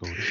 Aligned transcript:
recording. 0.00 0.24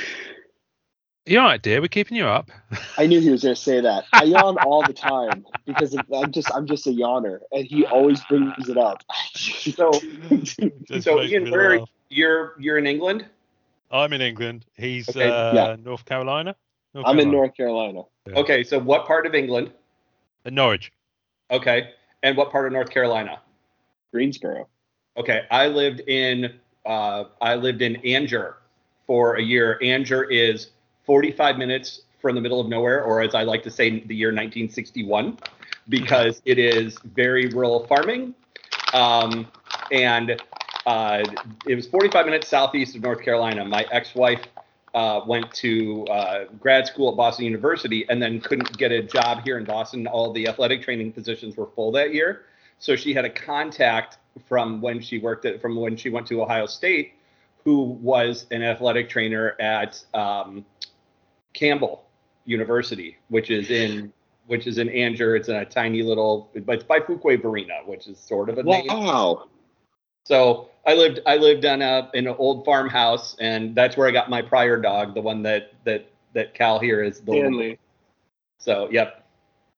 You 1.25 1.39
all 1.39 1.45
right, 1.45 1.61
dear? 1.61 1.81
We're 1.81 1.89
keeping 1.89 2.15
you 2.15 2.25
up. 2.25 2.49
I 2.97 3.05
knew 3.05 3.19
he 3.19 3.29
was 3.29 3.43
going 3.43 3.53
to 3.53 3.61
say 3.61 3.81
that. 3.81 4.05
I 4.13 4.23
yawn 4.23 4.57
all 4.65 4.81
the 4.83 4.93
time 4.93 5.45
because 5.65 5.93
I'm 6.13 6.31
just 6.31 6.49
I'm 6.55 6.65
just 6.65 6.87
a 6.87 6.91
yawner, 6.91 7.39
and 7.51 7.65
he 7.65 7.85
always 7.85 8.21
brings 8.25 8.69
it 8.69 8.77
up. 8.77 9.03
So, 9.37 9.91
so 11.01 11.21
Ian, 11.21 11.51
where 11.51 11.79
laugh. 11.79 11.89
you're 12.09 12.55
you're 12.57 12.77
in 12.77 12.87
England? 12.87 13.25
I'm 13.91 14.13
in 14.13 14.21
England. 14.21 14.65
He's 14.75 15.07
Okay, 15.09 15.29
uh, 15.29 15.53
yeah. 15.53 15.75
North 15.83 16.05
Carolina. 16.05 16.55
North 16.93 17.05
I'm 17.05 17.19
in 17.19 17.29
North 17.29 17.55
Carolina, 17.55 18.03
Yeah. 18.25 18.35
Okay, 18.39 18.63
so 18.63 18.79
what 18.79 19.05
part 19.05 19.27
of 19.27 19.35
England? 19.35 19.71
Uh, 20.45 20.49
Norwich. 20.51 20.91
Okay, 21.51 21.91
and 22.23 22.37
what 22.37 22.49
part 22.49 22.65
of 22.65 22.73
North 22.73 22.89
Carolina? 22.89 23.39
Greensboro. 24.11 24.67
Okay, 25.17 25.41
I 25.51 25.67
lived 25.67 25.99
in 26.07 26.53
uh, 26.85 27.25
I 27.41 27.55
lived 27.55 27.81
in 27.81 27.97
Angier 28.05 28.55
for 29.07 29.35
a 29.35 29.41
year. 29.41 29.79
Angier 29.81 30.29
is 30.29 30.71
45 31.05 31.57
minutes 31.57 32.01
from 32.21 32.35
the 32.35 32.41
middle 32.41 32.59
of 32.59 32.67
nowhere, 32.67 33.03
or 33.03 33.21
as 33.21 33.33
I 33.33 33.43
like 33.43 33.63
to 33.63 33.71
say, 33.71 34.01
the 34.01 34.15
year 34.15 34.29
1961, 34.29 35.37
because 35.89 36.41
it 36.45 36.59
is 36.59 36.97
very 37.15 37.47
rural 37.47 37.87
farming, 37.87 38.35
um, 38.93 39.47
and 39.91 40.39
uh, 40.85 41.23
it 41.65 41.75
was 41.75 41.87
45 41.87 42.25
minutes 42.25 42.47
southeast 42.47 42.95
of 42.95 43.01
North 43.01 43.21
Carolina. 43.21 43.63
My 43.65 43.85
ex-wife 43.91 44.41
uh, 44.93 45.21
went 45.27 45.51
to 45.53 46.05
uh, 46.07 46.45
grad 46.59 46.87
school 46.87 47.11
at 47.11 47.17
Boston 47.17 47.45
University 47.45 48.05
and 48.09 48.21
then 48.21 48.39
couldn't 48.41 48.77
get 48.77 48.91
a 48.91 49.03
job 49.03 49.43
here 49.43 49.57
in 49.57 49.65
Boston. 49.65 50.07
All 50.07 50.31
the 50.31 50.47
athletic 50.47 50.81
training 50.81 51.11
positions 51.11 51.55
were 51.55 51.67
full 51.75 51.91
that 51.91 52.13
year. 52.13 52.45
So 52.79 52.95
she 52.95 53.13
had 53.13 53.25
a 53.25 53.29
contact 53.29 54.17
from 54.47 54.81
when 54.81 55.01
she 55.01 55.19
worked 55.19 55.45
at, 55.45 55.61
from 55.61 55.75
when 55.75 55.97
she 55.97 56.09
went 56.09 56.27
to 56.27 56.41
Ohio 56.41 56.65
State, 56.65 57.13
who 57.63 57.81
was 58.01 58.45
an 58.51 58.63
athletic 58.63 59.09
trainer 59.09 59.55
at 59.59 60.03
um, 60.13 60.65
Campbell 61.53 62.05
University, 62.45 63.17
which 63.29 63.49
is 63.49 63.69
in 63.69 64.13
which 64.47 64.65
is 64.65 64.77
in 64.77 64.87
Angier. 64.89 65.35
It's 65.35 65.49
in 65.49 65.55
a 65.55 65.65
tiny 65.65 66.01
little, 66.01 66.49
but 66.65 66.75
it's 66.75 66.83
by 66.83 66.99
Fuquay 66.99 67.41
Varina, 67.41 67.79
which 67.85 68.07
is 68.07 68.17
sort 68.17 68.49
of 68.49 68.57
a 68.57 68.63
name. 68.63 68.87
Wow. 68.87 69.49
So 70.23 70.69
I 70.85 70.93
lived 70.93 71.19
I 71.25 71.37
lived 71.37 71.65
on 71.65 71.81
a 71.81 72.09
in 72.13 72.27
an 72.27 72.35
old 72.37 72.65
farmhouse, 72.65 73.35
and 73.39 73.75
that's 73.75 73.97
where 73.97 74.07
I 74.07 74.11
got 74.11 74.29
my 74.29 74.41
prior 74.41 74.79
dog, 74.79 75.13
the 75.13 75.21
one 75.21 75.43
that 75.43 75.73
that 75.83 76.09
that 76.33 76.53
Cal 76.53 76.79
here 76.79 77.03
is 77.03 77.19
the 77.19 77.33
Stanley. 77.33 77.79
So 78.57 78.89
yep. 78.91 79.26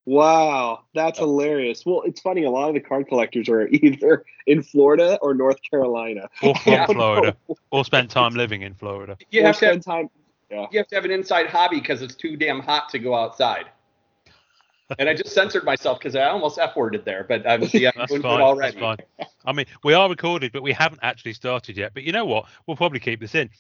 Wow, 0.09 0.85
that's 0.95 1.19
hilarious. 1.19 1.85
Well, 1.85 2.01
it's 2.03 2.19
funny. 2.19 2.43
A 2.43 2.49
lot 2.49 2.67
of 2.69 2.73
the 2.73 2.79
card 2.79 3.07
collectors 3.07 3.47
are 3.47 3.67
either 3.71 4.25
in 4.47 4.63
Florida 4.63 5.19
or 5.21 5.35
North 5.35 5.61
Carolina. 5.61 6.27
Or 6.43 6.55
from 6.55 6.73
Yeah. 6.73 6.85
Florida. 6.87 7.37
Or 7.71 7.85
spent 7.85 8.09
time 8.09 8.33
living 8.33 8.63
in 8.63 8.73
Florida. 8.73 9.17
You 9.29 9.41
Or 9.41 9.45
have 9.45 9.59
to 9.59 9.65
have, 9.65 9.83
spend 9.83 9.85
time. 9.85 10.09
you 10.49 10.79
have 10.79 10.87
to 10.87 10.95
have 10.95 11.05
an 11.05 11.11
inside 11.11 11.45
hobby 11.45 11.79
because 11.79 12.01
it's 12.01 12.15
too 12.15 12.35
damn 12.37 12.59
hot 12.59 12.89
to 12.89 12.97
go 12.97 13.13
outside. 13.13 13.65
And 14.97 15.07
I 15.07 15.13
just 15.13 15.29
censored 15.35 15.63
myself 15.63 15.99
because 15.99 16.15
I 16.15 16.23
almost 16.23 16.57
f 16.57 16.75
worded 16.75 17.05
there, 17.05 17.23
but 17.23 17.47
I'm, 17.47 17.67
see, 17.67 17.85
I'm 17.85 17.93
That's 17.95 18.15
fine. 18.17 18.41
already. 18.41 18.79
That's 18.79 18.99
fine. 19.19 19.27
I 19.45 19.51
mean, 19.53 19.67
we 19.83 19.93
are 19.93 20.09
recorded, 20.09 20.51
but 20.51 20.63
we 20.63 20.71
haven't 20.71 21.01
actually 21.03 21.33
started 21.33 21.77
yet. 21.77 21.93
But 21.93 22.01
you 22.01 22.11
know 22.11 22.25
what? 22.25 22.45
We'll 22.65 22.77
probably 22.77 22.99
keep 22.99 23.19
this 23.19 23.35
in. 23.35 23.51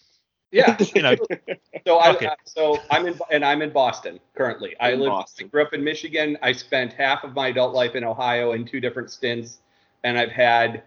Yeah. 0.51 0.77
You 0.95 1.01
know, 1.01 1.15
So 1.85 1.99
I, 1.99 2.13
Fuck 2.13 2.21
it. 2.23 2.29
so 2.45 2.79
I'm 2.89 3.07
in 3.07 3.19
and 3.31 3.45
I'm 3.45 3.61
in 3.61 3.71
Boston 3.71 4.19
currently. 4.35 4.75
I 4.79 4.91
In 4.91 4.99
live 4.99 5.25
I 5.39 5.43
grew 5.43 5.61
up 5.61 5.73
in 5.73 5.83
Michigan. 5.83 6.37
I 6.41 6.51
spent 6.51 6.93
half 6.93 7.23
of 7.23 7.33
my 7.35 7.49
adult 7.49 7.73
life 7.73 7.95
in 7.95 8.03
Ohio 8.03 8.53
in 8.53 8.65
two 8.65 8.79
different 8.79 9.11
stints, 9.11 9.59
and 10.03 10.17
I've 10.17 10.31
had 10.31 10.83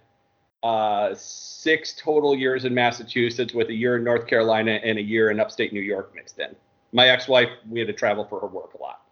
uh, 0.62 1.14
six 1.14 1.94
total 1.98 2.34
years 2.36 2.64
in 2.64 2.74
Massachusetts 2.74 3.54
with 3.54 3.68
a 3.68 3.74
year 3.74 3.96
in 3.96 4.04
North 4.04 4.26
Carolina 4.26 4.72
and 4.84 4.98
a 4.98 5.02
year 5.02 5.30
in 5.30 5.40
upstate 5.40 5.72
New 5.72 5.80
York 5.80 6.14
mixed 6.14 6.38
in. 6.38 6.54
My 6.92 7.08
ex-wife, 7.08 7.48
we 7.68 7.80
had 7.80 7.88
to 7.88 7.94
travel 7.94 8.24
for 8.24 8.40
her 8.40 8.46
work 8.46 8.74
a 8.74 8.82
lot. 8.82 9.02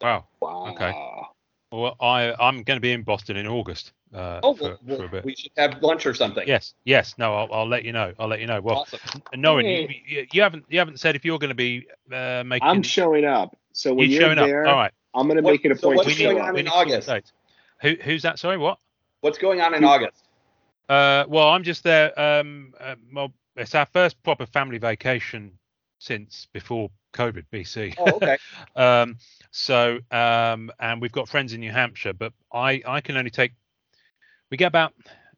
wow. 0.00 0.24
Wow. 0.40 0.72
Okay. 0.72 0.92
Well, 1.70 1.96
I 2.00 2.34
I'm 2.40 2.62
going 2.62 2.76
to 2.76 2.80
be 2.80 2.92
in 2.92 3.02
Boston 3.02 3.36
in 3.36 3.46
August 3.46 3.92
uh, 4.14 4.40
Oh, 4.42 4.54
for, 4.54 4.78
well, 4.86 4.98
for 4.98 5.04
a 5.04 5.08
bit. 5.08 5.24
we 5.24 5.34
should 5.36 5.52
have 5.58 5.82
lunch 5.82 6.06
or 6.06 6.14
something. 6.14 6.46
Yes, 6.48 6.74
yes. 6.84 7.14
No, 7.18 7.34
I'll, 7.34 7.52
I'll 7.52 7.68
let 7.68 7.84
you 7.84 7.92
know. 7.92 8.14
I'll 8.18 8.28
let 8.28 8.40
you 8.40 8.46
know. 8.46 8.60
Well, 8.60 8.78
Awesome. 8.78 9.00
Norrin, 9.34 9.64
Hey. 9.64 10.02
you, 10.06 10.20
you, 10.20 10.26
you 10.32 10.42
haven't 10.42 10.64
you 10.68 10.78
haven't 10.78 10.98
said 10.98 11.14
if 11.14 11.24
you're 11.24 11.38
going 11.38 11.50
to 11.50 11.54
be 11.54 11.86
uh, 12.10 12.42
making. 12.46 12.68
I'm 12.68 12.82
showing 12.82 13.24
up. 13.26 13.56
So 13.72 13.92
when 13.92 14.08
you're 14.10 14.20
you're 14.20 14.34
showing 14.34 14.48
there, 14.48 14.66
up. 14.66 14.72
All 14.72 14.76
right. 14.78 14.92
I'm 15.14 15.26
going 15.26 15.36
to 15.36 15.42
make 15.42 15.64
it 15.64 15.72
a 15.72 15.76
so 15.76 15.88
point 15.88 15.98
what's 15.98 16.16
to 16.16 16.22
going 16.22 16.40
on 16.40 16.50
in 16.50 16.64
need 16.64 16.64
to 16.64 16.70
see 16.70 16.76
August? 16.76 17.32
Who, 17.82 17.94
who's 18.02 18.22
that? 18.22 18.38
Sorry, 18.38 18.56
what? 18.56 18.78
What's 19.20 19.38
going 19.38 19.60
on 19.60 19.74
in 19.74 19.84
August? 19.84 20.24
Uh, 20.88 21.24
well, 21.28 21.48
I'm 21.48 21.64
just 21.64 21.82
there. 21.82 22.18
Um, 22.18 22.72
uh, 22.80 22.94
well, 23.12 23.32
it's 23.56 23.74
our 23.74 23.86
first 23.86 24.22
proper 24.22 24.46
family 24.46 24.78
vacation 24.78 25.57
since 25.98 26.46
before 26.52 26.90
COVID, 27.12 27.44
BC. 27.52 27.94
Oh, 27.98 28.16
okay. 28.16 28.38
um, 28.76 29.16
so, 29.50 29.98
um, 30.10 30.70
and 30.78 31.00
we've 31.00 31.12
got 31.12 31.28
friends 31.28 31.52
in 31.52 31.60
New 31.60 31.72
Hampshire, 31.72 32.12
but 32.12 32.32
I, 32.52 32.82
I 32.86 33.00
can 33.00 33.16
only 33.16 33.30
take, 33.30 33.52
we 34.50 34.56
get 34.56 34.66
about, 34.66 34.94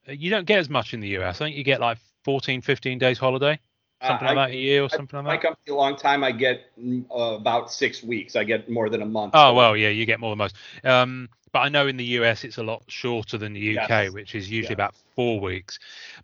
you 0.06 0.31
don't 0.31 0.47
get 0.47 0.59
as 0.59 0.69
much 0.69 0.94
in 0.94 1.00
the 1.00 1.09
US. 1.19 1.41
I 1.41 1.47
think 1.47 1.56
you 1.56 1.65
get 1.65 1.81
like 1.81 1.98
14, 2.25 2.62
15 2.62 2.98
days 2.98 3.19
holiday, 3.19 3.59
something 4.02 4.28
Uh, 4.28 4.30
like 4.34 4.38
I- 4.38 4.46
that 4.48 4.54
a 4.54 4.58
year 4.58 4.82
or 4.82 4.86
I- 4.92 4.96
something 4.96 5.22
My 5.22 5.30
like 5.30 5.42
that. 5.42 5.48
company 5.48 5.74
a 5.74 5.78
long 5.78 5.96
time. 5.96 6.24
I 6.24 6.32
get 6.32 6.76
mm, 6.78 7.04
uh, 7.10 7.34
about 7.36 7.70
six 7.72 8.02
weeks. 8.02 8.36
I 8.36 8.44
get 8.44 8.68
more 8.70 8.88
than 8.88 9.02
a 9.02 9.06
month. 9.06 9.32
Oh, 9.34 9.50
So- 9.50 9.54
well, 9.54 9.76
yeah, 9.76 9.88
you 9.88 10.06
get 10.06 10.20
more 10.20 10.30
than 10.30 10.38
most. 10.38 10.56
Um, 10.84 11.28
but 11.52 11.60
I 11.60 11.68
know 11.68 11.86
in 11.88 11.96
the 11.96 12.04
US 12.20 12.44
it's 12.44 12.58
a 12.58 12.62
lot 12.62 12.82
shorter 12.88 13.36
than 13.36 13.52
the 13.52 13.60
UK, 13.78 14.04
Yes. 14.04 14.12
which 14.12 14.34
is 14.34 14.50
usually 14.50 14.74
about 14.74 14.94
four 15.16 15.40
weeks. 15.40 15.78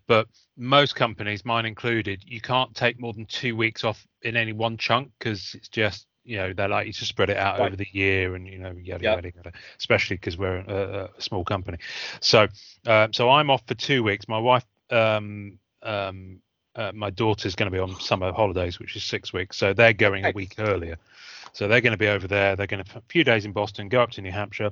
But 0.07 0.27
most 0.55 0.95
companies, 0.95 1.43
mine 1.45 1.65
included, 1.65 2.23
you 2.25 2.41
can't 2.41 2.73
take 2.75 2.99
more 2.99 3.13
than 3.13 3.25
two 3.25 3.55
weeks 3.55 3.83
off 3.83 4.07
in 4.21 4.35
any 4.37 4.53
one 4.53 4.77
chunk 4.77 5.11
because 5.19 5.53
it's 5.53 5.67
just, 5.67 6.07
you 6.23 6.37
know, 6.37 6.53
they 6.53 6.67
like 6.67 6.87
you 6.87 6.93
to 6.93 7.05
spread 7.05 7.29
it 7.29 7.37
out 7.37 7.59
Right. 7.59 7.67
over 7.67 7.75
the 7.75 7.87
year 7.91 8.35
and, 8.35 8.47
you 8.47 8.57
know, 8.57 8.71
yada, 8.71 9.03
Yep. 9.03 9.15
yada, 9.23 9.31
yada, 9.35 9.51
especially 9.77 10.15
because 10.15 10.37
we're 10.37 10.57
a, 10.59 11.09
a 11.17 11.21
small 11.21 11.43
company. 11.43 11.77
So, 12.21 12.47
uh, 12.85 13.09
so 13.11 13.29
I'm 13.29 13.49
off 13.49 13.61
for 13.67 13.75
two 13.75 14.03
weeks. 14.03 14.27
My 14.29 14.39
wife, 14.39 14.65
um, 14.89 15.59
um, 15.83 16.41
uh, 16.77 16.91
my 16.93 17.09
daughter's 17.09 17.55
going 17.55 17.69
to 17.69 17.75
be 17.75 17.81
on 17.81 17.99
summer 17.99 18.31
holidays, 18.31 18.79
which 18.79 18.95
is 18.95 19.03
six 19.03 19.33
weeks. 19.33 19.57
So 19.57 19.73
they're 19.73 19.93
going 19.93 20.25
a 20.25 20.31
week 20.31 20.55
earlier. 20.59 20.97
So 21.53 21.67
they're 21.67 21.81
going 21.81 21.91
to 21.91 21.97
be 21.97 22.07
over 22.07 22.27
there. 22.27 22.55
They're 22.55 22.67
going 22.67 22.83
to 22.83 22.97
a 22.97 23.01
few 23.09 23.23
days 23.23 23.45
in 23.45 23.51
Boston, 23.51 23.89
go 23.89 24.01
up 24.01 24.11
to 24.11 24.21
New 24.21 24.31
Hampshire. 24.31 24.71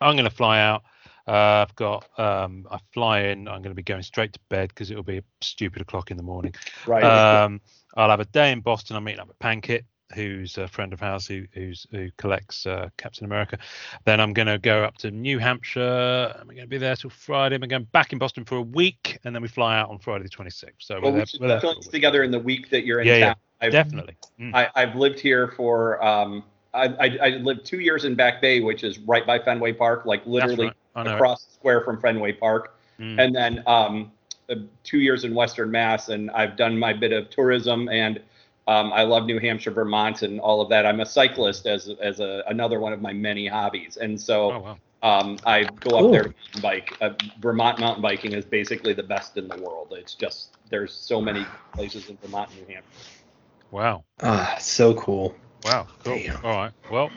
I'm 0.00 0.16
going 0.16 0.28
to 0.28 0.34
fly 0.34 0.60
out. 0.60 0.82
Uh, 1.26 1.64
I've 1.64 1.74
got 1.76 2.08
um, 2.18 2.66
I 2.68 2.78
fly 2.92 3.20
in. 3.20 3.46
I'm 3.46 3.62
going 3.62 3.70
to 3.70 3.74
be 3.74 3.84
going 3.84 4.02
straight 4.02 4.32
to 4.32 4.40
bed 4.48 4.70
because 4.70 4.90
it'll 4.90 5.04
be 5.04 5.22
stupid 5.40 5.80
o'clock 5.80 6.10
in 6.10 6.16
the 6.16 6.22
morning. 6.24 6.54
right. 6.86 7.04
Um, 7.04 7.60
I'll 7.96 8.10
have 8.10 8.18
a 8.18 8.24
day 8.24 8.50
in 8.50 8.60
Boston. 8.60 8.96
I'm 8.96 9.04
meeting 9.04 9.20
up 9.20 9.28
with 9.28 9.38
Pankit, 9.38 9.84
who's 10.14 10.58
a 10.58 10.68
friend 10.68 10.92
of 10.92 11.02
ours 11.02 11.26
who 11.26 11.44
who's, 11.52 11.86
who 11.90 12.10
collects 12.16 12.66
uh, 12.66 12.88
Captain 12.96 13.24
America. 13.24 13.58
Then 14.04 14.20
I'm 14.20 14.32
going 14.32 14.46
to 14.46 14.58
go 14.58 14.84
up 14.84 14.98
to 14.98 15.10
New 15.10 15.38
Hampshire. 15.38 16.34
I'm 16.38 16.46
going 16.46 16.60
to 16.60 16.66
be 16.66 16.78
there 16.78 16.96
till 16.96 17.10
Friday. 17.10 17.56
I'm 17.56 17.62
going 17.62 17.84
back 17.92 18.12
in 18.12 18.18
Boston 18.18 18.44
for 18.44 18.56
a 18.56 18.62
week, 18.62 19.18
and 19.24 19.34
then 19.34 19.42
we 19.42 19.48
fly 19.48 19.78
out 19.78 19.90
on 19.90 19.98
Friday 19.98 20.24
the 20.24 20.30
26th. 20.30 20.70
So 20.78 20.94
well, 20.94 21.04
we're 21.04 21.10
we 21.10 21.16
there, 21.18 21.26
should 21.26 21.40
we're 21.40 21.48
there 21.48 21.60
for 21.60 21.72
a 21.72 21.74
get 21.74 21.90
together 21.90 22.22
in 22.22 22.30
the 22.30 22.38
week 22.38 22.70
that 22.70 22.84
you're 22.84 23.00
in 23.00 23.06
Yeah, 23.06 23.16
yeah. 23.16 23.26
town. 23.26 23.36
I've, 23.60 23.72
Definitely. 23.72 24.16
Mm. 24.40 24.54
I, 24.54 24.68
I've 24.74 24.96
lived 24.96 25.20
here 25.20 25.48
for. 25.56 26.04
Um, 26.04 26.44
I, 26.74 26.86
I, 26.86 27.18
I 27.22 27.28
lived 27.36 27.66
two 27.66 27.80
years 27.80 28.06
in 28.06 28.14
Back 28.14 28.40
Bay, 28.40 28.60
which 28.60 28.82
is 28.82 28.98
right 29.00 29.26
by 29.26 29.38
Fenway 29.38 29.74
Park, 29.74 30.06
like 30.06 30.24
literally 30.26 30.66
right. 30.66 31.04
Know. 31.04 31.10
it. 31.10 31.14
across 31.14 31.44
the 31.44 31.52
square 31.52 31.82
from 31.82 32.00
Fenway 32.00 32.32
Park. 32.32 32.76
Mm. 32.98 33.18
and 33.18 33.34
then 33.34 33.62
um, 33.66 34.12
uh, 34.48 34.56
two 34.84 34.98
years 34.98 35.24
in 35.24 35.34
Western 35.34 35.70
Mass, 35.70 36.08
and 36.08 36.30
I've 36.30 36.56
done 36.56 36.78
my 36.78 36.92
bit 36.92 37.12
of 37.12 37.30
tourism, 37.30 37.88
and 37.88 38.20
um, 38.68 38.92
I 38.92 39.02
love 39.02 39.26
New 39.26 39.38
Hampshire, 39.38 39.70
Vermont, 39.72 40.22
and 40.22 40.40
all 40.40 40.60
of 40.60 40.68
that. 40.70 40.86
I'm 40.86 41.00
a 41.00 41.06
cyclist 41.06 41.66
as 41.66 41.88
as 42.00 42.20
a, 42.20 42.42
another 42.46 42.78
one 42.80 42.92
of 42.92 43.00
my 43.00 43.12
many 43.12 43.46
hobbies, 43.46 43.96
and 43.96 44.20
so 44.20 44.52
oh 44.52 44.58
wow. 44.60 45.18
um, 45.20 45.38
I 45.44 45.64
go 45.64 45.90
Cool. 45.90 46.06
up 46.06 46.12
there 46.12 46.22
to 46.24 46.28
mountain 46.28 46.60
bike. 46.62 46.96
Uh, 47.00 47.10
Vermont 47.40 47.78
mountain 47.80 48.02
biking 48.02 48.32
is 48.32 48.44
basically 48.44 48.92
the 48.92 49.02
best 49.02 49.36
in 49.36 49.48
the 49.48 49.56
world. 49.56 49.92
It's 49.96 50.14
just 50.14 50.56
there's 50.70 50.92
so 50.94 51.20
many 51.20 51.44
places 51.72 52.08
in 52.08 52.16
Vermont 52.18 52.50
and 52.50 52.60
New 52.68 52.74
Hampshire. 52.74 52.90
Wow. 53.70 54.04
Ah, 54.22 54.56
so 54.60 54.94
cool. 54.94 55.34
Wow. 55.64 55.86
Cool. 56.04 56.18
Damn. 56.18 56.44
All 56.44 56.52
right. 56.52 56.72
Well, 56.90 57.10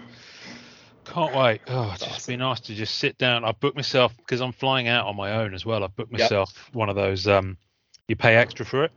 can't 1.06 1.36
wait. 1.36 1.62
Oh, 1.68 1.92
it's 1.94 2.04
just 2.06 2.28
be 2.28 2.36
nice 2.38 2.60
to 2.62 2.74
just 2.74 2.98
sit 2.98 3.18
down. 3.18 3.44
I've 3.46 3.60
booked 3.60 3.75
myself 3.75 4.16
because 4.18 4.42
I'm 4.42 4.52
flying 4.52 4.88
out 4.88 5.06
on 5.06 5.16
my 5.16 5.34
own 5.34 5.54
as 5.54 5.66
well. 5.66 5.84
I've 5.84 5.96
booked 5.96 6.12
Yep. 6.12 6.20
myself 6.22 6.70
one 6.74 6.90
of 6.90 6.96
those. 6.96 7.28
Um, 7.28 7.58
you 8.08 8.16
pay 8.16 8.36
extra 8.36 8.66
for 8.66 8.84
it, 8.84 8.92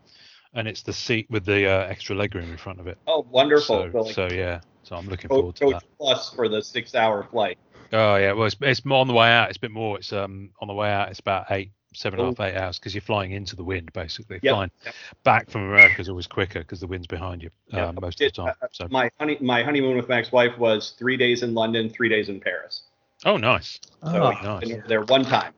and 0.55 0.67
it's 0.69 0.83
the 0.83 0.93
seat 0.93 1.27
with 1.31 1.45
the 1.45 1.67
uh, 1.67 1.87
extra 1.87 2.17
legroom 2.17 2.51
in 2.51 2.57
front 2.57 2.81
of 2.81 2.87
it. 2.87 2.99
Oh, 3.07 3.27
wonderful! 3.31 3.89
So, 3.93 4.11
So, 4.11 4.29
yeah. 4.35 4.61
So 4.83 4.97
I'm 4.97 5.07
looking 5.07 5.29
Coach, 5.29 5.39
forward 5.41 5.55
to 5.57 5.65
Coach 5.65 5.73
that. 5.75 5.83
Plus 5.99 6.31
for 6.35 6.49
the 6.49 6.63
six-hour 6.63 7.29
flight. 7.31 7.59
Oh 7.93 8.17
yeah. 8.17 8.33
Well, 8.33 8.47
it's, 8.47 8.57
it's 8.61 8.85
more 8.85 9.01
on 9.01 9.09
the 9.09 9.15
way 9.15 9.31
out. 9.31 9.49
It's 9.49 9.57
a 9.57 9.61
bit 9.61 9.71
more. 9.71 9.99
It's 9.99 10.13
um 10.13 10.51
on 10.61 10.69
the 10.69 10.75
way 10.75 10.91
out. 10.91 11.11
It's 11.11 11.21
about 11.21 11.47
eight, 11.51 11.71
seven 11.95 12.21
and 12.21 12.27
a 12.29 12.31
half, 12.31 12.41
eight 12.41 12.59
hours 12.59 12.79
because 12.79 12.95
you're 12.95 13.03
flying 13.03 13.33
into 13.33 13.57
the 13.57 13.65
wind 13.65 13.93
basically. 13.93 14.39
Yep. 14.43 14.53
Flying 14.55 14.71
Yep. 14.85 14.95
back 15.25 15.51
from 15.51 15.63
America 15.63 16.01
is 16.01 16.09
always 16.09 16.27
quicker 16.27 16.61
because 16.61 16.81
the 16.81 16.87
wind's 16.87 17.07
behind 17.07 17.43
you 17.43 17.51
Yeah. 17.73 17.89
um, 17.89 17.99
most 18.01 18.21
of 18.21 18.33
the 18.33 18.43
time. 18.43 18.55
Uh, 18.63 18.67
So 18.73 18.89
My 18.91 19.11
honey, 19.19 19.39
my 19.41 19.63
honeymoon 19.63 19.97
with 19.97 20.09
my 20.09 20.19
ex-wife 20.19 20.57
was 20.59 20.91
three 20.99 21.17
days 21.17 21.43
in 21.43 21.55
London, 21.55 21.89
three 21.91 22.09
days 22.09 22.29
in 22.29 22.41
Paris. 22.41 22.83
oh 23.25 23.37
nice. 23.37 23.79
So 24.03 24.23
Oh, 24.23 24.31
nice. 24.43 24.69
been 24.69 24.83
there 24.87 25.03
one 25.03 25.25
time. 25.25 25.53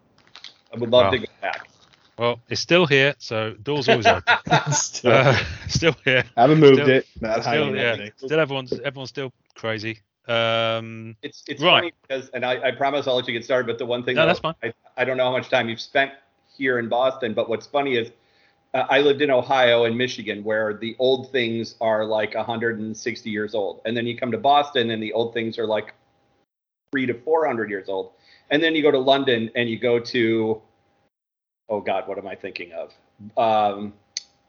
I 0.72 0.78
would 0.78 0.90
love 0.90 1.06
Wow. 1.06 1.10
to 1.12 1.18
go 1.18 1.26
back. 1.40 1.68
Well, 2.20 2.38
it's 2.50 2.60
still 2.60 2.84
here, 2.84 3.14
so 3.16 3.54
doors 3.62 3.88
always 3.88 4.04
open. 4.06 4.22
Still, 4.72 5.10
Uh, 5.10 5.38
still 5.68 5.96
here. 6.04 6.22
I 6.36 6.42
haven't 6.42 6.60
moved 6.60 6.74
still- 6.82 6.88
it. 6.90 7.06
Not 7.18 7.40
Still, 7.42 7.74
yeah. 7.74 7.82
anything. 7.92 8.12
Still, 8.18 8.38
everyone's 8.38 8.72
everyone's 8.80 9.08
still 9.08 9.32
crazy. 9.54 10.00
Um, 10.28 11.16
It's 11.22 11.42
it's 11.48 11.62
Right. 11.62 11.80
funny 11.80 11.92
because, 12.02 12.28
and 12.34 12.44
I, 12.44 12.60
I 12.68 12.70
promise 12.72 13.06
I'll 13.06 13.16
let 13.16 13.26
you 13.26 13.32
get 13.32 13.42
started. 13.42 13.66
But 13.66 13.78
the 13.78 13.86
one 13.86 14.04
thing 14.04 14.16
No, 14.16 14.22
that 14.26 14.26
that's 14.26 14.40
fine. 14.40 14.54
I, 14.62 14.74
I 14.98 15.04
don't 15.06 15.16
know 15.16 15.24
how 15.24 15.32
much 15.32 15.48
time 15.48 15.70
you've 15.70 15.80
spent 15.80 16.12
here 16.58 16.78
in 16.78 16.90
Boston, 16.90 17.32
but 17.32 17.48
what's 17.48 17.66
funny 17.66 17.96
is 17.96 18.10
uh, 18.74 18.84
I 18.90 19.00
lived 19.00 19.22
in 19.22 19.30
Ohio 19.30 19.84
and 19.86 19.96
Michigan, 19.96 20.44
where 20.44 20.74
the 20.74 20.96
old 20.98 21.32
things 21.32 21.74
are 21.80 22.04
like 22.04 22.34
160 22.34 23.30
years 23.30 23.54
old, 23.54 23.80
and 23.86 23.96
then 23.96 24.06
you 24.06 24.14
come 24.18 24.30
to 24.30 24.38
Boston 24.38 24.90
and 24.90 25.02
the 25.02 25.14
old 25.14 25.32
things 25.32 25.58
are 25.58 25.66
like 25.66 25.94
three 26.92 27.06
to 27.06 27.14
400 27.14 27.70
years 27.70 27.88
old, 27.88 28.12
and 28.50 28.62
then 28.62 28.74
you 28.74 28.82
go 28.82 28.90
to 28.90 28.98
London 28.98 29.50
and 29.56 29.70
you 29.70 29.78
go 29.78 29.98
to, 29.98 30.60
oh 31.70 31.80
God, 31.80 32.06
what 32.06 32.18
am 32.18 32.26
I 32.26 32.34
thinking 32.34 32.72
of? 32.72 32.92
Um, 33.38 33.94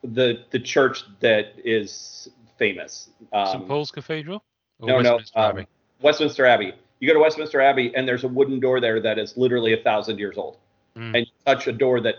the 0.03 0.43
the 0.49 0.59
church 0.59 1.03
that 1.19 1.53
is 1.63 2.29
famous. 2.57 3.09
Um, 3.31 3.47
St 3.47 3.67
Paul's 3.67 3.91
Cathedral. 3.91 4.43
Or 4.79 4.87
no, 4.87 4.99
no, 5.01 5.15
Westminster 5.15 5.39
um, 5.39 5.49
Abbey? 5.49 5.67
Westminster 6.01 6.45
Abbey. 6.45 6.73
You 6.99 7.07
go 7.07 7.13
to 7.13 7.19
Westminster 7.19 7.61
Abbey, 7.61 7.95
and 7.95 8.07
there's 8.07 8.23
a 8.23 8.27
wooden 8.27 8.59
door 8.59 8.79
there 8.79 8.99
that 8.99 9.17
is 9.17 9.37
literally 9.37 9.73
a 9.73 9.83
thousand 9.83 10.19
years 10.19 10.37
old. 10.37 10.57
Mm. 10.95 11.15
And 11.15 11.17
you 11.17 11.31
touch 11.45 11.67
a 11.67 11.71
door 11.71 12.01
that 12.01 12.15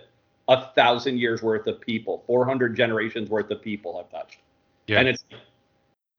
a 0.48 0.66
thousand 0.74 1.18
years 1.18 1.42
worth 1.42 1.66
of 1.66 1.80
people, 1.80 2.24
400 2.26 2.76
generations 2.76 3.30
worth 3.30 3.50
of 3.50 3.62
people 3.62 3.96
have 3.96 4.10
touched. 4.10 4.38
Yeah. 4.86 5.00
And 5.00 5.08
it's 5.08 5.24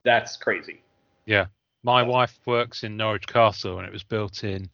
that's 0.04 0.36
crazy. 0.36 0.82
Yeah. 1.26 1.46
My 1.82 2.02
wife 2.02 2.38
works 2.46 2.84
in 2.84 2.96
Norwich 2.96 3.26
Castle, 3.26 3.78
and 3.78 3.86
it 3.86 3.92
was 3.92 4.02
built 4.02 4.44
in 4.44 4.70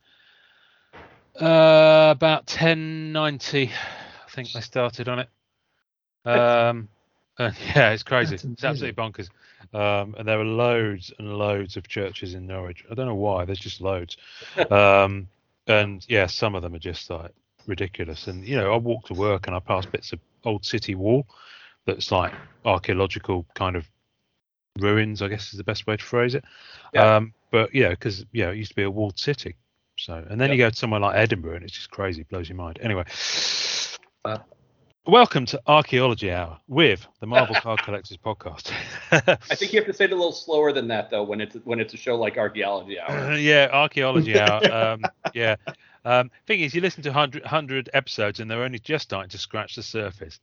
uh, 1.41 2.11
about 2.11 2.49
1090. 2.51 3.71
I 3.71 4.31
think 4.31 4.53
they 4.53 4.61
started 4.61 5.09
on 5.09 5.21
it. 5.21 5.29
Um, 6.25 6.89
and 7.39 7.55
yeah, 7.75 7.91
it's 7.91 8.03
crazy. 8.03 8.35
It's 8.35 8.65
absolutely 8.65 8.93
bonkers. 8.93 9.29
Um, 9.73 10.15
and 10.19 10.27
there 10.27 10.41
are 10.41 10.45
loads 10.45 11.13
and 11.19 11.37
loads 11.37 11.77
of 11.77 11.89
churches 11.89 12.35
in 12.35 12.47
Norwich. 12.47 12.85
I 12.91 12.95
don't 12.95 13.07
know 13.07 13.15
why. 13.15 13.45
There's 13.45 13.59
just 13.59 13.81
loads. 13.81 14.17
Um, 14.71 15.29
and 15.67 16.05
yeah, 16.09 16.27
some 16.27 16.55
of 16.55 16.63
them 16.63 16.75
are 16.75 16.81
just 16.81 17.11
like 17.11 17.33
ridiculous. 17.67 18.27
And 18.27 18.45
you 18.45 18.57
know, 18.57 18.73
I 18.73 18.77
walk 18.77 19.07
to 19.07 19.15
work 19.15 19.47
and 19.47 19.55
I 19.55 19.61
pass 19.61 19.87
bits 19.87 20.13
of 20.13 20.19
old 20.45 20.65
city 20.65 20.95
wall 20.95 21.27
that's 21.87 22.11
like 22.11 22.33
archaeological 22.65 23.47
kind 23.55 23.77
of 23.77 23.89
ruins. 24.79 25.23
I 25.23 25.29
guess 25.29 25.53
is 25.53 25.59
the 25.59 25.65
best 25.65 25.87
way 25.87 25.97
to 25.97 26.03
phrase 26.03 26.35
it. 26.35 26.45
Yeah. 26.93 27.17
Um, 27.17 27.35
but 27.51 27.75
yeah, 27.75 27.91
because 27.91 28.25
yeah, 28.33 28.51
it 28.51 28.57
used 28.57 28.71
to 28.71 28.77
be 28.77 28.83
a 28.83 28.91
walled 28.91 29.19
city. 29.19 29.57
So, 30.01 30.25
and 30.31 30.41
then 30.41 30.51
you 30.51 30.57
go 30.57 30.71
to 30.71 30.75
somewhere 30.75 30.99
like 30.99 31.15
Edinburgh, 31.15 31.57
and 31.57 31.63
it's 31.65 31.75
just 31.75 31.91
crazy, 31.91 32.23
blows 32.23 32.49
your 32.49 32.57
mind. 32.57 32.79
Anyway, 32.81 33.05
Uh. 34.25 34.39
welcome 35.07 35.45
to 35.45 35.61
Archaeology 35.67 36.31
Hour 36.31 36.59
with 36.69 37.07
the 37.21 37.27
Marvel 37.27 37.55
Card 37.61 37.83
Collectors 37.83 38.17
Podcast. 38.17 38.73
I 39.13 39.37
think 39.57 39.75
you 39.75 39.79
have 39.79 39.87
to 39.89 39.93
say 39.93 40.05
it 40.05 40.13
a 40.13 40.17
little 40.17 40.33
slower 40.33 40.73
than 40.73 40.89
that 40.89 41.11
though 41.11 41.23
when 41.23 41.43
it's 41.43 41.55
when 41.65 41.81
it's 41.81 41.93
a 41.93 41.99
show 41.99 42.17
like 42.17 42.39
Archaeology 42.39 42.99
Hour. 42.99 43.35
yeah, 43.37 43.69
Archaeology 43.71 44.41
Hour. 44.41 44.73
Um, 44.73 45.03
yeah. 45.35 45.57
Um, 46.07 46.31
thing 46.47 46.61
is, 46.61 46.75
you 46.75 46.81
listen 46.81 47.03
to 47.03 47.11
100, 47.11 47.43
100 47.43 47.91
episodes, 47.93 48.41
and 48.41 48.51
they're 48.51 48.65
only 48.65 48.79
just 48.79 49.05
starting 49.05 49.29
to 49.29 49.39
scratch 49.39 49.77
the 49.77 49.83
surface. 49.83 50.41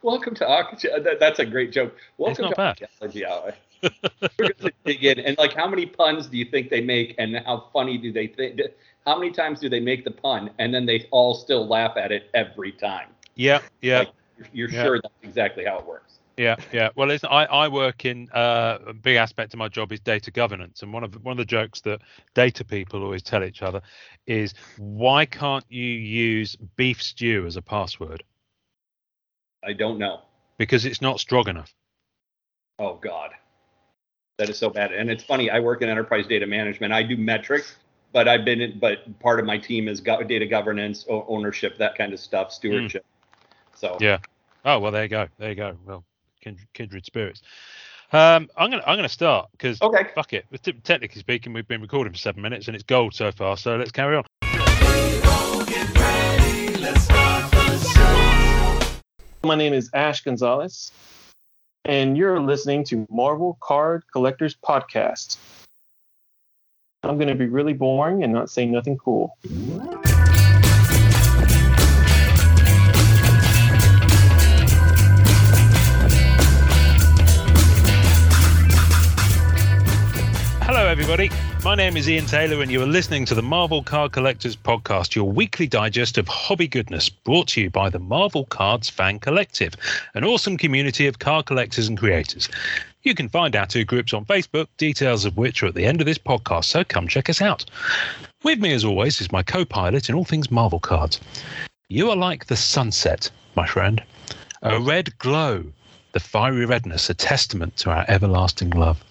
Welcome 0.00 0.34
to 0.36 0.48
Archaeology. 0.48 0.88
That, 1.02 1.20
that's 1.20 1.38
a 1.38 1.44
great 1.44 1.72
joke. 1.72 1.94
Welcome 2.16 2.48
to 2.48 2.54
bad. 2.56 2.80
Archaeology 3.02 3.26
Hour. 3.26 3.52
We're 3.82 4.52
going 4.52 4.54
to 4.60 4.72
dig 4.84 5.04
in 5.04 5.18
and 5.20 5.36
like 5.38 5.54
how 5.54 5.66
many 5.68 5.86
puns 5.86 6.26
do 6.26 6.36
you 6.36 6.44
think 6.44 6.70
they 6.70 6.80
make 6.80 7.14
and 7.18 7.36
how 7.44 7.68
funny 7.72 7.98
do 7.98 8.12
they 8.12 8.26
think? 8.28 8.60
How 9.06 9.18
many 9.18 9.30
times 9.30 9.60
do 9.60 9.68
they 9.68 9.80
make 9.80 10.04
the 10.04 10.10
pun 10.10 10.50
and 10.58 10.72
then 10.72 10.86
they 10.86 11.08
all 11.10 11.34
still 11.34 11.66
laugh 11.66 11.96
at 11.96 12.12
it 12.12 12.30
every 12.34 12.72
time? 12.72 13.08
Yeah, 13.34 13.60
yeah. 13.80 14.00
Like, 14.00 14.12
You're 14.52 14.70
Yeah. 14.70 14.82
sure 14.82 15.00
that's 15.02 15.14
exactly 15.22 15.64
how 15.64 15.78
it 15.78 15.86
works. 15.86 16.20
Yeah, 16.36 16.54
yeah. 16.72 16.90
Well, 16.94 17.08
listen, 17.08 17.28
I, 17.32 17.46
I 17.46 17.66
work 17.66 18.04
in 18.04 18.28
uh, 18.30 18.78
a 18.86 18.92
big 18.94 19.16
aspect 19.16 19.54
of 19.54 19.58
my 19.58 19.66
job 19.66 19.90
is 19.90 19.98
data 19.98 20.30
governance, 20.30 20.82
and 20.82 20.92
one 20.92 21.02
of 21.02 21.14
one 21.24 21.32
of 21.32 21.38
the 21.38 21.44
jokes 21.44 21.80
that 21.80 22.00
data 22.34 22.64
people 22.64 23.02
always 23.02 23.24
tell 23.24 23.42
each 23.42 23.60
other 23.60 23.82
is 24.26 24.54
why 24.76 25.26
can't 25.26 25.64
you 25.68 25.84
use 25.84 26.54
beef 26.76 27.02
stew 27.02 27.44
as 27.44 27.56
a 27.56 27.62
password? 27.62 28.22
I 29.64 29.72
don't 29.72 29.98
know. 29.98 30.20
Because 30.58 30.84
it's 30.84 31.02
not 31.02 31.18
strong 31.18 31.48
enough. 31.48 31.74
Oh 32.78 32.94
God, 33.02 33.30
that 34.38 34.48
is 34.48 34.56
so 34.56 34.70
bad. 34.70 34.92
And 34.92 35.10
it's 35.10 35.22
funny. 35.24 35.50
I 35.50 35.58
work 35.58 35.82
in 35.82 35.88
enterprise 35.88 36.26
data 36.26 36.46
management. 36.46 36.92
I 36.92 37.02
do 37.02 37.16
metrics, 37.16 37.74
but 38.12 38.28
I've 38.28 38.44
been 38.44 38.60
in, 38.60 38.78
but 38.78 39.18
part 39.18 39.40
of 39.40 39.46
my 39.46 39.58
team 39.58 39.88
is 39.88 40.00
go- 40.00 40.22
data 40.22 40.46
governance, 40.46 41.04
o- 41.10 41.26
ownership, 41.28 41.76
that 41.78 41.98
kind 41.98 42.12
of 42.12 42.20
stuff, 42.20 42.52
stewardship. 42.52 43.04
So 43.74 43.98
Yeah. 44.00 44.18
Oh 44.64 44.78
well, 44.78 44.92
there 44.92 45.02
you 45.02 45.08
go. 45.08 45.26
There 45.38 45.50
you 45.50 45.54
go. 45.56 45.76
Well, 45.84 46.04
kindred, 46.40 46.68
kindred 46.72 47.04
spirits. 47.04 47.42
Um, 48.12 48.48
I'm 48.56 48.70
gonna 48.70 48.82
I'm 48.86 48.96
gonna 48.96 49.08
start 49.08 49.48
because 49.52 49.82
okay. 49.82 50.08
fuck 50.14 50.32
it. 50.32 50.46
T- 50.62 50.72
Technically 50.72 51.20
speaking, 51.20 51.52
we've 51.52 51.68
been 51.68 51.82
recording 51.82 52.12
for 52.12 52.18
seven 52.18 52.40
minutes 52.40 52.68
and 52.68 52.74
it's 52.74 52.84
gold 52.84 53.14
so 53.14 53.30
far. 53.32 53.56
So 53.56 53.76
let's 53.76 53.90
carry 53.92 54.16
on. 54.16 54.24
My 59.44 59.54
name 59.54 59.72
is 59.72 59.90
Ash 59.94 60.22
Gonzalez, 60.22 60.90
and 61.88 62.18
you're 62.18 62.38
listening 62.38 62.84
to 62.84 63.06
Marvel 63.10 63.56
Card 63.62 64.04
Collectors 64.12 64.54
Podcast. 64.54 65.38
I'm 67.02 67.16
going 67.16 67.28
to 67.28 67.34
be 67.34 67.46
really 67.46 67.72
boring 67.72 68.22
and 68.22 68.32
not 68.32 68.50
say 68.50 68.66
nothing 68.66 68.98
cool. 68.98 69.38
Hello, 80.60 80.86
everybody. 80.86 81.30
My 81.64 81.74
name 81.74 81.96
is 81.96 82.08
Ian 82.08 82.24
Taylor, 82.24 82.62
and 82.62 82.70
you 82.70 82.80
are 82.82 82.86
listening 82.86 83.24
to 83.26 83.34
the 83.34 83.42
Marvel 83.42 83.82
Card 83.82 84.12
Collectors 84.12 84.54
Podcast, 84.56 85.16
your 85.16 85.30
weekly 85.30 85.66
digest 85.66 86.16
of 86.16 86.28
hobby 86.28 86.68
goodness, 86.68 87.08
brought 87.08 87.48
to 87.48 87.60
you 87.60 87.68
by 87.68 87.90
the 87.90 87.98
Marvel 87.98 88.44
Cards 88.44 88.88
Fan 88.88 89.18
Collective, 89.18 89.74
an 90.14 90.22
awesome 90.24 90.56
community 90.56 91.08
of 91.08 91.18
card 91.18 91.46
collectors 91.46 91.88
and 91.88 91.98
creators. 91.98 92.48
You 93.02 93.12
can 93.12 93.28
find 93.28 93.56
our 93.56 93.66
two 93.66 93.84
groups 93.84 94.14
on 94.14 94.24
Facebook, 94.24 94.68
details 94.76 95.24
of 95.24 95.36
which 95.36 95.62
are 95.62 95.66
at 95.66 95.74
the 95.74 95.84
end 95.84 96.00
of 96.00 96.06
this 96.06 96.16
podcast, 96.16 96.66
so 96.66 96.84
come 96.84 97.08
check 97.08 97.28
us 97.28 97.42
out. 97.42 97.64
With 98.44 98.60
me, 98.60 98.72
as 98.72 98.84
always, 98.84 99.20
is 99.20 99.32
my 99.32 99.42
co 99.42 99.64
pilot 99.64 100.08
in 100.08 100.14
all 100.14 100.24
things 100.24 100.52
Marvel 100.52 100.80
cards. 100.80 101.20
You 101.88 102.08
are 102.10 102.16
like 102.16 102.46
the 102.46 102.56
sunset, 102.56 103.30
my 103.56 103.66
friend, 103.66 104.00
a 104.62 104.80
red 104.80 105.18
glow 105.18 105.64
the 106.12 106.20
fiery 106.20 106.64
redness 106.64 107.10
a 107.10 107.14
testament 107.14 107.76
to 107.76 107.90
our 107.90 108.04
everlasting 108.08 108.70
love. 108.70 109.02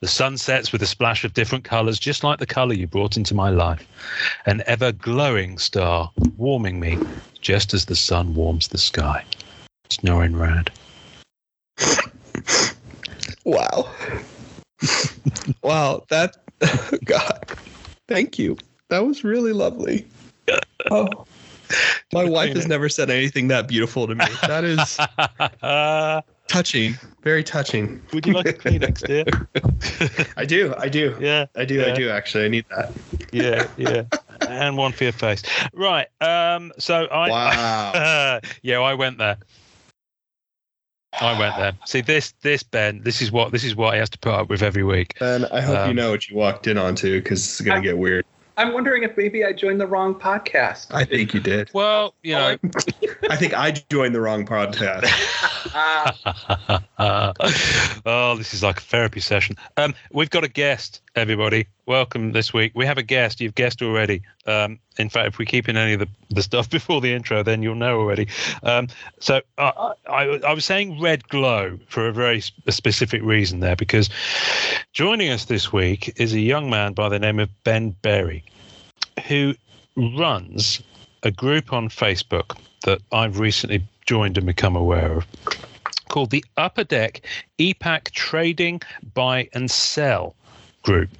The 0.00 0.08
sun 0.08 0.36
sets 0.36 0.72
with 0.72 0.82
a 0.82 0.86
splash 0.86 1.24
of 1.24 1.34
different 1.34 1.64
colours, 1.64 1.98
just 1.98 2.24
like 2.24 2.38
the 2.38 2.46
colour 2.46 2.74
you 2.74 2.86
brought 2.86 3.16
into 3.16 3.34
my 3.34 3.50
life. 3.50 3.86
An 4.46 4.62
ever 4.66 4.92
glowing 4.92 5.58
star, 5.58 6.10
warming 6.36 6.80
me 6.80 6.98
just 7.40 7.72
as 7.72 7.84
the 7.86 7.96
sun 7.96 8.34
warms 8.34 8.68
the 8.68 8.78
sky. 8.78 9.24
Snoring 9.90 10.36
Rad. 10.36 10.70
Wow. 13.44 13.90
wow, 15.62 16.04
that 16.10 16.36
God. 17.04 17.56
Thank 18.06 18.38
you. 18.38 18.56
That 18.88 19.04
was 19.06 19.24
really 19.24 19.52
lovely. 19.52 20.06
Oh. 20.90 21.26
My 22.12 22.24
wife 22.24 22.54
has 22.54 22.66
never 22.66 22.88
said 22.88 23.10
anything 23.10 23.48
that 23.48 23.68
beautiful 23.68 24.06
to 24.08 24.14
me. 24.14 24.24
That 24.42 24.64
is 24.64 24.98
touching. 26.50 26.98
Very 27.22 27.44
touching. 27.44 28.02
Would 28.12 28.26
you 28.26 28.32
like 28.32 28.48
a 28.48 28.52
Kleenex, 28.52 29.06
dear? 29.06 29.24
I 30.36 30.44
do. 30.44 30.74
I 30.76 30.88
do. 30.88 31.16
yeah, 31.20 31.46
I 31.54 31.64
do. 31.64 31.76
Yeah. 31.76 31.86
I 31.86 31.94
do 31.94 32.10
actually. 32.10 32.44
I 32.44 32.48
need 32.48 32.64
that. 32.70 32.92
yeah, 33.32 33.66
yeah. 33.76 34.02
and 34.48 34.76
one 34.76 34.92
for 34.92 35.04
your 35.04 35.12
face. 35.12 35.42
Right. 35.72 36.08
Um. 36.20 36.72
So 36.78 37.04
I. 37.06 37.30
Wow. 37.30 38.40
yeah, 38.62 38.80
I 38.80 38.94
went 38.94 39.18
there. 39.18 39.36
I 41.20 41.38
went 41.38 41.56
there. 41.56 41.72
See 41.86 42.00
this, 42.02 42.32
this 42.42 42.62
Ben. 42.62 43.02
This 43.02 43.20
is 43.20 43.32
what 43.32 43.52
this 43.52 43.64
is 43.64 43.74
what 43.76 43.94
he 43.94 43.98
has 44.00 44.10
to 44.10 44.18
put 44.18 44.32
up 44.32 44.48
with 44.48 44.62
every 44.62 44.84
week. 44.84 45.18
Ben, 45.18 45.44
I 45.46 45.60
hope 45.60 45.84
you 45.86 45.90
Um, 45.90 45.96
know 45.96 46.10
what 46.10 46.28
you 46.28 46.36
walked 46.36 46.66
in 46.66 46.78
onto 46.78 47.20
because 47.20 47.44
it's 47.44 47.60
gonna 47.60 47.80
get 47.80 47.98
weird. 47.98 48.24
I'm 48.56 48.72
wondering 48.72 49.02
if 49.02 49.16
maybe 49.16 49.44
I 49.44 49.52
joined 49.52 49.80
the 49.80 49.86
wrong 49.86 50.14
podcast. 50.14 50.92
I 50.92 51.04
think 51.04 51.34
you 51.34 51.40
did. 51.40 51.70
Well, 51.72 52.14
you 52.22 52.34
know. 52.34 52.56
I 53.30 53.36
think 53.36 53.54
I 53.54 53.72
joined 53.90 54.14
the 54.14 54.20
wrong 54.20 54.46
podcast. 54.46 55.06
Oh, 58.06 58.36
this 58.36 58.54
is 58.54 58.62
like 58.62 58.78
a 58.78 58.82
therapy 58.82 59.20
session. 59.20 59.56
Um, 59.76 59.94
we've 60.12 60.30
got 60.30 60.44
a 60.44 60.48
guest, 60.48 61.00
everybody. 61.14 61.66
Welcome 61.90 62.30
this 62.30 62.54
week. 62.54 62.70
We 62.76 62.86
have 62.86 62.98
a 62.98 63.02
guest. 63.02 63.40
You've 63.40 63.56
guessed 63.56 63.82
already. 63.82 64.22
Um, 64.46 64.78
in 64.96 65.08
fact, 65.08 65.26
if 65.26 65.38
we 65.38 65.44
keep 65.44 65.68
in 65.68 65.76
any 65.76 65.94
of 65.94 65.98
the, 65.98 66.06
the 66.28 66.40
stuff 66.40 66.70
before 66.78 67.00
the 67.00 67.12
intro, 67.12 67.42
then 67.42 67.64
you'll 67.64 67.74
know 67.74 67.98
already. 67.98 68.28
Um, 68.62 68.86
so 69.18 69.40
uh, 69.58 69.94
I, 70.06 70.38
I 70.46 70.52
was 70.52 70.64
saying 70.64 71.00
red 71.00 71.28
glow 71.28 71.80
for 71.88 72.06
a 72.06 72.12
very 72.12 72.42
sp- 72.46 72.62
a 72.68 72.70
specific 72.70 73.22
reason 73.24 73.58
there, 73.58 73.74
because 73.74 74.08
joining 74.92 75.30
us 75.30 75.46
this 75.46 75.72
week 75.72 76.12
is 76.14 76.32
a 76.32 76.38
young 76.38 76.70
man 76.70 76.92
by 76.92 77.08
the 77.08 77.18
name 77.18 77.40
of 77.40 77.50
Ben 77.64 77.90
Berry, 78.02 78.44
who 79.26 79.56
runs 79.96 80.80
a 81.24 81.32
group 81.32 81.72
on 81.72 81.88
Facebook 81.88 82.56
that 82.84 83.00
I've 83.10 83.40
recently 83.40 83.82
joined 84.06 84.38
and 84.38 84.46
become 84.46 84.76
aware 84.76 85.10
of 85.10 85.26
called 86.08 86.30
the 86.30 86.44
Upper 86.56 86.84
Deck 86.84 87.22
EPAC 87.58 88.12
Trading 88.12 88.80
Buy 89.12 89.48
and 89.54 89.68
Sell 89.68 90.36
Group. 90.82 91.10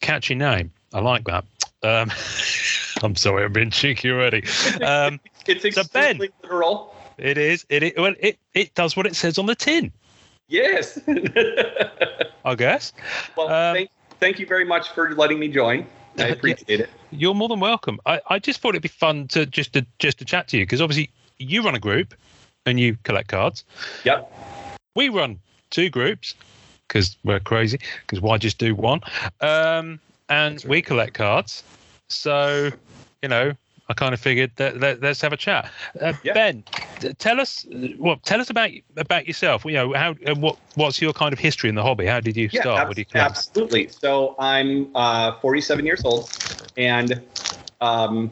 Catchy 0.00 0.34
name. 0.34 0.70
I 0.92 1.00
like 1.00 1.24
that. 1.24 1.44
Um, 1.82 2.10
I'm 3.02 3.16
sorry, 3.16 3.44
I'm 3.44 3.52
being 3.52 3.70
cheeky 3.70 4.10
already. 4.10 4.44
Um, 4.82 5.20
It's 5.46 5.74
So, 5.74 5.82
Ben- 5.92 6.16
literal. 6.18 6.94
it 7.18 7.36
is. 7.36 7.66
It, 7.68 7.82
it 7.82 7.98
well, 7.98 8.14
it 8.18 8.38
it 8.54 8.74
does 8.74 8.96
what 8.96 9.04
it 9.06 9.14
says 9.14 9.36
on 9.36 9.44
the 9.44 9.54
tin. 9.54 9.92
Yes. 10.48 10.98
I 12.46 12.54
guess. 12.54 12.92
well, 13.36 13.48
Um, 13.48 13.74
thank, 13.74 13.90
thank 14.20 14.38
you 14.38 14.46
very 14.46 14.64
much 14.64 14.88
for 14.90 15.14
letting 15.14 15.38
me 15.38 15.48
join. 15.48 15.86
I 16.18 16.28
appreciate 16.28 16.80
it. 16.80 16.90
You're 17.10 17.34
more 17.34 17.48
than 17.48 17.60
welcome. 17.60 17.98
I, 18.06 18.20
I 18.28 18.38
just 18.38 18.60
thought 18.60 18.70
it'd 18.70 18.82
be 18.82 18.88
fun 18.88 19.28
to 19.28 19.44
just 19.44 19.74
to 19.74 19.84
just 19.98 20.18
to 20.18 20.24
chat 20.24 20.48
to 20.48 20.56
you 20.58 20.62
because 20.64 20.80
obviously 20.80 21.10
you 21.38 21.62
run 21.62 21.74
a 21.74 21.80
group 21.80 22.14
and 22.64 22.80
you 22.80 22.96
collect 23.02 23.28
cards. 23.28 23.64
Yep. 24.04 24.32
We 24.96 25.10
run 25.10 25.40
two 25.70 25.90
groups 25.90 26.34
because 26.88 27.16
we're 27.24 27.40
crazy. 27.40 27.78
Because 28.02 28.20
why 28.20 28.38
just 28.38 28.58
do 28.58 28.74
one? 28.74 29.00
Um, 29.40 30.00
and 30.28 30.64
we 30.66 30.82
collect 30.82 31.14
cards. 31.14 31.62
So 32.08 32.70
you 33.22 33.28
know, 33.28 33.52
I 33.88 33.94
kind 33.94 34.14
of 34.14 34.20
figured 34.20 34.52
that 34.56 34.80
let, 34.80 35.02
us 35.02 35.20
have 35.20 35.32
a 35.32 35.36
chat. 35.36 35.70
Uh, 36.00 36.12
Yeah. 36.22 36.34
Ben, 36.34 36.64
tell 37.18 37.40
us 37.40 37.66
well, 37.98 38.16
tell 38.24 38.40
us 38.40 38.50
about 38.50 38.70
about 38.96 39.26
yourself. 39.26 39.64
You 39.64 39.72
know, 39.72 39.92
how 39.92 40.14
uh, 40.26 40.34
what 40.34 40.56
what's 40.74 41.00
your 41.00 41.12
kind 41.12 41.32
of 41.32 41.38
history 41.38 41.68
in 41.68 41.74
the 41.74 41.82
hobby? 41.82 42.06
How 42.06 42.20
did 42.20 42.36
you 42.36 42.48
Yeah, 42.48 42.60
start? 42.60 42.94
do 42.94 43.00
you 43.00 43.06
absolutely. 43.14 43.88
So 43.88 44.34
I'm 44.38 44.90
uh, 44.94 45.32
47 45.40 45.84
years 45.84 46.04
old, 46.04 46.30
and 46.76 47.22
um, 47.80 48.30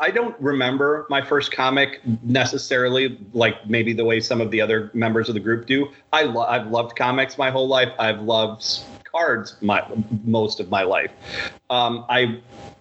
I 0.00 0.10
don't 0.10 0.38
remember 0.40 1.06
my 1.08 1.22
first 1.22 1.52
comic 1.52 2.00
necessarily 2.24 3.18
like 3.32 3.68
maybe 3.68 3.92
the 3.92 4.04
way 4.04 4.18
some 4.18 4.40
of 4.40 4.50
the 4.50 4.60
other 4.60 4.90
members 4.92 5.28
of 5.28 5.34
the 5.34 5.40
group 5.40 5.66
do. 5.66 5.88
I 6.12 6.24
lo- 6.24 6.46
I've 6.46 6.66
loved 6.66 6.96
comics 6.96 7.38
my 7.38 7.50
whole 7.50 7.68
life. 7.68 7.92
I've 7.98 8.20
loved 8.20 8.66
cards 9.04 9.56
my 9.60 9.86
most 10.24 10.58
of 10.58 10.68
my 10.68 10.82
life. 10.82 11.12
Um, 11.70 12.04
I 12.08 12.40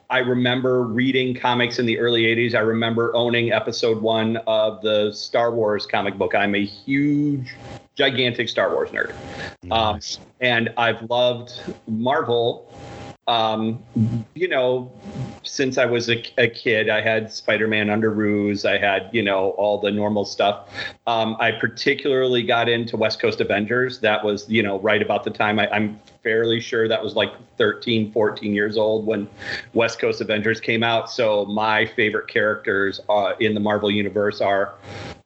I 0.10 0.20
remember 0.20 0.84
reading 0.84 1.36
comics 1.36 1.78
in 1.78 1.86
the 1.86 2.00
early 2.00 2.24
80s. 2.24 2.56
I 2.56 2.60
remember 2.60 3.16
owning 3.16 3.52
episode 3.52 4.02
one 4.02 4.38
of 4.48 4.82
the 4.82 5.12
Star 5.12 5.52
Wars 5.52 5.86
comic 5.86 6.18
book. 6.18 6.34
I'm 6.36 6.56
a 6.56 6.66
huge, 6.66 7.56
gigantic 7.96 8.50
Star 8.50 8.72
Wars 8.74 8.90
nerd. 8.90 9.14
Um, 9.72 10.00
and 10.42 10.74
I've 10.78 11.02
loved 11.10 11.54
Marvel. 11.88 12.72
Um, 13.28 13.84
you 14.34 14.48
know, 14.48 14.92
since 15.44 15.78
I 15.78 15.86
was 15.86 16.10
a, 16.10 16.24
a 16.38 16.50
kid, 16.50 16.90
I 16.90 17.02
had 17.02 17.32
Spider-Man 17.32 17.88
Underoos. 17.88 18.70
I 18.70 18.78
had, 18.78 19.10
you 19.14 19.22
know, 19.22 19.52
all 19.52 19.80
the 19.80 19.92
normal 19.92 20.26
stuff. 20.26 20.70
Um, 21.08 21.38
I 21.40 21.52
particularly 21.52 22.44
got 22.44 22.68
into 22.68 22.98
West 22.98 23.22
Coast 23.22 23.40
Avengers. 23.40 24.00
That 24.00 24.24
was, 24.24 24.50
you 24.50 24.64
know, 24.64 24.80
right 24.80 25.02
about 25.02 25.24
the 25.24 25.30
time 25.30 25.60
I, 25.60 25.70
I'm 25.70 26.00
fairly 26.22 26.60
sure 26.60 26.88
that 26.88 27.02
was 27.02 27.16
like 27.16 27.32
13, 27.58 28.12
14 28.12 28.54
years 28.54 28.78
old 28.78 29.06
when 29.06 29.30
West 29.74 30.00
Coast 30.00 30.22
Avengers 30.22 30.60
came 30.60 30.84
out. 30.84 31.10
So 31.10 31.46
my 31.46 31.86
favorite 31.86 32.28
characters 32.28 33.00
uh, 33.10 33.34
in 33.40 33.54
the 33.54 33.60
Marvel 33.60 33.92
universe 33.92 34.42
are 34.42 34.76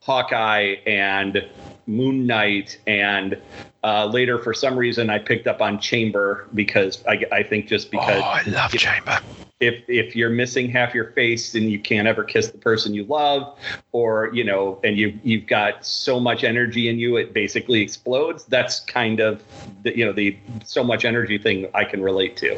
Hawkeye 0.08 0.76
and 0.88 1.46
Moon 1.86 2.26
Knight 2.26 2.80
and 2.88 3.38
uh, 3.84 4.06
later 4.06 4.40
for 4.40 4.54
some 4.54 4.78
reason 4.78 5.10
I 5.10 5.20
picked 5.20 5.48
up 5.48 5.62
on 5.62 5.80
Chamber 5.80 6.48
because 6.54 7.04
I, 7.06 7.26
I 7.34 7.44
think 7.44 7.68
just 7.68 7.92
because 7.92 8.22
oh, 8.24 8.26
I 8.26 8.42
love 8.44 8.72
Chamber. 8.72 9.20
if 9.60 9.84
if 9.90 10.16
you're 10.16 10.30
missing 10.30 10.70
half 10.70 10.94
your 10.96 11.12
face 11.12 11.56
and 11.56 11.70
you 11.70 11.78
can't 11.78 12.08
ever 12.08 12.24
kiss 12.24 12.48
the 12.52 12.58
person 12.58 12.94
you 12.94 13.04
love 13.04 13.60
or 13.92 14.30
you 14.34 14.46
know 14.46 14.80
and 14.86 14.98
you 14.98 15.20
you've 15.24 15.46
got 15.46 15.86
so 15.86 16.22
much 16.22 16.46
energy 16.46 16.88
in 16.88 16.98
you 16.98 17.18
it 17.18 17.34
basically 17.34 17.82
explodes 17.82 18.46
that's 18.46 18.80
kind 18.80 19.20
of 19.20 19.44
the 19.84 19.98
you 19.98 20.06
know 20.06 20.14
the 20.14 20.38
so 20.64 20.86
much 20.86 21.04
energy 21.04 21.38
thing 21.38 21.68
I 21.74 21.84
can 21.84 22.02
relate 22.02 22.38
to 22.38 22.58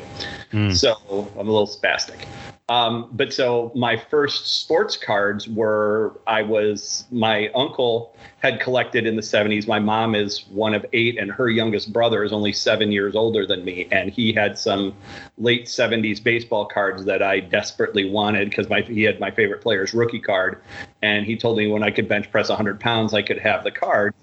Mm. 0.52 0.76
so 0.76 0.96
I'm 1.38 1.48
a 1.48 1.52
little 1.52 1.68
spastic 1.68 2.26
um, 2.70 3.10
but 3.12 3.34
so 3.34 3.72
my 3.76 3.98
first 3.98 4.62
sports 4.62 4.96
cards 4.96 5.48
were 5.48 6.22
I 6.28 6.44
was 6.44 7.06
my 7.10 7.50
uncle 7.56 8.16
had 8.40 8.62
collected 8.62 9.06
in 9.08 9.16
the 9.16 9.22
70s. 9.22 9.68
My 9.68 9.80
mom 9.80 10.14
is 10.14 10.48
one 10.48 10.76
of 10.76 10.86
eight, 10.94 11.18
and 11.18 11.32
her 11.32 11.50
youngest 11.50 11.92
brother 11.92 12.24
is 12.24 12.32
only 12.32 12.54
seven 12.54 12.92
years 12.92 13.16
older 13.16 13.46
than 13.46 13.66
me. 13.66 13.88
And 13.92 14.12
he 14.12 14.32
had 14.32 14.58
some 14.58 14.96
late 15.38 15.66
70s 15.66 16.24
baseball 16.24 16.66
cards 16.66 17.06
that 17.06 17.22
I 17.22 17.40
desperately 17.40 18.10
wanted 18.10 18.50
because 18.50 18.70
my 18.70 18.82
he 18.82 19.02
had 19.02 19.20
my 19.20 19.32
favorite 19.32 19.62
player's 19.62 19.94
rookie 19.94 20.22
card. 20.22 20.62
And 21.02 21.26
he 21.26 21.38
told 21.38 21.58
me 21.58 21.68
when 21.68 21.84
I 21.84 21.92
could 21.92 22.08
bench 22.08 22.30
press 22.30 22.50
100 22.50 22.80
pounds, 22.80 23.14
I 23.14 23.22
could 23.22 23.40
have 23.40 23.64
the 23.64 23.72
card. 23.72 24.14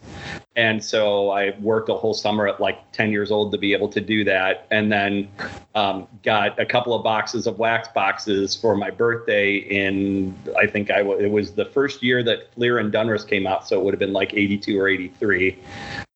And 0.56 0.82
so 0.82 1.30
I 1.30 1.54
worked 1.60 1.88
a 1.88 1.94
whole 1.94 2.14
summer 2.14 2.46
at 2.46 2.60
like 2.60 2.92
10 2.92 3.12
years 3.12 3.30
old 3.30 3.52
to 3.52 3.58
be 3.58 3.72
able 3.72 3.88
to 3.88 4.00
do 4.00 4.24
that. 4.24 4.66
And 4.70 4.90
then 4.90 5.28
um, 5.74 6.06
got 6.22 6.58
a 6.58 6.66
couple 6.66 6.94
of 6.94 7.02
boxes 7.02 7.46
of 7.46 7.58
wax 7.58 7.88
boxes 7.88 8.54
for 8.54 8.76
my 8.76 8.90
birthday 8.90 9.56
in, 9.56 10.34
I 10.56 10.66
think 10.66 10.90
I 10.90 10.98
w- 10.98 11.18
it 11.18 11.30
was 11.30 11.52
the 11.52 11.66
first 11.66 12.02
year 12.02 12.22
that 12.24 12.52
Fleer 12.54 12.78
and 12.78 12.92
Donruss 12.92 13.26
came 13.26 13.46
out. 13.46 13.66
So 13.66 13.78
it 13.78 13.84
would 13.84 13.94
have 13.94 13.98
been 13.98 14.12
like 14.12 14.34
82 14.34 14.78
or 14.78 14.88
83. 14.88 15.58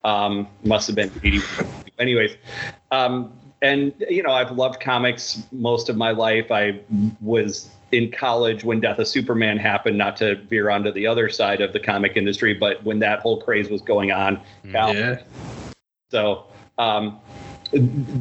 Um, 0.04 0.48
must 0.64 0.86
have 0.86 0.96
been 0.96 1.12
80. 1.22 1.40
Anyways, 1.98 2.36
um, 2.90 3.32
and 3.62 3.92
you 4.08 4.22
know, 4.22 4.32
I've 4.32 4.52
loved 4.52 4.80
comics 4.80 5.42
most 5.52 5.88
of 5.88 5.96
my 5.96 6.12
life. 6.12 6.50
I 6.50 6.80
was 7.20 7.70
in 7.92 8.10
college 8.10 8.64
when 8.64 8.80
Death 8.80 8.98
of 8.98 9.08
Superman 9.08 9.58
happened, 9.58 9.98
not 9.98 10.16
to 10.18 10.36
veer 10.36 10.70
onto 10.70 10.92
the 10.92 11.06
other 11.06 11.28
side 11.28 11.60
of 11.60 11.72
the 11.72 11.80
comic 11.80 12.16
industry, 12.16 12.54
but 12.54 12.82
when 12.84 12.98
that 13.00 13.20
whole 13.20 13.40
craze 13.40 13.68
was 13.68 13.82
going 13.82 14.12
on. 14.12 14.40
Cal- 14.70 14.94
Yeah. 14.94 15.20
So, 16.10 16.46
um, 16.78 17.20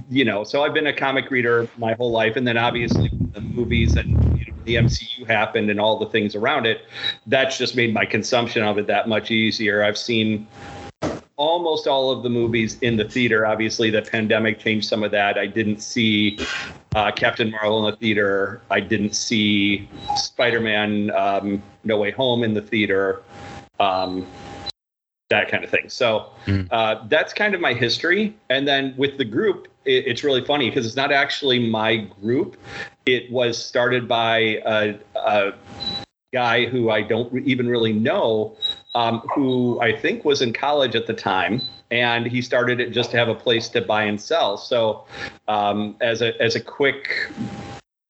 you 0.10 0.26
know, 0.26 0.44
so 0.44 0.64
I've 0.64 0.74
been 0.76 0.88
a 0.88 0.94
comic 0.94 1.32
reader 1.32 1.68
my 1.78 1.94
whole 1.94 2.12
life, 2.12 2.36
and 2.36 2.48
then 2.48 2.58
obviously 2.58 3.10
the 3.34 3.42
movies 3.42 3.96
and 3.96 4.10
you 4.38 4.46
know, 4.46 4.58
the 4.66 4.76
MCU 4.76 5.26
happened 5.26 5.72
and 5.72 5.80
all 5.80 5.98
the 5.98 6.06
things 6.06 6.36
around 6.36 6.68
it. 6.68 6.82
That's 7.26 7.58
just 7.58 7.76
made 7.76 7.94
my 7.94 8.06
consumption 8.06 8.64
of 8.64 8.78
it 8.78 8.86
that 8.88 9.08
much 9.10 9.32
easier. 9.32 9.84
I've 9.84 9.98
seen 9.98 10.48
almost 11.40 11.88
all 11.88 12.12
of 12.12 12.22
the 12.22 12.30
movies 12.30 12.78
in 12.82 12.98
the 12.98 13.06
theater. 13.06 13.48
Obviously, 13.48 13.90
the 13.90 14.02
pandemic 14.02 14.60
changed 14.60 14.88
some 14.88 15.04
of 15.04 15.12
that. 15.12 15.38
I 15.38 15.48
didn't 15.48 15.82
see 15.82 16.38
uh, 16.94 17.12
Captain 17.12 17.50
Marvel 17.50 17.88
in 17.88 17.92
the 17.92 17.98
theater. 17.98 18.62
I 18.70 18.82
didn't 18.82 19.16
see 19.16 19.88
Spider-Man: 20.16 21.10
um, 21.12 21.64
No 21.84 21.98
Way 21.98 22.12
Home 22.12 22.44
in 22.44 22.54
the 22.54 22.62
theater. 22.62 23.24
Um, 23.80 24.28
that 25.30 25.48
kind 25.50 25.64
of 25.64 25.70
thing. 25.70 25.90
So 25.90 26.32
Mm. 26.48 26.68
uh, 26.72 27.06
that's 27.08 27.34
kind 27.34 27.54
of 27.54 27.62
my 27.62 27.74
history. 27.74 28.36
And 28.50 28.68
then 28.68 28.96
with 28.98 29.18
the 29.20 29.26
group, 29.26 29.68
it, 29.86 30.08
it's 30.08 30.24
really 30.24 30.44
funny 30.44 30.70
because 30.70 30.88
it's 30.88 30.96
not 30.96 31.12
actually 31.12 31.70
my 31.70 31.98
group. 32.22 32.58
It 33.06 33.32
was 33.32 33.64
started 33.64 34.08
by 34.08 34.60
a, 34.66 34.96
a 35.16 35.54
guy 36.34 36.66
who 36.66 36.90
I 36.90 37.04
don't 37.04 37.32
even 37.46 37.68
really 37.68 37.94
know, 37.94 38.58
um, 38.96 39.20
who 39.34 39.80
I 39.82 39.96
think 39.96 40.26
was 40.26 40.42
in 40.42 40.54
college 40.54 40.96
at 40.96 41.08
the 41.08 41.14
time. 41.14 41.62
And 41.92 42.28
he 42.28 42.42
started 42.42 42.80
it 42.80 42.92
just 42.92 43.10
to 43.12 43.18
have 43.18 43.30
a 43.30 43.36
place 43.36 43.68
to 43.70 43.82
buy 43.82 44.04
and 44.04 44.22
sell. 44.22 44.58
So, 44.58 45.06
um, 45.48 45.96
as 46.02 46.22
a 46.22 46.40
as 46.40 46.56
a 46.56 46.60
quick 46.60 47.32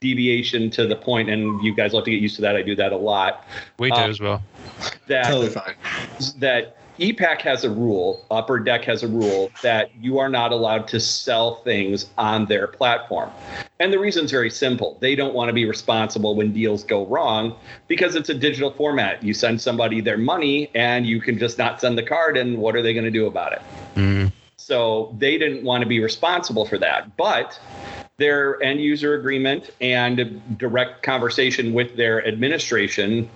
deviation 0.02 0.70
to 0.72 0.86
the 0.86 0.96
point, 0.96 1.30
and 1.30 1.64
you 1.64 1.74
guys 1.74 1.92
will 1.92 2.00
have 2.00 2.06
to 2.06 2.12
get 2.12 2.22
used 2.22 2.36
to 2.38 2.42
that. 2.42 2.56
I 2.56 2.62
do 2.62 2.76
that 2.76 2.92
a 2.92 2.98
lot. 2.98 3.46
We 3.78 3.90
do 3.90 3.98
Um, 3.98 4.10
as 4.10 4.20
well. 4.20 4.42
That 5.08 5.26
Totally 5.26 5.50
fine. 5.50 5.76
that 6.40 6.76
EPAC 7.00 7.41
has 7.41 7.63
a 7.63 7.70
rule, 7.70 8.25
Upper 8.29 8.60
Deck 8.60 8.84
has 8.84 9.03
a 9.03 9.08
rule 9.08 9.50
that 9.63 9.89
you 10.01 10.20
are 10.20 10.27
not 10.27 10.51
allowed 10.51 10.88
to 10.89 11.00
sell 11.00 11.56
things 11.63 12.10
on 12.18 12.46
their 12.46 12.68
platform. 12.68 13.32
And 13.79 13.94
the 13.94 14.00
reason's 14.00 14.32
very 14.32 14.50
simple. 14.50 14.98
They 15.00 15.15
don't 15.15 15.34
want 15.34 15.48
to 15.48 15.53
be 15.53 15.65
responsible 15.65 16.36
when 16.36 16.51
deals 16.51 16.84
go 16.84 17.06
wrong 17.06 17.56
because 17.88 18.15
it's 18.15 18.29
a 18.29 18.34
digital 18.34 18.72
format. 18.72 19.24
You 19.24 19.34
send 19.34 19.62
somebody 19.62 20.01
their 20.01 20.18
money 20.18 20.70
and 20.75 21.08
you 21.08 21.22
can 21.22 21.39
just 21.39 21.58
not 21.58 21.79
send 21.79 21.98
the 21.98 22.03
card, 22.03 22.36
and 22.36 22.58
what 22.58 22.75
are 22.75 22.82
they 22.82 22.94
going 22.94 23.06
to 23.06 23.12
do 23.12 23.27
about 23.27 23.53
it? 23.53 23.62
Mm. 23.96 24.32
So 24.58 25.15
they 25.18 25.38
didn't 25.38 25.63
want 25.63 25.82
to 25.82 25.88
be 25.88 26.01
responsible 26.01 26.65
for 26.65 26.77
that. 26.79 27.15
But 27.15 27.58
their 28.20 28.62
end 28.62 28.82
user 28.82 29.16
agreement 29.16 29.72
and 29.82 30.42
direct 30.58 31.02
conversation 31.02 31.74
with 31.74 31.96
their 31.96 32.26
administration 32.28 33.30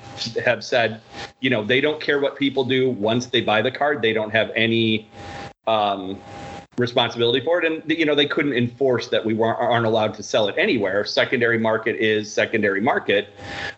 have 0.43 0.63
said, 0.63 1.01
you 1.39 1.49
know, 1.49 1.63
they 1.63 1.81
don't 1.81 1.99
care 1.99 2.19
what 2.19 2.35
people 2.37 2.63
do 2.63 2.89
once 2.89 3.27
they 3.27 3.41
buy 3.41 3.61
the 3.61 3.71
card. 3.71 4.01
They 4.01 4.13
don't 4.13 4.31
have 4.31 4.51
any 4.55 5.09
um, 5.65 6.21
responsibility 6.77 7.43
for 7.43 7.63
it. 7.63 7.71
And, 7.71 7.89
you 7.89 8.05
know, 8.05 8.13
they 8.13 8.25
couldn't 8.25 8.53
enforce 8.53 9.07
that 9.07 9.23
we 9.23 9.33
weren't, 9.33 9.59
aren't 9.59 9.85
allowed 9.85 10.13
to 10.15 10.23
sell 10.23 10.47
it 10.47 10.55
anywhere. 10.57 11.05
Secondary 11.05 11.57
market 11.57 11.95
is 11.95 12.31
secondary 12.31 12.81
market. 12.81 13.29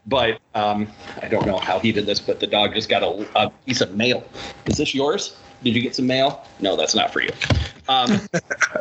But 0.07 0.39
um, 0.55 0.87
I 1.21 1.27
don't 1.27 1.45
know 1.45 1.59
how 1.59 1.79
he 1.79 1.91
did 1.91 2.05
this, 2.05 2.19
but 2.19 2.39
the 2.39 2.47
dog 2.47 2.73
just 2.73 2.89
got 2.89 3.03
a, 3.03 3.27
a 3.35 3.49
piece 3.65 3.81
of 3.81 3.95
mail. 3.95 4.23
Is 4.65 4.77
this 4.77 4.95
yours? 4.95 5.37
Did 5.65 5.75
you 5.75 5.81
get 5.81 5.95
some 5.95 6.05
mail? 6.05 6.45
No, 6.59 6.75
that's 6.75 6.93
not 6.93 7.11
for 7.11 7.21
you. 7.21 7.31
Um, 7.89 8.21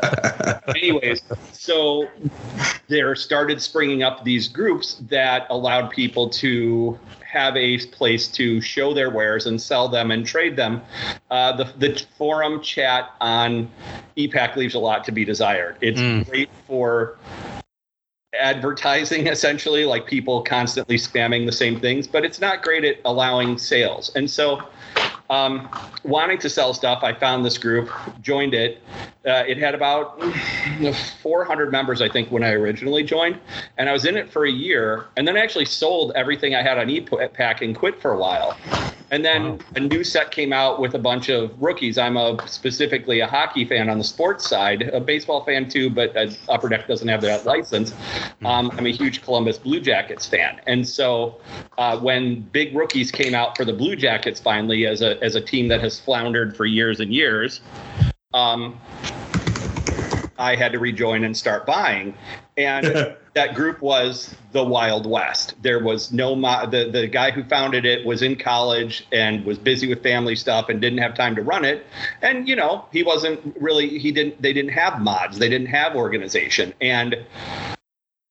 anyways, 0.77 1.23
so 1.51 2.11
there 2.89 3.17
started 3.17 3.63
springing 3.63 4.03
up 4.03 4.23
these 4.23 4.49
groups 4.49 4.97
that 5.09 5.47
allowed 5.49 5.91
people 5.91 6.29
to 6.29 6.99
have 7.27 7.57
a 7.57 7.79
place 7.87 8.29
to 8.29 8.61
show 8.61 8.93
their 8.93 9.09
wares 9.09 9.47
and 9.47 9.61
sell 9.61 9.89
them 9.89 10.11
and 10.11 10.27
trade 10.27 10.57
them. 10.57 10.83
Uh, 11.31 11.57
the, 11.57 11.65
the 11.79 12.07
forum 12.19 12.61
chat 12.61 13.13
on 13.23 13.71
EPAC 14.19 14.55
leaves 14.57 14.75
a 14.75 14.79
lot 14.79 15.05
to 15.05 15.11
be 15.11 15.25
desired. 15.25 15.79
It's 15.81 15.99
Mm. 16.01 16.29
great 16.29 16.51
for 16.67 17.17
advertising 18.39 19.29
essentially 19.29 19.85
like 19.85 20.07
people 20.07 20.43
constantly 20.43 20.97
spamming 20.97 21.47
the 21.47 21.53
same 21.53 21.79
things 21.79 22.05
but 22.09 22.25
it's 22.25 22.41
not 22.41 22.63
great 22.65 22.85
at 22.85 22.97
allowing 23.05 23.57
sales 23.57 24.11
and 24.17 24.29
so 24.29 24.61
um, 25.31 25.69
wanting 26.05 26.39
to 26.39 26.51
sell 26.51 26.75
stuff 26.75 27.03
i 27.03 27.13
found 27.13 27.45
this 27.45 27.59
group 27.59 27.91
joined 28.21 28.55
it. 28.55 28.83
Uh, 29.27 29.43
it 29.47 29.57
had 29.57 29.75
about 29.75 30.21
400 31.23 31.73
members 31.73 32.03
i 32.03 32.09
think 32.09 32.31
when 32.31 32.43
i 32.43 32.51
originally 32.51 33.03
joined. 33.03 33.39
And 33.79 33.89
i 33.89 33.93
was 33.93 34.05
in 34.05 34.17
it 34.17 34.31
for 34.31 34.45
a 34.45 34.51
year 34.51 35.07
and 35.17 35.27
then 35.27 35.37
i 35.37 35.41
actually 35.41 35.65
sold 35.65 36.13
everything 36.15 36.55
i 36.55 36.63
had 36.63 36.79
on 36.79 36.89
epack 36.89 37.63
and 37.63 37.75
quit 37.75 38.01
for 38.01 38.13
a 38.13 38.19
while 38.19 38.57
and 39.15 39.25
then 39.25 39.43
Wow. 39.45 39.59
a 39.77 39.81
new 39.81 40.03
set 40.03 40.33
came 40.33 40.53
out 40.53 40.81
with 40.81 40.95
a 40.95 40.99
bunch 40.99 41.29
of 41.29 41.53
rookies. 41.63 41.99
I'm 41.99 42.17
a 42.17 42.37
specifically 42.49 43.21
a 43.21 43.29
hockey 43.29 43.65
fan 43.65 43.89
on 43.89 43.99
the 43.99 44.05
sports 44.05 44.49
side, 44.49 44.83
a 44.93 44.99
baseball 44.99 45.45
fan 45.45 45.69
too, 45.69 45.89
but 45.89 46.17
uh, 46.17 46.27
Upper 46.49 46.69
Deck 46.69 46.89
doesn't 46.89 47.07
have 47.07 47.21
that 47.21 47.47
license. 47.47 47.95
Um, 48.45 48.73
I'm 48.77 48.87
a 48.87 48.93
huge 48.93 49.23
Columbus 49.23 49.57
Blue 49.57 49.79
Jackets 49.79 50.27
fan, 50.27 50.61
and 50.67 50.87
so 50.87 51.41
uh, 51.79 51.97
when 52.01 52.41
big 52.41 52.75
rookies 52.75 53.13
came 53.13 53.37
out 53.37 53.57
for 53.57 53.65
the 53.65 53.73
Blue 53.73 53.95
Jackets 53.95 54.41
finally, 54.41 54.85
as 54.85 55.01
a 55.01 55.23
as 55.23 55.37
a 55.37 55.41
team 55.41 55.69
that 55.69 55.81
has 55.81 56.01
floundered 56.01 56.57
for 56.57 56.67
years 56.67 56.99
and 56.99 57.15
years, 57.15 57.61
um, 58.33 58.81
I 60.39 60.57
had 60.57 60.73
to 60.73 60.81
rejoin 60.81 61.23
and 61.23 61.37
start 61.37 61.67
buying. 61.67 62.15
And 62.57 63.17
that 63.35 63.55
group 63.55 63.83
was 63.83 64.35
the 64.53 64.65
Wild 64.65 65.07
West. 65.07 65.55
There 65.63 65.83
was 65.83 66.13
no 66.13 66.37
mo- 66.37 66.67
the 66.67 66.91
the 66.91 67.07
guy 67.07 67.31
who 67.31 67.43
founded 67.45 67.85
it 67.85 68.07
was 68.07 68.23
in 68.23 68.37
college 68.37 69.07
and 69.13 69.45
was 69.45 69.59
busy 69.59 69.89
with 69.89 70.03
family 70.03 70.37
stuff 70.37 70.69
and 70.69 70.81
didn't 70.81 70.99
have 70.99 71.15
time 71.15 71.35
to 71.35 71.43
run 71.43 71.65
it. 71.65 71.87
And 72.23 72.49
you 72.49 72.57
know, 72.57 72.87
he 72.93 73.03
wasn't 73.03 73.57
really 73.61 73.99
he 73.99 74.13
didn't 74.13 74.41
they 74.41 74.53
didn't 74.53 74.73
have 74.73 75.01
mods. 75.01 75.39
They 75.39 75.49
didn't 75.49 75.69
have 75.69 75.97
organization. 75.97 76.73
And 76.81 77.17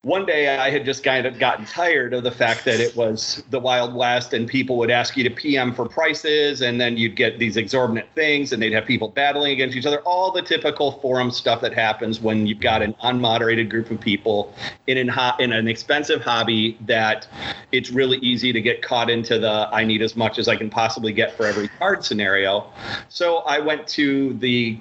one 0.03 0.25
day 0.25 0.57
I 0.57 0.69
had 0.69 0.83
just 0.83 1.01
kind 1.01 1.25
of 1.25 1.39
gotten 1.39 1.65
tired 1.65 2.13
of 2.13 2.23
the 2.23 2.31
fact 2.31 2.65
that 2.65 2.81
it 2.81 2.93
was 2.93 3.41
the 3.51 3.59
Wild 3.59 3.93
West 3.93 4.33
and 4.33 4.45
people 4.45 4.75
would 4.79 4.91
ask 4.91 5.15
you 5.15 5.23
to 5.23 5.29
PM 5.29 5.73
for 5.73 5.87
prices 5.87 6.61
and 6.61 6.79
then 6.79 6.97
you'd 6.97 7.15
get 7.15 7.39
these 7.39 7.55
exorbitant 7.55 8.07
things 8.13 8.51
and 8.51 8.61
they'd 8.61 8.73
have 8.73 8.85
people 8.85 9.07
battling 9.07 9.53
against 9.53 9.77
each 9.77 9.85
other. 9.85 10.01
All 10.01 10.29
the 10.29 10.41
typical 10.41 10.99
forum 10.99 11.31
stuff 11.31 11.61
that 11.61 11.73
happens 11.73 12.19
when 12.19 12.45
you've 12.45 12.59
got 12.59 12.81
an 12.81 12.93
unmoderated 13.01 13.69
group 13.69 13.91
of 13.91 14.01
people 14.01 14.53
in 14.87 14.97
an, 14.97 15.07
ho- 15.07 15.37
in 15.39 15.53
an 15.53 15.69
expensive 15.69 16.21
hobby 16.21 16.77
that 16.81 17.25
it's 17.71 17.89
really 17.89 18.17
easy 18.17 18.51
to 18.51 18.59
get 18.59 18.81
caught 18.81 19.09
into 19.09 19.39
the 19.39 19.69
I 19.71 19.85
need 19.85 20.01
as 20.01 20.17
much 20.17 20.37
as 20.37 20.49
I 20.49 20.57
can 20.57 20.69
possibly 20.69 21.13
get 21.13 21.31
for 21.37 21.45
every 21.45 21.69
card 21.69 22.03
scenario. 22.03 22.69
So 23.07 23.37
I 23.37 23.59
went 23.59 23.87
to 23.89 24.33
the 24.33 24.77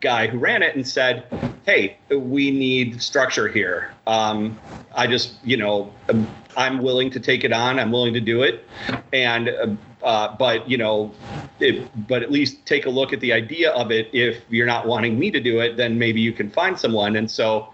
guy 0.00 0.26
who 0.26 0.38
ran 0.38 0.62
it 0.62 0.74
and 0.74 0.86
said, 0.86 1.24
"Hey, 1.64 1.96
we 2.10 2.50
need 2.50 3.02
structure 3.02 3.48
here. 3.48 3.92
Um, 4.06 4.58
I 4.94 5.06
just, 5.06 5.34
you 5.44 5.56
know, 5.56 5.92
um, 6.08 6.26
I'm 6.56 6.82
willing 6.82 7.10
to 7.10 7.20
take 7.20 7.44
it 7.44 7.52
on. 7.52 7.78
I'm 7.78 7.92
willing 7.92 8.14
to 8.14 8.20
do 8.20 8.42
it, 8.42 8.64
and 9.12 9.48
uh, 9.48 9.66
uh, 10.02 10.36
but 10.36 10.68
you 10.68 10.76
know, 10.76 11.12
it, 11.58 11.88
but 12.08 12.22
at 12.22 12.30
least 12.30 12.64
take 12.66 12.86
a 12.86 12.90
look 12.90 13.12
at 13.12 13.20
the 13.20 13.32
idea 13.32 13.70
of 13.72 13.90
it. 13.90 14.08
If 14.12 14.38
you're 14.48 14.66
not 14.66 14.86
wanting 14.86 15.18
me 15.18 15.30
to 15.30 15.40
do 15.40 15.60
it, 15.60 15.76
then 15.76 15.98
maybe 15.98 16.20
you 16.20 16.32
can 16.32 16.50
find 16.50 16.78
someone." 16.78 17.16
And 17.16 17.30
so 17.30 17.72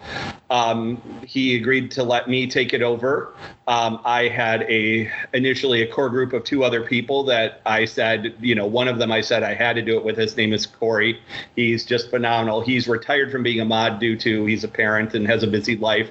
um, 0.50 1.02
he 1.26 1.56
agreed 1.56 1.90
to 1.92 2.02
let 2.02 2.28
me 2.28 2.46
take 2.46 2.72
it 2.72 2.82
over. 2.82 3.34
Um, 3.66 4.00
I 4.04 4.28
had 4.28 4.62
a 4.62 5.10
initially 5.34 5.82
a 5.82 5.86
core 5.86 6.08
group 6.08 6.32
of 6.32 6.44
two 6.44 6.64
other 6.64 6.82
people 6.82 7.24
that 7.24 7.60
I 7.66 7.84
said, 7.84 8.34
you 8.40 8.54
know, 8.54 8.66
one 8.66 8.88
of 8.88 8.98
them 8.98 9.10
I 9.10 9.20
said 9.20 9.42
I 9.42 9.54
had 9.54 9.74
to 9.74 9.82
do 9.82 9.96
it 9.96 10.04
with. 10.04 10.16
His 10.16 10.36
name 10.36 10.52
is 10.52 10.66
Corey. 10.66 11.20
He's 11.56 11.84
just 11.84 12.10
phenomenal. 12.10 12.60
He's 12.60 12.86
retired 12.86 13.32
from 13.32 13.42
being 13.42 13.60
a 13.60 13.64
mod 13.64 13.98
due 13.98 14.16
to 14.18 14.46
he's 14.46 14.64
a 14.64 14.68
parent 14.68 15.14
and 15.14 15.26
has 15.26 15.42
a 15.42 15.46
busy 15.46 15.76
life, 15.76 16.10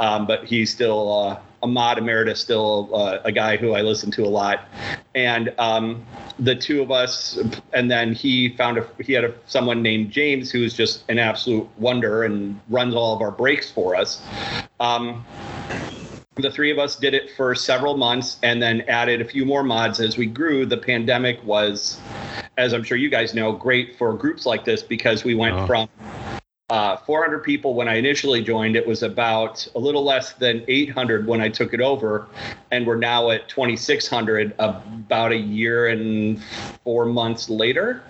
um, 0.00 0.26
but 0.26 0.44
he's 0.44 0.72
still 0.72 1.12
uh, 1.12 1.40
a 1.62 1.66
mod 1.66 1.98
emeritus, 1.98 2.40
still 2.40 2.90
uh, 2.94 3.18
a 3.24 3.32
guy 3.32 3.56
who 3.56 3.72
I 3.72 3.82
listen 3.82 4.10
to 4.12 4.24
a 4.24 4.28
lot. 4.28 4.68
And 5.14 5.52
um, 5.58 6.04
the 6.38 6.54
two 6.54 6.82
of 6.82 6.90
us, 6.90 7.38
and 7.72 7.90
then 7.90 8.12
he 8.12 8.50
found 8.56 8.78
a 8.78 8.86
he 9.02 9.12
had 9.12 9.24
a, 9.24 9.34
someone 9.46 9.82
named 9.82 10.10
James 10.10 10.50
who's 10.50 10.74
just 10.74 11.04
an 11.08 11.18
absolute 11.18 11.68
wonder 11.78 12.22
and 12.24 12.60
runs 12.68 12.94
all 12.94 13.14
of 13.14 13.22
our 13.22 13.30
breaks 13.32 13.70
for 13.70 13.96
us. 13.96 14.22
Um, 14.80 15.24
the 16.36 16.50
three 16.52 16.70
of 16.70 16.78
us 16.78 16.94
did 16.94 17.14
it 17.14 17.32
for 17.36 17.54
several 17.56 17.96
months 17.96 18.36
and 18.44 18.62
then 18.62 18.82
added 18.82 19.20
a 19.20 19.24
few 19.24 19.44
more 19.44 19.64
mods 19.64 19.98
as 19.98 20.16
we 20.16 20.26
grew. 20.26 20.64
The 20.66 20.76
pandemic 20.76 21.42
was, 21.44 21.98
as 22.56 22.72
I'm 22.72 22.84
sure 22.84 22.96
you 22.96 23.10
guys 23.10 23.34
know, 23.34 23.50
great 23.50 23.98
for 23.98 24.12
groups 24.14 24.46
like 24.46 24.64
this 24.64 24.80
because 24.80 25.24
we 25.24 25.34
went 25.34 25.56
Oh. 25.56 25.66
from 25.66 25.88
uh, 26.70 26.96
400 26.98 27.42
people 27.42 27.72
when 27.72 27.88
I 27.88 27.94
initially 27.94 28.42
joined. 28.42 28.76
It 28.76 28.86
was 28.86 29.02
about 29.02 29.66
a 29.74 29.78
little 29.78 30.04
less 30.04 30.34
than 30.34 30.64
800 30.68 31.26
when 31.26 31.40
I 31.40 31.48
took 31.48 31.72
it 31.72 31.80
over, 31.80 32.28
and 32.70 32.86
we're 32.86 32.96
now 32.96 33.30
at 33.30 33.48
2,600 33.48 34.54
about 34.58 35.32
a 35.32 35.36
year 35.36 35.88
and 35.88 36.42
four 36.84 37.06
months 37.06 37.48
later. 37.48 38.02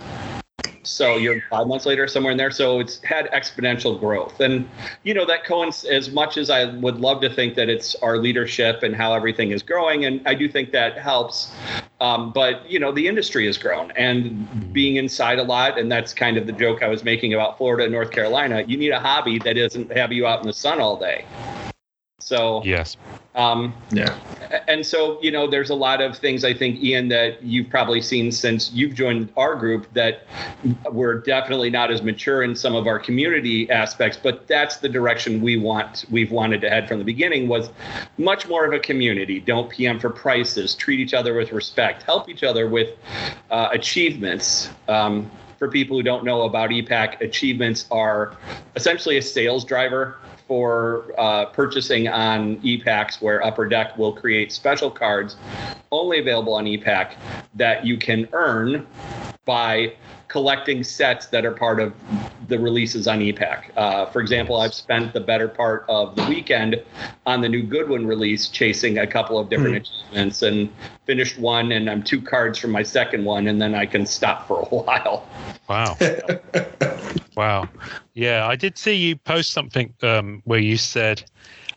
So 0.89 1.17
you're 1.17 1.43
five 1.51 1.67
months 1.67 1.87
later, 1.87 2.09
somewhere 2.09 2.33
in 2.33 2.39
there. 2.39 2.51
So 2.51 2.81
it's 2.81 3.03
had 3.03 3.31
exponential 3.31 3.99
growth, 4.01 4.41
and 4.41 4.69
you 5.03 5.13
know 5.13 5.27
that 5.27 5.45
coincides. 5.45 5.85
As 5.85 6.11
much 6.11 6.37
as 6.37 6.51
I 6.51 6.65
would 6.65 6.97
love 6.97 7.21
to 7.23 7.31
think 7.31 7.55
that 7.57 7.69
it's 7.69 7.95
our 7.97 8.17
leadership 8.17 8.83
and 8.83 8.97
how 8.97 9.13
everything 9.13 9.51
is 9.51 9.63
growing, 9.63 10.07
and 10.07 10.27
I 10.27 10.35
do 10.35 10.49
think 10.49 10.73
that 10.73 10.99
helps. 10.99 11.53
Um, 12.01 12.33
but 12.33 12.69
you 12.71 12.79
know 12.79 12.91
the 12.91 13.07
industry 13.07 13.47
has 13.47 13.59
grown, 13.59 13.91
and 13.93 14.73
being 14.73 14.97
inside 14.97 15.39
a 15.39 15.45
lot, 15.45 15.79
and 15.79 15.93
that's 15.93 16.15
kind 16.15 16.37
of 16.37 16.47
the 16.47 16.53
joke 16.53 16.83
I 16.83 16.89
was 16.89 17.05
making 17.05 17.35
about 17.35 17.59
Florida 17.59 17.85
and 17.85 17.93
North 17.93 18.11
Carolina. 18.11 18.65
You 18.67 18.79
need 18.79 18.91
a 18.91 19.01
hobby 19.01 19.39
that 19.41 19.55
doesn't 19.55 19.93
have 19.93 20.11
you 20.13 20.27
out 20.27 20.41
in 20.41 20.47
the 20.47 20.55
sun 20.55 20.81
all 20.81 20.99
day. 20.99 21.25
So 22.29 22.63
Yes. 22.65 22.97
um, 23.35 23.75
Yeah. 23.91 24.15
and 24.67 24.85
so 24.85 25.19
you 25.23 25.31
know 25.31 25.47
there's 25.47 25.71
a 25.71 25.75
lot 25.75 26.01
of 26.01 26.17
things 26.17 26.45
i 26.45 26.55
think 26.55 26.83
ian 26.83 27.09
that 27.09 27.43
you've 27.43 27.69
probably 27.69 28.01
seen 28.01 28.33
since 28.33 28.73
you've 28.73 28.95
joined 28.95 29.29
our 29.37 29.55
group 29.55 29.93
that 29.93 30.23
we're 30.91 31.19
definitely 31.21 31.71
not 31.71 31.91
as 31.91 32.03
mature 32.03 32.43
in 32.43 32.55
some 32.57 32.75
of 32.75 32.87
our 32.87 32.99
community 32.99 33.71
aspects 33.71 34.19
but 34.23 34.47
that's 34.47 34.77
the 34.79 34.89
direction 34.89 35.43
we 35.43 35.57
want 35.59 36.05
we've 36.11 36.31
wanted 36.31 36.61
to 36.61 36.71
head 36.71 36.89
from 36.89 36.99
the 36.99 37.05
beginning 37.05 37.49
was 37.49 37.71
much 38.17 38.49
more 38.49 38.65
of 38.65 38.73
a 38.73 38.79
community. 38.79 39.41
Don't 39.41 39.71
pm 39.71 39.99
for 39.99 40.11
prices. 40.11 40.75
Treat 40.75 41.01
each 41.01 41.15
other 41.15 41.35
with 41.35 41.53
respect. 41.53 42.03
Help 42.03 42.29
each 42.29 42.43
other 42.43 42.69
with 42.69 42.91
uh, 43.51 43.69
achievements. 43.73 44.71
Um, 44.89 45.31
for 45.59 45.69
people 45.69 45.97
who 45.97 46.03
don't 46.03 46.25
know 46.25 46.43
about 46.43 46.71
epac 46.71 47.21
achievements 47.21 47.87
are 47.91 48.37
essentially 48.77 49.17
a 49.19 49.23
sales 49.23 49.65
driver 49.65 50.17
for 50.49 51.13
uh, 51.19 51.45
purchasing 51.47 52.09
on 52.09 52.57
EPACs, 52.63 53.21
where 53.21 53.45
Upper 53.45 53.69
Deck 53.69 53.97
will 53.99 54.13
create 54.13 54.51
special 54.51 54.91
cards 54.91 55.37
only 55.93 56.19
available 56.19 56.55
on 56.55 56.65
EPAC 56.65 57.15
that 57.55 57.85
you 57.85 57.99
can 57.99 58.27
earn 58.33 58.87
by 59.45 59.95
collecting 60.29 60.83
sets 60.85 61.27
that 61.27 61.45
are 61.45 61.53
part 61.53 61.81
of 61.81 61.95
the 62.49 62.59
releases 62.59 63.07
on 63.07 63.21
EPAC. 63.21 63.71
Uh, 63.77 64.07
for 64.07 64.21
example, 64.21 64.61
I've 64.61 64.75
spent 64.75 65.13
the 65.13 65.21
better 65.21 65.49
part 65.49 65.85
of 65.89 66.17
the 66.17 66.25
weekend 66.27 66.83
on 67.27 67.41
the 67.41 67.49
new 67.49 67.63
Goodwin 67.63 68.07
release, 68.07 68.49
chasing 68.49 68.99
a 68.99 69.07
couple 69.07 69.39
of 69.39 69.49
different 69.49 69.77
achievements, 69.77 70.43
and 70.43 70.71
finished 71.07 71.39
one, 71.39 71.73
and 71.73 71.91
I'm 71.91 72.03
two 72.03 72.21
cards 72.21 72.59
from 72.59 72.71
my 72.71 72.83
second 72.83 73.25
one, 73.25 73.49
and 73.49 73.61
then 73.61 73.75
I 73.75 73.87
can 73.87 74.07
stop 74.07 74.47
for 74.47 74.61
a 74.61 74.65
while. 74.75 75.27
Wow. 75.69 75.97
wow. 77.39 77.71
Yeah, 78.15 78.47
I 78.47 78.57
did 78.57 78.77
see 78.77 78.95
you 78.95 79.17
post 79.17 79.53
something 79.53 79.95
um, 80.03 80.43
where 80.45 80.59
you 80.59 80.77
said, 80.77 81.23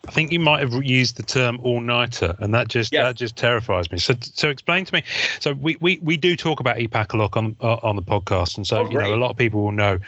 I 0.08 0.12
think 0.12 0.32
you 0.32 0.40
might 0.40 0.60
have 0.62 0.74
used 0.84 1.18
the 1.18 1.24
term 1.24 1.60
all 1.64 1.80
nighter, 1.80 2.36
and 2.40 2.54
that 2.56 2.68
just 2.68 2.92
Yeah. 2.92 3.04
that 3.04 3.16
just 3.16 3.36
terrifies 3.38 3.92
me. 3.92 4.00
So, 4.00 4.16
so 4.20 4.50
explain 4.50 4.86
to 4.86 4.94
me. 4.96 5.04
So 5.40 5.54
we, 5.54 5.78
we, 5.80 6.00
we 6.02 6.18
do 6.18 6.36
talk 6.36 6.60
about 6.60 6.78
EPAC 6.78 7.14
a 7.14 7.18
lot 7.18 7.38
on 7.38 7.56
uh, 7.62 7.76
on 7.84 7.96
the 7.96 8.02
podcast, 8.02 8.58
and 8.58 8.66
so 8.66 8.82
Oh, 8.82 8.90
you 8.90 8.98
know 8.98 9.14
a 9.14 9.16
lot 9.16 9.30
of 9.30 9.38
people 9.38 9.62
will 9.62 9.72
know 9.72 10.00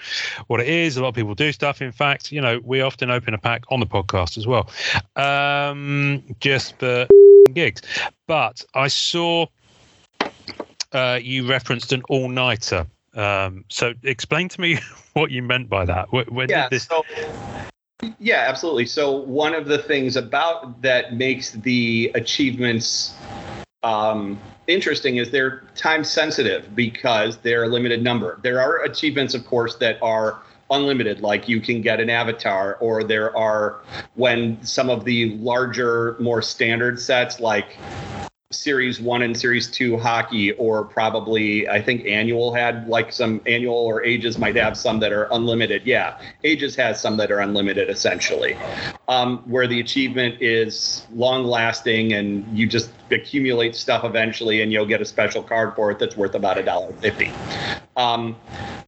what 0.48 0.60
it 0.60 0.68
is. 0.68 0.98
A 0.98 1.02
lot 1.04 1.10
of 1.10 1.16
people 1.16 1.36
do 1.36 1.52
stuff. 1.52 1.82
In 1.82 1.92
fact, 1.92 2.32
you 2.32 2.42
know 2.42 2.60
we 2.64 2.82
often 2.82 3.12
open 3.12 3.36
a 3.36 3.38
pack 3.38 3.64
on 3.70 3.80
the 3.80 3.86
podcast 3.86 4.38
as 4.38 4.48
well, 4.48 4.70
um, 5.16 6.24
just 6.40 6.80
for 6.80 7.08
gigs. 7.54 7.84
But 8.28 8.66
I 8.74 8.88
saw 8.88 9.46
uh, 10.92 11.20
you 11.22 11.48
referenced 11.48 11.94
an 11.94 12.02
all 12.10 12.30
nighter. 12.30 12.88
Um, 13.16 13.66
so 13.70 13.94
explain 14.04 14.50
to 14.50 14.62
me 14.62 14.80
what 15.14 15.32
you 15.32 15.44
meant 15.44 15.70
by 15.70 15.86
that. 15.86 16.12
When, 16.12 16.26
when 16.26 16.50
yeah, 16.50 16.70
this? 16.70 16.86
so 16.86 17.06
yeah, 18.20 18.46
absolutely. 18.48 18.86
So 18.86 19.12
one 19.12 19.54
of 19.54 19.68
the 19.68 19.78
things 19.78 20.16
about 20.16 20.82
that 20.82 21.16
makes 21.16 21.52
the 21.52 22.12
achievements 22.16 23.14
um, 23.84 24.40
interesting 24.68 25.18
is 25.18 25.32
they're 25.32 25.64
time 25.76 26.04
sensitive 26.04 26.76
because 26.76 27.38
they're 27.38 27.64
a 27.64 27.68
limited 27.68 28.02
number. 28.04 28.40
There 28.44 28.62
are 28.62 28.84
achievements, 28.84 29.34
of 29.34 29.46
course, 29.46 29.76
that 29.76 30.02
are 30.02 30.40
unlimited 30.72 31.22
like 31.22 31.48
you 31.48 31.62
can 31.62 31.82
get 31.82 32.00
an 32.00 32.10
avatar 32.10 32.76
or 32.80 33.04
there 33.04 33.36
are 33.38 33.82
when 34.16 34.64
some 34.64 34.90
of 34.90 35.06
the 35.06 35.36
larger 35.36 36.16
more 36.20 36.42
standard 36.42 37.00
sets 37.00 37.40
like 37.40 37.78
series 38.54 39.00
one 39.00 39.22
and 39.22 39.38
series 39.38 39.68
two 39.68 39.98
hockey 39.98 40.52
or 40.54 40.84
probably 40.84 41.68
i 41.70 41.82
think 41.82 42.06
annual 42.06 42.54
had 42.54 42.88
like 42.88 43.12
some 43.12 43.42
annual 43.46 43.76
or 43.76 44.04
ages 44.04 44.38
might 44.38 44.56
have 44.56 44.78
some 44.78 45.00
that 45.00 45.12
are 45.12 45.28
unlimited. 45.32 45.84
Yeah 45.86 46.20
ages 46.44 46.76
has 46.76 47.02
some 47.02 47.18
that 47.18 47.32
are 47.32 47.40
unlimited 47.40 47.90
essentially. 47.90 48.56
Um, 49.08 49.40
where 49.40 49.68
the 49.68 49.80
achievement 49.80 50.42
is 50.42 51.06
long 51.14 51.44
lasting 51.44 52.14
and 52.14 52.46
you 52.58 52.68
just 52.68 52.92
accumulate 53.12 53.76
stuff 53.76 54.04
eventually 54.04 54.62
and 54.62 54.72
you'll 54.72 54.86
get 54.86 55.02
a 55.02 55.06
special 55.06 55.44
card 55.44 55.76
for 55.76 55.92
it 55.92 56.00
that's 56.00 56.16
worth 56.16 56.36
about 56.36 56.58
a 56.58 56.64
dollar 56.64 56.94
fifty. 56.94 57.32
Um, 57.96 58.36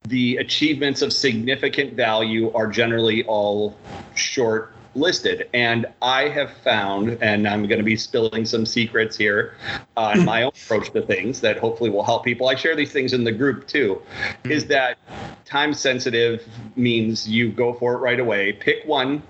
the 0.03 0.37
achievements 0.37 1.01
of 1.01 1.11
significant 1.11 1.93
value 1.93 2.51
are 2.53 2.67
generally 2.67 3.23
all 3.25 3.75
short 4.15 4.74
listed. 4.95 5.49
And 5.53 5.85
I 6.01 6.29
have 6.29 6.51
found, 6.63 7.17
and 7.21 7.47
I'm 7.47 7.67
going 7.67 7.79
to 7.79 7.83
be 7.85 7.95
spilling 7.95 8.45
some 8.45 8.65
secrets 8.65 9.17
here 9.17 9.55
on 9.97 10.25
my 10.25 10.43
own 10.43 10.51
approach 10.63 10.91
to 10.91 11.01
things 11.01 11.41
that 11.41 11.57
hopefully 11.57 11.89
will 11.89 12.03
help 12.03 12.23
people. 12.23 12.47
I 12.47 12.55
share 12.55 12.75
these 12.75 12.91
things 12.91 13.13
in 13.13 13.23
the 13.23 13.31
group 13.31 13.67
too, 13.67 14.01
is 14.45 14.65
that 14.67 14.97
time 15.43 15.73
sensitive 15.73 16.47
means 16.75 17.27
you 17.27 17.51
go 17.51 17.73
for 17.73 17.93
it 17.93 17.97
right 17.97 18.19
away. 18.19 18.53
Pick 18.53 18.85
one. 18.85 19.21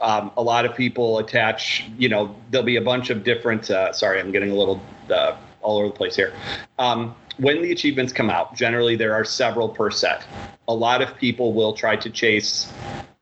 Um, 0.00 0.30
a 0.36 0.42
lot 0.42 0.66
of 0.66 0.76
people 0.76 1.18
attach, 1.18 1.88
you 1.96 2.08
know, 2.08 2.36
there'll 2.50 2.66
be 2.66 2.76
a 2.76 2.82
bunch 2.82 3.08
of 3.08 3.24
different, 3.24 3.70
uh, 3.70 3.92
sorry, 3.92 4.20
I'm 4.20 4.30
getting 4.30 4.50
a 4.50 4.54
little 4.54 4.80
uh, 5.10 5.36
all 5.62 5.78
over 5.78 5.88
the 5.88 5.94
place 5.94 6.14
here. 6.14 6.34
Um, 6.78 7.14
when 7.38 7.62
the 7.62 7.72
achievements 7.72 8.12
come 8.12 8.30
out, 8.30 8.54
generally 8.54 8.96
there 8.96 9.14
are 9.14 9.24
several 9.24 9.68
per 9.68 9.90
set. 9.90 10.26
A 10.68 10.74
lot 10.74 11.00
of 11.00 11.16
people 11.16 11.52
will 11.52 11.72
try 11.72 11.96
to 11.96 12.10
chase 12.10 12.72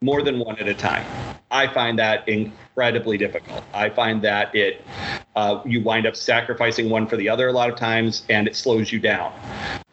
more 0.05 0.23
than 0.23 0.38
one 0.38 0.59
at 0.59 0.69
a 0.69 0.75
time. 0.75 1.07
I 1.51 1.67
find 1.67 1.99
that 1.99 2.29
incredibly 2.29 3.17
difficult. 3.17 3.64
I 3.73 3.88
find 3.88 4.21
that 4.23 4.55
it 4.55 4.85
uh, 5.35 5.62
you 5.64 5.81
wind 5.81 6.07
up 6.07 6.14
sacrificing 6.14 6.90
one 6.90 7.07
for 7.07 7.17
the 7.17 7.29
other 7.29 7.49
a 7.49 7.53
lot 7.53 7.71
of 7.71 7.77
times, 7.77 8.25
and 8.29 8.47
it 8.47 8.55
slows 8.55 8.93
you 8.93 9.01
down, 9.01 9.33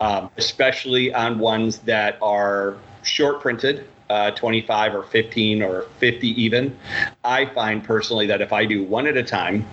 um, 0.02 0.30
especially 0.38 1.14
on 1.14 1.40
ones 1.40 1.80
that 1.80 2.18
are 2.22 2.78
short 3.04 3.42
printed. 3.42 3.88
Uh, 4.10 4.30
25 4.32 4.94
or 4.94 5.04
15 5.04 5.64
or 5.64 5.84
50 6.00 6.28
even. 6.42 6.78
I 7.24 7.46
find 7.46 7.82
personally 7.82 8.28
that 8.28 8.42
if 8.42 8.52
I 8.52 8.66
do 8.66 8.84
one 8.84 9.08
at 9.08 9.16
a 9.16 9.24
time 9.24 9.66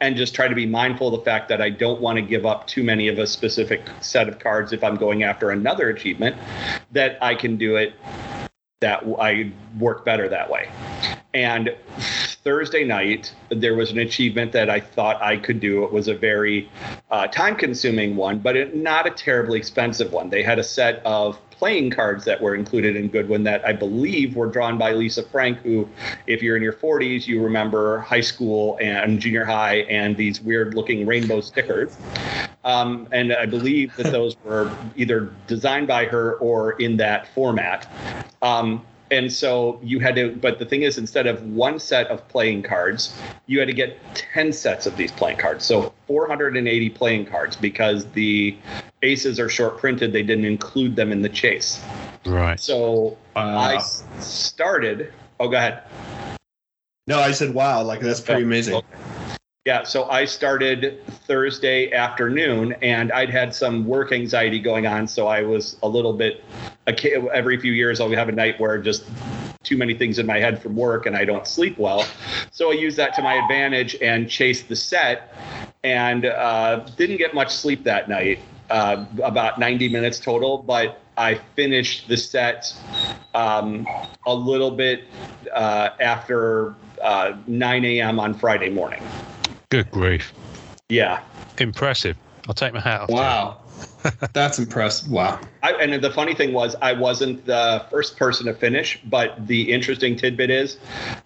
and 0.00 0.16
just 0.16 0.34
try 0.34 0.48
to 0.48 0.56
be 0.56 0.66
mindful 0.66 1.14
of 1.14 1.20
the 1.20 1.24
fact 1.24 1.48
that 1.50 1.62
I 1.62 1.70
don't 1.70 2.00
want 2.00 2.16
to 2.16 2.22
give 2.22 2.44
up 2.44 2.66
too 2.66 2.82
many 2.82 3.06
of 3.06 3.20
a 3.20 3.28
specific 3.28 3.82
set 4.00 4.28
of 4.28 4.40
cards 4.40 4.72
if 4.72 4.82
I'm 4.82 4.96
going 4.96 5.22
after 5.22 5.52
another 5.52 5.88
achievement, 5.88 6.36
that 6.90 7.16
I 7.22 7.36
can 7.36 7.56
do 7.56 7.76
it 7.76 7.94
that 8.86 9.02
I 9.18 9.50
work 9.80 10.04
better 10.04 10.28
that 10.28 10.48
way. 10.48 10.68
And 11.34 11.74
Thursday 12.44 12.84
night, 12.84 13.34
there 13.48 13.74
was 13.74 13.90
an 13.90 13.98
achievement 13.98 14.52
that 14.52 14.70
I 14.70 14.78
thought 14.78 15.20
I 15.20 15.38
could 15.38 15.58
do. 15.58 15.82
It 15.82 15.92
was 15.92 16.06
a 16.06 16.14
very 16.14 16.70
uh, 17.10 17.26
time 17.26 17.56
consuming 17.56 18.14
one, 18.14 18.38
but 18.38 18.56
it, 18.56 18.76
not 18.76 19.04
a 19.04 19.10
terribly 19.10 19.58
expensive 19.58 20.12
one. 20.12 20.30
They 20.30 20.44
had 20.44 20.60
a 20.60 20.62
set 20.62 21.04
of 21.04 21.40
playing 21.58 21.90
cards 21.90 22.24
that 22.24 22.40
were 22.40 22.54
included 22.54 22.96
in 22.96 23.08
Goodwin 23.08 23.42
that 23.44 23.64
I 23.66 23.72
believe 23.72 24.36
were 24.36 24.46
drawn 24.46 24.76
by 24.78 24.92
Lisa 24.92 25.22
Frank, 25.22 25.58
who, 25.58 25.88
if 26.26 26.42
you're 26.42 26.56
in 26.56 26.62
your 26.62 26.72
40s, 26.72 27.26
you 27.26 27.42
remember 27.42 28.00
high 28.00 28.20
school 28.20 28.78
and 28.80 29.18
junior 29.20 29.44
high 29.44 29.78
and 29.88 30.16
these 30.16 30.40
weird 30.40 30.74
looking 30.74 31.06
rainbow 31.06 31.40
stickers. 31.40 31.96
Um, 32.64 33.08
and 33.12 33.32
I 33.32 33.46
believe 33.46 33.94
that 33.96 34.12
those 34.12 34.36
were 34.44 34.70
either 34.96 35.32
designed 35.46 35.86
by 35.86 36.04
her 36.06 36.34
or 36.34 36.72
in 36.72 36.96
that 36.98 37.28
format. 37.28 37.88
Um, 38.42 38.84
and 39.10 39.32
so 39.32 39.78
you 39.82 39.98
had 40.00 40.14
to 40.16 40.34
but 40.36 40.58
the 40.58 40.64
thing 40.64 40.82
is 40.82 40.98
instead 40.98 41.26
of 41.26 41.42
one 41.46 41.78
set 41.78 42.06
of 42.08 42.26
playing 42.28 42.62
cards 42.62 43.16
you 43.46 43.58
had 43.60 43.68
to 43.68 43.74
get 43.74 43.98
10 44.14 44.52
sets 44.52 44.86
of 44.86 44.96
these 44.96 45.12
playing 45.12 45.36
cards 45.38 45.64
so 45.64 45.92
480 46.06 46.90
playing 46.90 47.24
cards 47.26 47.54
because 47.56 48.06
the 48.12 48.56
aces 49.02 49.38
are 49.38 49.48
short 49.48 49.78
printed 49.78 50.12
they 50.12 50.22
didn't 50.22 50.44
include 50.44 50.96
them 50.96 51.12
in 51.12 51.22
the 51.22 51.28
chase 51.28 51.80
Right. 52.24 52.58
so 52.58 53.16
Wow. 53.36 53.58
i 53.58 53.74
s- 53.76 54.02
started 54.18 55.12
oh 55.38 55.48
go 55.48 55.56
ahead 55.56 55.82
no, 57.08 57.20
I 57.20 57.30
said 57.30 57.54
wow. 57.54 57.82
Like 57.84 58.00
that's 58.00 58.20
pretty 58.20 58.40
Yeah. 58.40 58.46
amazing. 58.48 58.82
Yeah, 59.66 59.82
so 59.82 60.08
I 60.08 60.26
started 60.26 61.04
Thursday 61.26 61.92
afternoon, 61.92 62.76
and 62.82 63.10
I'd 63.10 63.30
had 63.30 63.52
some 63.52 63.84
work 63.84 64.12
anxiety 64.12 64.60
going 64.60 64.86
on, 64.86 65.08
so 65.08 65.26
I 65.26 65.42
was 65.42 65.76
a 65.82 65.88
little 65.88 66.12
bit. 66.12 66.44
Every 66.86 67.60
few 67.60 67.72
years, 67.72 68.00
I'll 68.00 68.08
have 68.10 68.28
a 68.28 68.32
night 68.32 68.60
where 68.60 68.78
just 68.78 69.06
too 69.64 69.76
many 69.76 69.92
things 69.92 70.20
in 70.20 70.26
my 70.26 70.38
head 70.38 70.62
from 70.62 70.76
work, 70.76 71.06
and 71.06 71.16
I 71.16 71.24
don't 71.24 71.48
sleep 71.48 71.78
well. 71.78 72.06
So 72.52 72.70
I 72.70 72.74
used 72.74 72.96
that 72.98 73.12
to 73.14 73.22
my 73.22 73.34
advantage 73.34 73.96
and 74.00 74.30
chased 74.30 74.68
the 74.68 74.76
set, 74.76 75.34
and 75.82 76.26
uh, 76.26 76.86
didn't 76.96 77.16
get 77.16 77.34
much 77.34 77.50
sleep 77.52 77.82
that 77.82 78.08
night. 78.08 78.38
Uh, 78.70 79.04
about 79.24 79.58
90 79.58 79.88
minutes 79.88 80.20
total, 80.20 80.58
but 80.58 81.00
I 81.16 81.40
finished 81.56 82.06
the 82.06 82.16
set 82.16 82.72
um, 83.34 83.84
a 84.26 84.34
little 84.34 84.70
bit 84.70 85.08
uh, 85.52 85.90
after 85.98 86.76
uh, 87.02 87.36
9 87.48 87.84
a.m. 87.84 88.20
on 88.20 88.32
Friday 88.32 88.70
morning. 88.70 89.02
Good 89.70 89.90
grief. 89.90 90.32
Yeah. 90.88 91.20
Impressive. 91.58 92.16
I'll 92.48 92.54
take 92.54 92.72
my 92.72 92.80
hat 92.80 93.02
off. 93.02 93.10
Wow. 93.10 93.60
That's 94.32 94.58
impressive. 94.58 95.10
Wow. 95.10 95.40
I, 95.62 95.72
and 95.72 96.02
the 96.02 96.10
funny 96.10 96.34
thing 96.34 96.52
was, 96.52 96.76
I 96.80 96.92
wasn't 96.92 97.44
the 97.44 97.84
first 97.90 98.16
person 98.16 98.46
to 98.46 98.54
finish, 98.54 99.00
but 99.04 99.46
the 99.46 99.72
interesting 99.72 100.16
tidbit 100.16 100.50
is 100.50 100.78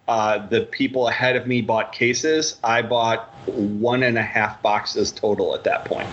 uh, 0.08 0.46
the 0.46 0.62
people 0.62 1.08
ahead 1.08 1.36
of 1.36 1.46
me 1.46 1.60
bought 1.60 1.92
cases. 1.92 2.58
I 2.64 2.82
bought 2.82 3.34
one 3.46 4.02
and 4.02 4.16
a 4.16 4.22
half 4.22 4.62
boxes 4.62 5.12
total 5.12 5.54
at 5.54 5.64
that 5.64 5.84
point. 5.84 6.08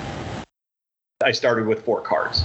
I 1.23 1.31
started 1.31 1.67
with 1.67 1.85
four 1.85 2.01
cards. 2.01 2.43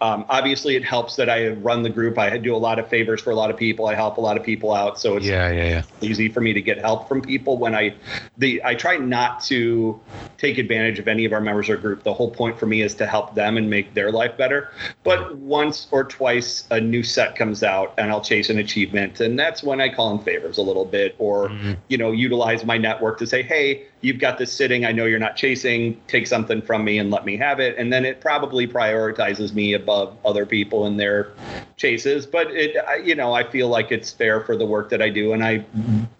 Um, 0.00 0.24
obviously, 0.28 0.74
it 0.74 0.84
helps 0.84 1.14
that 1.16 1.30
I 1.30 1.50
run 1.50 1.84
the 1.84 1.88
group. 1.88 2.18
I 2.18 2.36
do 2.36 2.54
a 2.54 2.58
lot 2.58 2.80
of 2.80 2.88
favors 2.88 3.22
for 3.22 3.30
a 3.30 3.34
lot 3.36 3.48
of 3.50 3.56
people. 3.56 3.86
I 3.86 3.94
help 3.94 4.16
a 4.16 4.20
lot 4.20 4.36
of 4.36 4.42
people 4.42 4.74
out, 4.74 4.98
so 4.98 5.16
it's 5.16 5.24
Yeah, 5.24 5.50
yeah, 5.52 5.68
yeah. 5.68 5.82
easy 6.00 6.28
for 6.28 6.40
me 6.40 6.52
to 6.52 6.60
get 6.60 6.78
help 6.78 7.08
from 7.08 7.22
people 7.22 7.58
when 7.58 7.76
I 7.76 7.94
the 8.36 8.60
I 8.64 8.74
try 8.74 8.96
not 8.96 9.40
to 9.44 9.98
take 10.36 10.58
advantage 10.58 10.98
of 10.98 11.06
any 11.06 11.24
of 11.24 11.32
our 11.32 11.40
members 11.40 11.68
or 11.70 11.76
group. 11.76 12.02
The 12.02 12.12
whole 12.12 12.30
point 12.30 12.58
for 12.58 12.66
me 12.66 12.82
is 12.82 12.94
to 12.96 13.06
help 13.06 13.36
them 13.36 13.56
and 13.56 13.70
make 13.70 13.94
their 13.94 14.10
life 14.10 14.36
better. 14.36 14.70
But 15.04 15.36
once 15.36 15.86
or 15.92 16.02
twice 16.02 16.64
a 16.72 16.80
new 16.80 17.04
set 17.04 17.36
comes 17.36 17.62
out 17.62 17.94
and 17.96 18.10
I'll 18.10 18.20
chase 18.20 18.50
an 18.50 18.58
achievement 18.58 19.20
and 19.20 19.38
that's 19.38 19.62
when 19.62 19.80
I 19.80 19.88
call 19.94 20.10
in 20.12 20.18
favors 20.24 20.58
a 20.58 20.62
little 20.62 20.84
bit 20.84 21.14
or 21.18 21.50
Mhm. 21.50 21.76
you 21.86 21.98
know 21.98 22.10
utilize 22.10 22.64
my 22.64 22.76
network 22.76 23.18
to 23.20 23.28
say, 23.28 23.42
"Hey, 23.42 23.84
you've 24.04 24.18
got 24.18 24.38
this 24.38 24.52
sitting. 24.52 24.84
I 24.84 24.92
know 24.92 25.06
you're 25.06 25.18
not 25.18 25.36
chasing. 25.36 26.00
Take 26.06 26.26
something 26.26 26.60
from 26.60 26.84
me 26.84 26.98
and 26.98 27.10
let 27.10 27.24
me 27.24 27.36
have 27.38 27.58
it." 27.58 27.74
And 27.78 27.92
then 27.92 28.04
it 28.04 28.20
probably 28.20 28.66
prioritizes 28.66 29.54
me 29.54 29.72
above 29.72 30.16
other 30.24 30.44
people 30.44 30.86
in 30.86 30.98
their 30.98 31.28
chases, 31.76 32.26
but 32.26 32.50
it 32.50 32.76
I- 32.86 32.96
you 32.96 33.14
know, 33.14 33.32
I 33.32 33.44
feel 33.44 33.68
like 33.68 33.90
it's 33.90 34.12
fair 34.12 34.40
for 34.40 34.56
the 34.56 34.66
work 34.66 34.90
that 34.90 35.00
I 35.00 35.08
do 35.08 35.32
and 35.32 35.42
I 35.42 35.64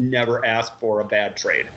never 0.01 0.45
ask 0.45 0.79
for 0.81 1.01
a 1.01 1.05
bad 1.05 1.37
trade. 1.37 1.69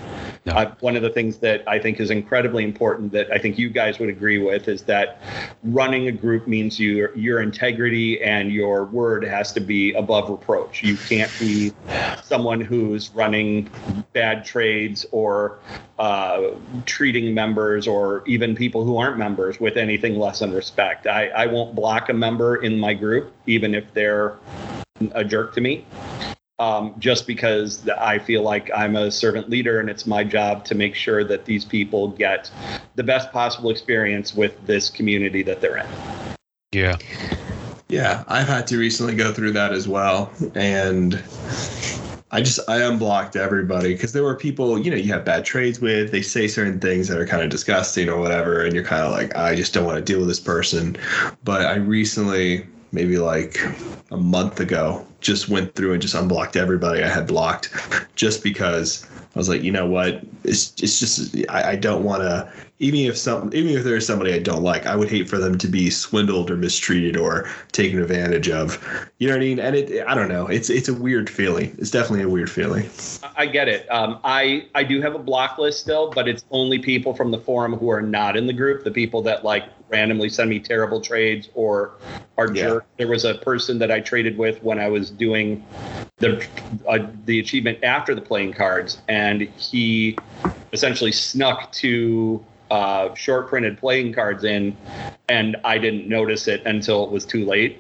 Uh, 0.48 0.72
one 0.80 0.96
of 0.96 1.02
the 1.02 1.10
things 1.10 1.38
that 1.40 1.68
I 1.68 1.78
think 1.78 2.00
is 2.00 2.10
incredibly 2.10 2.64
important 2.64 3.12
that 3.12 3.32
I 3.32 3.38
think 3.38 3.58
you 3.58 3.70
guys 3.70 4.00
would 4.00 4.10
agree 4.10 4.38
with 4.38 4.68
is 4.68 4.84
that 4.84 5.22
running 5.64 6.08
a 6.08 6.12
group 6.12 6.48
means 6.48 6.80
your 6.80 7.16
your 7.18 7.42
integrity 7.42 8.22
and 8.22 8.52
your 8.52 8.86
word 8.86 9.24
has 9.26 9.52
to 9.54 9.60
be 9.60 9.94
above 9.94 10.30
reproach. 10.30 10.84
You 10.84 10.96
can't 10.96 11.32
be 11.40 11.74
someone 12.24 12.62
who's 12.62 13.10
running 13.12 13.70
bad 14.14 14.46
trades 14.46 15.06
or 15.12 15.60
uh, 16.00 16.52
treating 16.86 17.34
members 17.34 17.88
or 17.88 18.24
even 18.26 18.56
people 18.56 18.86
who 18.86 18.98
aren't 18.98 19.18
members 19.18 19.60
with 19.60 19.76
anything 19.76 20.18
less 20.18 20.40
than 20.40 20.54
respect. 20.54 21.08
I, 21.08 21.28
I 21.30 21.48
won't 21.48 21.76
block 21.76 22.10
a 22.10 22.14
member 22.14 22.58
in 22.58 22.80
my 22.80 22.94
group, 22.94 23.34
even 23.48 23.76
if 23.76 23.94
they're 23.94 24.38
a 25.12 25.24
jerk 25.24 25.54
to 25.56 25.62
me 25.62 25.86
um, 26.60 26.96
just 27.00 27.28
because 27.28 27.88
I 27.90 28.20
feel 28.20 28.42
like 28.42 28.72
I'm 28.76 28.96
a 28.96 29.12
servant 29.12 29.50
leader 29.50 29.80
and 29.80 29.90
it's 29.90 30.08
my 30.08 30.24
job 30.24 30.66
to 30.66 30.76
make 30.76 30.96
sure 30.96 31.24
that 31.24 31.46
these 31.46 31.64
people 31.64 32.10
get 32.10 32.50
the 32.96 33.04
best 33.04 33.32
possible 33.32 33.70
experience 33.70 34.34
with 34.34 34.66
this 34.66 34.90
community 34.90 35.44
that 35.44 35.62
they're 35.62 35.78
in. 35.78 35.88
Yeah. 36.72 36.98
Yeah, 37.90 38.26
I've 38.28 38.48
had 38.48 38.68
to 38.68 38.78
recently 38.78 39.16
go 39.16 39.32
through 39.32 39.54
that 39.54 39.72
as 39.72 39.88
well, 39.88 40.30
and 40.56 41.14
I 42.32 42.42
just 42.42 42.60
I 42.68 42.82
unblocked 42.82 43.38
everybody 43.38 43.94
because 43.94 44.12
there 44.12 44.24
were 44.24 44.36
people 44.36 44.78
you 44.78 44.92
know 44.92 44.98
you 44.98 45.14
have 45.14 45.24
bad 45.24 45.46
trades 45.46 45.80
with. 45.80 46.12
They 46.12 46.22
say 46.22 46.50
certain 46.50 46.82
things 46.82 47.08
that 47.08 47.18
are 47.18 47.26
kind 47.26 47.44
of 47.44 47.50
disgusting 47.50 48.10
or 48.10 48.20
whatever, 48.20 48.66
and 48.66 48.74
you're 48.74 48.84
kind 48.84 49.04
of 49.04 49.14
like 49.14 49.34
I 49.38 49.56
just 49.56 49.74
don't 49.74 49.86
want 49.86 49.98
to 49.98 50.04
deal 50.04 50.20
with 50.20 50.28
this 50.28 50.40
person. 50.40 50.98
But 51.46 51.66
I 51.66 51.76
recently, 51.76 52.68
maybe 52.92 53.18
like 53.18 53.60
a 54.12 54.18
month 54.18 54.60
ago, 54.60 55.06
just 55.22 55.50
went 55.50 55.76
through 55.76 55.94
and 55.94 56.02
just 56.02 56.16
unblocked 56.16 56.56
everybody 56.56 57.04
I 57.04 57.08
had 57.10 57.28
blocked, 57.28 57.74
just 58.16 58.44
because 58.44 59.06
I 59.36 59.40
was 59.40 59.50
like, 59.50 59.64
you 59.64 59.72
know 59.72 59.86
what, 59.86 60.22
it's 60.44 60.74
it's 60.82 61.00
just 61.00 61.36
I, 61.50 61.72
I 61.72 61.76
don't 61.76 62.04
want 62.04 62.22
to 62.24 62.52
even 62.80 63.00
if 63.00 63.18
some 63.18 63.50
even 63.54 63.76
if 63.76 63.84
there's 63.84 64.06
somebody 64.06 64.34
I 64.34 64.40
don't 64.40 64.62
like, 64.62 64.86
I 64.86 64.96
would 64.96 65.10
hate 65.10 65.28
for 65.28 65.38
them 65.38 65.58
to 65.58 65.68
be 65.68 65.90
swindled 65.90 66.52
or 66.52 66.56
mistreated 66.58 67.18
or 67.18 67.50
taken 67.72 68.00
advantage 68.00 68.50
of. 68.50 68.78
You 69.18 69.28
know 69.28 69.34
what 69.34 69.42
I 69.42 69.46
mean? 69.46 69.60
And 69.60 69.76
it 69.76 70.06
I 70.08 70.14
don't 70.14 70.30
know. 70.30 70.48
It's 70.48 70.70
it's 70.70 70.88
a 70.88 70.94
weird 70.94 71.30
feeling. 71.30 71.76
It's 71.80 71.90
definitely 71.90 72.24
a 72.24 72.30
weird 72.30 72.52
feeling. 72.52 72.90
I 73.36 73.48
get 73.48 73.68
it. 73.68 73.92
Um, 73.92 74.20
I 74.24 74.68
I 74.76 74.84
do 74.84 75.02
have 75.02 75.16
a 75.16 75.20
block 75.20 75.58
list 75.58 75.80
still, 75.80 76.12
but 76.12 76.28
it's 76.28 76.46
only 76.52 76.78
people 76.80 77.16
from 77.16 77.32
the 77.32 77.40
forum 77.40 77.74
who 77.74 77.90
are 77.90 78.02
not 78.02 78.38
in 78.38 78.46
the 78.46 78.54
group. 78.54 78.84
The 78.84 78.92
people 78.92 79.22
that 79.24 79.44
like 79.44 79.64
randomly 79.90 80.30
send 80.30 80.50
me 80.50 80.60
terrible 80.60 81.02
trades 81.02 81.50
or 81.56 81.92
are 82.38 82.54
Yeah. 82.54 82.64
jerk. 82.64 82.86
There 82.98 83.08
was 83.08 83.26
a 83.26 83.36
person 83.36 83.80
that 83.80 83.90
I 83.90 84.02
traded 84.02 84.38
with 84.38 84.62
when 84.62 84.80
I 84.80 84.88
was 84.88 85.10
doing 85.10 85.66
the 86.20 86.46
uh, 86.88 87.08
the 87.26 87.40
achievement 87.40 87.84
after 87.84 88.14
the 88.14 88.22
playing 88.22 88.54
cards, 88.54 89.00
and 89.08 89.42
he 89.42 90.16
essentially 90.74 91.12
snuck 91.12 91.72
two 91.72 92.44
uh, 92.72 93.14
short 93.16 93.48
printed 93.48 93.78
playing 93.78 94.14
cards 94.14 94.44
in, 94.44 94.76
and 95.30 95.56
I 95.64 95.78
didn't 95.78 96.08
notice 96.08 96.48
it 96.48 96.66
until 96.66 97.04
it 97.04 97.12
was 97.12 97.26
too 97.26 97.46
late. 97.46 97.80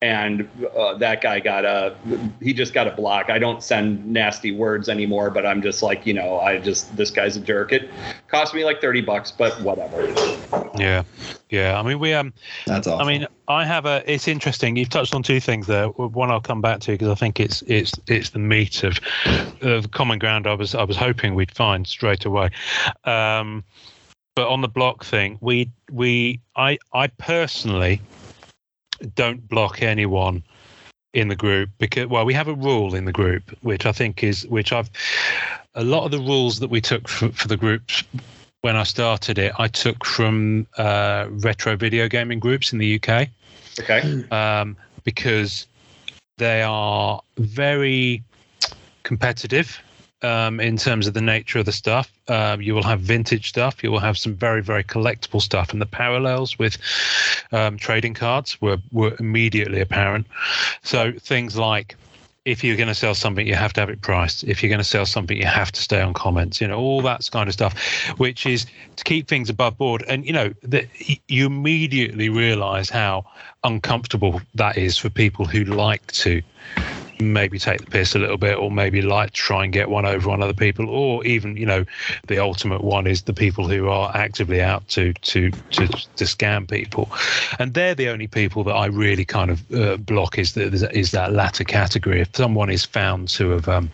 And 0.00 0.48
uh, 0.76 0.94
that 0.98 1.20
guy 1.20 1.38
got 1.38 1.64
a 1.64 1.96
he 2.40 2.52
just 2.52 2.74
got 2.74 2.88
a 2.88 2.90
block. 2.90 3.30
I 3.30 3.38
don't 3.38 3.62
send 3.62 4.04
nasty 4.04 4.50
words 4.50 4.88
anymore, 4.88 5.30
but 5.30 5.46
I'm 5.46 5.62
just 5.62 5.82
like 5.82 6.06
you 6.06 6.14
know 6.14 6.40
I 6.40 6.58
just 6.58 6.94
this 6.96 7.10
guy's 7.10 7.36
a 7.36 7.40
jerk. 7.40 7.72
It 7.72 7.88
cost 8.28 8.52
me 8.54 8.64
like 8.64 8.80
thirty 8.80 9.00
bucks, 9.00 9.30
but 9.30 9.52
whatever. 9.60 10.08
Yeah, 10.76 11.04
yeah. 11.50 11.78
I 11.78 11.82
mean, 11.82 12.00
we 12.00 12.12
um, 12.14 12.32
That's 12.66 12.88
awful. 12.88 13.06
I 13.06 13.08
mean, 13.08 13.26
I 13.46 13.64
have 13.64 13.86
a. 13.86 14.02
It's 14.10 14.26
interesting. 14.26 14.76
You've 14.76 14.88
touched 14.88 15.14
on 15.14 15.22
two 15.22 15.38
things 15.38 15.66
there. 15.66 15.86
One 15.88 16.30
I'll 16.30 16.40
come 16.40 16.60
back 16.60 16.80
to 16.80 16.92
because 16.92 17.08
I 17.08 17.14
think 17.14 17.38
it's 17.38 17.62
it's 17.62 17.92
it's 18.08 18.30
the 18.30 18.38
meat 18.38 18.82
of 18.82 18.98
of 19.60 19.90
common 19.92 20.18
ground. 20.18 20.46
I 20.46 20.54
was 20.54 20.74
I 20.74 20.82
was 20.82 20.96
hoping 20.96 21.34
we'd 21.34 21.54
find 21.54 21.86
straight 21.86 22.24
away. 22.24 22.50
Um, 23.04 23.62
but 24.34 24.48
on 24.48 24.60
the 24.60 24.68
block 24.68 25.04
thing, 25.04 25.38
we 25.40 25.70
we 25.90 26.40
I 26.56 26.78
I 26.92 27.08
personally 27.08 28.00
don't 29.14 29.46
block 29.48 29.82
anyone 29.82 30.42
in 31.14 31.28
the 31.28 31.36
group 31.36 31.68
because 31.78 32.06
well 32.06 32.24
we 32.24 32.32
have 32.32 32.48
a 32.48 32.54
rule 32.54 32.94
in 32.94 33.04
the 33.04 33.12
group 33.12 33.50
which 33.60 33.84
I 33.84 33.92
think 33.92 34.24
is 34.24 34.46
which 34.46 34.72
I've 34.72 34.90
a 35.74 35.84
lot 35.84 36.04
of 36.04 36.10
the 36.10 36.18
rules 36.18 36.60
that 36.60 36.70
we 36.70 36.80
took 36.80 37.08
for, 37.08 37.30
for 37.32 37.48
the 37.48 37.56
groups 37.56 38.02
when 38.62 38.76
I 38.76 38.84
started 38.84 39.38
it 39.38 39.52
I 39.58 39.68
took 39.68 40.06
from 40.06 40.66
uh, 40.78 41.26
retro 41.30 41.76
video 41.76 42.08
gaming 42.08 42.38
groups 42.38 42.72
in 42.72 42.78
the 42.78 42.96
UK 42.96 43.28
Okay. 43.80 44.24
um, 44.30 44.76
because 45.04 45.66
they 46.38 46.62
are 46.62 47.20
very 47.36 48.22
competitive 49.02 49.80
um, 50.22 50.60
in 50.60 50.76
terms 50.76 51.06
of 51.06 51.14
the 51.14 51.20
nature 51.20 51.58
of 51.58 51.66
the 51.66 51.72
stuff. 51.72 52.12
Um, 52.28 52.62
you 52.62 52.74
will 52.74 52.82
have 52.82 53.00
vintage 53.00 53.48
stuff. 53.48 53.82
You 53.82 53.90
will 53.90 54.00
have 54.00 54.16
some 54.16 54.34
very, 54.34 54.62
very 54.62 54.84
collectible 54.84 55.42
stuff, 55.42 55.72
and 55.72 55.80
the 55.80 55.86
parallels 55.86 56.58
with 56.58 56.78
um, 57.52 57.76
trading 57.76 58.14
cards 58.14 58.60
were 58.60 58.78
were 58.92 59.16
immediately 59.18 59.80
apparent. 59.80 60.26
So 60.82 61.12
things 61.12 61.56
like. 61.56 61.96
If 62.44 62.64
you're 62.64 62.76
going 62.76 62.88
to 62.88 62.94
sell 62.96 63.14
something, 63.14 63.46
you 63.46 63.54
have 63.54 63.72
to 63.74 63.80
have 63.80 63.88
it 63.88 64.00
priced. 64.00 64.42
If 64.42 64.64
you're 64.64 64.68
going 64.68 64.80
to 64.80 64.84
sell 64.84 65.06
something, 65.06 65.36
you 65.36 65.46
have 65.46 65.70
to 65.70 65.80
stay 65.80 66.00
on 66.00 66.12
comments. 66.12 66.60
You 66.60 66.66
know 66.66 66.76
all 66.76 67.00
that 67.02 67.28
kind 67.30 67.48
of 67.48 67.52
stuff, 67.52 67.72
which 68.18 68.46
is 68.46 68.66
to 68.96 69.04
keep 69.04 69.28
things 69.28 69.48
above 69.48 69.78
board. 69.78 70.02
And 70.08 70.26
you 70.26 70.32
know 70.32 70.52
that 70.64 70.88
you 71.28 71.46
immediately 71.46 72.30
realise 72.30 72.90
how 72.90 73.26
uncomfortable 73.62 74.42
that 74.56 74.76
is 74.76 74.98
for 74.98 75.08
people 75.08 75.44
who 75.44 75.62
like 75.62 76.04
to 76.14 76.42
maybe 77.22 77.58
take 77.58 77.80
the 77.80 77.86
piss 77.86 78.14
a 78.14 78.18
little 78.18 78.36
bit 78.36 78.58
or 78.58 78.70
maybe 78.70 79.02
like 79.02 79.32
try 79.32 79.64
and 79.64 79.72
get 79.72 79.88
one 79.88 80.04
over 80.06 80.30
on 80.30 80.42
other 80.42 80.54
people 80.54 80.88
or 80.88 81.24
even 81.24 81.56
you 81.56 81.66
know 81.66 81.84
the 82.26 82.38
ultimate 82.38 82.82
one 82.82 83.06
is 83.06 83.22
the 83.22 83.32
people 83.32 83.68
who 83.68 83.88
are 83.88 84.10
actively 84.14 84.60
out 84.60 84.86
to 84.88 85.12
to 85.14 85.50
to, 85.70 85.86
to 85.88 86.24
scam 86.24 86.68
people. 86.68 87.10
And 87.58 87.74
they're 87.74 87.94
the 87.94 88.08
only 88.08 88.26
people 88.26 88.64
that 88.64 88.74
i 88.74 88.86
really 88.86 89.24
kind 89.24 89.50
of 89.50 89.74
uh, 89.74 89.96
block 89.96 90.38
is 90.38 90.54
that 90.54 90.74
is 90.92 91.10
that 91.12 91.32
latter 91.32 91.64
category. 91.64 92.20
If 92.20 92.30
someone 92.34 92.70
is 92.70 92.84
found 92.84 93.28
to 93.28 93.50
have 93.50 93.68
um 93.68 93.90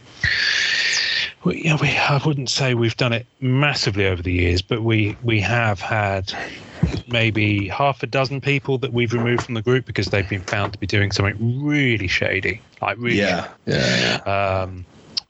we, 1.45 1.63
you 1.63 1.71
know, 1.71 1.79
we, 1.81 1.89
I 1.89 2.21
wouldn't 2.25 2.51
say 2.51 2.75
we've 2.75 2.97
done 2.97 3.13
it 3.13 3.27
massively 3.41 4.07
over 4.07 4.23
the 4.23 4.33
years, 4.33 4.63
but 4.63 4.83
we 4.83 5.17
we 5.23 5.41
have 5.41 5.81
had 5.81 6.33
maybe 7.09 7.69
half 7.69 8.03
a 8.03 8.07
dozen 8.07 8.41
people 8.41 8.79
that 8.79 8.93
we've 8.93 9.13
removed 9.13 9.43
from 9.43 9.55
the 9.55 9.63
group 9.63 9.85
because 9.85 10.07
they've 10.07 10.29
been 10.29 10.43
found 10.43 10.73
to 10.73 10.79
be 10.79 10.87
doing 10.87 11.11
something 11.11 11.65
really 11.65 12.09
shady, 12.09 12.61
like 12.81 12.97
really, 12.99 13.19
yeah, 13.19 13.49
yeah, 13.67 14.21
yeah. 14.27 14.61
um, 14.63 14.85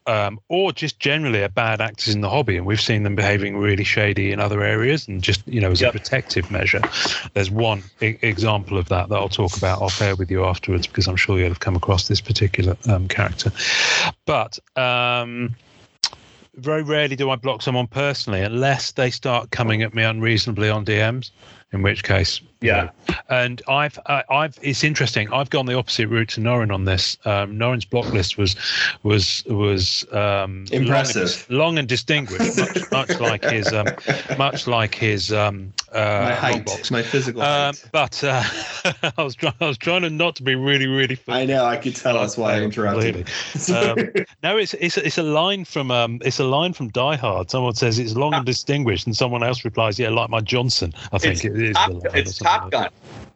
um, 0.07 0.41
or 0.49 0.73
just 0.73 0.99
generally 1.01 1.43
are 1.43 1.51
bad 1.51 1.81
actors 1.83 2.15
in 2.15 2.23
the 2.23 2.31
hobby, 2.31 2.57
and 2.57 2.65
we've 2.67 2.81
seen 2.81 3.03
them 3.03 3.15
behaving 3.15 3.59
really 3.59 3.85
shady 3.85 4.33
in 4.33 4.41
other 4.41 4.63
areas, 4.63 5.07
and 5.07 5.23
just 5.23 5.47
you 5.47 5.61
know 5.61 5.71
as 5.71 5.81
Yep. 5.83 5.91
a 5.95 5.99
protective 5.99 6.51
measure. 6.51 6.81
There's 7.35 7.51
one 7.51 7.83
e- 8.01 8.17
example 8.23 8.79
of 8.79 8.89
that 8.89 9.11
that 9.11 9.15
I'll 9.15 9.29
talk 9.29 9.57
about 9.57 9.83
off 9.83 10.01
air 10.01 10.17
with 10.17 10.31
you 10.31 10.45
afterwards 10.45 10.87
because 10.87 11.07
I'm 11.09 11.17
sure 11.17 11.39
you'll 11.39 11.49
have 11.49 11.61
come 11.61 11.77
across 11.77 12.09
this 12.09 12.21
particular 12.23 12.77
um, 12.89 13.07
character. 13.07 13.53
But 14.25 14.59
um, 14.77 15.55
very 16.59 16.83
rarely 16.83 17.17
do 17.17 17.31
I 17.31 17.37
block 17.37 17.63
someone 17.63 17.87
personally 17.87 18.43
unless 18.43 18.93
they 18.93 19.11
start 19.11 19.51
coming 19.51 19.83
at 19.83 19.95
me 19.95 20.03
unreasonably 20.03 20.69
on 20.69 20.85
DMs. 20.85 21.31
In 21.73 21.83
which 21.83 22.03
case, 22.03 22.41
Yeah. 22.61 22.91
And 23.29 23.63
I've, 23.69 23.99
I, 24.07 24.25
I've. 24.31 24.59
It's 24.63 24.83
interesting. 24.83 25.33
I've 25.33 25.51
gone 25.51 25.67
the 25.67 25.75
opposite 25.75 26.09
route 26.09 26.31
to 26.31 26.41
Norrin 26.41 26.73
on 26.75 26.85
this. 26.87 27.17
Um, 27.25 27.57
Norrin's 27.59 27.85
block 27.85 28.13
list 28.13 28.37
was, 28.37 28.57
was, 29.03 29.45
was 29.47 30.05
um, 30.13 30.65
Impressive. 30.73 31.47
long 31.51 31.51
and, 31.51 31.59
long 31.59 31.79
and 31.79 31.89
distinguished, 31.89 32.59
much, 32.59 32.91
much 33.11 33.21
like 33.21 33.45
his, 33.45 33.73
um, 33.73 33.87
much 34.39 34.67
like 34.67 34.95
his 34.95 35.33
um, 35.33 35.73
uh, 35.93 35.99
my 36.25 36.35
height, 36.35 36.67
box. 36.67 36.91
my 36.91 37.03
physical 37.03 37.43
Um, 37.43 37.75
height. 37.75 37.85
but 37.93 38.25
uh, 38.25 38.43
I 39.17 39.23
was 39.23 39.35
trying. 39.37 39.55
I 39.61 39.67
was 39.67 39.79
trying 39.79 40.03
to 40.03 40.11
not 40.11 40.37
to 40.37 40.43
be 40.43 40.55
really, 40.55 40.87
really. 40.87 41.19
I 41.29 41.45
know. 41.47 41.65
I 41.65 41.77
could 41.77 41.95
tell. 41.97 42.15
That's 42.15 42.37
why 42.37 42.55
I 42.55 42.63
interrupted. 42.63 43.27
Completely. 43.53 44.19
Um, 44.19 44.27
no, 44.43 44.57
it's 44.57 44.75
it's 44.75 44.97
it's 44.97 45.19
a 45.19 45.23
line 45.23 45.65
from 45.65 45.91
um 45.91 46.21
it's 46.25 46.41
a 46.41 46.45
line 46.45 46.73
from 46.73 46.89
Die 46.89 47.17
Hard. 47.17 47.51
Someone 47.51 47.75
says 47.75 47.99
it's 47.99 48.15
long 48.17 48.35
and 48.35 48.45
distinguished, 48.47 49.07
and 49.07 49.17
someone 49.17 49.43
else 49.43 49.65
replies, 49.65 49.99
"Yeah, 49.99 50.09
like 50.11 50.29
my 50.31 50.41
Johnson." 50.41 50.93
I 51.13 51.19
think 51.19 51.37
It's 51.37 51.45
it 51.45 51.57
is. 51.63 51.77
Top, 51.77 52.48
the 52.49 52.61
line 52.61 52.63
or 52.63 52.67
it's 52.67 52.71
something 52.71 52.71
Top 52.71 52.71
Gun. 52.71 52.91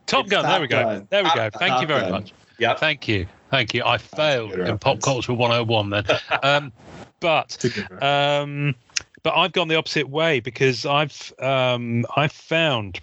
Top 0.06 0.24
It's 0.26 0.30
Gun. 0.30 0.44
there 0.44 0.60
we 0.60 0.66
go. 0.68 0.82
Gun. 0.82 1.06
There 1.10 1.22
we 1.22 1.28
Top- 1.30 1.36
go. 1.36 1.50
Thank 1.58 1.72
Top 1.72 1.80
you 1.82 1.86
very 1.86 2.00
Gun. 2.02 2.10
much. 2.12 2.32
Yep. 2.58 2.78
Thank 2.78 3.08
you. 3.08 3.26
Thank 3.50 3.74
you. 3.74 3.82
I 3.84 3.98
failed 3.98 4.52
in 4.52 4.78
pop 4.78 5.00
culture 5.00 5.32
101 5.34 5.90
then. 5.90 6.04
Um, 6.42 6.72
but 7.20 7.64
um, 8.02 8.74
but 9.22 9.34
I've 9.36 9.52
gone 9.52 9.68
the 9.68 9.76
opposite 9.76 10.08
way 10.08 10.40
because 10.40 10.84
I've 10.86 11.32
um, 11.38 12.04
I've 12.16 12.32
found 12.32 12.98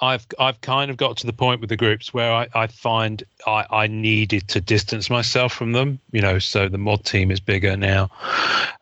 I've 0.00 0.26
I've 0.38 0.60
kind 0.60 0.90
of 0.90 0.96
got 0.96 1.16
to 1.18 1.26
the 1.26 1.32
point 1.32 1.60
with 1.60 1.68
the 1.68 1.76
groups 1.76 2.12
where 2.12 2.32
I, 2.32 2.48
I 2.54 2.66
find 2.66 3.22
I, 3.46 3.66
I 3.70 3.86
needed 3.86 4.48
to 4.48 4.60
distance 4.60 5.10
myself 5.10 5.52
from 5.52 5.72
them, 5.72 5.98
you 6.10 6.20
know, 6.20 6.38
so 6.38 6.68
the 6.68 6.78
mod 6.78 7.04
team 7.04 7.30
is 7.30 7.38
bigger 7.40 7.76
now. 7.76 8.10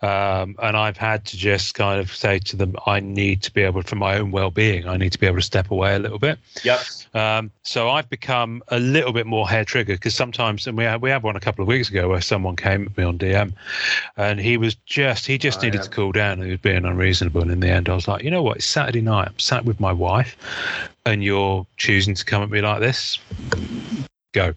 Um, 0.03 0.57
and 0.63 0.77
I've 0.77 0.97
had 0.97 1.25
to 1.27 1.37
just 1.37 1.75
kind 1.75 2.01
of 2.01 2.15
say 2.15 2.39
to 2.39 2.57
them, 2.57 2.75
I 2.87 3.01
need 3.01 3.43
to 3.43 3.53
be 3.53 3.63
able, 3.63 3.83
for 3.83 3.97
my 3.97 4.17
own 4.19 4.31
well 4.31 4.51
being, 4.51 4.89
I 4.89 4.97
need 4.97 5.13
to 5.13 5.19
be 5.19 5.27
able 5.27 5.37
to 5.37 5.43
step 5.43 5.71
away 5.71 5.95
a 5.95 5.99
little 5.99 6.19
bit. 6.19 6.39
Yep. 6.63 6.81
Um, 7.13 7.51
so 7.65 7.91
I've 7.91 8.09
become 8.09 8.63
a 8.69 8.79
little 8.79 9.13
bit 9.13 9.27
more 9.27 9.49
hair 9.49 9.65
triggered 9.65 9.99
because 9.99 10.15
sometimes, 10.15 10.67
and 10.67 10.77
we 10.79 10.85
had, 10.85 11.03
we 11.03 11.11
had 11.11 11.23
one 11.23 11.37
a 11.37 11.41
couple 11.41 11.63
of 11.63 11.69
weeks 11.69 11.91
ago 11.91 12.09
where 12.09 12.21
someone 12.23 12.57
came 12.57 12.87
at 12.87 12.97
me 12.97 13.05
on 13.05 13.19
DM, 13.19 13.53
and 14.17 14.41
he 14.41 14.57
was 14.57 14.75
just 14.87 15.27
he 15.27 15.37
just 15.37 15.59
Oh, 15.59 15.63
needed 15.63 15.79
yeah. 15.79 15.83
to 15.85 15.91
cool 15.91 16.13
down. 16.13 16.33
and 16.39 16.45
He 16.45 16.51
was 16.53 16.61
being 16.61 16.85
unreasonable, 16.85 17.43
and 17.43 17.51
in 17.51 17.61
the 17.61 17.69
end, 17.69 17.89
I 17.89 17.95
was 17.95 18.07
like, 18.09 18.23
you 18.23 18.31
know 18.31 18.43
what? 18.43 18.59
It's 18.59 18.67
Saturday 18.67 19.01
night. 19.03 19.29
I'm 19.29 19.39
sat 19.39 19.65
with 19.65 19.81
my 19.81 19.93
wife, 19.93 20.37
and 21.07 21.23
you're 21.25 21.67
choosing 21.77 22.15
to 22.15 22.25
come 22.25 22.43
at 22.43 22.51
me 22.51 22.61
like 22.61 22.81
this. 22.81 23.19
Go. 24.33 24.55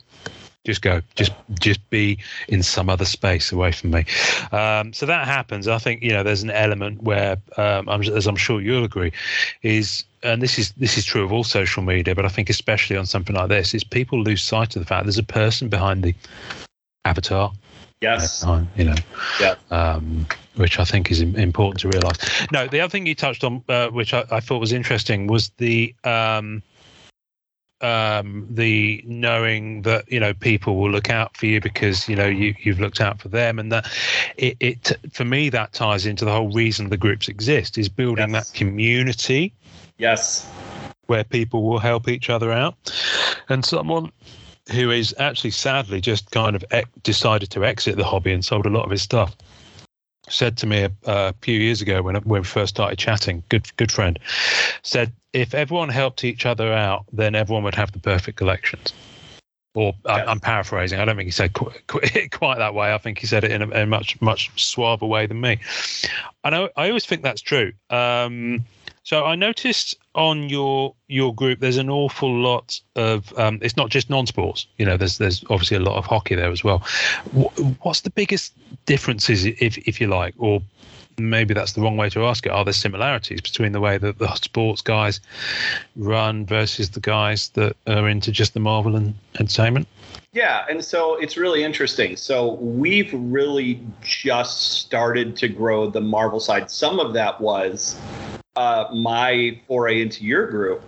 Just 0.66 0.82
go. 0.82 1.02
Just 1.16 1.34
just 1.60 1.90
be 1.90 2.18
in 2.48 2.64
some 2.64 2.90
other 2.90 3.04
space 3.04 3.52
away 3.52 3.74
from 3.74 3.92
me. 3.92 4.06
Um, 4.54 4.94
so 4.94 5.06
that 5.06 5.28
happens. 5.28 5.68
I 5.68 5.78
think 5.78 6.02
you 6.02 6.12
know 6.12 6.24
there's 6.24 6.44
an 6.44 6.52
element 6.52 7.04
where, 7.04 7.38
um, 7.58 7.90
as 7.90 8.28
I'm 8.28 8.38
sure 8.38 8.62
you'll 8.62 8.86
agree, 8.86 9.12
is 9.62 10.06
and 10.24 10.42
this 10.42 10.58
is 10.58 10.72
this 10.78 10.98
is 10.98 11.04
true 11.04 11.24
of 11.24 11.34
all 11.34 11.44
social 11.44 11.84
media, 11.84 12.16
but 12.16 12.26
I 12.26 12.30
think 12.30 12.50
especially 12.50 12.96
on 12.96 13.06
something 13.06 13.36
like 13.36 13.50
this, 13.50 13.74
is 13.74 13.84
people 13.84 14.24
lose 14.24 14.42
sight 14.42 14.76
of 14.76 14.82
the 14.82 14.86
fact 14.86 15.04
there's 15.06 15.18
a 15.18 15.24
person 15.24 15.68
behind 15.68 16.02
the 16.02 16.16
avatar. 17.04 17.52
Yes. 18.04 18.46
you 18.76 18.84
know, 18.84 18.96
Yeah. 19.40 19.56
um, 19.72 20.28
which 20.56 20.78
I 20.78 20.84
think 20.86 21.10
is 21.10 21.22
important 21.22 21.80
to 21.82 21.88
realise. 21.88 22.18
No, 22.52 22.68
the 22.68 22.82
other 22.82 22.92
thing 22.92 23.06
you 23.08 23.16
touched 23.16 23.44
on, 23.44 23.64
uh, 23.70 23.88
which 23.88 24.14
I, 24.14 24.26
I 24.30 24.40
thought 24.42 24.60
was 24.60 24.74
interesting, 24.74 25.28
was 25.28 25.50
the 25.58 25.96
um, 26.04 26.62
um, 27.82 28.48
the 28.50 29.04
knowing 29.06 29.82
that 29.82 30.10
you 30.12 30.20
know 30.20 30.34
people 30.34 30.78
will 30.78 30.92
look 30.92 31.10
out 31.10 31.36
for 31.36 31.46
you 31.48 31.60
because 31.60 32.08
you 32.08 32.16
know 32.16 32.28
you 32.28 32.54
you've 32.60 32.80
looked 32.80 33.02
out 33.02 33.22
for 33.22 33.30
them, 33.30 33.60
and 33.60 33.72
that 33.72 33.92
it, 34.38 34.58
it 34.60 34.92
for 35.12 35.26
me 35.26 35.50
that 35.50 35.74
ties 35.74 36.06
into 36.06 36.26
the 36.26 36.32
whole 36.32 36.52
reason 36.52 36.90
the 36.90 36.98
groups 36.98 37.28
exist 37.28 37.78
is 37.78 37.90
building 37.90 38.32
Yes. 38.32 38.52
that 38.52 38.58
community 38.58 39.54
Yes. 39.98 40.50
where 41.08 41.24
people 41.24 41.64
will 41.64 41.80
help 41.80 42.08
each 42.08 42.30
other 42.30 42.52
out. 42.52 42.76
And 43.50 43.66
someone 43.66 44.12
who 44.72 44.92
is 44.92 45.14
actually 45.20 45.52
sadly 45.52 46.02
just 46.02 46.32
kind 46.32 46.56
of 46.56 46.64
ex- 46.72 46.90
decided 47.04 47.50
to 47.52 47.66
exit 47.66 47.98
the 47.98 48.04
hobby 48.04 48.32
and 48.34 48.46
sold 48.46 48.66
a 48.66 48.70
lot 48.70 48.86
of 48.86 48.92
his 48.92 49.02
stuff, 49.02 49.36
said 50.30 50.58
to 50.58 50.68
me 50.68 50.84
a, 50.84 50.92
a 51.06 51.34
few 51.42 51.60
years 51.60 51.82
ago 51.82 52.02
when 52.02 52.16
when 52.16 52.42
we 52.42 52.46
first 52.46 52.76
started 52.76 52.98
chatting, 52.98 53.44
good 53.50 53.76
good 53.78 53.92
friend, 53.92 54.20
said 54.82 55.12
if 55.34 55.54
everyone 55.54 55.90
helped 55.90 56.24
each 56.24 56.46
other 56.46 56.72
out, 56.72 57.06
then 57.12 57.36
everyone 57.36 57.64
would 57.64 57.76
have 57.76 57.92
the 57.92 58.00
perfect 58.00 58.38
collections. 58.38 58.94
Or 59.76 59.96
I, 60.06 60.22
I'm 60.22 60.40
paraphrasing. 60.40 61.00
I 61.00 61.06
don't 61.06 61.16
think 61.16 61.26
he 61.26 61.32
said 61.32 61.54
qu- 61.54 61.72
qu- 61.88 62.30
quite 62.32 62.60
that 62.60 62.76
way. 62.76 62.94
I 62.94 62.98
think 63.00 63.18
he 63.18 63.26
said 63.26 63.44
it 63.44 63.52
in 63.52 63.64
a, 63.64 63.82
a 63.82 63.86
much 63.88 64.22
much 64.22 64.52
suaver 64.56 65.10
way 65.10 65.26
than 65.26 65.42
me. 65.42 65.60
And 66.44 66.54
I, 66.54 66.70
I 66.78 66.90
always 66.90 67.08
think 67.08 67.24
that's 67.24 67.42
true. 67.42 67.74
Um, 67.90 68.64
so 69.04 69.26
I 69.26 69.36
noticed 69.36 69.96
on 70.16 70.50
your 70.50 70.96
your 71.08 71.36
group 71.36 71.60
there's 71.60 71.78
an 71.78 71.90
awful 71.90 72.34
lot 72.34 72.80
of 72.96 73.38
um, 73.38 73.60
it's 73.62 73.76
not 73.76 73.90
just 73.90 74.10
non-sports. 74.10 74.66
You 74.78 74.86
know, 74.86 74.98
there's 74.98 75.18
there's 75.18 75.44
obviously 75.50 75.78
a 75.78 75.82
lot 75.82 75.98
of 75.98 76.06
hockey 76.06 76.36
there 76.36 76.52
as 76.52 76.64
well. 76.64 76.80
What's 77.82 78.02
the 78.02 78.10
biggest 78.10 78.54
differences, 78.86 79.46
if 79.46 79.78
if 79.78 80.00
you 80.00 80.08
like, 80.08 80.34
or 80.38 80.62
maybe 81.18 81.54
that's 81.54 81.74
the 81.74 81.82
wrong 81.82 81.98
way 81.98 82.10
to 82.10 82.26
ask 82.26 82.46
it? 82.46 82.52
Are 82.52 82.64
there 82.64 82.74
similarities 82.74 83.42
between 83.42 83.74
the 83.74 83.82
way 83.82 83.98
that 83.98 84.20
the 84.20 84.34
sports 84.36 84.82
guys 84.82 85.20
run 85.98 86.46
versus 86.46 86.92
the 86.92 87.02
guys 87.02 87.50
that 87.50 87.76
are 87.88 88.08
into 88.08 88.32
just 88.32 88.54
the 88.54 88.60
Marvel 88.60 88.96
and 88.96 89.14
entertainment? 89.40 89.88
Yeah, 90.32 90.66
and 90.70 90.84
so 90.84 91.16
it's 91.16 91.38
really 91.38 91.64
interesting. 91.64 92.16
So 92.16 92.54
we've 92.54 93.12
really 93.14 93.82
just 94.02 94.80
started 94.80 95.36
to 95.38 95.48
grow 95.48 95.90
the 95.90 96.02
Marvel 96.02 96.40
side. 96.40 96.72
Some 96.72 97.00
of 97.00 97.14
that 97.14 97.40
was 97.40 98.00
uh, 98.56 98.88
my 98.94 99.60
foray 99.68 100.02
into 100.02 100.24
your 100.24 100.48
group. 100.48 100.82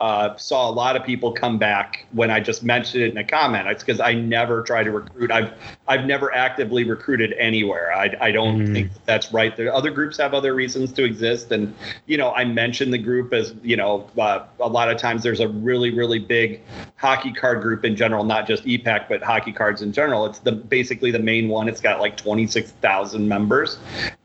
Uh, 0.00 0.36
saw 0.36 0.70
a 0.70 0.70
lot 0.70 0.94
of 0.94 1.02
people 1.04 1.32
come 1.32 1.58
back 1.58 2.06
when 2.12 2.30
I 2.30 2.38
just 2.38 2.62
mentioned 2.62 3.02
it 3.02 3.10
in 3.10 3.16
a 3.18 3.24
comment. 3.24 3.66
It's 3.66 3.82
because 3.82 3.98
I 3.98 4.12
never 4.14 4.62
try 4.62 4.84
to 4.84 4.92
recruit. 4.92 5.32
I've 5.32 5.52
I've 5.88 6.04
never 6.06 6.32
actively 6.32 6.84
recruited 6.84 7.32
anywhere. 7.32 7.92
I, 7.92 8.14
I 8.20 8.30
don't 8.30 8.60
Mm. 8.68 8.72
think 8.72 8.92
that 8.92 9.04
that's 9.06 9.32
right. 9.32 9.56
There 9.56 9.74
other 9.74 9.90
groups 9.90 10.16
have 10.18 10.34
other 10.34 10.54
reasons 10.54 10.92
to 10.92 11.02
exist, 11.04 11.50
and 11.50 11.74
you 12.06 12.16
know 12.16 12.32
I 12.32 12.44
mentioned 12.44 12.92
the 12.92 12.98
group 12.98 13.32
as 13.32 13.56
you 13.64 13.76
know 13.76 14.08
uh, 14.16 14.44
a 14.60 14.68
lot 14.68 14.88
of 14.88 14.98
times 14.98 15.24
there's 15.24 15.40
a 15.40 15.48
really 15.48 15.90
really 15.90 16.20
big 16.20 16.60
hockey 16.96 17.32
card 17.32 17.60
group 17.60 17.84
in 17.84 17.96
general, 17.96 18.22
not 18.22 18.46
just 18.46 18.64
EPAC, 18.66 19.08
but 19.08 19.20
hockey 19.20 19.52
cards 19.52 19.82
in 19.82 19.92
general. 19.92 20.26
It's 20.26 20.38
the 20.38 20.52
basically 20.52 21.10
the 21.10 21.18
main 21.18 21.48
one. 21.48 21.68
It's 21.68 21.80
got 21.80 21.98
like 21.98 22.16
26,000 22.16 23.26
members, 23.26 23.78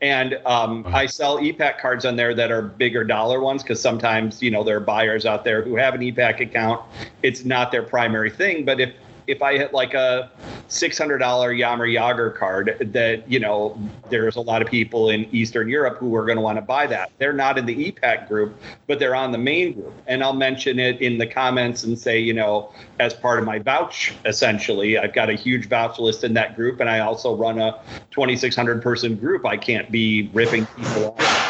and 0.04 0.40
um, 0.46 0.84
Wow. 0.84 0.92
I 0.94 1.06
sell 1.08 1.40
EPAC 1.40 1.80
cards 1.80 2.06
on 2.06 2.16
there 2.16 2.36
that 2.36 2.52
are 2.52 2.62
bigger 2.84 3.06
dollar 3.06 3.39
ones 3.39 3.63
because 3.63 3.80
sometimes 3.80 4.41
you 4.41 4.52
know 4.52 4.62
there 4.62 4.76
are 4.76 4.82
buyers 4.82 5.26
out 5.26 5.46
there 5.46 5.62
who 5.62 5.78
have 5.78 5.93
an 5.93 6.02
EPAC 6.02 6.41
account. 6.41 6.82
It's 7.22 7.46
not 7.46 7.72
their 7.72 7.82
primary 7.82 8.30
thing, 8.30 8.65
but 8.65 8.82
if 8.82 8.93
if 9.26 9.41
I 9.41 9.58
hit 9.58 9.74
like 9.74 9.93
a 9.93 10.30
six 10.67 10.98
hundred 10.98 11.19
dollar 11.19 11.54
Jaromir 11.54 11.98
Jagr 11.98 12.36
card, 12.36 12.76
that 12.91 13.30
you 13.32 13.39
know 13.39 13.80
there's 14.10 14.36
a 14.36 14.41
lot 14.41 14.62
of 14.62 14.67
people 14.67 15.12
in 15.12 15.34
Eastern 15.34 15.69
Europe 15.69 15.98
who 15.98 16.13
are 16.15 16.26
going 16.26 16.36
to 16.36 16.41
want 16.41 16.58
to 16.58 16.62
buy 16.62 16.88
that. 16.88 17.10
They're 17.19 17.32
not 17.32 17.58
in 17.58 17.65
the 17.65 17.91
EPAC 17.91 18.28
group, 18.28 18.54
but 18.86 19.00
they're 19.00 19.15
on 19.15 19.32
the 19.32 19.38
main 19.38 19.76
group, 19.76 19.93
and 20.08 20.22
I'll 20.22 20.34
mention 20.34 20.78
it 20.78 21.02
in 21.02 21.17
the 21.17 21.28
comments 21.28 21.86
and 21.86 21.98
say, 21.98 22.19
you 22.19 22.34
know, 22.34 22.74
as 23.00 23.13
part 23.13 23.39
of 23.39 23.46
my 23.46 23.60
vouch, 23.60 24.13
essentially, 24.26 24.98
I've 24.98 25.13
got 25.13 25.30
a 25.30 25.36
huge 25.36 25.69
vouch 25.69 26.00
list 26.00 26.26
in 26.26 26.34
that 26.34 26.58
group, 26.58 26.82
and 26.82 26.89
I 26.89 27.00
also 27.00 27.34
run 27.34 27.60
a 27.60 27.80
2,600 28.12 28.82
person 28.82 29.15
group. 29.15 29.46
I 29.46 29.56
can't 29.56 29.89
be 29.89 30.30
ripping 30.34 30.65
people 30.65 31.15
off 31.17 31.43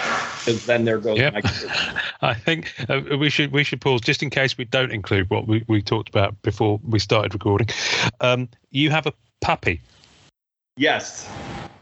because 0.45 0.65
then 0.65 0.85
there 0.85 0.97
goes 0.97 1.17
Yep. 1.17 1.33
my. 1.33 1.41
I 2.21 2.33
think 2.33 2.73
uh, 2.89 3.01
we 3.17 3.29
should 3.29 3.51
we 3.51 3.63
should 3.63 3.81
pause 3.81 4.01
just 4.01 4.23
in 4.23 4.29
case 4.29 4.57
we 4.57 4.65
don't 4.65 4.91
include 4.91 5.29
what 5.29 5.47
we, 5.47 5.63
we 5.67 5.81
talked 5.81 6.09
about 6.09 6.41
before 6.41 6.79
we 6.87 6.99
started 6.99 7.33
recording. 7.33 7.67
Um, 8.21 8.49
you 8.71 8.89
have 8.89 9.05
a 9.07 9.13
puppy, 9.41 9.81
Yes. 10.77 11.29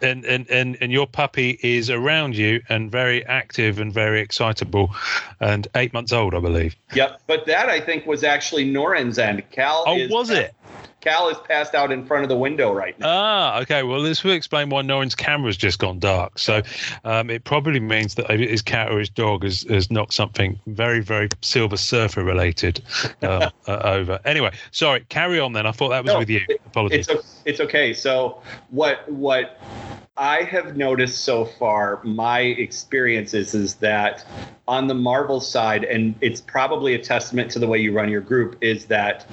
and, 0.02 0.26
and 0.26 0.50
and 0.50 0.78
and 0.82 0.92
your 0.92 1.08
puppy 1.08 1.60
is 1.62 1.90
around 1.90 2.36
you 2.36 2.62
and 2.70 2.92
very 2.92 3.26
active 3.26 3.80
and 3.80 3.94
very 3.94 4.20
excitable, 4.22 4.94
and 5.40 5.68
eight 5.76 5.94
months 5.94 6.12
old, 6.12 6.34
I 6.36 6.40
believe. 6.40 6.76
Yep. 6.94 7.22
But 7.28 7.46
that 7.46 7.70
I 7.70 7.80
think 7.80 8.06
was 8.06 8.24
actually 8.24 8.66
Noren's 8.72 9.18
end. 9.20 9.44
Cal. 9.52 9.84
Oh, 9.88 10.08
was 10.10 10.30
it? 10.30 10.54
Cal 11.02 11.30
is 11.30 11.38
passed 11.40 11.76
out 11.76 11.92
in 11.92 12.06
front 12.06 12.24
of 12.24 12.30
the 12.30 12.38
window 12.38 12.72
right 12.72 12.98
now. 13.00 13.08
Ah, 13.10 13.60
okay. 13.62 13.84
Well, 13.84 14.02
this 14.02 14.24
will 14.24 14.34
explain 14.34 14.70
why 14.70 14.82
Noren's 14.84 15.16
camera's 15.16 15.58
just 15.58 15.80
gone 15.80 16.00
dark. 16.00 16.40
So, 16.40 16.62
um, 17.04 17.30
it 17.30 17.44
probably 17.44 17.80
means 17.80 18.16
that 18.16 18.30
his 18.30 18.62
cat 18.62 18.92
or 18.92 19.00
his 19.00 19.10
dog 19.10 19.44
has, 19.44 19.64
has 19.64 19.90
knocked 19.92 20.14
something 20.14 20.60
very, 20.68 21.02
very 21.02 21.30
Silver 21.42 21.78
Surfer 21.78 22.24
related 22.24 22.84
um, 23.24 23.50
uh, 23.68 23.82
over. 23.84 24.20
Anyway, 24.26 24.52
sorry. 24.72 25.02
Carry 25.10 25.40
on 25.40 25.54
then. 25.54 25.66
I 25.66 25.72
thought 25.72 25.90
that 25.90 26.04
was 26.04 26.14
No, 26.14 26.20
with 26.20 26.30
you. 26.30 26.42
Apologies. 26.68 27.08
it's 27.10 27.42
it's 27.46 27.60
okay. 27.60 27.94
So 27.94 28.42
what 28.70 29.10
what 29.12 29.60
I 30.18 30.44
have 30.44 30.78
noticed 30.78 31.24
so 31.24 31.46
far, 31.46 32.02
my 32.04 32.42
experience 32.42 33.34
is 33.34 33.54
is 33.56 33.76
that 33.76 34.26
on 34.68 34.88
the 34.88 34.94
Marvel 34.94 35.42
side, 35.42 35.84
and 35.84 36.14
it's 36.22 36.42
probably 36.42 36.94
a 36.94 37.00
testament 37.00 37.50
to 37.52 37.60
the 37.60 37.68
way 37.68 37.80
you 37.80 37.92
run 37.92 38.10
your 38.10 38.22
group, 38.22 38.58
is 38.62 38.86
that 38.86 39.26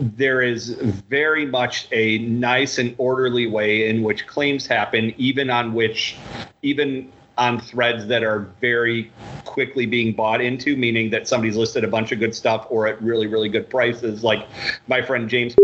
there 0.00 0.42
is 0.42 0.70
very 1.08 1.46
much 1.46 1.88
a 1.92 2.18
nice 2.18 2.78
and 2.78 2.94
orderly 2.98 3.46
way 3.46 3.88
in 3.88 4.02
which 4.02 4.26
claims 4.26 4.66
happen, 4.66 5.14
even 5.16 5.50
on 5.50 5.74
which, 5.74 6.16
even 6.62 7.10
on 7.36 7.60
threads 7.60 8.06
that 8.06 8.22
are 8.22 8.40
very 8.60 9.10
quickly 9.44 9.86
being 9.86 10.12
bought 10.12 10.40
into, 10.40 10.76
meaning 10.76 11.10
that 11.10 11.26
somebody's 11.26 11.56
listed 11.56 11.84
a 11.84 11.88
bunch 11.88 12.12
of 12.12 12.18
good 12.18 12.34
stuff 12.34 12.66
or 12.70 12.86
at 12.86 13.00
really, 13.02 13.26
really 13.26 13.48
good 13.48 13.68
prices. 13.68 14.22
Like 14.22 14.46
my 14.86 15.02
friend 15.02 15.28
James 15.28 15.54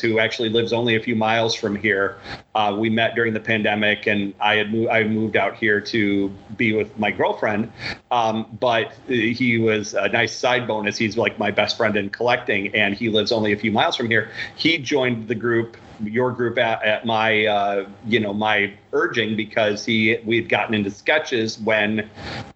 who 0.00 0.18
actually 0.18 0.48
lives 0.48 0.72
only 0.72 0.96
a 0.96 1.00
few 1.00 1.16
miles 1.16 1.54
from 1.54 1.76
here. 1.76 2.16
Uh, 2.54 2.76
we 2.78 2.90
met 2.90 3.14
during 3.14 3.32
the 3.32 3.40
pandemic, 3.40 4.06
and 4.06 4.34
I 4.40 4.56
had 4.56 4.72
moved, 4.72 4.90
I 4.90 5.04
moved 5.04 5.36
out 5.36 5.56
here 5.56 5.80
to 5.80 6.28
be 6.56 6.72
with 6.74 6.96
my 6.98 7.10
girlfriend. 7.10 7.72
Um, 8.10 8.46
but 8.60 8.92
he 9.08 9.58
was 9.58 9.94
a 9.94 10.08
nice 10.08 10.36
side 10.36 10.66
bonus. 10.66 10.96
He's 10.96 11.16
like 11.16 11.38
my 11.38 11.50
best 11.50 11.76
friend 11.76 11.96
in 11.96 12.10
collecting, 12.10 12.74
and 12.74 12.94
he 12.94 13.08
lives 13.08 13.32
only 13.32 13.52
a 13.52 13.56
few 13.56 13.72
miles 13.72 13.96
from 13.96 14.08
here. 14.08 14.30
He 14.56 14.78
joined 14.78 15.28
the 15.28 15.34
group, 15.34 15.76
your 16.02 16.32
group, 16.32 16.58
at, 16.58 16.82
at 16.82 17.06
my 17.06 17.46
uh, 17.46 17.88
you 18.06 18.20
know 18.20 18.32
my 18.32 18.74
urging 18.92 19.36
because 19.36 19.84
he 19.84 20.18
we 20.24 20.36
had 20.36 20.48
gotten 20.48 20.74
into 20.74 20.90
sketches 20.90 21.58
when. 21.58 22.08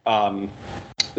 Um, 0.07 0.51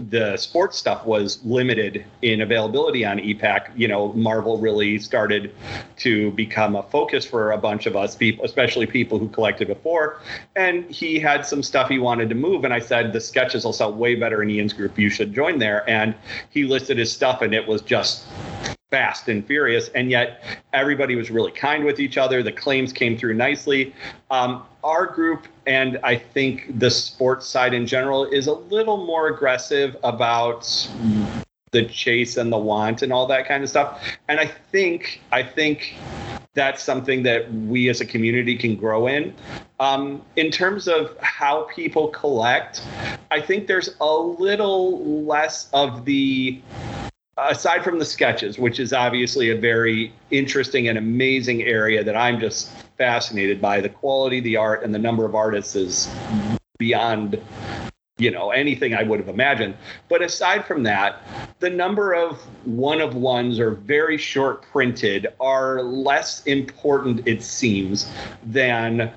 the 0.08 0.38
sports 0.38 0.78
stuff 0.78 1.06
was 1.06 1.44
limited 1.44 2.06
in 2.22 2.42
availability 2.42 3.06
on 3.06 3.18
EPAC. 3.18 3.72
You 3.76 3.88
know, 3.88 4.14
Marvel 4.14 4.58
really 4.58 5.00
started 5.00 5.54
to 5.98 6.32
become 6.32 6.76
a 6.76 6.84
focus 6.84 7.26
for 7.26 7.52
a 7.52 7.58
bunch 7.58 7.86
of 7.86 7.96
us 7.96 8.16
people, 8.16 8.46
especially 8.46 8.86
people 8.86 9.20
who 9.20 9.28
collected 9.30 9.68
before. 9.68 10.22
And 10.56 10.90
he 10.90 11.20
had 11.20 11.46
some 11.46 11.64
stuff 11.64 11.90
he 11.90 12.00
wanted 12.00 12.30
to 12.30 12.36
move, 12.36 12.64
and 12.64 12.74
I 12.74 12.80
said 12.80 13.14
the 13.14 13.22
sketches 13.22 13.66
will 13.66 13.74
sell 13.74 13.94
way 13.94 14.16
better 14.16 14.42
in 14.42 14.50
Ian's 14.50 14.74
group. 14.74 14.98
You 14.98 15.10
should 15.10 15.34
join 15.34 15.60
there. 15.60 15.88
And 15.90 16.16
he 16.50 16.64
listed 16.64 16.98
his 16.98 17.12
stuff, 17.12 17.42
and 17.42 17.54
it 17.54 17.68
was 17.68 17.82
just 17.82 18.26
fast 18.92 19.30
and 19.30 19.46
furious 19.46 19.90
and 19.90 20.10
yet 20.10 20.44
everybody 20.74 21.16
was 21.16 21.30
really 21.30 21.52
kind 21.52 21.84
with 21.84 22.00
each 22.00 22.18
other. 22.18 22.42
The 22.42 22.52
claims 22.52 22.92
came 22.92 23.18
through 23.18 23.36
nicely. 23.36 23.94
Um, 24.32 24.64
our 24.84 25.06
group 25.06 25.48
and 25.68 26.00
i 26.04 26.16
think 26.16 26.80
the 26.80 26.90
sports 26.90 27.46
side 27.46 27.74
in 27.74 27.86
general 27.86 28.26
is 28.26 28.48
a 28.48 28.54
little 28.54 29.06
more 29.06 29.28
aggressive 29.28 29.98
about 30.04 30.64
the 31.72 31.86
chase 31.86 32.38
and 32.38 32.52
the 32.52 32.58
want 32.58 33.02
and 33.02 33.14
all 33.14 33.28
that 33.28 33.48
kind 33.48 33.64
of 33.64 33.70
stuff. 33.70 34.02
And 34.28 34.40
i 34.40 34.46
think 34.46 35.22
i 35.32 35.44
think 35.44 35.96
that's 36.54 36.82
something 36.82 37.24
that 37.24 37.52
we 37.54 37.90
as 37.90 38.02
a 38.02 38.06
community 38.06 38.58
can 38.58 38.76
grow 38.76 39.08
in. 39.08 39.34
Um, 39.80 40.24
in 40.36 40.50
terms 40.50 40.88
of 40.88 41.16
how 41.20 41.64
people 41.64 42.08
collect 42.08 42.82
i 43.32 43.40
think 43.42 43.68
there's 43.68 43.96
a 44.00 44.14
little 44.14 45.26
less 45.26 45.70
of 45.74 46.06
the 46.06 46.62
aside 47.48 47.84
from 47.84 48.00
the 48.00 48.06
sketches, 48.06 48.58
which 48.58 48.80
is 48.80 48.94
obviously 48.94 49.50
a 49.50 49.56
very 49.56 50.14
interesting 50.32 50.88
and 50.88 50.98
amazing 50.98 51.64
area 51.64 52.04
that 52.04 52.16
I'm 52.16 52.40
just 52.40 52.72
fascinated 52.98 53.62
by, 53.62 53.82
the 53.82 53.90
quality, 53.90 54.40
the 54.40 54.58
art, 54.58 54.84
and 54.84 54.94
the 54.94 55.00
number 55.00 55.26
of 55.26 55.36
artists 55.36 55.76
is 55.76 56.10
beyond 56.78 57.42
you 58.20 58.30
know 58.30 58.52
anything 58.52 58.94
I 58.94 59.04
would 59.04 59.20
have 59.20 59.30
imagined. 59.30 59.76
But 60.10 60.22
aside 60.22 60.66
from 60.66 60.84
that, 60.84 61.22
the 61.60 61.70
number 61.70 62.14
of 62.14 62.38
one 62.66 63.02
of 63.02 63.16
ones 63.16 63.60
or 63.60 63.72
very 63.72 64.18
short 64.18 64.62
printed 64.64 65.28
are 65.40 65.82
less 65.82 66.44
important, 66.46 67.28
it 67.28 67.42
seems, 67.42 68.12
than 68.44 69.12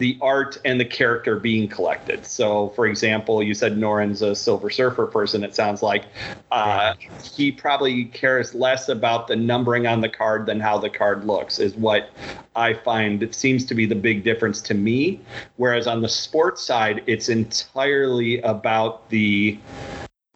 the 0.00 0.18
art 0.20 0.58
and 0.64 0.80
the 0.80 0.84
character 0.84 1.38
being 1.38 1.68
collected. 1.68 2.26
So, 2.26 2.70
for 2.70 2.88
example, 2.88 3.44
you 3.44 3.54
said 3.54 3.78
Noren's 3.78 4.22
a 4.22 4.34
Silver 4.34 4.68
Surfer 4.68 5.06
person. 5.06 5.44
It 5.44 5.54
sounds 5.54 5.84
like 5.84 6.06
uh, 6.50 6.94
he 7.22 7.52
probably 7.52 8.06
cares 8.06 8.56
less 8.56 8.88
about 8.88 9.28
the 9.28 9.36
numbering 9.36 9.86
on 9.86 10.00
the 10.00 10.08
card 10.08 10.46
than 10.46 10.58
how 10.58 10.78
the 10.78 10.90
card 10.90 11.24
looks. 11.24 11.60
Is 11.60 11.76
what 11.76 12.10
I 12.56 12.74
find 12.74 13.22
it 13.22 13.36
seems 13.36 13.64
to 13.66 13.74
be 13.76 13.86
the 13.86 13.94
big 13.94 14.24
difference 14.24 14.60
to 14.62 14.74
me. 14.74 15.20
Whereas 15.58 15.86
on 15.86 16.02
the 16.02 16.08
sports 16.08 16.64
side, 16.64 17.04
it's 17.06 17.28
entirely 17.28 18.40
about 18.40 19.08
the 19.10 19.56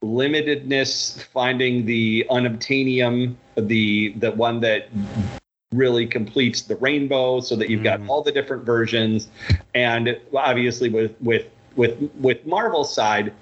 limitedness, 0.05 1.20
finding 1.24 1.85
the 1.85 2.24
unobtainium 2.30 3.35
the 3.57 4.14
the 4.18 4.30
one 4.30 4.61
that 4.61 4.89
really 5.73 6.07
completes 6.07 6.62
the 6.62 6.77
rainbow 6.77 7.41
so 7.41 7.55
that 7.55 7.69
you've 7.69 7.83
got 7.83 8.01
Mm. 8.01 8.09
all 8.09 8.23
the 8.23 8.33
different 8.33 8.64
versions 8.64 9.29
and 9.75 10.19
obviously 10.35 10.89
with 10.89 11.14
with 11.21 11.47
with 11.77 11.99
with 12.19 12.45
Marvel's 12.47 12.93
side 12.93 13.35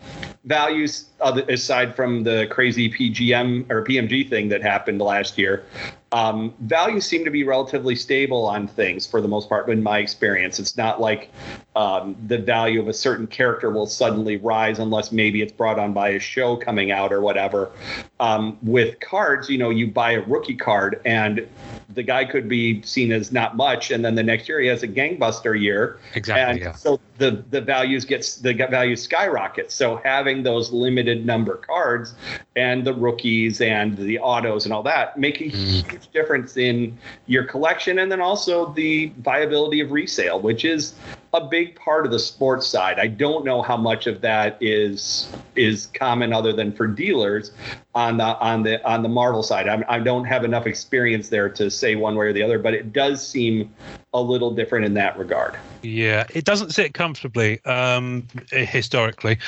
values 0.44 1.06
other, 1.26 1.42
aside 1.48 1.94
from 1.96 2.22
the 2.22 2.46
crazy 2.50 2.88
PGM 2.88 3.70
or 3.70 3.84
PMG 3.84 4.28
thing 4.28 4.48
that 4.48 4.62
happened 4.62 5.00
last 5.00 5.36
year 5.36 5.64
um, 6.12 6.54
values 6.60 7.04
seem 7.04 7.24
to 7.24 7.30
be 7.30 7.42
relatively 7.42 7.96
stable 7.96 8.46
on 8.46 8.68
things 8.68 9.06
for 9.06 9.20
the 9.20 9.26
most 9.26 9.48
part 9.48 9.68
in 9.68 9.82
my 9.82 9.98
experience 9.98 10.60
it's 10.60 10.76
not 10.76 11.00
like 11.00 11.30
um, 11.74 12.16
the 12.28 12.38
value 12.38 12.80
of 12.80 12.86
a 12.86 12.92
certain 12.92 13.26
character 13.26 13.70
will 13.70 13.86
suddenly 13.86 14.36
rise 14.36 14.78
unless 14.78 15.10
maybe 15.10 15.42
it's 15.42 15.52
brought 15.52 15.78
on 15.78 15.92
by 15.92 16.10
a 16.10 16.20
show 16.20 16.56
coming 16.56 16.92
out 16.92 17.12
or 17.12 17.20
whatever 17.20 17.72
um, 18.20 18.56
with 18.62 19.00
cards 19.00 19.50
you 19.50 19.58
know 19.58 19.70
you 19.70 19.86
buy 19.88 20.12
a 20.12 20.22
rookie 20.22 20.56
card 20.56 21.00
and 21.04 21.46
the 21.90 22.02
guy 22.02 22.24
could 22.24 22.48
be 22.48 22.80
seen 22.82 23.10
as 23.10 23.32
not 23.32 23.56
much 23.56 23.90
and 23.90 24.04
then 24.04 24.14
the 24.14 24.22
next 24.22 24.48
year 24.48 24.60
he 24.60 24.68
has 24.68 24.84
a 24.84 24.88
gangbuster 24.88 25.60
year 25.60 25.98
Exactly. 26.14 26.52
and 26.52 26.60
yeah. 26.60 26.72
so 26.72 27.00
the 27.18 27.44
the 27.50 27.60
values 27.60 28.04
gets 28.04 28.36
the 28.36 28.52
value 28.52 28.96
skyrockets. 28.96 29.74
So 29.74 29.96
having 30.04 30.42
those 30.42 30.72
limited 30.72 31.15
number 31.24 31.56
cards 31.56 32.14
and 32.56 32.84
the 32.86 32.92
rookies 32.94 33.60
and 33.60 33.96
the 33.96 34.18
autos 34.18 34.64
and 34.64 34.72
all 34.74 34.82
that 34.82 35.16
make 35.16 35.40
a 35.40 35.44
Mm. 35.44 35.50
huge 35.90 36.10
difference 36.12 36.56
in 36.56 36.96
your 37.26 37.44
collection, 37.44 37.98
and 37.98 38.10
then 38.10 38.20
also 38.20 38.72
the 38.72 39.12
viability 39.18 39.80
of 39.80 39.92
resale, 39.92 40.40
which 40.40 40.64
is 40.64 40.94
a 41.34 41.44
big 41.44 41.76
part 41.76 42.06
of 42.06 42.12
the 42.12 42.18
sports 42.18 42.66
side. 42.66 42.98
I 42.98 43.06
don't 43.06 43.44
know 43.44 43.62
how 43.62 43.76
much 43.76 44.06
of 44.06 44.20
that 44.22 44.56
is 44.60 45.32
is 45.54 45.86
common 45.94 46.32
other 46.32 46.52
than 46.52 46.72
for 46.72 46.86
dealers 46.86 47.52
on 47.94 48.16
the 48.16 48.24
on 48.24 48.62
the 48.62 48.84
on 48.88 49.02
the 49.02 49.08
Marvel 49.08 49.42
side. 49.42 49.68
I'm, 49.68 49.84
I 49.88 49.98
don't 49.98 50.24
have 50.24 50.44
enough 50.44 50.66
experience 50.66 51.28
there 51.28 51.48
to 51.50 51.70
say 51.70 51.94
one 51.94 52.16
way 52.16 52.26
or 52.26 52.32
the 52.32 52.42
other, 52.42 52.58
but 52.58 52.74
it 52.74 52.92
does 52.92 53.26
seem 53.26 53.72
a 54.14 54.20
little 54.20 54.54
different 54.54 54.86
in 54.86 54.94
that 54.94 55.18
regard. 55.18 55.56
Yeah, 55.82 56.24
it 56.34 56.44
doesn't 56.44 56.72
sit 56.72 56.94
comfortably 56.94 57.62
um, 57.64 58.26
historically 58.50 59.38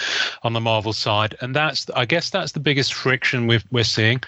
on 0.43 0.53
the 0.53 0.61
Marvel 0.61 0.93
side, 0.93 1.37
and 1.41 1.55
that's 1.55 1.89
I 1.97 2.05
guess 2.05 2.31
that's 2.31 2.53
the 2.53 2.61
biggest 2.61 2.95
friction 2.95 3.47
we've, 3.47 3.65
we're 3.71 3.85
seeing, 3.85 4.21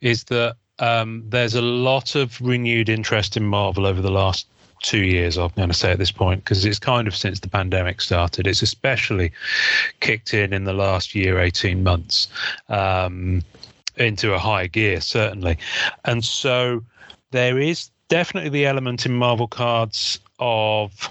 is 0.00 0.24
that 0.24 0.56
um, 0.78 1.24
there's 1.28 1.54
a 1.54 1.62
lot 1.62 2.14
of 2.14 2.40
renewed 2.40 2.88
interest 2.88 3.36
in 3.36 3.44
Marvel 3.44 3.86
over 3.86 4.00
the 4.00 4.10
last 4.10 4.46
two 4.80 5.04
years. 5.04 5.36
I'm 5.36 5.50
going 5.56 5.68
to 5.68 5.74
say 5.74 5.92
at 5.92 5.98
this 5.98 6.10
point 6.10 6.44
because 6.44 6.64
it's 6.64 6.78
kind 6.78 7.06
of 7.06 7.14
since 7.14 7.40
the 7.40 7.48
pandemic 7.48 8.00
started. 8.00 8.46
It's 8.46 8.62
especially 8.62 9.32
kicked 10.00 10.34
in 10.34 10.52
in 10.52 10.64
the 10.64 10.72
last 10.72 11.14
year, 11.14 11.38
eighteen 11.38 11.82
months. 11.82 12.28
Um, 12.68 13.42
into 13.96 14.32
a 14.32 14.38
higher 14.38 14.68
gear 14.68 14.98
certainly 14.98 15.58
and 16.06 16.24
so 16.24 16.82
there 17.32 17.58
is 17.58 17.90
definitely 18.08 18.48
the 18.48 18.64
element 18.64 19.04
in 19.04 19.12
marvel 19.12 19.48
cards 19.48 20.20
of 20.38 21.10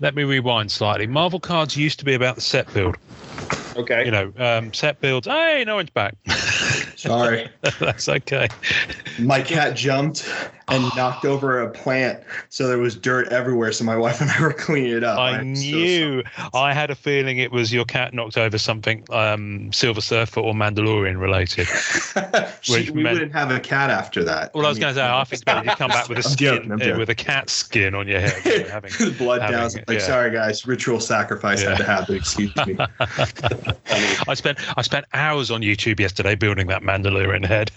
let 0.00 0.14
me 0.14 0.24
rewind 0.24 0.70
slightly. 0.70 1.06
Marvel 1.06 1.40
cards 1.40 1.76
used 1.76 1.98
to 2.00 2.04
be 2.04 2.14
about 2.14 2.34
the 2.34 2.40
set 2.40 2.72
build. 2.74 2.96
Okay. 3.76 4.04
You 4.04 4.10
know, 4.10 4.32
um, 4.38 4.72
set 4.74 5.00
builds. 5.00 5.26
Hey, 5.26 5.64
no 5.66 5.76
one's 5.76 5.90
back. 5.90 6.14
Sorry. 6.96 7.48
That's 7.80 8.08
okay. 8.08 8.48
My 9.18 9.40
cat 9.42 9.76
jumped 9.76 10.28
and 10.68 10.82
knocked 10.96 11.24
over 11.24 11.60
a 11.60 11.70
plant, 11.70 12.20
so 12.48 12.66
there 12.66 12.78
was 12.78 12.96
dirt 12.96 13.28
everywhere. 13.28 13.70
So 13.72 13.84
my 13.84 13.96
wife 13.96 14.20
and 14.20 14.30
I 14.30 14.40
were 14.42 14.52
cleaning 14.52 14.92
it 14.96 15.04
up. 15.04 15.18
I 15.18 15.32
I'm 15.38 15.54
so 15.54 15.62
knew. 15.62 16.22
I 16.54 16.72
had 16.72 16.90
a 16.90 16.94
feeling 16.94 17.38
it 17.38 17.52
was 17.52 17.72
your 17.72 17.84
cat 17.84 18.14
knocked 18.14 18.36
over 18.38 18.58
something 18.58 19.04
um, 19.10 19.72
Silver 19.72 20.00
Surfer 20.00 20.40
or 20.40 20.54
Mandalorian 20.54 21.20
related. 21.20 21.68
She- 22.62 22.90
we 22.90 23.02
meant- 23.02 23.14
wouldn't 23.14 23.32
have 23.32 23.50
a 23.52 23.60
cat 23.60 23.90
after 23.90 24.24
that. 24.24 24.52
Well, 24.54 24.66
I 24.66 24.68
was 24.70 24.78
going 24.78 24.92
to 24.94 24.98
say, 25.00 25.06
I 25.06 25.22
think 25.24 25.44
you 25.66 25.76
come 25.76 25.90
back 25.90 26.08
with 26.08 26.18
a 26.18 26.22
skin, 26.22 26.68
joking, 26.68 26.92
uh, 26.94 26.98
with 26.98 27.10
a 27.10 27.14
cat 27.14 27.48
skin 27.48 27.94
on 27.94 28.08
your 28.08 28.18
head. 28.20 28.66
having, 28.68 28.90
blood 29.18 29.40
having- 29.42 29.56
down. 29.56 29.70
Like, 29.86 29.98
yeah. 30.00 30.06
sorry 30.06 30.30
guys, 30.32 30.66
ritual 30.66 30.98
sacrifice 30.98 31.62
Yeah. 31.62 31.70
had 31.70 31.78
to 31.78 31.84
happen. 31.84 32.16
Excuse 32.16 32.56
me. 32.56 32.76
I 34.28 34.34
spent 34.34 34.58
I 34.76 34.82
spent 34.82 35.04
hours 35.12 35.50
on 35.50 35.60
YouTube 35.62 36.00
yesterday 36.00 36.34
building 36.34 36.66
that 36.68 36.82
Mandalorian 36.86 37.44
head. 37.44 37.70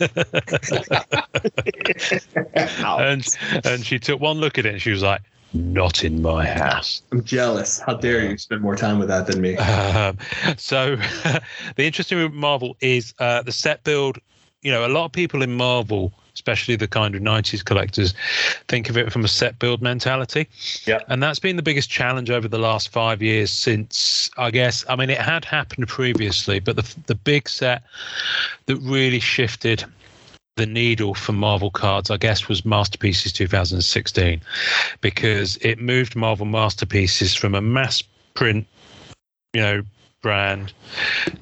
and 2.99 3.27
and 3.65 3.85
she 3.85 3.99
took 3.99 4.19
one 4.19 4.37
look 4.37 4.57
at 4.57 4.65
it 4.65 4.73
and 4.73 4.81
she 4.81 4.91
was 4.91 5.03
like, 5.03 5.21
"Not 5.53 6.03
in 6.03 6.21
my 6.21 6.45
house." 6.45 7.01
I'm 7.11 7.23
jealous. 7.23 7.79
How 7.79 7.95
dare 7.95 8.29
you 8.29 8.37
spend 8.37 8.61
more 8.61 8.75
time 8.75 8.99
with 8.99 9.07
that 9.09 9.27
than 9.27 9.41
me? 9.41 9.57
Um, 9.57 10.17
so 10.57 10.95
the 11.75 11.83
interesting 11.83 12.21
with 12.21 12.33
Marvel 12.33 12.77
is 12.81 13.13
uh, 13.19 13.41
the 13.41 13.51
set 13.51 13.83
build. 13.83 14.19
You 14.61 14.71
know, 14.71 14.85
a 14.85 14.89
lot 14.89 15.05
of 15.05 15.11
people 15.13 15.41
in 15.41 15.55
Marvel, 15.55 16.13
especially 16.33 16.75
the 16.75 16.87
kind 16.87 17.15
of 17.15 17.21
'90s 17.21 17.63
collectors, 17.63 18.13
think 18.67 18.89
of 18.89 18.97
it 18.97 19.11
from 19.11 19.23
a 19.23 19.27
set 19.27 19.59
build 19.59 19.81
mentality. 19.81 20.47
Yeah. 20.85 20.99
and 21.07 21.21
that's 21.21 21.39
been 21.39 21.55
the 21.55 21.63
biggest 21.63 21.89
challenge 21.89 22.29
over 22.29 22.47
the 22.47 22.59
last 22.59 22.89
five 22.89 23.21
years. 23.21 23.51
Since 23.51 24.29
I 24.37 24.51
guess, 24.51 24.83
I 24.89 24.95
mean, 24.95 25.09
it 25.09 25.19
had 25.19 25.45
happened 25.45 25.87
previously, 25.87 26.59
but 26.59 26.75
the 26.75 26.95
the 27.07 27.15
big 27.15 27.49
set 27.49 27.83
that 28.65 28.77
really 28.77 29.19
shifted 29.19 29.85
the 30.59 30.65
needle 30.65 31.15
for 31.15 31.31
Marvel 31.31 31.71
cards, 31.71 32.11
I 32.11 32.17
guess, 32.17 32.49
was 32.49 32.65
Masterpieces 32.65 33.31
2016, 33.31 34.41
because 34.99 35.55
it 35.61 35.79
moved 35.79 36.17
Marvel 36.17 36.45
Masterpieces 36.45 37.33
from 37.33 37.55
a 37.55 37.61
mass 37.61 38.03
print, 38.33 38.67
you 39.53 39.61
know, 39.61 39.83
brand 40.21 40.73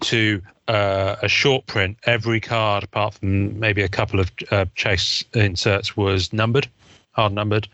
to 0.02 0.42
uh, 0.68 1.16
a 1.22 1.28
short 1.28 1.66
print. 1.66 1.98
Every 2.04 2.40
card, 2.40 2.84
apart 2.84 3.16
from 3.16 3.60
maybe 3.60 3.82
a 3.82 3.88
couple 3.90 4.20
of 4.20 4.32
uh, 4.52 4.66
chase 4.76 5.24
inserts, 5.34 5.96
was 5.96 6.34
numbered. 6.34 6.68
Hard 7.12 7.34
numbered. 7.34 7.68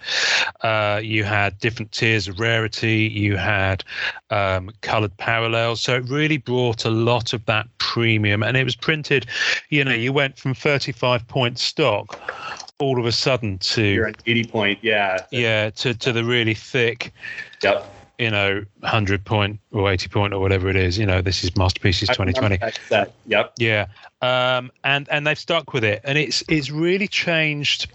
Uh, 0.61 1.01
you 1.03 1.25
had 1.25 1.59
different 1.59 1.91
tiers 1.91 2.29
of 2.29 2.39
rarity. 2.39 3.11
You 3.13 3.35
had 3.35 3.83
um, 4.29 4.71
coloured 4.81 5.17
parallels. 5.17 5.81
So 5.81 5.95
it 5.95 6.05
really 6.09 6.37
brought 6.37 6.85
a 6.85 6.89
lot 6.89 7.33
of 7.33 7.45
that 7.47 7.67
premium, 7.77 8.41
and 8.41 8.55
it 8.55 8.63
was 8.63 8.77
printed. 8.77 9.25
You 9.69 9.83
know, 9.83 9.93
you 9.93 10.13
went 10.13 10.37
from 10.37 10.53
35 10.53 11.27
point 11.27 11.59
stock 11.59 12.17
all 12.79 12.99
of 12.99 13.05
a 13.05 13.11
sudden 13.11 13.57
to 13.59 13.83
You're 13.83 14.07
an 14.07 14.15
80 14.25 14.43
point. 14.45 14.79
Yeah. 14.81 15.17
yeah 15.31 15.69
to 15.71 15.93
to 15.93 16.11
the 16.11 16.23
really 16.23 16.53
thick 16.53 17.13
Yep. 17.61 17.92
You 18.23 18.31
know 18.31 18.63
100 18.79 19.25
point 19.25 19.59
or 19.71 19.91
80 19.91 20.07
point 20.07 20.33
or 20.33 20.39
whatever 20.39 20.69
it 20.69 20.75
is 20.75 20.97
you 20.97 21.05
know 21.05 21.21
this 21.21 21.43
is 21.43 21.55
masterpieces 21.57 22.07
2020 22.09 22.57
that. 22.89 23.13
Yep. 23.27 23.53
yeah. 23.57 23.87
Um 24.21 24.71
and 24.83 25.07
and 25.09 25.27
they've 25.27 25.37
stuck 25.37 25.73
with 25.73 25.83
it. 25.83 26.01
And 26.03 26.17
it's 26.17 26.43
it's 26.47 26.69
really 26.71 27.07
changed 27.07 27.91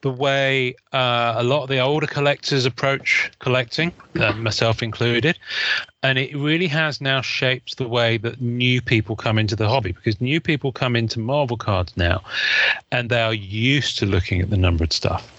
the 0.00 0.10
way 0.10 0.74
uh, 0.92 1.34
a 1.36 1.42
lot 1.42 1.62
of 1.62 1.68
the 1.70 1.78
older 1.78 2.06
collectors 2.06 2.66
approach 2.66 3.30
collecting, 3.38 3.90
uh, 4.20 4.32
myself 4.34 4.82
included, 4.82 5.38
and 6.02 6.18
it 6.18 6.36
really 6.36 6.66
has 6.66 7.00
now 7.00 7.22
shaped 7.22 7.78
the 7.78 7.88
way 7.88 8.18
that 8.18 8.38
new 8.38 8.82
people 8.82 9.16
come 9.16 9.38
into 9.38 9.56
the 9.56 9.66
hobby 9.66 9.92
because 9.92 10.20
new 10.20 10.40
people 10.42 10.72
come 10.72 10.94
into 10.94 11.18
Marvel 11.18 11.56
cards 11.56 11.96
now, 11.96 12.22
and 12.92 13.08
they 13.08 13.22
are 13.22 13.32
used 13.32 13.98
to 13.98 14.04
looking 14.04 14.42
at 14.42 14.50
the 14.50 14.58
numbered 14.58 14.92
stuff 14.92 15.30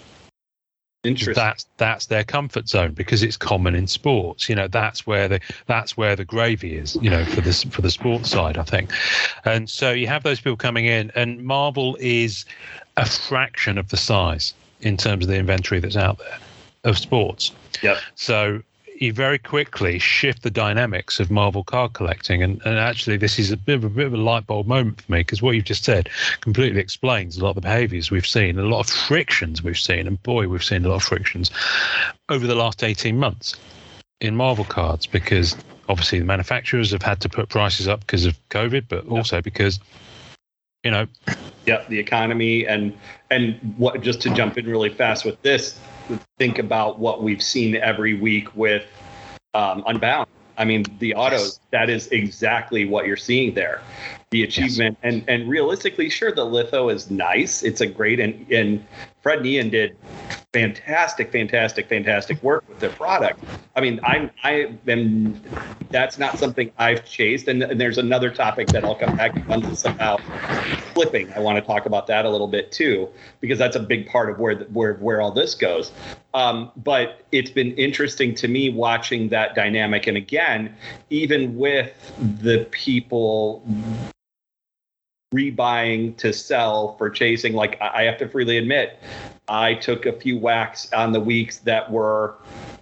Interesting. 1.05 1.33
that's 1.35 1.65
that's 1.77 2.05
their 2.07 2.23
comfort 2.23 2.67
zone 2.67 2.93
because 2.93 3.23
it's 3.23 3.37
common 3.37 3.75
in 3.75 3.87
sports 3.87 4.49
you 4.49 4.55
know 4.55 4.67
that's 4.67 5.05
where 5.05 5.27
the 5.27 5.39
that's 5.67 5.95
where 5.95 6.15
the 6.15 6.25
gravy 6.25 6.75
is 6.75 6.95
you 6.95 7.09
know 7.09 7.23
for 7.25 7.41
this 7.41 7.63
for 7.65 7.81
the 7.81 7.91
sports 7.91 8.29
side 8.31 8.57
i 8.57 8.63
think 8.63 8.91
and 9.45 9.69
so 9.69 9.91
you 9.91 10.07
have 10.07 10.23
those 10.23 10.39
people 10.39 10.57
coming 10.57 10.85
in 10.85 11.11
and 11.15 11.43
marvel 11.43 11.97
is 11.99 12.45
a 12.97 13.05
fraction 13.05 13.77
of 13.77 13.89
the 13.89 13.97
size 13.97 14.53
in 14.81 14.97
terms 14.97 15.23
of 15.25 15.29
the 15.29 15.37
inventory 15.37 15.79
that's 15.79 15.97
out 15.97 16.17
there 16.17 16.39
of 16.83 16.97
sports 16.97 17.51
Yep. 17.83 17.97
so 18.15 18.61
you 19.01 19.13
very 19.13 19.37
quickly 19.37 19.99
shift 19.99 20.43
the 20.43 20.49
dynamics 20.49 21.19
of 21.19 21.29
Marvel 21.29 21.63
card 21.63 21.93
collecting, 21.93 22.41
and, 22.41 22.61
and 22.65 22.77
actually, 22.77 23.17
this 23.17 23.37
is 23.39 23.51
a 23.51 23.57
bit 23.57 23.75
of 23.75 23.83
a 23.83 23.89
bit 23.89 24.07
of 24.07 24.13
a 24.13 24.17
light 24.17 24.47
bulb 24.47 24.67
moment 24.67 25.01
for 25.01 25.11
me 25.11 25.19
because 25.19 25.41
what 25.41 25.55
you've 25.55 25.65
just 25.65 25.83
said 25.83 26.09
completely 26.41 26.79
explains 26.79 27.37
a 27.37 27.43
lot 27.43 27.49
of 27.49 27.55
the 27.55 27.61
behaviours 27.61 28.11
we've 28.11 28.27
seen, 28.27 28.57
a 28.57 28.63
lot 28.63 28.79
of 28.81 28.89
frictions 28.89 29.63
we've 29.63 29.77
seen, 29.77 30.07
and 30.07 30.21
boy, 30.23 30.47
we've 30.47 30.63
seen 30.63 30.85
a 30.85 30.89
lot 30.89 30.95
of 30.95 31.03
frictions 31.03 31.51
over 32.29 32.47
the 32.47 32.55
last 32.55 32.83
eighteen 32.83 33.17
months 33.17 33.55
in 34.21 34.35
Marvel 34.35 34.65
cards 34.65 35.05
because 35.05 35.55
obviously 35.89 36.19
the 36.19 36.25
manufacturers 36.25 36.91
have 36.91 37.01
had 37.01 37.19
to 37.21 37.29
put 37.29 37.49
prices 37.49 37.87
up 37.87 37.99
because 38.01 38.25
of 38.25 38.37
COVID, 38.49 38.85
but 38.87 39.05
also 39.07 39.41
because 39.41 39.79
you 40.83 40.91
know 40.91 41.07
Yep, 41.65 41.87
the 41.89 41.99
economy 41.99 42.67
and 42.67 42.95
and 43.31 43.55
what 43.77 44.01
just 44.01 44.21
to 44.21 44.29
jump 44.33 44.57
in 44.57 44.67
really 44.67 44.89
fast 44.89 45.25
with 45.25 45.41
this, 45.41 45.79
think 46.37 46.59
about 46.59 46.99
what 46.99 47.23
we've 47.23 47.41
seen 47.41 47.75
every 47.75 48.13
week 48.13 48.55
with 48.55 48.85
um, 49.53 49.83
Unbound. 49.87 50.27
I 50.57 50.65
mean, 50.65 50.85
the 50.99 51.13
autos, 51.15 51.59
that 51.71 51.89
is 51.89 52.07
exactly 52.07 52.85
what 52.85 53.05
you're 53.05 53.17
seeing 53.17 53.53
there. 53.53 53.81
The 54.31 54.43
achievement 54.43 54.97
and 55.03 55.23
and 55.27 55.49
realistically, 55.49 56.09
sure, 56.09 56.31
the 56.31 56.45
litho 56.45 56.89
is 56.89 57.11
nice. 57.11 57.63
It's 57.63 57.81
a 57.81 57.87
great 57.87 58.19
and 58.19 58.49
and 58.51 58.85
Fred 59.25 59.39
and 59.39 59.47
Ian 59.47 59.69
did 59.71 59.97
fantastic, 60.53 61.31
fantastic, 61.31 61.89
fantastic 61.89 62.43
work 62.43 62.63
with 62.69 62.79
their 62.79 62.91
product. 62.91 63.43
I 63.75 63.81
mean, 63.81 63.99
I'm 64.03 64.29
I 64.43 64.77
am 64.87 65.41
that's 65.89 66.19
not 66.19 66.37
something 66.37 66.71
I've 66.77 67.05
chased. 67.05 67.47
And, 67.47 67.63
and 67.63 67.81
there's 67.81 67.97
another 67.97 68.29
topic 68.29 68.67
that 68.67 68.85
I'll 68.85 68.93
come 68.93 69.17
back 69.17 69.33
to 69.33 69.89
about 69.89 70.21
flipping. 70.93 71.33
I 71.33 71.39
want 71.39 71.57
to 71.57 71.65
talk 71.65 71.87
about 71.87 72.05
that 72.05 72.25
a 72.25 72.29
little 72.29 72.47
bit 72.47 72.71
too, 72.71 73.09
because 73.41 73.57
that's 73.57 73.75
a 73.75 73.79
big 73.79 74.05
part 74.05 74.29
of 74.29 74.37
where 74.37 74.53
the, 74.53 74.65
where 74.65 74.93
where 74.93 75.21
all 75.21 75.31
this 75.31 75.55
goes. 75.55 75.91
Um, 76.35 76.71
but 76.77 77.25
it's 77.31 77.49
been 77.49 77.71
interesting 77.77 78.35
to 78.35 78.47
me 78.47 78.69
watching 78.69 79.29
that 79.29 79.55
dynamic. 79.55 80.05
And 80.05 80.17
again, 80.17 80.75
even 81.09 81.57
with 81.57 81.91
the 82.43 82.67
people 82.69 83.63
rebuying 85.35 86.15
to 86.17 86.31
sell 86.31 86.95
for 86.97 87.09
chasing, 87.09 87.53
like 87.53 87.79
I 87.81 88.03
have 88.03 88.17
to 88.19 88.27
freely 88.29 88.57
admit, 88.57 88.99
I 89.47 89.75
took 89.75 90.05
a 90.05 90.13
few 90.13 90.39
whacks 90.39 90.91
on 90.93 91.11
the 91.11 91.19
weeks 91.19 91.57
that 91.59 91.91
were 91.91 92.35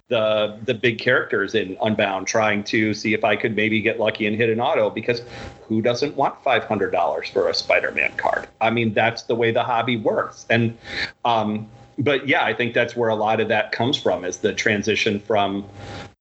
the 0.08 0.58
the 0.64 0.74
big 0.74 0.98
characters 0.98 1.54
in 1.54 1.76
Unbound, 1.82 2.26
trying 2.26 2.62
to 2.64 2.94
see 2.94 3.14
if 3.14 3.24
I 3.24 3.36
could 3.36 3.56
maybe 3.56 3.80
get 3.80 3.98
lucky 3.98 4.26
and 4.26 4.36
hit 4.36 4.50
an 4.50 4.60
auto 4.60 4.90
because 4.90 5.22
who 5.66 5.82
doesn't 5.82 6.14
want 6.14 6.42
five 6.42 6.64
hundred 6.64 6.90
dollars 6.90 7.28
for 7.28 7.48
a 7.48 7.54
Spider-Man 7.54 8.12
card? 8.16 8.46
I 8.60 8.70
mean, 8.70 8.94
that's 8.94 9.22
the 9.22 9.34
way 9.34 9.50
the 9.50 9.64
hobby 9.64 9.96
works. 9.96 10.46
And 10.50 10.76
um, 11.24 11.68
but 11.98 12.28
yeah, 12.28 12.44
I 12.44 12.54
think 12.54 12.74
that's 12.74 12.94
where 12.94 13.08
a 13.08 13.14
lot 13.14 13.40
of 13.40 13.48
that 13.48 13.72
comes 13.72 14.00
from 14.00 14.24
is 14.24 14.38
the 14.38 14.52
transition 14.52 15.20
from 15.20 15.66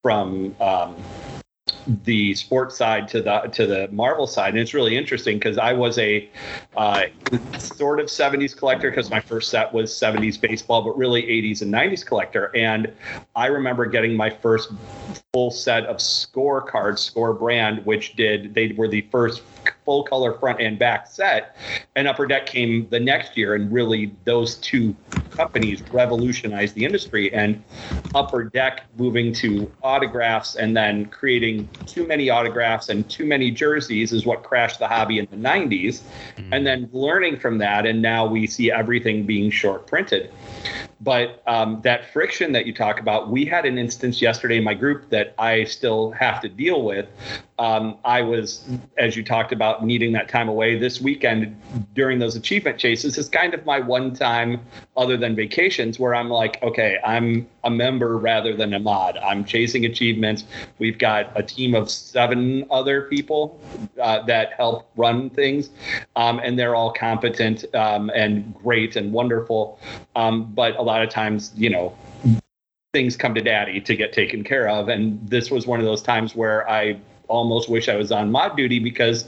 from 0.01 0.55
um, 0.59 0.95
the 2.03 2.33
sports 2.35 2.77
side 2.77 3.07
to 3.09 3.21
the 3.21 3.41
to 3.53 3.65
the 3.65 3.87
Marvel 3.91 4.27
side, 4.27 4.49
and 4.49 4.59
it's 4.59 4.73
really 4.73 4.95
interesting 4.97 5.37
because 5.37 5.57
I 5.57 5.73
was 5.73 5.97
a 5.97 6.29
uh, 6.77 7.05
sort 7.57 7.99
of 7.99 8.07
70s 8.07 8.55
collector 8.55 8.89
because 8.89 9.09
my 9.09 9.19
first 9.19 9.49
set 9.49 9.73
was 9.73 9.91
70s 9.91 10.39
baseball, 10.39 10.81
but 10.81 10.97
really 10.97 11.23
80s 11.23 11.61
and 11.61 11.73
90s 11.73 12.05
collector. 12.05 12.51
And 12.55 12.91
I 13.35 13.47
remember 13.47 13.85
getting 13.85 14.15
my 14.15 14.29
first 14.29 14.71
full 15.33 15.51
set 15.51 15.85
of 15.85 16.01
score 16.01 16.61
cards, 16.61 17.01
score 17.01 17.33
brand, 17.33 17.85
which 17.85 18.15
did 18.15 18.53
they 18.53 18.73
were 18.77 18.87
the 18.87 19.01
first 19.11 19.41
full 19.85 20.03
color 20.03 20.37
front 20.37 20.61
and 20.61 20.77
back 20.79 21.07
set. 21.07 21.55
And 21.95 22.07
Upper 22.07 22.25
Deck 22.25 22.45
came 22.45 22.87
the 22.89 22.99
next 22.99 23.37
year, 23.37 23.55
and 23.55 23.71
really 23.71 24.13
those 24.25 24.55
two 24.55 24.95
companies 25.31 25.81
revolutionized 25.91 26.75
the 26.75 26.85
industry. 26.85 27.33
And 27.33 27.63
Upper 28.15 28.43
Deck 28.43 28.83
moving 28.97 29.33
to 29.33 29.71
autographs 29.83 30.55
and 30.55 30.75
then 30.75 31.05
creating 31.07 31.67
too 31.85 32.07
many 32.07 32.29
autographs 32.29 32.89
and 32.89 33.09
too 33.09 33.25
many 33.25 33.51
jerseys 33.51 34.13
is 34.13 34.25
what 34.25 34.43
crashed 34.43 34.79
the 34.79 34.87
hobby 34.87 35.19
in 35.19 35.27
the 35.31 35.37
90s. 35.37 36.01
Mm-hmm. 36.37 36.53
And 36.53 36.65
then 36.65 36.89
learning 36.91 37.39
from 37.39 37.57
that, 37.59 37.85
and 37.85 38.01
now 38.01 38.25
we 38.25 38.47
see 38.47 38.71
everything 38.71 39.25
being 39.25 39.49
short 39.49 39.87
printed. 39.87 40.31
But 41.03 41.43
um, 41.47 41.81
that 41.83 42.11
friction 42.13 42.53
that 42.53 42.65
you 42.65 42.73
talk 42.73 42.99
about, 42.99 43.29
we 43.29 43.43
had 43.45 43.65
an 43.65 43.77
instance 43.77 44.21
yesterday 44.21 44.57
in 44.57 44.63
my 44.63 44.73
group 44.73 45.09
that 45.09 45.35
I 45.37 45.65
still 45.65 46.11
have 46.11 46.39
to 46.41 46.49
deal 46.49 46.83
with. 46.83 47.07
Um, 47.59 47.97
I 48.05 48.21
was, 48.21 48.67
as 48.97 49.15
you 49.15 49.23
talked 49.23 49.51
about, 49.51 49.85
needing 49.85 50.13
that 50.13 50.27
time 50.29 50.49
away 50.49 50.77
this 50.77 51.01
weekend 51.01 51.55
during 51.93 52.19
those 52.19 52.35
achievement 52.35 52.77
chases. 52.77 53.17
Is 53.17 53.29
kind 53.29 53.53
of 53.53 53.65
my 53.65 53.79
one 53.79 54.13
time, 54.13 54.61
other 54.97 55.17
than 55.17 55.35
vacations, 55.35 55.99
where 55.99 56.15
I'm 56.15 56.29
like, 56.29 56.61
okay, 56.63 56.97
I'm 57.05 57.47
a 57.63 57.69
member 57.69 58.17
rather 58.17 58.55
than 58.55 58.73
a 58.73 58.79
mod. 58.79 59.17
I'm 59.17 59.45
chasing 59.45 59.85
achievements. 59.85 60.45
We've 60.79 60.97
got 60.97 61.31
a 61.35 61.43
team 61.43 61.75
of 61.75 61.89
seven 61.89 62.65
other 62.71 63.03
people 63.03 63.59
uh, 64.01 64.23
that 64.23 64.53
help 64.53 64.89
run 64.95 65.29
things, 65.29 65.69
um, 66.15 66.39
and 66.39 66.57
they're 66.57 66.75
all 66.75 66.91
competent 66.91 67.65
um, 67.75 68.09
and 68.15 68.53
great 68.55 68.95
and 68.95 69.11
wonderful. 69.11 69.79
Um, 70.15 70.51
but 70.53 70.75
a 70.77 70.81
lot 70.81 70.92
of 71.01 71.09
times, 71.09 71.51
you 71.55 71.69
know, 71.69 71.95
things 72.93 73.17
come 73.17 73.33
to 73.33 73.41
daddy 73.41 73.81
to 73.81 73.95
get 73.95 74.13
taken 74.13 74.43
care 74.43 74.69
of. 74.69 74.89
And 74.89 75.27
this 75.27 75.49
was 75.49 75.65
one 75.65 75.79
of 75.79 75.85
those 75.85 76.01
times 76.01 76.35
where 76.35 76.69
I 76.69 76.99
almost 77.27 77.69
wish 77.69 77.89
I 77.89 77.95
was 77.95 78.11
on 78.11 78.31
mod 78.31 78.55
duty 78.55 78.79
because 78.79 79.27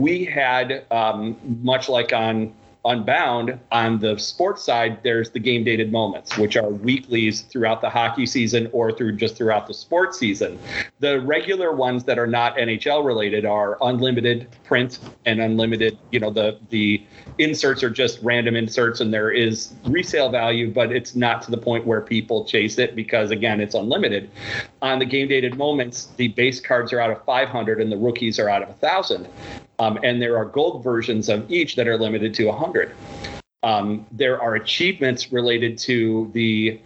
we 0.00 0.24
had, 0.24 0.86
um, 0.92 1.36
much 1.62 1.88
like 1.88 2.12
on 2.12 2.54
Unbound, 2.88 3.60
on 3.70 3.98
the 3.98 4.18
sports 4.18 4.64
side, 4.64 5.02
there's 5.02 5.28
the 5.28 5.38
game 5.38 5.62
dated 5.62 5.92
moments, 5.92 6.38
which 6.38 6.56
are 6.56 6.70
weeklies 6.70 7.42
throughout 7.42 7.82
the 7.82 7.90
hockey 7.90 8.24
season 8.24 8.66
or 8.72 8.90
through 8.90 9.12
just 9.12 9.36
throughout 9.36 9.66
the 9.66 9.74
sports 9.74 10.18
season. 10.18 10.58
The 11.00 11.20
regular 11.20 11.76
ones 11.76 12.04
that 12.04 12.18
are 12.18 12.26
not 12.26 12.56
NHL 12.56 13.04
related 13.04 13.44
are 13.44 13.76
unlimited 13.82 14.48
print 14.64 15.00
and 15.26 15.38
unlimited. 15.38 15.98
You 16.12 16.20
know, 16.20 16.30
the 16.30 16.58
the 16.70 17.04
inserts 17.36 17.82
are 17.82 17.90
just 17.90 18.20
random 18.22 18.56
inserts, 18.56 19.02
and 19.02 19.12
there 19.12 19.30
is 19.30 19.74
resale 19.84 20.30
value, 20.30 20.72
but 20.72 20.90
it's 20.90 21.14
not 21.14 21.42
to 21.42 21.50
the 21.50 21.58
point 21.58 21.86
where 21.86 22.00
people 22.00 22.46
chase 22.46 22.78
it 22.78 22.96
because 22.96 23.30
again, 23.30 23.60
it's 23.60 23.74
unlimited. 23.74 24.30
On 24.80 24.98
the 24.98 25.04
game 25.04 25.28
dated 25.28 25.58
moments, 25.58 26.06
the 26.16 26.28
base 26.28 26.58
cards 26.58 26.94
are 26.94 27.00
out 27.00 27.10
of 27.10 27.22
500 27.26 27.82
and 27.82 27.92
the 27.92 27.98
rookies 27.98 28.38
are 28.38 28.48
out 28.48 28.62
of 28.62 28.70
a 28.70 28.74
thousand. 28.74 29.28
Um, 29.78 29.98
and 30.02 30.20
there 30.20 30.36
are 30.36 30.44
gold 30.44 30.82
versions 30.82 31.28
of 31.28 31.50
each 31.50 31.76
that 31.76 31.86
are 31.86 31.96
limited 31.96 32.34
to 32.34 32.46
100. 32.46 32.94
Um, 33.62 34.06
there 34.12 34.40
are 34.40 34.54
achievements 34.56 35.32
related 35.32 35.78
to 35.78 36.30
the 36.32 36.80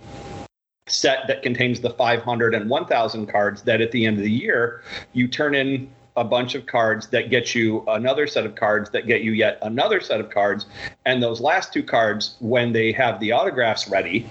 set 0.89 1.27
that 1.29 1.43
contains 1.43 1.81
the 1.81 1.91
500 1.91 2.55
and 2.55 2.69
1000 2.69 3.27
cards 3.27 3.63
that 3.63 3.81
at 3.81 3.93
the 3.93 4.05
end 4.05 4.19
of 4.19 4.25
the 4.25 4.31
year 4.31 4.83
you 5.13 5.29
turn 5.29 5.55
in 5.55 5.91
a 6.17 6.25
bunch 6.25 6.55
of 6.55 6.67
cards 6.67 7.07
that 7.09 7.31
get 7.31 7.55
you 7.55 7.83
another 7.89 8.27
set 8.27 8.45
of 8.45 8.55
cards 8.55 8.91
that 8.91 9.07
get 9.07 9.23
you 9.23 9.33
yet 9.33 9.59
another 9.63 10.01
set 10.01 10.21
of 10.21 10.29
cards 10.29 10.67
and 11.07 11.23
those 11.23 11.41
last 11.41 11.73
two 11.73 11.83
cards 11.83 12.37
when 12.41 12.73
they 12.73 12.93
have 12.93 13.19
the 13.21 13.33
autographs 13.33 13.89
ready 13.89 14.27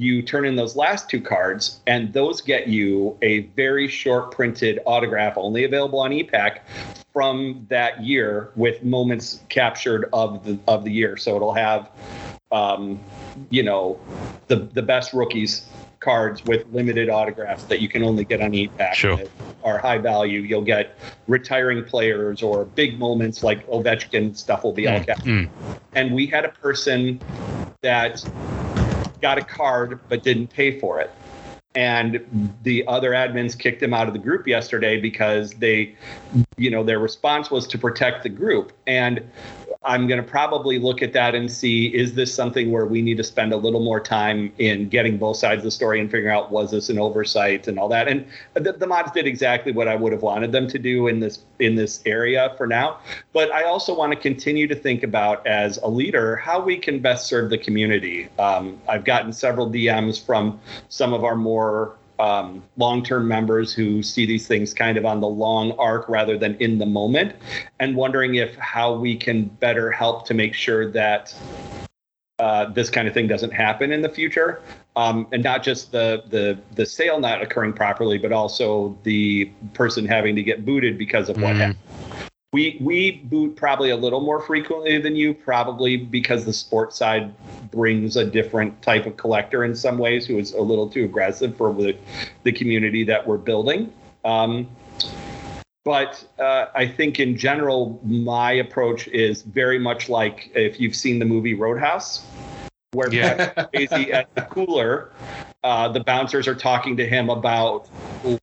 you 0.00 0.22
turn 0.22 0.46
in 0.46 0.56
those 0.56 0.76
last 0.76 1.10
two 1.10 1.20
cards, 1.20 1.80
and 1.86 2.10
those 2.14 2.40
get 2.40 2.68
you 2.68 3.18
a 3.20 3.40
very 3.48 3.86
short 3.86 4.30
printed 4.30 4.80
autograph, 4.86 5.36
only 5.36 5.64
available 5.64 6.00
on 6.00 6.10
e-Pack 6.10 6.66
from 7.12 7.66
that 7.68 8.02
year 8.02 8.50
with 8.56 8.84
moments 8.84 9.40
captured 9.48 10.08
of 10.12 10.44
the 10.44 10.58
of 10.68 10.84
the 10.84 10.92
year. 10.92 11.16
So 11.16 11.36
it'll 11.36 11.54
have, 11.54 11.90
um, 12.52 13.00
you 13.50 13.62
know, 13.62 13.98
the 14.48 14.56
the 14.56 14.82
best 14.82 15.12
rookies 15.12 15.66
cards 16.00 16.42
with 16.46 16.66
limited 16.72 17.10
autographs 17.10 17.64
that 17.64 17.80
you 17.80 17.88
can 17.88 18.02
only 18.02 18.24
get 18.24 18.40
on 18.40 18.54
e-Pack 18.54 18.94
sure. 18.94 19.20
are 19.62 19.78
high 19.78 19.98
value. 19.98 20.40
You'll 20.40 20.62
get 20.62 20.96
retiring 21.28 21.84
players 21.84 22.42
or 22.42 22.64
big 22.64 22.98
moments 22.98 23.42
like 23.42 23.66
Ovechkin 23.68 24.34
stuff 24.34 24.64
will 24.64 24.72
be 24.72 24.84
mm, 24.84 24.94
all 24.98 25.04
kept. 25.04 25.24
Mm. 25.24 25.50
And 25.94 26.14
we 26.14 26.26
had 26.26 26.46
a 26.46 26.48
person 26.48 27.20
that 27.82 28.24
got 29.20 29.36
a 29.36 29.44
card 29.44 30.00
but 30.08 30.22
didn't 30.22 30.48
pay 30.48 30.80
for 30.80 31.00
it. 31.00 31.10
And 31.74 32.52
the 32.64 32.84
other 32.88 33.12
admins 33.12 33.56
kicked 33.56 33.82
him 33.82 33.94
out 33.94 34.08
of 34.08 34.12
the 34.12 34.18
group 34.18 34.48
yesterday 34.48 35.00
because 35.00 35.52
they, 35.52 35.94
you 36.56 36.70
know, 36.70 36.82
their 36.82 36.98
response 36.98 37.50
was 37.50 37.66
to 37.68 37.78
protect 37.78 38.24
the 38.24 38.28
group. 38.28 38.72
And 38.88 39.30
I'm 39.82 40.06
going 40.06 40.22
to 40.22 40.28
probably 40.28 40.78
look 40.78 41.00
at 41.00 41.14
that 41.14 41.34
and 41.34 41.50
see 41.50 41.86
is 41.86 42.12
this 42.12 42.34
something 42.34 42.70
where 42.70 42.84
we 42.84 43.00
need 43.00 43.16
to 43.16 43.24
spend 43.24 43.54
a 43.54 43.56
little 43.56 43.82
more 43.82 43.98
time 43.98 44.52
in 44.58 44.90
getting 44.90 45.16
both 45.16 45.38
sides 45.38 45.60
of 45.60 45.64
the 45.64 45.70
story 45.70 45.98
and 46.00 46.10
figuring 46.10 46.36
out 46.36 46.50
was 46.50 46.70
this 46.70 46.90
an 46.90 46.98
oversight 46.98 47.66
and 47.66 47.78
all 47.78 47.88
that. 47.88 48.06
And 48.06 48.26
the, 48.52 48.74
the 48.74 48.86
mods 48.86 49.10
did 49.12 49.26
exactly 49.26 49.72
what 49.72 49.88
I 49.88 49.96
would 49.96 50.12
have 50.12 50.20
wanted 50.20 50.52
them 50.52 50.68
to 50.68 50.78
do 50.78 51.08
in 51.08 51.20
this 51.20 51.44
in 51.60 51.76
this 51.76 52.02
area 52.04 52.52
for 52.58 52.66
now. 52.66 52.98
But 53.32 53.50
I 53.52 53.62
also 53.64 53.96
want 53.96 54.12
to 54.12 54.18
continue 54.18 54.68
to 54.68 54.74
think 54.74 55.02
about 55.02 55.46
as 55.46 55.78
a 55.78 55.88
leader 55.88 56.36
how 56.36 56.60
we 56.60 56.76
can 56.76 57.00
best 57.00 57.26
serve 57.26 57.48
the 57.48 57.58
community. 57.58 58.28
Um, 58.38 58.78
I've 58.86 59.04
gotten 59.04 59.32
several 59.32 59.70
DMs 59.70 60.22
from 60.22 60.60
some 60.90 61.14
of 61.14 61.24
our 61.24 61.36
more 61.36 61.96
um, 62.20 62.62
long-term 62.76 63.26
members 63.26 63.72
who 63.72 64.02
see 64.02 64.26
these 64.26 64.46
things 64.46 64.74
kind 64.74 64.98
of 64.98 65.06
on 65.06 65.20
the 65.20 65.26
long 65.26 65.72
arc 65.72 66.06
rather 66.08 66.36
than 66.36 66.54
in 66.56 66.76
the 66.78 66.86
moment, 66.86 67.34
and 67.80 67.96
wondering 67.96 68.34
if 68.34 68.54
how 68.56 68.92
we 68.94 69.16
can 69.16 69.44
better 69.44 69.90
help 69.90 70.26
to 70.26 70.34
make 70.34 70.52
sure 70.52 70.90
that 70.90 71.34
uh, 72.38 72.66
this 72.66 72.90
kind 72.90 73.08
of 73.08 73.14
thing 73.14 73.26
doesn't 73.26 73.52
happen 73.52 73.90
in 73.90 74.02
the 74.02 74.08
future, 74.08 74.60
um, 74.96 75.26
and 75.32 75.42
not 75.42 75.62
just 75.62 75.92
the 75.92 76.22
the 76.28 76.58
the 76.74 76.84
sale 76.84 77.18
not 77.18 77.42
occurring 77.42 77.72
properly, 77.72 78.18
but 78.18 78.32
also 78.32 78.98
the 79.02 79.50
person 79.72 80.06
having 80.06 80.36
to 80.36 80.42
get 80.42 80.64
booted 80.66 80.98
because 80.98 81.30
of 81.30 81.36
what 81.36 81.54
mm. 81.54 81.58
happened. 81.58 81.78
We 82.52 82.78
we 82.80 83.12
boot 83.12 83.54
probably 83.54 83.90
a 83.90 83.96
little 83.96 84.20
more 84.20 84.40
frequently 84.40 84.98
than 84.98 85.14
you, 85.14 85.34
probably 85.34 85.96
because 85.96 86.44
the 86.44 86.52
sports 86.52 86.96
side 86.96 87.32
brings 87.70 88.16
a 88.16 88.24
different 88.24 88.82
type 88.82 89.06
of 89.06 89.16
collector 89.16 89.62
in 89.62 89.76
some 89.76 89.98
ways 89.98 90.26
who 90.26 90.36
is 90.36 90.52
a 90.54 90.60
little 90.60 90.90
too 90.90 91.04
aggressive 91.04 91.56
for 91.56 91.72
the, 91.72 91.96
the 92.42 92.50
community 92.50 93.04
that 93.04 93.24
we're 93.24 93.38
building. 93.38 93.92
Um, 94.24 94.68
but 95.84 96.26
uh, 96.40 96.66
I 96.74 96.88
think 96.88 97.20
in 97.20 97.36
general, 97.36 98.00
my 98.02 98.52
approach 98.54 99.06
is 99.08 99.42
very 99.42 99.78
much 99.78 100.08
like 100.08 100.50
if 100.52 100.80
you've 100.80 100.96
seen 100.96 101.20
the 101.20 101.24
movie 101.24 101.54
Roadhouse 101.54 102.26
where 102.92 103.12
yeah. 103.12 103.52
Swayze 103.54 104.12
at 104.12 104.34
the 104.34 104.42
cooler, 104.42 105.12
uh, 105.62 105.88
the 105.88 106.00
bouncers 106.00 106.48
are 106.48 106.54
talking 106.54 106.96
to 106.96 107.06
him 107.06 107.28
about 107.28 107.88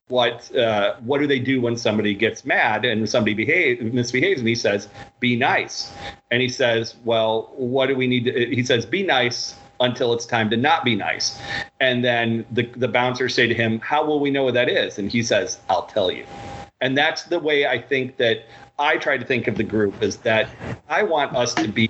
what 0.08 0.56
uh, 0.56 0.96
what 1.00 1.20
do 1.20 1.28
they 1.28 1.40
do 1.40 1.62
when 1.62 1.76
somebody 1.76 2.14
gets 2.14 2.46
mad 2.46 2.86
and 2.86 3.10
somebody 3.10 3.34
behave, 3.34 3.82
misbehaves, 3.94 4.40
and 4.40 4.48
he 4.48 4.56
says, 4.56 4.88
"Be 5.20 5.36
nice." 5.36 5.94
And 6.32 6.42
he 6.42 6.50
says, 6.50 6.96
"Well, 7.04 7.52
what 7.56 7.88
do 7.88 7.96
we 7.96 8.08
need 8.08 8.26
to?" 8.26 8.56
He 8.56 8.64
says, 8.64 8.86
"Be 8.86 9.04
nice." 9.04 9.56
until 9.80 10.12
it's 10.12 10.26
time 10.26 10.50
to 10.50 10.58
not 10.58 10.84
be 10.84 10.96
nice. 10.96 11.40
And 11.80 12.04
then 12.04 12.46
the, 12.52 12.64
the 12.64 12.88
bouncers 12.88 13.36
say 13.36 13.46
to 13.46 13.54
him, 13.54 13.80
How 13.80 14.04
will 14.04 14.20
we 14.20 14.32
know 14.32 14.44
what 14.44 14.56
that 14.56 14.70
is? 14.70 14.98
And 14.98 15.12
he 15.12 15.22
says, 15.22 15.60
I'll 15.70 15.86
tell 15.86 16.12
you. 16.12 16.26
And 16.82 16.98
that's 16.98 17.24
the 17.26 17.40
way 17.40 17.68
I 17.68 17.80
think 17.80 18.18
that 18.18 18.46
I 18.80 18.98
try 18.98 19.18
to 19.18 19.26
think 19.26 19.48
of 19.48 19.58
the 19.58 19.64
group 19.64 20.04
is 20.04 20.18
that 20.18 20.50
I 20.88 21.02
want 21.04 21.36
us 21.36 21.54
to 21.56 21.68
be 21.68 21.90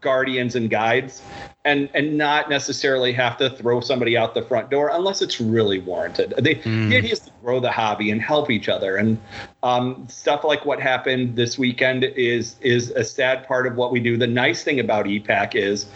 guardians 0.00 0.56
and 0.56 0.68
guides 0.68 1.22
and 1.64 1.88
and 1.94 2.16
not 2.18 2.48
necessarily 2.48 3.12
have 3.12 3.36
to 3.38 3.50
throw 3.50 3.80
somebody 3.80 4.16
out 4.16 4.34
the 4.34 4.42
front 4.42 4.70
door 4.70 4.90
unless 4.92 5.22
it's 5.22 5.40
really 5.40 5.78
warranted. 5.80 6.34
They, 6.38 6.56
Mm. 6.56 6.90
The 6.90 6.96
idea 6.96 7.12
is 7.12 7.20
to 7.20 7.30
grow 7.42 7.60
the 7.60 7.70
hobby 7.70 8.10
and 8.10 8.20
help 8.20 8.50
each 8.50 8.68
other. 8.68 8.96
And 8.96 9.18
um, 9.62 10.06
stuff 10.08 10.42
like 10.42 10.64
what 10.64 10.80
happened 10.80 11.36
this 11.36 11.58
weekend 11.58 12.04
is 12.04 12.56
is 12.60 12.90
a 12.90 13.04
sad 13.04 13.46
part 13.46 13.66
of 13.66 13.76
what 13.76 13.92
we 13.92 14.00
do. 14.00 14.16
The 14.16 14.26
nice 14.26 14.64
thing 14.64 14.80
about 14.80 15.06
EPAC 15.06 15.54
is, 15.54 15.86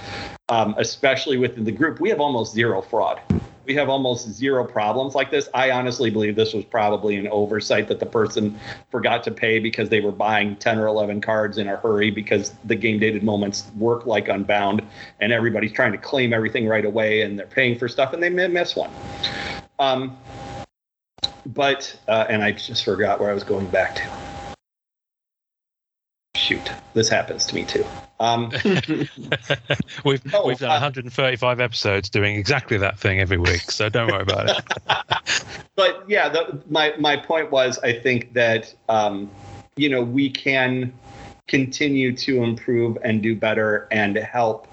um, 0.48 0.74
especially 0.78 1.38
within 1.38 1.64
the 1.64 1.72
group, 1.72 1.98
we 2.00 2.08
have 2.08 2.20
almost 2.20 2.54
zero 2.54 2.82
fraud. 2.82 3.20
We 3.70 3.76
have 3.76 3.88
almost 3.88 4.28
zero 4.32 4.64
problems 4.64 5.14
like 5.14 5.30
this. 5.30 5.48
I 5.54 5.70
honestly 5.70 6.10
believe 6.10 6.34
this 6.34 6.52
was 6.52 6.64
probably 6.64 7.16
an 7.18 7.28
oversight 7.28 7.86
that 7.86 8.00
the 8.00 8.04
person 8.04 8.58
forgot 8.90 9.22
to 9.22 9.30
pay 9.30 9.60
because 9.60 9.88
they 9.88 10.00
were 10.00 10.10
buying 10.10 10.56
10 10.56 10.80
or 10.80 10.88
11 10.88 11.20
cards 11.20 11.56
in 11.56 11.68
a 11.68 11.76
hurry 11.76 12.10
because 12.10 12.52
the 12.64 12.74
game 12.74 12.98
dated 12.98 13.22
moments 13.22 13.70
work 13.78 14.06
like 14.06 14.26
Unbound 14.26 14.82
and 15.20 15.32
everybody's 15.32 15.70
trying 15.70 15.92
to 15.92 15.98
claim 15.98 16.32
everything 16.32 16.66
right 16.66 16.84
away 16.84 17.22
and 17.22 17.38
they're 17.38 17.46
paying 17.46 17.78
for 17.78 17.86
stuff 17.86 18.12
and 18.12 18.20
they 18.20 18.28
miss 18.28 18.74
one. 18.74 18.90
Um, 19.78 20.18
but, 21.46 21.96
uh, 22.08 22.26
and 22.28 22.42
I 22.42 22.50
just 22.50 22.84
forgot 22.84 23.20
where 23.20 23.30
I 23.30 23.34
was 23.34 23.44
going 23.44 23.68
back 23.68 23.94
to. 23.94 24.56
Shoot, 26.34 26.72
this 26.92 27.08
happens 27.08 27.46
to 27.46 27.54
me 27.54 27.64
too. 27.64 27.86
Um, 28.20 28.52
we've 30.04 30.22
Oh, 30.34 30.46
we've 30.46 30.58
done 30.58 30.70
uh, 30.70 30.74
135 30.74 31.60
episodes 31.60 32.10
doing 32.10 32.36
exactly 32.36 32.76
that 32.76 32.98
thing 32.98 33.18
every 33.18 33.38
week, 33.38 33.62
so 33.62 33.88
don't 33.88 34.08
worry 34.08 34.22
about 34.22 34.50
it. 34.50 34.62
but 35.76 36.04
yeah, 36.08 36.28
the, 36.28 36.60
my 36.68 36.94
my 36.98 37.16
point 37.16 37.50
was, 37.50 37.78
I 37.78 37.98
think 37.98 38.34
that 38.34 38.72
um, 38.88 39.30
you 39.76 39.88
know 39.88 40.02
we 40.02 40.30
can 40.30 40.92
continue 41.48 42.14
to 42.14 42.44
improve 42.44 42.98
and 43.02 43.22
do 43.22 43.34
better 43.34 43.88
and 43.90 44.16
help 44.16 44.68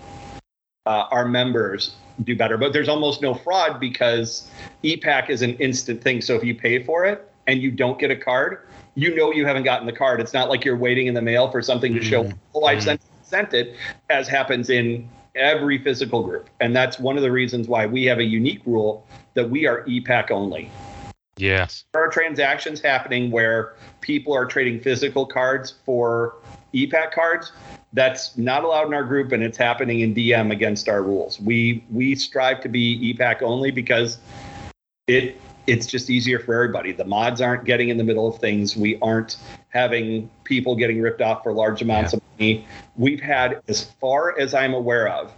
uh, 0.85 1.05
our 1.09 1.25
members 1.25 1.95
do 2.23 2.35
better. 2.35 2.57
But 2.57 2.73
there's 2.73 2.89
almost 2.89 3.21
no 3.21 3.33
fraud 3.33 3.79
because 3.79 4.51
EPAC 4.83 5.29
is 5.29 5.41
an 5.41 5.55
instant 5.55 6.03
thing. 6.03 6.21
So 6.21 6.35
if 6.35 6.43
you 6.43 6.53
pay 6.53 6.83
for 6.83 7.05
it 7.05 7.31
and 7.47 7.61
you 7.61 7.71
don't 7.71 7.97
get 7.97 8.11
a 8.11 8.15
card, 8.15 8.59
you 8.95 9.15
know 9.15 9.31
you 9.31 9.45
haven't 9.45 9.63
gotten 9.63 9.85
the 9.87 9.93
card. 9.93 10.19
It's 10.19 10.33
not 10.33 10.49
like 10.49 10.65
you're 10.65 10.77
waiting 10.77 11.07
in 11.07 11.13
the 11.13 11.21
mail 11.21 11.49
for 11.49 11.61
something 11.61 11.93
to 11.93 12.01
show. 12.01 12.31
Oh, 12.53 12.65
I've 12.65 12.79
Mhm. 12.79 12.83
sent, 12.83 13.01
sent 13.27 13.53
it, 13.53 13.75
as 14.09 14.27
happens 14.27 14.69
in 14.69 15.07
every 15.35 15.77
physical 15.77 16.23
group. 16.23 16.49
And 16.59 16.75
that's 16.75 16.99
one 16.99 17.17
of 17.17 17.23
the 17.23 17.31
reasons 17.31 17.67
why 17.67 17.85
we 17.85 18.05
have 18.05 18.19
a 18.19 18.23
unique 18.23 18.61
rule 18.65 19.05
that 19.35 19.49
we 19.49 19.67
are 19.67 19.83
EPAC 19.85 20.31
only 20.31 20.71
yes. 21.37 21.85
there 21.93 22.03
are 22.03 22.09
transactions 22.09 22.81
happening 22.81 23.31
where 23.31 23.75
people 24.01 24.33
are 24.33 24.45
trading 24.45 24.79
physical 24.79 25.25
cards 25.25 25.75
for 25.85 26.35
EPAC 26.73 27.11
cards. 27.11 27.51
That's 27.93 28.37
not 28.37 28.63
allowed 28.63 28.87
in 28.87 28.93
our 28.93 29.03
group, 29.03 29.31
and 29.31 29.41
it's 29.41 29.57
happening 29.57 30.01
in 30.01 30.13
DM 30.13 30.51
against 30.51 30.89
our 30.89 31.01
rules. 31.01 31.39
We 31.39 31.83
we 31.89 32.15
strive 32.15 32.61
to 32.61 32.69
be 32.69 33.13
EPAC 33.13 33.41
only 33.41 33.71
because 33.71 34.19
it 35.07 35.39
it's 35.67 35.85
just 35.85 36.09
easier 36.09 36.39
for 36.39 36.53
everybody. 36.55 36.93
The 36.93 37.05
mods 37.05 37.41
aren't 37.41 37.65
getting 37.65 37.89
in 37.89 37.97
the 37.97 38.03
middle 38.03 38.27
of 38.27 38.39
things. 38.39 38.75
We 38.77 38.97
aren't 39.01 39.37
having 39.69 40.29
people 40.45 40.75
getting 40.75 41.01
ripped 41.01 41.21
off 41.21 41.43
for 41.43 41.51
large 41.53 41.81
amounts 41.81 42.13
of 42.13 42.21
money. 42.39 42.65
We've 42.95 43.19
had, 43.21 43.61
as 43.67 43.83
far 43.99 44.39
as 44.39 44.53
I'm 44.53 44.73
aware 44.73 45.09
of, 45.09 45.33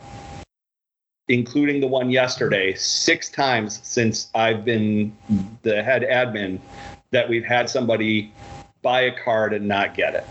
including 1.27 1.81
the 1.81 1.87
one 1.87 2.09
yesterday, 2.09 2.73
six 2.75 3.29
times 3.29 3.79
since 3.83 4.29
I've 4.35 4.63
been 4.63 5.15
the 5.63 5.81
head 5.83 6.03
admin 6.03 6.59
that 7.11 7.27
we've 7.27 7.43
had 7.45 7.69
somebody 7.69 8.31
buy 8.81 9.01
a 9.01 9.23
card 9.23 9.53
and 9.53 9.67
not 9.67 9.95
get 9.95 10.15
it. 10.15 10.25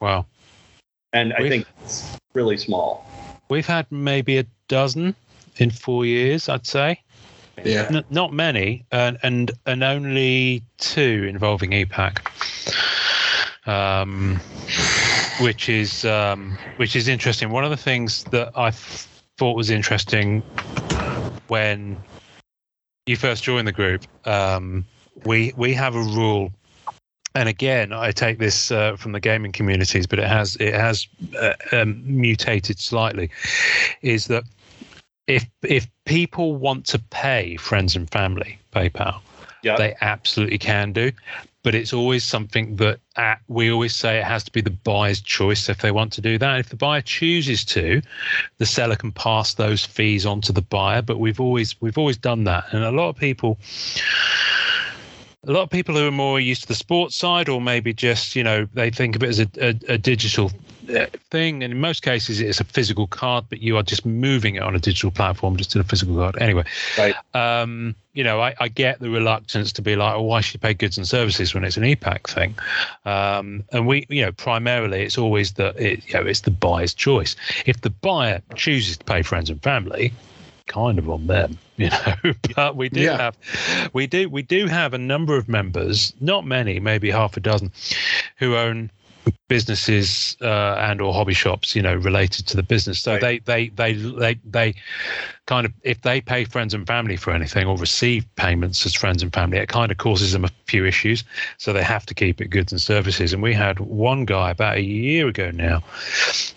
Wow. 0.00 0.26
And 1.12 1.32
I 1.32 1.38
We've- 1.42 1.48
think 1.48 1.66
it's 1.84 2.18
really 2.34 2.56
small. 2.56 3.08
We've 3.48 3.66
had 3.66 3.90
maybe 3.92 4.38
a 4.38 4.46
dozen 4.66 5.14
in 5.58 5.70
four 5.70 6.04
years, 6.04 6.48
I'd 6.48 6.66
say. 6.66 7.00
Yeah. 7.64 7.88
N- 7.90 8.04
not 8.10 8.32
many, 8.32 8.84
and 8.92 9.18
and 9.22 9.50
and 9.66 9.82
only 9.82 10.62
two 10.78 11.26
involving 11.28 11.70
EPAC, 11.70 12.18
um, 13.66 14.40
which 15.40 15.68
is 15.68 16.04
um, 16.04 16.58
which 16.76 16.94
is 16.94 17.08
interesting. 17.08 17.50
One 17.50 17.64
of 17.64 17.70
the 17.70 17.76
things 17.76 18.24
that 18.24 18.52
I 18.56 18.70
th- 18.70 19.06
thought 19.38 19.56
was 19.56 19.70
interesting 19.70 20.42
when 21.48 21.96
you 23.06 23.16
first 23.16 23.44
joined 23.44 23.68
the 23.68 23.72
group, 23.72 24.02
um, 24.26 24.84
we 25.24 25.52
we 25.56 25.72
have 25.74 25.94
a 25.94 26.02
rule. 26.02 26.52
And 27.34 27.50
again, 27.50 27.92
I 27.92 28.12
take 28.12 28.38
this 28.38 28.70
uh, 28.70 28.96
from 28.96 29.12
the 29.12 29.20
gaming 29.20 29.52
communities, 29.52 30.06
but 30.06 30.18
it 30.18 30.26
has 30.26 30.56
it 30.56 30.74
has 30.74 31.06
uh, 31.38 31.52
um, 31.72 32.02
mutated 32.04 32.78
slightly. 32.78 33.30
Is 34.00 34.26
that 34.28 34.44
if 35.26 35.46
if 35.62 35.88
people 36.04 36.56
want 36.56 36.86
to 36.86 36.98
pay 36.98 37.56
friends 37.56 37.96
and 37.96 38.08
family 38.10 38.58
PayPal, 38.72 39.20
Yeah. 39.62 39.76
they 39.76 39.94
absolutely 40.00 40.58
can 40.58 40.92
do. 40.92 41.12
But 41.62 41.74
it's 41.74 41.92
always 41.92 42.22
something 42.22 42.76
that 42.76 43.00
uh, 43.16 43.34
we 43.48 43.72
always 43.72 43.96
say 43.96 44.18
it 44.18 44.24
has 44.24 44.44
to 44.44 44.52
be 44.52 44.60
the 44.60 44.70
buyer's 44.70 45.20
choice 45.20 45.68
if 45.68 45.78
they 45.78 45.90
want 45.90 46.12
to 46.12 46.20
do 46.20 46.38
that. 46.38 46.60
If 46.60 46.68
the 46.68 46.76
buyer 46.76 47.00
chooses 47.00 47.64
to, 47.64 48.02
the 48.58 48.66
seller 48.66 48.94
can 48.94 49.10
pass 49.10 49.54
those 49.54 49.84
fees 49.84 50.26
on 50.26 50.40
to 50.42 50.52
the 50.52 50.62
buyer. 50.62 51.02
But 51.02 51.18
we've 51.18 51.40
always 51.40 51.74
we've 51.80 51.98
always 51.98 52.16
done 52.18 52.44
that, 52.44 52.72
and 52.72 52.84
a 52.84 52.92
lot 52.92 53.08
of 53.08 53.16
people. 53.16 53.58
A 55.46 55.52
lot 55.52 55.62
of 55.62 55.70
people 55.70 55.94
who 55.94 56.06
are 56.06 56.12
more 56.12 56.40
used 56.40 56.62
to 56.62 56.68
the 56.68 56.74
sports 56.74 57.14
side, 57.14 57.48
or 57.48 57.60
maybe 57.60 57.92
just 57.92 58.34
you 58.34 58.42
know 58.42 58.66
they 58.74 58.90
think 58.90 59.16
of 59.16 59.22
it 59.22 59.28
as 59.28 59.40
a, 59.40 59.48
a, 59.60 59.94
a 59.94 59.98
digital 59.98 60.50
uh, 60.94 61.06
thing, 61.30 61.62
and 61.62 61.72
in 61.72 61.80
most 61.80 62.02
cases 62.02 62.40
it's 62.40 62.60
a 62.60 62.64
physical 62.64 63.06
card, 63.06 63.44
but 63.48 63.60
you 63.60 63.76
are 63.76 63.82
just 63.82 64.04
moving 64.04 64.56
it 64.56 64.62
on 64.62 64.74
a 64.74 64.78
digital 64.78 65.10
platform 65.10 65.56
just 65.56 65.70
to 65.72 65.78
the 65.78 65.84
physical 65.84 66.16
card. 66.16 66.36
Anyway, 66.40 66.64
Right. 66.98 67.14
um, 67.34 67.94
you 68.12 68.24
know, 68.24 68.40
I, 68.40 68.54
I 68.58 68.68
get 68.68 69.00
the 69.00 69.10
reluctance 69.10 69.72
to 69.72 69.82
be 69.82 69.94
like, 69.96 70.14
oh, 70.14 70.22
why 70.22 70.40
should 70.40 70.54
you 70.54 70.60
pay 70.60 70.74
goods 70.74 70.96
and 70.96 71.06
services 71.06 71.54
when 71.54 71.64
it's 71.64 71.76
an 71.76 71.82
EPAC 71.82 72.28
thing? 72.28 72.54
Um, 73.04 73.64
and 73.72 73.86
we, 73.86 74.06
you 74.08 74.22
know, 74.22 74.32
primarily 74.32 75.02
it's 75.02 75.18
always 75.18 75.52
the, 75.52 75.68
it, 75.76 76.06
you 76.06 76.14
know, 76.14 76.26
it's 76.26 76.40
the 76.40 76.50
buyer's 76.50 76.94
choice. 76.94 77.36
If 77.66 77.80
the 77.82 77.90
buyer 77.90 78.40
chooses 78.54 78.96
to 78.98 79.04
pay 79.04 79.22
friends 79.22 79.50
and 79.50 79.62
family, 79.62 80.12
kind 80.66 80.98
of 80.98 81.08
on 81.10 81.26
them, 81.26 81.58
you 81.76 81.88
know. 81.90 82.32
but 82.54 82.76
we 82.76 82.88
do 82.88 83.00
Yeah. 83.00 83.16
have, 83.16 83.90
we 83.92 84.06
do, 84.06 84.28
we 84.28 84.42
do 84.42 84.66
have 84.66 84.94
a 84.94 84.98
number 84.98 85.36
of 85.36 85.48
members, 85.48 86.12
not 86.20 86.44
many, 86.46 86.80
maybe 86.80 87.10
half 87.10 87.36
a 87.36 87.40
dozen, 87.40 87.70
who 88.38 88.56
own 88.56 88.90
businesses 89.48 90.36
uh, 90.40 90.74
and 90.78 91.00
or 91.00 91.12
hobby 91.12 91.34
shops 91.34 91.74
you 91.74 91.82
know 91.82 91.94
related 91.96 92.46
to 92.46 92.56
the 92.56 92.62
business 92.62 93.00
so 93.00 93.12
Right. 93.12 93.44
they, 93.44 93.68
they 93.68 93.68
they 93.70 93.92
they 93.94 94.34
they 94.44 94.74
kind 95.46 95.66
of 95.66 95.72
if 95.82 96.02
they 96.02 96.20
pay 96.20 96.44
friends 96.44 96.74
and 96.74 96.86
family 96.86 97.16
for 97.16 97.32
anything 97.32 97.66
or 97.66 97.76
receive 97.76 98.24
payments 98.36 98.84
as 98.86 98.94
friends 98.94 99.22
and 99.22 99.32
family 99.32 99.58
it 99.58 99.68
kind 99.68 99.90
of 99.90 99.98
causes 99.98 100.32
them 100.32 100.44
a 100.44 100.50
few 100.66 100.84
issues 100.84 101.24
so 101.58 101.72
they 101.72 101.82
have 101.82 102.06
to 102.06 102.14
keep 102.14 102.40
it 102.40 102.50
goods 102.50 102.72
and 102.72 102.80
services 102.80 103.32
and 103.32 103.42
we 103.42 103.52
had 103.52 103.78
one 103.80 104.24
guy 104.24 104.50
about 104.50 104.76
a 104.76 104.82
year 104.82 105.26
ago 105.28 105.50
now 105.52 105.82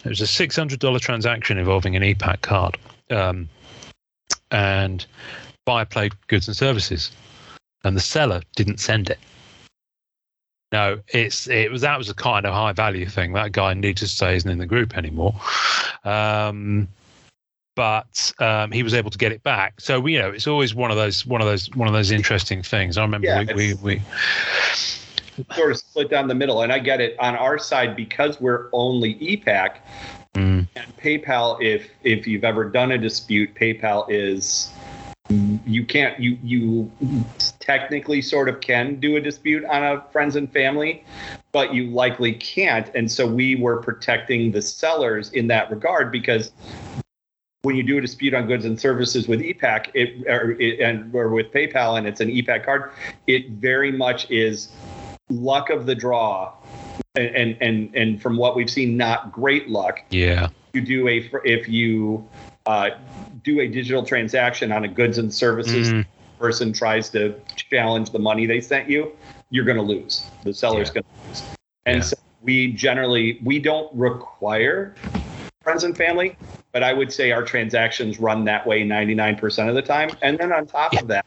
it 0.04 0.10
was 0.10 0.22
a 0.22 0.26
$600 0.26 1.00
transaction 1.00 1.58
involving 1.58 1.96
an 1.96 2.04
epac 2.04 2.42
card 2.42 2.78
um, 3.12 3.50
and 4.52 5.06
buyer 5.66 5.86
played 5.86 6.14
goods 6.28 6.48
and 6.48 6.58
services 6.58 7.12
and 7.84 7.96
the 7.96 8.02
seller 8.02 8.42
didn't 8.56 8.80
send 8.80 9.10
it 9.10 9.20
no, 10.72 11.00
it's 11.08 11.48
it 11.48 11.72
was 11.72 11.82
that 11.82 11.98
was 11.98 12.10
a 12.10 12.14
kind 12.14 12.46
of 12.46 12.54
high 12.54 12.74
value 12.74 13.08
thing. 13.08 13.34
That 13.34 13.52
guy 13.54 13.74
needless 13.74 14.12
to 14.12 14.18
say 14.18 14.36
isn't 14.36 14.50
in 14.50 14.60
the 14.60 14.68
group 14.68 14.96
anymore. 14.96 15.34
Um, 16.04 16.88
but 17.76 18.32
um, 18.40 18.72
he 18.72 18.84
was 18.84 18.94
able 18.94 19.10
to 19.10 19.18
get 19.18 19.32
it 19.32 19.42
back. 19.42 19.80
So 19.82 20.00
we, 20.00 20.14
you 20.14 20.20
know, 20.20 20.30
it's 20.30 20.48
always 20.48 20.76
one 20.76 20.92
of 20.92 20.98
those 20.98 21.26
one 21.26 21.42
of 21.42 21.48
those 21.48 21.74
one 21.76 21.88
of 21.88 21.94
those 21.94 22.12
interesting 22.12 22.62
things. 22.62 22.98
I 22.98 23.02
remember 23.02 23.28
Yeah, 23.28 23.46
we, 23.56 23.74
we, 23.76 24.02
we 25.38 25.54
Sort 25.56 25.72
of 25.72 25.78
split 25.78 26.10
down 26.10 26.28
the 26.28 26.36
middle. 26.36 26.62
And 26.62 26.72
I 26.72 26.80
get 26.80 27.00
it 27.00 27.18
on 27.18 27.36
our 27.36 27.58
side 27.58 27.96
because 27.96 28.42
we're 28.42 28.70
only 28.74 29.16
EPAC 29.16 29.78
mm, 30.40 30.68
and 30.76 30.98
PayPal, 30.98 31.62
if 31.62 31.90
if 32.04 32.28
you've 32.28 32.44
ever 32.44 32.66
done 32.66 32.92
a 32.92 32.98
dispute, 32.98 33.54
PayPal 33.56 34.06
is 34.10 34.72
you 35.66 35.86
can't 35.86 36.20
you 36.20 36.40
you 36.42 36.92
technically 37.60 38.22
sort 38.22 38.50
of 38.50 38.62
can 38.62 39.00
do 39.00 39.16
a 39.16 39.22
dispute 39.22 39.64
on 39.66 39.84
a 39.84 40.02
friends 40.12 40.36
and 40.36 40.52
family 40.52 41.04
but 41.52 41.74
you 41.74 41.88
likely 41.88 42.34
can't. 42.34 42.90
And 42.96 43.12
so 43.12 43.26
we 43.26 43.56
were 43.56 43.78
protecting 43.78 44.52
the 44.52 44.62
sellers 44.62 45.32
in 45.32 45.48
that 45.48 45.72
regard 45.72 46.12
because 46.12 46.52
when 47.64 47.76
you 47.76 47.84
do 47.84 47.98
a 47.98 48.02
dispute 48.02 48.34
on 48.34 48.48
goods 48.48 48.66
and 48.66 48.80
services 48.80 49.28
with 49.28 49.42
epac 49.42 49.90
it 49.94 50.26
or, 50.28 50.52
it, 50.62 50.80
and 50.80 51.14
or 51.14 51.30
with 51.30 51.52
paypal 51.52 51.98
and 51.98 52.08
it's 52.08 52.22
an 52.22 52.30
epac 52.30 52.64
card 52.64 52.92
it 53.28 53.50
very 53.50 53.92
much 53.92 54.30
is 54.32 54.72
luck 55.30 55.70
of 55.70 55.86
the 55.86 55.94
draw 55.94 56.54
and 57.16 57.36
and 57.36 57.58
and, 57.62 57.96
and 57.96 58.22
from 58.22 58.38
what 58.38 58.56
we've 58.56 58.70
seen 58.70 58.98
not 58.98 59.32
great 59.32 59.70
luck 59.70 60.04
yeah, 60.10 60.50
you 60.74 60.82
do 60.82 61.08
a 61.08 61.30
if 61.44 61.68
you 61.68 62.28
uh, 62.66 62.92
do 63.44 63.62
a 63.62 63.68
digital 63.68 64.04
transaction 64.04 64.72
on 64.72 64.84
a 64.84 64.88
goods 64.88 65.18
and 65.18 65.34
services 65.34 65.92
Mm. 65.92 66.06
person 66.38 66.72
tries 66.72 67.10
to 67.10 67.36
challenge 67.56 68.12
the 68.12 68.20
money 68.20 68.46
they 68.46 68.62
sent 68.62 68.90
you, 68.90 69.12
you're 69.50 69.66
going 69.66 69.76
to 69.78 69.84
lose. 69.84 70.24
The 70.44 70.54
seller's 70.54 70.88
Yeah. 70.90 71.02
going 71.02 71.04
to 71.04 71.28
lose. 71.28 71.44
And 71.86 71.96
Yeah. 71.98 72.02
so 72.02 72.16
we 72.42 72.72
generally 72.72 73.40
we 73.44 73.60
don't 73.60 73.94
require 73.94 74.96
friends 75.64 75.84
and 75.84 75.98
family, 75.98 76.38
but 76.72 76.82
I 76.84 76.94
would 76.94 77.12
say 77.12 77.32
our 77.32 77.44
transactions 77.44 78.20
run 78.20 78.46
that 78.46 78.66
way 78.66 78.84
99% 78.84 79.68
of 79.68 79.76
the 79.76 79.82
time. 79.82 80.16
And 80.22 80.38
then 80.38 80.54
on 80.54 80.66
top 80.66 80.94
of 81.02 81.08
that, 81.08 81.26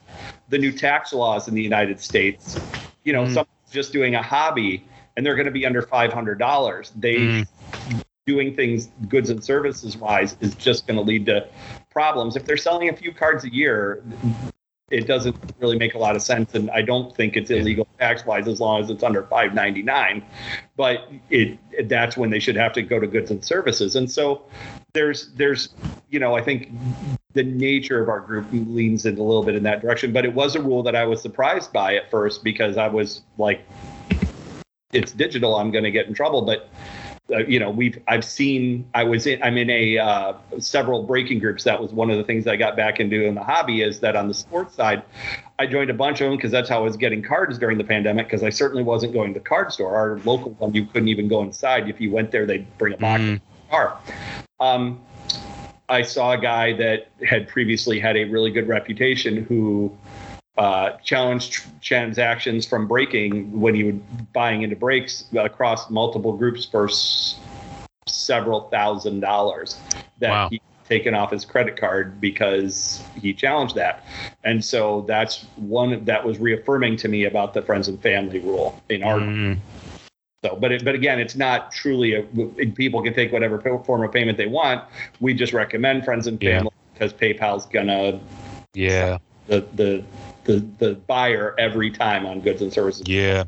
the 0.49 0.59
new 0.59 0.72
tax 0.72 1.12
laws 1.12 1.49
in 1.49 1.55
the 1.55 1.62
United 1.62 2.01
States, 2.01 2.59
you 3.05 3.12
know, 3.12 3.24
Mm. 3.24 3.28
someone's 3.35 3.70
just 3.70 3.93
doing 3.93 4.14
a 4.14 4.22
hobby 4.22 4.85
and 5.17 5.25
they're 5.25 5.35
going 5.35 5.47
to 5.47 5.53
be 5.53 5.67
under 5.67 5.83
$500. 5.83 6.93
They 6.97 7.17
Mm. 7.17 7.47
doing 8.27 8.55
things 8.55 8.89
goods 9.09 9.31
and 9.31 9.43
services 9.43 9.97
wise 9.97 10.37
is 10.41 10.55
just 10.55 10.87
going 10.87 10.97
to 10.97 11.03
lead 11.03 11.27
to 11.27 11.45
problems. 11.91 12.37
If 12.37 12.45
they're 12.45 12.57
selling 12.57 12.89
a 12.89 12.97
few 12.97 13.13
cards 13.13 13.43
a 13.45 13.53
year, 13.53 14.03
it 14.93 15.07
doesn't 15.09 15.35
really 15.59 15.77
make 15.77 15.95
a 15.95 15.99
lot 15.99 16.15
of 16.15 16.23
sense, 16.23 16.55
and 16.55 16.71
I 16.71 16.83
don't 16.83 17.17
think 17.17 17.37
it's 17.37 17.51
illegal 17.51 17.89
tax 17.99 18.25
wise 18.25 18.47
as 18.47 18.61
long 18.61 18.81
as 18.83 18.91
it's 18.91 19.03
under 19.03 19.23
5.99. 19.23 20.23
But 20.77 21.11
it 21.31 21.59
that's 21.89 22.17
when 22.17 22.31
they 22.31 22.39
should 22.39 22.57
have 22.57 22.73
to 22.75 22.83
go 22.83 23.01
to 23.01 23.07
goods 23.07 23.31
and 23.31 23.45
services. 23.45 23.97
And 23.97 24.09
so 24.11 24.43
there's 24.93 25.33
there's 25.33 25.71
you 26.11 26.21
know 26.21 26.37
I 26.37 26.43
think 26.43 26.71
the 27.33 27.43
nature 27.43 28.03
of 28.03 28.09
our 28.11 28.21
group 28.21 28.47
leans 28.53 29.07
in 29.07 29.17
a 29.19 29.23
little 29.23 29.43
bit 29.43 29.55
in 29.57 29.63
that 29.63 29.81
direction. 29.81 30.13
But 30.13 30.25
it 30.27 30.35
was 30.35 30.55
a 30.55 30.61
rule 30.61 30.83
that 30.83 30.95
I 30.95 31.07
was 31.07 31.23
surprised 31.23 31.73
by 31.73 31.97
at 31.97 32.11
first 32.11 32.45
because 32.45 32.77
I 32.77 32.89
was 32.89 33.23
like, 33.39 33.67
it's 34.93 35.12
digital, 35.12 35.57
I'm 35.57 35.70
going 35.70 35.84
to 35.84 35.90
get 35.90 36.07
in 36.07 36.14
trouble, 36.14 36.43
but 36.43 36.68
uh, 37.32 37.38
you 37.47 37.59
know 37.59 37.70
we've 37.70 38.03
i've 38.09 38.24
seen 38.24 38.84
i 38.95 39.05
was 39.05 39.28
in 39.28 39.40
i'm 39.45 39.57
in 39.57 39.70
a 39.70 39.97
uh, 39.97 40.34
several 40.59 41.05
breaking 41.05 41.38
groups. 41.38 41.62
That 41.64 41.80
was 41.80 41.93
one 41.93 42.11
of 42.11 42.18
the 42.18 42.24
things 42.24 42.49
i 42.49 42.57
got 42.57 42.76
back 42.76 42.99
into 42.99 43.24
in 43.24 43.36
the 43.36 43.43
hobby 43.45 43.82
is 43.82 44.01
that 44.01 44.16
on 44.16 44.26
the 44.26 44.34
sports 44.34 44.74
side 44.74 45.03
i 45.61 45.64
joined 45.64 45.88
a 45.88 45.95
bunch 45.95 46.20
of 46.20 46.26
them 46.28 46.36
because 46.36 46.51
that's 46.51 46.68
how 46.68 46.78
i 46.78 46.82
was 46.82 46.97
getting 46.97 47.22
cards 47.22 47.59
during 47.59 47.78
the 47.78 47.84
pandemic 47.84 48.26
because 48.26 48.43
i 48.43 48.51
certainly 48.51 48.82
wasn't 48.82 49.12
going 49.12 49.32
to 49.32 49.38
the 49.38 49.45
card 49.45 49.72
store. 49.72 49.95
Our 49.95 50.18
local 50.24 50.51
one 50.55 50.74
you 50.74 50.84
couldn't 50.84 51.09
even 51.09 51.28
go 51.28 51.43
inside. 51.43 51.88
If 51.88 52.01
you 52.01 52.11
went 52.11 52.32
there 52.32 52.45
they'd 52.45 52.66
bring 52.76 52.93
a 52.95 52.97
box 52.97 53.22
Mm. 53.22 53.40
car 53.70 53.99
um, 54.59 55.01
i 55.88 56.03
saw 56.03 56.32
a 56.32 56.38
guy 56.38 56.72
that 56.72 57.09
had 57.26 57.49
previously 57.49 58.01
had 58.01 58.16
a 58.16 58.24
really 58.24 58.51
good 58.51 58.66
reputation 58.66 59.45
who 59.45 59.97
uh, 60.59 60.91
challenged 61.03 61.53
tr- 61.53 61.69
transactions 61.81 62.67
from 62.67 62.87
breaking 62.87 63.59
when 63.59 63.75
he 63.75 63.85
would 63.85 64.33
buying 64.33 64.63
into 64.63 64.77
breaks 64.77 65.25
across 65.35 65.89
multiple 65.91 66.33
groups 66.33 66.65
for 66.67 66.89
s- 66.89 67.39
several 68.07 68.69
thousand 68.69 69.21
dollars 69.21 69.81
that 70.19 70.31
Wow. 70.31 70.49
he 70.51 70.61
taken 70.89 71.15
off 71.15 71.31
his 71.31 71.47
credit 71.47 71.77
card 71.79 72.21
because 72.21 73.03
he 73.19 73.33
challenged 73.33 73.75
that 73.77 74.05
and 74.45 74.63
so 74.63 75.03
that's 75.09 75.45
one 75.57 76.05
that 76.05 76.23
was 76.25 76.39
reaffirming 76.39 76.97
to 76.97 77.09
me 77.09 77.25
about 77.25 77.55
the 77.55 77.63
friends 77.63 77.89
and 77.89 78.01
family 78.03 78.41
rule 78.41 78.79
in 78.91 79.03
our 79.03 79.21
Mm. 79.21 79.59
so, 80.45 80.57
but 80.57 80.73
it, 80.73 80.85
but 80.85 80.95
again, 80.95 81.19
it's 81.21 81.37
not 81.37 81.71
truly 81.73 82.15
a. 82.17 82.23
People 82.75 83.01
can 83.03 83.15
take 83.15 83.33
whatever 83.33 83.61
form 83.85 84.03
of 84.03 84.11
payment 84.13 84.37
they 84.37 84.49
want. 84.49 84.83
We 85.21 85.33
just 85.35 85.53
recommend 85.53 86.05
friends 86.05 86.27
and 86.27 86.43
Yeah. 86.43 86.59
family 86.59 86.73
because 86.93 87.13
PayPal's 87.13 87.65
gonna 87.67 88.19
Yeah. 88.75 89.19
the 89.47 89.65
the 89.75 90.05
the 90.45 90.66
the 90.78 90.95
buyer 90.95 91.55
every 91.59 91.90
time 91.90 92.26
on 92.26 92.40
goods 92.40 92.62
and 92.62 92.72
services. 92.72 93.07
Yeah. 93.07 93.45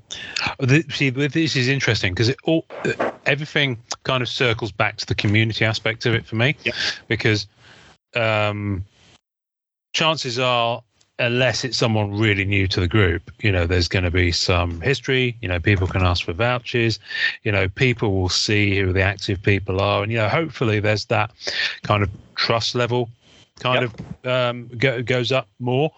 The, 0.59 0.85
see, 0.91 1.11
this 1.11 1.57
is 1.57 1.69
interesting 1.69 2.13
because 2.13 2.29
it 2.29 2.39
all 2.45 2.67
everything 3.27 3.79
kind 4.05 4.23
of 4.23 4.29
circles 4.29 4.73
back 4.73 4.97
to 4.99 5.07
the 5.07 5.15
community 5.15 5.65
aspect 5.65 6.07
of 6.07 6.15
it 6.15 6.27
for 6.27 6.37
me. 6.37 6.57
Yeah. 6.65 6.73
Because 7.09 7.47
um, 8.15 8.85
chances 9.93 10.39
are, 10.39 10.83
unless 11.19 11.65
it's 11.65 11.77
someone 11.77 12.19
really 12.19 12.45
new 12.45 12.67
to 12.69 12.81
the 12.81 12.89
group, 12.89 13.31
you 13.41 13.51
know, 13.51 13.67
there's 13.67 13.89
going 13.89 14.05
to 14.05 14.11
be 14.11 14.33
some 14.33 14.81
history. 14.81 15.37
You 15.41 15.49
know, 15.49 15.61
people 15.61 15.87
can 15.87 16.03
ask 16.03 16.25
for 16.25 16.33
vouchers. 16.33 16.99
You 17.43 17.53
know, 17.53 17.69
people 17.69 18.15
will 18.15 18.29
see 18.29 18.79
who 18.79 18.93
the 18.93 19.03
active 19.03 19.43
people 19.43 19.81
are, 19.81 20.03
and 20.03 20.13
you 20.13 20.19
know, 20.19 20.29
hopefully, 20.29 20.81
there's 20.81 21.07
that 21.07 21.31
kind 21.83 22.03
of 22.03 22.11
trust 22.37 22.75
level 22.75 23.09
kind 23.61 23.83
Yep. 23.83 24.01
of 24.25 24.27
um, 24.27 24.69
go, 24.79 25.03
goes 25.03 25.33
up 25.33 25.49
more, 25.59 25.93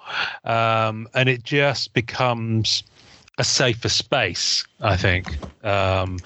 um, 0.45 1.09
and 1.15 1.29
it 1.29 1.43
just 1.45 1.93
becomes 1.95 2.83
a 3.39 3.45
safer 3.45 3.89
space. 3.89 4.65
I 4.81 4.97
think 4.97 5.37
um, 5.65 6.19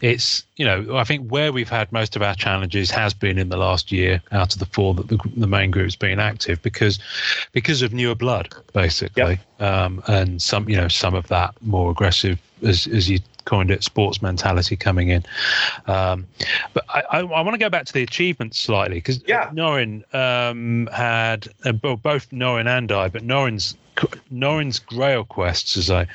it's 0.00 0.44
you 0.56 0.64
know 0.64 0.96
I 0.96 1.04
think 1.04 1.28
where 1.30 1.52
we've 1.52 1.68
had 1.68 1.92
most 1.92 2.16
of 2.16 2.22
our 2.22 2.34
challenges 2.34 2.90
has 2.90 3.14
been 3.14 3.38
in 3.38 3.48
the 3.50 3.56
last 3.56 3.92
year 3.92 4.20
out 4.32 4.52
of 4.52 4.58
the 4.58 4.66
four 4.66 4.94
that 4.94 5.08
the, 5.08 5.18
the 5.36 5.46
main 5.46 5.70
group's 5.70 5.96
been 5.96 6.18
active 6.18 6.60
because 6.62 6.98
because 7.52 7.82
of 7.82 7.92
newer 7.92 8.14
blood 8.14 8.52
basically, 8.72 9.38
um, 9.60 10.02
and 10.08 10.42
some 10.42 10.68
you 10.68 10.76
know 10.76 10.88
some 10.88 11.14
of 11.14 11.28
that 11.28 11.54
more 11.62 11.90
aggressive 11.90 12.40
as 12.62 12.86
as 12.88 13.08
you 13.08 13.18
coined 13.46 13.70
it 13.70 13.82
sports 13.82 14.20
mentality 14.20 14.76
coming 14.76 15.08
in. 15.08 15.24
Um, 15.86 16.26
but 16.74 16.84
I, 16.90 17.02
I, 17.10 17.18
I 17.20 17.40
want 17.40 17.54
to 17.54 17.58
go 17.58 17.70
back 17.70 17.86
to 17.86 17.92
the 17.94 18.02
achievements 18.02 18.58
slightly 18.60 18.96
because 18.96 19.22
Yeah. 19.26 19.48
Norin 19.50 20.02
um, 20.14 20.88
had 20.92 21.48
uh, 21.64 21.72
both 21.72 22.28
Norin 22.30 22.66
and 22.66 22.92
I, 22.92 23.08
but 23.08 23.22
Norin's 23.22 23.74
Norin's 24.30 24.78
Grail 24.78 25.24
quests, 25.24 25.76
as 25.78 25.90
I 25.90 26.06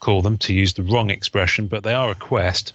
call 0.00 0.22
them, 0.22 0.38
to 0.38 0.54
use 0.54 0.72
the 0.72 0.82
wrong 0.82 1.10
expression, 1.10 1.66
but 1.66 1.82
they 1.82 1.92
are 1.92 2.10
a 2.10 2.14
quest. 2.14 2.72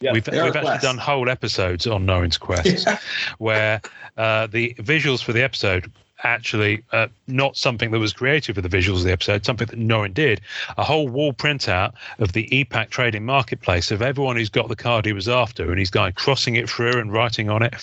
Yeah, 0.00 0.12
we've 0.12 0.26
we've 0.26 0.38
actually 0.44 0.60
quest. 0.60 0.82
done 0.82 0.98
whole 0.98 1.30
episodes 1.30 1.86
on 1.86 2.04
Norin's 2.04 2.36
quests, 2.36 2.84
where 3.38 3.80
uh, 4.18 4.46
the 4.48 4.74
visuals 4.78 5.22
for 5.24 5.32
the 5.32 5.42
episode 5.42 5.90
actually 6.24 6.82
uh, 6.92 7.06
not 7.26 7.56
something 7.56 7.90
that 7.92 7.98
was 7.98 8.12
created 8.12 8.54
for 8.54 8.60
the 8.62 8.68
visuals 8.68 8.98
of 8.98 9.04
the 9.04 9.12
episode, 9.12 9.44
something 9.44 9.66
that 9.68 9.78
Norin 9.78 10.12
did. 10.14 10.40
A 10.78 10.84
whole 10.84 11.08
wall 11.08 11.32
printout 11.32 11.92
of 12.18 12.32
the 12.32 12.48
EPAC 12.48 12.90
trading 12.90 13.24
marketplace 13.24 13.90
of 13.90 14.02
everyone 14.02 14.36
who's 14.36 14.48
got 14.50 14.68
the 14.68 14.76
card 14.76 15.04
he 15.06 15.12
was 15.12 15.28
after, 15.28 15.70
and 15.70 15.78
he's 15.78 15.90
going 15.90 16.12
crossing 16.14 16.56
it 16.56 16.68
through 16.68 16.98
and 17.00 17.12
writing 17.12 17.48
on 17.50 17.62
it. 17.62 17.74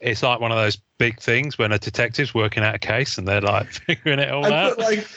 It's 0.00 0.22
like 0.22 0.40
one 0.40 0.52
of 0.52 0.58
those 0.58 0.78
big 0.96 1.20
things 1.20 1.58
when 1.58 1.72
a 1.72 1.78
detective's 1.78 2.34
working 2.34 2.62
out 2.62 2.72
a 2.72 2.78
case 2.78 3.18
and 3.18 3.26
they're 3.26 3.40
like 3.40 3.66
figuring 3.72 4.20
it 4.20 4.30
all 4.30 4.46
I 4.46 4.50
out. 4.52 4.76
put 4.76 4.84
like 4.84 5.08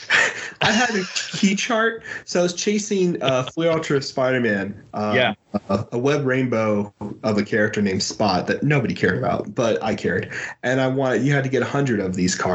I 0.62 0.72
had 0.72 0.89
a 0.95 1.03
key 1.38 1.55
chart, 1.55 2.01
so 2.26 2.39
I 2.39 2.43
was 2.43 2.53
chasing 2.55 3.22
uh, 3.22 3.43
Fleer 3.43 3.72
Ultra 3.72 4.01
Spider-Man. 4.01 4.84
Um, 4.95 5.16
Yeah. 5.16 5.34
a, 5.70 5.86
a 5.91 5.97
web 5.99 6.26
rainbow 6.26 6.91
of 7.24 7.38
a 7.38 7.43
character 7.43 7.80
named 7.82 8.01
Spot 8.01 8.47
that 8.47 8.64
nobody 8.64 8.95
cared 8.95 9.20
about, 9.20 9.53
but 9.53 9.82
I 9.84 9.93
cared, 9.93 10.34
and 10.64 10.82
I 10.82 10.88
wanted 10.88 11.22
you 11.24 11.32
had 11.34 11.43
to 11.43 11.49
get 11.49 11.62
hundred 11.62 11.99
of 11.99 12.16
these 12.16 12.34
cards 12.34 12.47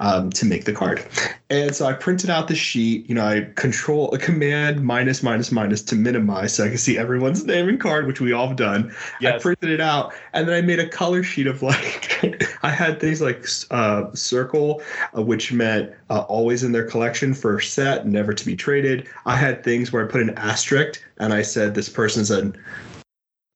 um, 0.00 0.30
to 0.30 0.46
make 0.46 0.64
the 0.64 0.72
card, 0.72 1.04
and 1.50 1.74
so 1.74 1.86
I 1.86 1.92
printed 1.92 2.30
out 2.30 2.48
the 2.48 2.54
sheet. 2.54 3.08
You 3.08 3.14
know, 3.14 3.24
I 3.24 3.48
control 3.54 4.12
a 4.14 4.18
command 4.18 4.82
minus 4.84 5.22
minus 5.22 5.52
minus 5.52 5.82
to 5.82 5.94
minimize 5.94 6.54
so 6.54 6.64
I 6.64 6.68
can 6.68 6.78
see 6.78 6.98
everyone's 6.98 7.44
name 7.44 7.68
and 7.68 7.80
card, 7.80 8.06
which 8.06 8.20
we 8.20 8.32
all 8.32 8.48
have 8.48 8.56
done. 8.56 8.94
I 9.36 9.38
printed 9.38 9.70
it 9.70 9.80
out, 9.80 10.14
and 10.32 10.48
then 10.48 10.54
I 10.54 10.60
made 10.60 10.78
a 10.78 10.88
color 10.88 11.22
sheet 11.22 11.46
of 11.46 11.62
like 11.62 12.44
I 12.62 12.70
had 12.70 13.00
things 13.00 13.20
like 13.20 13.46
uh, 13.70 14.12
circle, 14.14 14.82
uh, 15.16 15.22
which 15.22 15.52
meant 15.52 15.92
uh, 16.10 16.20
always 16.28 16.62
in 16.62 16.72
their 16.72 16.88
collection 16.88 17.34
for 17.34 17.60
set, 17.60 18.06
never 18.06 18.32
to 18.32 18.46
be 18.46 18.56
traded. 18.56 19.08
I 19.26 19.36
had 19.36 19.62
things 19.62 19.92
where 19.92 20.06
I 20.06 20.10
put 20.10 20.22
an 20.22 20.30
asterisk, 20.30 21.02
and 21.18 21.32
I 21.32 21.42
said 21.42 21.74
this 21.74 21.88
person's 21.88 22.30
an 22.30 22.56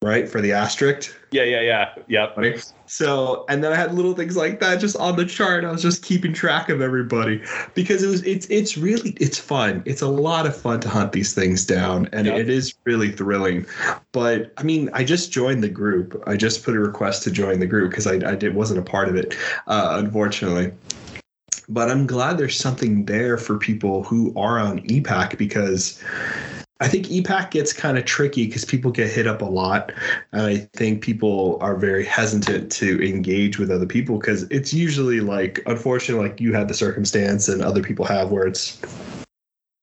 right 0.03 0.29
for 0.29 0.41
the 0.41 0.53
asterisk. 0.53 1.15
Yeah, 1.31 1.43
yeah, 1.43 1.61
yeah, 1.61 1.95
yep. 2.07 2.37
Right? 2.37 2.73
So, 2.87 3.45
and 3.49 3.63
then 3.63 3.73
I 3.73 3.77
had 3.77 3.93
little 3.95 4.15
things 4.15 4.37
like 4.37 4.61
that 4.61 4.81
just 4.81 4.97
on 4.97 5.17
the 5.17 5.27
chart. 5.27 5.65
I 5.65 5.71
was 5.71 5.83
just 5.83 6.03
keeping 6.03 6.33
track 6.33 6.69
of 6.69 6.81
everybody 6.81 7.43
because 7.75 8.03
it 8.03 8.07
was 8.07 8.23
it's 8.25 8.47
it's 8.49 8.79
really 8.79 9.11
it's 9.21 9.39
fun. 9.39 9.83
It's 9.85 10.01
a 10.01 10.09
lot 10.09 10.47
of 10.47 10.57
fun 10.57 10.81
to 10.81 10.89
hunt 10.89 11.13
these 11.13 11.35
things 11.35 11.67
down, 11.67 12.09
and 12.13 12.27
Yeah. 12.27 12.37
it 12.37 12.49
is 12.49 12.75
really 12.85 13.11
thrilling. 13.11 13.67
But 14.13 14.53
I 14.57 14.63
mean, 14.63 14.89
I 14.93 15.05
just 15.05 15.33
joined 15.33 15.63
the 15.63 15.69
group. 15.69 16.23
I 16.27 16.37
just 16.37 16.65
put 16.65 16.75
a 16.75 16.81
request 16.81 17.23
to 17.25 17.31
join 17.31 17.61
the 17.61 17.67
group 17.67 17.91
because 17.91 18.07
I 18.07 18.15
I 18.15 18.35
did 18.35 18.55
wasn't 18.55 18.81
a 18.81 18.91
part 18.91 19.09
of 19.09 19.17
it, 19.17 19.35
uh, 19.67 20.01
unfortunately. 20.03 20.73
But 21.71 21.91
I'm 21.91 22.07
glad 22.07 22.39
there's 22.39 22.57
something 22.57 23.05
there 23.05 23.37
for 23.37 23.59
people 23.59 24.03
who 24.05 24.33
are 24.37 24.59
on 24.59 24.79
EPAC 24.89 25.37
because 25.37 26.03
I 26.81 26.87
think 26.87 27.07
EPAC 27.07 27.51
gets 27.51 27.73
kind 27.73 27.99
of 27.99 28.05
tricky 28.05 28.47
because 28.47 28.65
people 28.65 28.93
get 28.93 29.11
hit 29.11 29.27
up 29.27 29.43
a 29.43 29.47
lot. 29.47 29.93
And 30.33 30.43
I 30.43 30.57
think 30.75 31.03
people 31.03 31.59
are 31.61 31.77
very 31.77 32.05
hesitant 32.05 32.71
to 32.73 33.05
engage 33.05 33.59
with 33.59 33.71
other 33.71 33.87
people 33.87 34.19
because 34.19 34.45
it's 34.45 34.73
usually 34.73 35.21
like, 35.21 35.61
unfortunately, 35.67 36.29
like 36.29 36.41
you 36.41 36.53
had 36.53 36.69
the 36.69 36.75
circumstance 36.75 37.49
and 37.49 37.63
other 37.63 37.83
people 37.83 38.05
have 38.05 38.31
where 38.31 38.47
it's 38.47 38.81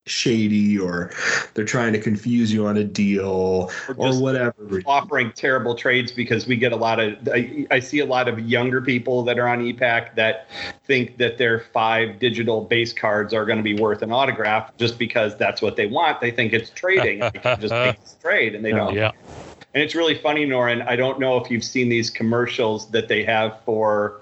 shady 0.06 0.78
or 0.78 1.10
they're 1.54 1.64
trying 1.64 1.92
to 1.92 1.98
confuse 2.00 2.52
you 2.52 2.66
on 2.66 2.76
a 2.76 2.84
deal 2.84 3.70
Or 3.88 3.94
or 3.96 4.20
whatever. 4.20 4.80
offering 4.86 5.32
terrible 5.32 5.74
trades 5.74 6.12
because 6.12 6.46
we 6.46 6.56
get 6.56 6.72
a 6.72 6.76
lot 6.76 7.00
of 7.00 7.16
I, 7.32 7.66
I 7.70 7.80
see 7.80 7.98
a 7.98 8.06
lot 8.06 8.28
of 8.28 8.38
younger 8.40 8.80
people 8.80 9.24
that 9.24 9.38
are 9.38 9.48
on 9.48 9.60
EPAC 9.60 10.14
that 10.14 10.48
think 10.84 11.18
that 11.18 11.38
their 11.38 11.60
five 11.60 12.18
digital 12.20 12.60
base 12.64 12.92
cards 12.92 13.34
are 13.34 13.44
going 13.44 13.58
to 13.58 13.64
be 13.64 13.74
worth 13.74 14.02
an 14.02 14.12
autograph 14.12 14.76
just 14.76 14.98
because 14.98 15.36
that's 15.36 15.60
what 15.60 15.74
they 15.76 15.86
want. 15.86 16.20
They 16.20 16.30
think 16.30 16.52
it's 16.52 16.70
trading. 16.70 17.18
They 17.20 17.30
can 17.30 17.60
just 17.60 17.74
make 17.74 18.00
this 18.00 18.16
trade 18.22 18.54
and 18.54 18.64
they 18.64 18.70
don't. 18.72 18.94
yeah. 18.94 19.10
And 19.74 19.82
it's 19.82 19.94
really 19.94 20.16
funny, 20.16 20.46
Norin. 20.46 20.86
I 20.88 20.96
don't 20.96 21.18
know 21.20 21.36
if 21.36 21.50
you've 21.50 21.64
seen 21.64 21.88
these 21.90 22.08
commercials 22.10 22.88
that 22.92 23.08
they 23.08 23.24
have 23.24 23.60
for 23.66 24.20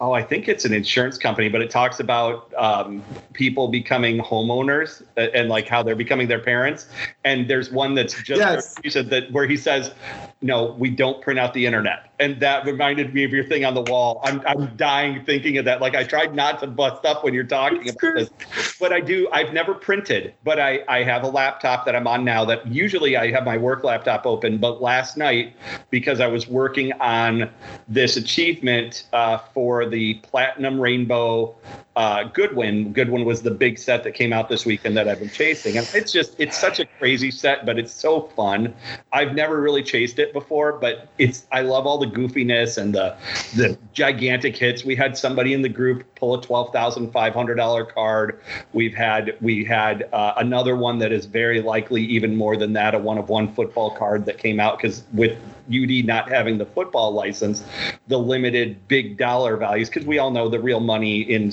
oh, 0.00 0.12
I 0.12 0.22
think 0.22 0.48
it's 0.48 0.64
an 0.64 0.72
insurance 0.72 1.18
company, 1.18 1.50
but 1.50 1.60
it 1.60 1.70
talks 1.70 2.00
about 2.00 2.52
um, 2.56 3.02
people 3.34 3.68
becoming 3.68 4.18
homeowners 4.18 5.02
and, 5.16 5.30
and, 5.34 5.48
like 5.50 5.68
how 5.68 5.82
they're 5.82 5.94
becoming 5.94 6.26
their 6.26 6.40
parents. 6.40 6.86
And 7.24 7.48
there's 7.48 7.70
one 7.70 7.94
that's 7.94 8.14
just 8.22 8.38
Yes. 8.38 8.74
you 8.82 8.90
said 8.90 9.10
that 9.10 9.30
where 9.30 9.46
he 9.46 9.56
says, 9.56 9.92
"No, 10.40 10.72
we 10.78 10.88
don't 10.88 11.20
print 11.20 11.38
out 11.38 11.52
the 11.52 11.66
internet," 11.66 12.10
and 12.18 12.40
that 12.40 12.64
reminded 12.64 13.12
me 13.12 13.24
of 13.24 13.32
your 13.32 13.44
thing 13.44 13.64
on 13.64 13.74
the 13.74 13.82
wall. 13.82 14.20
I'm 14.24 14.40
I'm 14.46 14.74
dying 14.76 15.22
thinking 15.24 15.58
of 15.58 15.66
that. 15.66 15.80
Like 15.80 15.94
I 15.94 16.04
tried 16.04 16.34
not 16.34 16.60
to 16.60 16.66
bust 16.66 17.04
up 17.04 17.22
when 17.22 17.34
you're 17.34 17.44
talking 17.44 17.86
It's 17.86 17.90
about 17.90 18.14
this, 18.14 18.76
but 18.78 18.92
I 18.92 19.00
do. 19.00 19.28
I've 19.32 19.52
never 19.52 19.74
printed, 19.74 20.34
but 20.44 20.58
I 20.58 20.82
I 20.88 21.02
have 21.02 21.24
a 21.24 21.28
laptop 21.28 21.84
that 21.84 21.94
I'm 21.94 22.06
on 22.06 22.24
now. 22.24 22.44
That 22.44 22.66
usually 22.66 23.16
I 23.16 23.30
have 23.32 23.44
my 23.44 23.58
work 23.58 23.84
laptop 23.84 24.24
open, 24.24 24.56
but 24.58 24.80
last 24.80 25.18
night 25.18 25.54
because 25.90 26.20
I 26.20 26.26
was 26.26 26.48
working 26.48 26.92
on 26.94 27.50
this 27.88 28.16
achievement 28.16 29.04
uh, 29.12 29.38
for 29.52 29.89
the 29.90 30.14
Platinum 30.14 30.80
Rainbow 30.80 31.54
uh, 31.96 32.24
Goodwin. 32.24 32.92
Goodwin 32.92 33.24
was 33.24 33.42
the 33.42 33.50
big 33.50 33.78
set 33.78 34.04
that 34.04 34.12
came 34.12 34.32
out 34.32 34.48
this 34.48 34.64
weekend 34.64 34.96
that 34.96 35.08
I've 35.08 35.18
been 35.18 35.28
chasing, 35.28 35.76
and 35.76 35.88
it's 35.92 36.12
just 36.12 36.34
it's 36.38 36.56
such 36.56 36.78
a 36.78 36.86
crazy 36.86 37.30
set, 37.30 37.66
but 37.66 37.78
it's 37.78 37.92
so 37.92 38.22
fun. 38.22 38.72
I've 39.12 39.34
never 39.34 39.60
really 39.60 39.82
chased 39.82 40.18
it 40.18 40.32
before, 40.32 40.72
but 40.72 41.08
it's 41.18 41.46
I 41.50 41.62
love 41.62 41.86
all 41.86 41.98
the 41.98 42.06
goofiness 42.06 42.78
and 42.78 42.94
the 42.94 43.16
the 43.56 43.76
gigantic 43.92 44.56
hits. 44.56 44.84
We 44.84 44.94
had 44.94 45.18
somebody 45.18 45.52
in 45.52 45.62
the 45.62 45.68
group 45.68 46.04
pull 46.14 46.34
a 46.34 46.40
twelve 46.40 46.72
thousand 46.72 47.10
five 47.10 47.34
hundred 47.34 47.56
dollar 47.56 47.84
card. 47.84 48.40
We've 48.72 48.94
had 48.94 49.36
we 49.40 49.64
had 49.64 50.08
uh, 50.12 50.34
another 50.36 50.76
one 50.76 50.98
that 51.00 51.12
is 51.12 51.26
very 51.26 51.60
likely 51.60 52.02
even 52.04 52.36
more 52.36 52.56
than 52.56 52.72
that, 52.74 52.94
a 52.94 52.98
one 52.98 53.18
of 53.18 53.28
one 53.28 53.52
football 53.52 53.90
card 53.90 54.24
that 54.26 54.38
came 54.38 54.60
out 54.60 54.78
because 54.78 55.02
with 55.12 55.36
UD 55.70 56.04
not 56.04 56.28
having 56.28 56.58
the 56.58 56.66
football 56.66 57.12
license, 57.12 57.64
the 58.08 58.18
limited 58.18 58.76
big 58.88 59.16
dollar 59.16 59.56
values, 59.56 59.88
because 59.88 60.06
we 60.06 60.18
all 60.18 60.30
know 60.30 60.48
the 60.48 60.58
real 60.60 60.80
money 60.80 61.20
in 61.22 61.52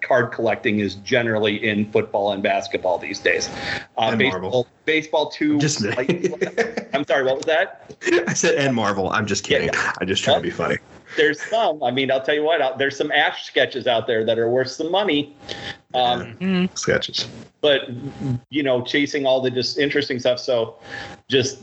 card 0.00 0.32
collecting 0.32 0.80
is 0.80 0.94
generally 0.96 1.68
in 1.68 1.90
football 1.92 2.32
and 2.32 2.42
basketball 2.42 2.98
these 2.98 3.18
days. 3.18 3.48
Uh, 3.96 4.08
And 4.10 4.18
baseball, 4.18 4.40
Marvel. 4.40 4.66
baseball 4.84 5.28
too. 5.30 5.58
Just 5.58 5.82
like- 5.82 6.08
I'm 6.94 7.04
sorry, 7.04 7.24
what 7.24 7.36
was 7.36 7.46
that? 7.46 7.94
I 8.26 8.32
said 8.34 8.54
and 8.56 8.74
Marvel. 8.74 9.10
I'm 9.10 9.26
just 9.26 9.44
kidding. 9.44 9.70
I 10.00 10.04
just 10.04 10.24
try 10.24 10.34
to 10.34 10.40
be 10.40 10.50
funny. 10.50 10.76
There's 11.16 11.40
some. 11.48 11.82
I 11.82 11.90
mean, 11.90 12.10
I'll 12.10 12.22
tell 12.22 12.34
you 12.34 12.42
what. 12.44 12.60
out- 12.60 12.78
There's 12.78 12.96
some 12.96 13.10
Ash 13.12 13.44
sketches 13.46 13.86
out 13.86 14.06
there 14.06 14.24
that 14.24 14.38
are 14.38 14.48
worth 14.48 14.70
some 14.70 14.90
money. 14.90 15.34
Um, 15.94 16.36
Mm. 16.38 16.78
Sketches. 16.78 17.26
but 17.62 17.88
you 18.50 18.62
know 18.62 18.82
chasing 18.82 19.24
all 19.26 19.40
the 19.40 19.50
just 19.50 19.78
interesting 19.78 20.18
stuff 20.18 20.38
so 20.38 20.76
just 21.28 21.58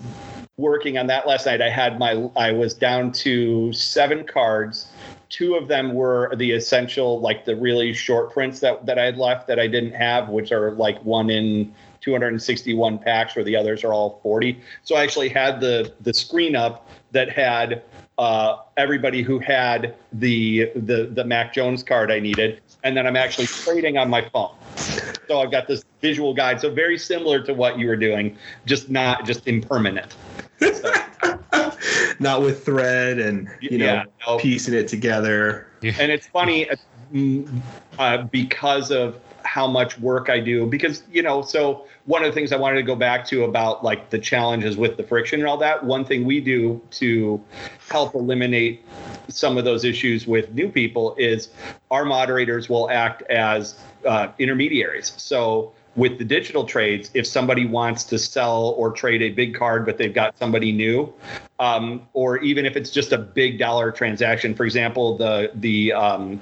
working 0.57 0.97
on 0.97 1.05
that 1.05 1.27
last 1.27 1.45
night 1.45 1.61
i 1.61 1.69
had 1.69 1.99
my 1.99 2.29
i 2.37 2.49
was 2.49 2.73
down 2.73 3.11
to 3.11 3.73
seven 3.73 4.25
cards 4.25 4.87
two 5.27 5.55
of 5.55 5.67
them 5.67 5.93
were 5.93 6.33
the 6.37 6.51
essential 6.51 7.19
like 7.19 7.43
the 7.43 7.53
really 7.55 7.93
short 7.93 8.31
prints 8.31 8.61
that 8.61 8.85
that 8.85 8.97
i 8.97 9.03
had 9.03 9.17
left 9.17 9.47
that 9.47 9.59
i 9.59 9.67
didn't 9.67 9.91
have 9.91 10.29
which 10.29 10.53
are 10.53 10.71
like 10.71 10.97
one 11.03 11.29
in 11.29 11.73
261 11.99 12.97
packs 12.99 13.35
where 13.35 13.43
the 13.43 13.55
others 13.55 13.83
are 13.83 13.91
all 13.91 14.21
40 14.23 14.61
so 14.83 14.95
i 14.95 15.03
actually 15.03 15.27
had 15.27 15.59
the 15.59 15.93
the 16.01 16.13
screen 16.13 16.55
up 16.55 16.89
that 17.11 17.29
had 17.29 17.83
uh, 18.17 18.59
everybody 18.77 19.21
who 19.21 19.39
had 19.39 19.95
the 20.13 20.71
the 20.73 21.07
the 21.07 21.25
mac 21.25 21.53
jones 21.53 21.83
card 21.83 22.09
i 22.09 22.19
needed 22.19 22.61
and 22.85 22.95
then 22.95 23.05
i'm 23.05 23.17
actually 23.17 23.47
trading 23.47 23.97
on 23.97 24.09
my 24.09 24.21
phone 24.29 24.55
so 25.27 25.39
I've 25.39 25.51
got 25.51 25.67
this 25.67 25.83
visual 26.01 26.33
guide. 26.33 26.61
So 26.61 26.69
very 26.69 26.97
similar 26.97 27.41
to 27.41 27.53
what 27.53 27.79
you 27.79 27.87
were 27.87 27.95
doing, 27.95 28.37
just 28.65 28.89
not 28.89 29.25
just 29.25 29.47
impermanent. 29.47 30.15
So, 30.73 31.71
Not 32.19 32.41
with 32.41 32.65
thread 32.65 33.19
and 33.19 33.49
you 33.61 33.77
know 33.77 33.85
yeah, 33.85 34.03
no. 34.25 34.37
piecing 34.37 34.73
it 34.73 34.87
together. 34.87 35.67
and 35.81 36.11
it's 36.11 36.27
funny 36.27 36.69
uh, 36.69 36.75
uh, 37.99 38.23
because 38.23 38.91
of 38.91 39.19
how 39.43 39.67
much 39.67 39.97
work 39.99 40.29
I 40.29 40.39
do. 40.39 40.65
Because 40.65 41.03
you 41.11 41.21
know, 41.21 41.41
so 41.41 41.85
one 42.05 42.23
of 42.23 42.27
the 42.27 42.33
things 42.33 42.51
I 42.51 42.57
wanted 42.57 42.77
to 42.77 42.83
go 42.83 42.95
back 42.95 43.25
to 43.27 43.43
about 43.43 43.83
like 43.83 44.09
the 44.09 44.19
challenges 44.19 44.77
with 44.77 44.97
the 44.97 45.03
friction 45.03 45.39
and 45.39 45.47
all 45.47 45.57
that. 45.57 45.83
One 45.83 46.03
thing 46.03 46.25
we 46.25 46.41
do 46.41 46.81
to 46.91 47.41
help 47.89 48.15
eliminate 48.15 48.83
some 49.27 49.57
of 49.57 49.65
those 49.65 49.83
issues 49.85 50.27
with 50.27 50.53
new 50.53 50.69
people 50.69 51.15
is 51.17 51.49
our 51.91 52.05
moderators 52.05 52.69
will 52.69 52.89
act 52.89 53.21
as 53.23 53.79
uh, 54.05 54.27
intermediaries. 54.39 55.13
So 55.17 55.73
with 55.95 56.17
the 56.17 56.25
digital 56.25 56.65
trades, 56.65 57.09
if 57.13 57.25
somebody 57.25 57.65
wants 57.65 58.03
to 58.05 58.19
sell 58.19 58.75
or 58.77 58.91
trade 58.91 59.21
a 59.21 59.29
big 59.29 59.55
card, 59.55 59.85
but 59.85 59.97
they've 59.97 60.13
got 60.13 60.37
somebody 60.37 60.71
new, 60.71 61.13
um, 61.59 62.07
or 62.13 62.37
even 62.39 62.65
if 62.65 62.75
it's 62.75 62.91
just 62.91 63.11
a 63.11 63.17
big 63.17 63.57
dollar 63.57 63.91
transaction, 63.91 64.53
for 64.53 64.65
example, 64.65 65.17
the 65.17 65.51
the 65.55 65.93
um, 65.93 66.41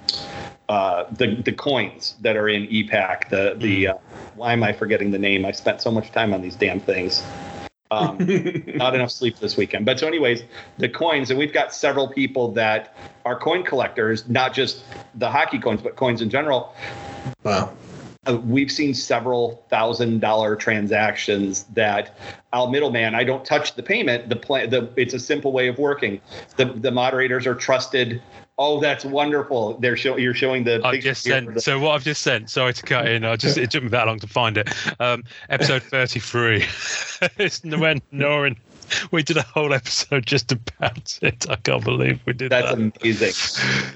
uh, 0.70 1.06
the 1.12 1.36
the 1.36 1.52
coins 1.52 2.16
that 2.22 2.36
are 2.36 2.50
in 2.50 2.68
EPAC, 2.68 3.30
the 3.30 3.56
the 3.58 3.90
uh, 3.90 3.94
why 4.36 4.54
am 4.54 4.64
I 4.64 4.74
forgetting 4.74 5.12
the 5.12 5.20
name? 5.20 5.46
I 5.46 5.52
spent 5.52 5.82
so 5.82 5.92
much 5.92 6.12
time 6.12 6.34
on 6.34 6.42
these 6.42 6.56
damn 6.56 6.80
things. 6.80 7.24
Um, 7.92 8.18
not 8.76 8.96
enough 8.96 9.12
sleep 9.12 9.38
this 9.38 9.56
weekend. 9.56 9.86
But 9.86 10.00
so, 10.00 10.08
anyways, 10.08 10.44
the 10.80 10.90
coins, 10.90 11.30
and 11.30 11.38
we've 11.38 11.54
got 11.54 11.76
several 11.76 12.08
people 12.08 12.52
that 12.54 12.96
are 13.24 13.38
coin 13.38 13.64
collectors, 13.64 14.28
not 14.28 14.54
just 14.54 14.84
the 15.16 15.30
hockey 15.30 15.60
coins, 15.60 15.82
but 15.82 15.96
coins 15.96 16.22
in 16.22 16.30
general. 16.30 16.74
Wow. 17.44 17.72
Uh, 18.26 18.38
we've 18.38 18.72
seen 18.72 18.94
several 18.94 19.66
thousand 19.70 20.20
dollar 20.22 20.56
transactions 20.56 21.64
that 21.74 22.18
I'll 22.54 22.70
middleman. 22.70 23.16
I 23.16 23.24
don't 23.24 23.44
touch 23.44 23.76
the 23.76 23.84
payment. 23.84 24.30
The 24.30 24.36
plan, 24.38 24.70
the 24.70 24.90
it's 24.96 25.14
a 25.14 25.20
simple 25.20 25.52
way 25.52 25.68
of 25.68 25.78
working. 25.78 26.22
The 26.56 26.66
the 26.66 26.92
moderators 26.92 27.46
are 27.48 27.56
trusted. 27.56 28.22
Oh, 28.58 28.80
that's 28.80 29.04
wonderful. 29.04 29.78
They're 29.80 29.98
show, 29.98 30.16
you're 30.18 30.36
showing 30.36 30.64
the. 30.64 30.80
I've 30.86 31.02
just 31.02 31.24
sent. 31.24 31.54
the- 31.56 31.60
So 31.60 31.80
what 31.80 31.96
I've 31.96 32.04
just 32.04 32.22
sent. 32.22 32.50
Sorry 32.52 32.72
to 32.74 32.84
cut 32.84 33.08
in. 33.08 33.26
I 33.26 33.36
just 33.36 33.58
it 33.58 33.72
took 33.72 33.84
me 33.84 33.90
that 33.90 34.06
long 34.08 34.20
to 34.20 34.28
find 34.28 34.58
it. 34.58 34.70
Um, 35.00 35.24
episode 35.50 35.82
thirty-three. 35.84 36.58
it's 37.38 37.64
when 37.64 38.00
Norin. 38.14 38.56
We 39.12 39.24
did 39.24 39.38
a 39.38 39.44
whole 39.44 39.74
episode 39.74 40.26
just 40.26 40.52
about 40.52 41.18
it. 41.22 41.50
I 41.50 41.56
can't 41.58 41.84
believe 41.84 42.20
we 42.26 42.34
did 42.34 42.52
that's 42.52 42.76
that. 42.76 43.02
amazing. 43.02 43.34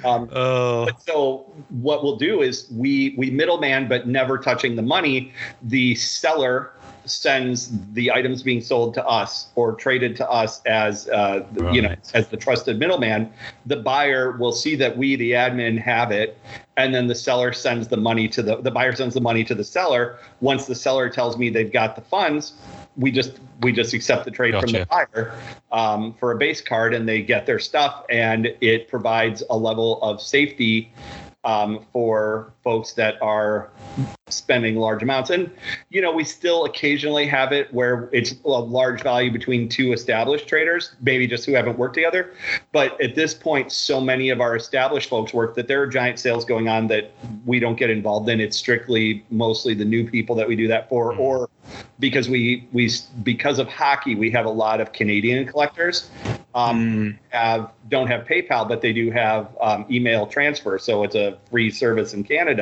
Um, 0.06 0.30
Oh, 0.38 0.88
so 1.06 1.52
what 1.70 2.04
we'll 2.04 2.18
do 2.18 2.42
is 2.42 2.68
we 2.72 3.16
we 3.18 3.32
middleman, 3.32 3.88
but 3.88 4.08
never 4.08 4.38
touching 4.38 4.76
the 4.76 4.82
money. 4.82 5.34
The 5.64 5.96
seller 5.96 6.72
sends 7.06 7.70
the 7.94 8.12
items 8.12 8.44
being 8.44 8.62
sold 8.62 8.94
to 8.94 9.06
us 9.06 9.48
or 9.56 9.74
traded 9.74 10.16
to 10.18 10.30
us 10.30 10.62
as 10.66 11.08
uh, 11.10 11.46
you 11.72 11.82
know 11.82 11.96
as 12.14 12.28
the 12.28 12.38
trusted 12.38 12.80
middleman. 12.80 13.32
The 13.66 13.78
buyer 13.78 14.32
will 14.34 14.52
see 14.52 14.76
that 14.76 14.98
we, 14.98 15.16
the 15.16 15.32
admin, 15.32 15.80
have 15.80 16.12
it, 16.12 16.38
and 16.76 16.94
then 16.94 17.08
the 17.08 17.16
seller 17.16 17.54
sends 17.54 17.88
the 17.88 17.98
money 17.98 18.28
to 18.30 18.42
the 18.42 18.58
the 18.58 18.72
buyer 18.72 18.96
sends 18.96 19.14
the 19.14 19.22
money 19.22 19.44
to 19.46 19.56
the 19.56 19.64
seller. 19.64 20.20
Once 20.42 20.66
the 20.66 20.76
seller 20.76 21.10
tells 21.10 21.38
me 21.38 21.50
they've 21.50 21.72
got 21.72 21.96
the 21.96 22.02
funds, 22.02 22.54
we 22.96 23.12
just 23.12 23.40
we 23.62 23.72
just 23.72 23.94
accept 23.94 24.26
the 24.26 24.32
trade 24.32 24.60
from 24.60 24.72
the 24.72 24.86
buyer 24.86 25.34
um, 25.72 26.14
for 26.14 26.32
a 26.32 26.38
base 26.38 26.62
card, 26.62 26.94
and 26.94 27.08
they 27.08 27.22
get 27.22 27.46
their 27.46 27.60
stuff, 27.60 28.06
and 28.10 28.54
it 28.62 28.88
provides 28.88 29.44
a 29.50 29.58
level 29.58 30.02
of 30.02 30.22
safety 30.22 30.92
um, 31.44 31.86
for 31.92 32.54
folks 32.68 32.92
that 32.92 33.16
are 33.22 33.70
spending 34.28 34.76
large 34.76 35.02
amounts. 35.02 35.30
And 35.30 35.50
you 35.90 36.02
know, 36.02 36.12
we 36.12 36.26
still 36.26 36.66
occasionally 36.66 37.26
have 37.26 37.54
it 37.54 37.74
where 37.74 38.10
it's 38.12 38.36
a 38.44 38.50
large 38.50 39.02
value 39.02 39.32
between 39.32 39.70
two 39.70 39.94
established 39.94 40.50
traders, 40.50 40.92
maybe 41.00 41.28
just 41.28 41.46
who 41.46 41.54
haven't 41.54 41.78
worked 41.78 41.96
together. 41.96 42.34
But 42.74 43.00
at 43.02 43.16
this 43.16 43.34
point, 43.34 43.72
so 43.72 44.02
many 44.02 44.28
of 44.32 44.42
our 44.42 44.58
established 44.58 45.08
folks 45.10 45.34
work 45.34 45.56
that 45.56 45.70
there 45.70 45.82
are 45.82 45.88
giant 45.88 46.20
sales 46.20 46.44
going 46.44 46.68
on 46.68 46.88
that 46.88 47.14
we 47.46 47.58
don't 47.62 47.78
get 47.78 47.90
involved 47.90 48.28
in. 48.28 48.42
It's 48.42 48.58
strictly 48.58 49.24
mostly 49.30 49.74
the 49.74 49.86
new 49.86 50.04
people 50.10 50.36
that 50.36 50.48
we 50.48 50.58
do 50.58 50.68
that 50.68 50.90
for, 50.90 51.14
Mhm. 51.14 51.20
or 51.20 51.50
because 52.00 52.28
we 52.28 52.68
we 52.74 52.92
because 53.24 53.60
of 53.60 53.70
hockey, 53.70 54.14
we 54.16 54.30
have 54.32 54.46
a 54.46 54.56
lot 54.66 54.82
of 54.82 54.92
Canadian 54.92 55.46
collectors. 55.48 56.10
Um, 56.54 56.78
Mm, 56.78 57.18
have 57.30 57.72
don't 57.90 58.08
have 58.08 58.26
PayPal, 58.26 58.68
but 58.68 58.82
they 58.82 58.92
do 58.92 59.12
have 59.12 59.42
um, 59.62 59.86
email 59.90 60.26
transfer. 60.26 60.80
So 60.80 61.04
it's 61.06 61.16
a 61.16 61.38
free 61.52 61.70
service 61.70 62.14
in 62.14 62.24
Canada 62.24 62.57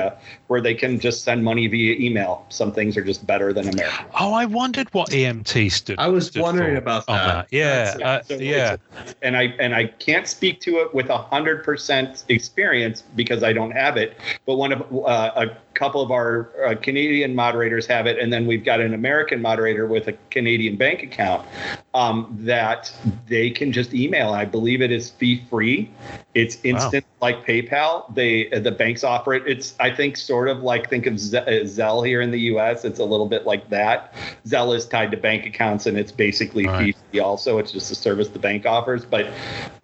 where 0.48 0.62
they 0.62 0.74
can 0.74 1.00
just 1.00 1.24
send 1.24 1.44
money 1.44 1.68
via 1.68 1.96
email. 1.98 2.46
Some 2.50 2.72
things 2.72 2.98
are 2.98 3.04
just 3.04 3.26
better 3.26 3.54
than 3.54 3.68
America. 3.68 4.06
oh, 4.20 4.34
I 4.34 4.46
wondered 4.46 4.88
what 4.94 5.10
EMT 5.10 5.72
stood. 5.72 6.00
I 6.00 6.08
was 6.08 6.28
stood 6.28 6.42
wondering 6.42 6.76
for 6.76 6.80
about 6.80 7.10
on 7.10 7.16
that. 7.16 7.48
Yeah, 7.52 7.98
Yeah, 7.98 8.08
uh, 8.08 8.24
so 8.24 8.36
yeah. 8.36 8.78
And 9.22 9.36
I 9.36 9.44
and 9.60 9.76
I 9.76 9.86
can't 9.86 10.28
speak 10.28 10.62
to 10.62 10.78
it 10.78 10.94
with 10.94 11.10
a 11.10 11.18
hundred 11.18 11.64
percent 11.64 12.26
experience 12.30 13.04
because 13.16 13.44
I 13.44 13.54
don't 13.54 13.72
have 13.72 13.98
it. 13.98 14.18
But 14.46 14.56
one 14.56 14.72
of 14.72 14.82
uh, 15.06 15.32
a 15.36 15.58
couple 15.76 16.02
of 16.02 16.12
our 16.12 16.50
uh, 16.66 16.76
Canadian 16.76 17.36
moderators 17.36 17.86
have 17.86 18.08
it, 18.08 18.18
and 18.18 18.32
then 18.34 18.48
we've 18.48 18.64
got 18.64 18.80
an 18.82 18.94
American 18.94 19.42
moderator 19.42 19.86
with 19.86 20.08
a 20.08 20.14
Canadian 20.32 20.76
bank 20.78 21.04
account 21.04 21.46
um, 21.94 22.36
that 22.42 22.92
they 23.28 23.50
can 23.52 23.72
just 23.72 23.94
email. 23.94 24.32
I 24.34 24.46
believe 24.46 24.82
it 24.82 24.92
is 24.92 25.10
fee 25.12 25.44
free, 25.50 25.90
It's 26.34 26.58
instant 26.64 27.06
like 27.22 27.46
PayPal. 27.46 28.14
They 28.14 28.50
the 28.50 28.72
banks 28.72 29.04
offer 29.04 29.34
it. 29.34 29.44
It's 29.48 29.76
I 29.80 29.94
think 29.94 30.18
sort 30.18 30.48
of 30.50 30.60
like 30.64 30.90
think 30.90 31.06
of 31.06 31.20
Z- 31.20 31.38
uh, 31.38 31.46
Zelle 31.64 32.06
here 32.06 32.22
in 32.22 32.32
the 32.32 32.40
U.S. 32.52 32.84
It's 32.86 33.00
a 33.00 33.06
little 33.06 33.28
bit 33.28 33.46
like 33.46 33.70
that. 33.70 34.14
Zelle 34.46 34.76
is 34.76 34.86
tied 34.86 35.12
to 35.12 35.18
bank 35.18 35.46
accounts 35.46 35.86
and 35.86 35.98
it's 35.98 36.12
basically 36.12 36.66
Right. 36.66 36.96
fee 37.12 37.20
also. 37.20 37.58
It's 37.58 37.72
just 37.72 37.92
a 37.92 37.96
service 37.96 38.30
the 38.30 38.40
bank 38.40 38.66
offers. 38.66 39.06
But 39.06 39.28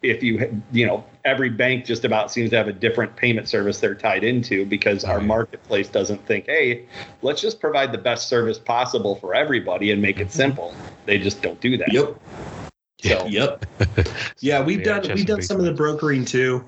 if 0.02 0.24
you 0.24 0.62
you 0.72 0.86
know 0.86 1.04
every 1.24 1.50
bank 1.50 1.86
just 1.86 2.04
about 2.04 2.32
seems 2.32 2.50
to 2.50 2.58
have 2.58 2.68
a 2.68 2.74
different 2.74 3.16
payment 3.16 3.48
service 3.48 3.80
they're 3.80 3.96
tied 3.96 4.24
into 4.24 4.66
because 4.66 5.04
our 5.04 5.18
Right. 5.20 5.28
Marketplace 5.82 5.94
doesn't 5.94 6.26
think 6.26 6.46
hey 6.46 6.86
let's 7.22 7.42
just 7.42 7.60
provide 7.60 7.92
the 7.92 7.98
best 7.98 8.28
service 8.28 8.60
possible 8.60 9.16
for 9.16 9.34
everybody 9.36 9.92
and 9.92 10.02
make 10.02 10.20
it 10.20 10.28
mm-hmm. 10.28 10.38
simple. 10.38 10.74
They 11.06 11.18
just 11.18 11.42
don't 11.42 11.60
do 11.60 11.78
that. 11.78 11.92
Yep. 11.92 12.16
So 13.02 13.26
Yep. 13.30 13.66
Yeah, 14.40 14.64
we've 14.64 14.80
Yeah, 14.80 15.00
done 15.00 15.16
we've 15.16 15.26
done 15.26 15.42
some 15.42 15.60
of 15.60 15.66
the 15.66 15.74
brokering 15.74 16.26
too, 16.26 16.64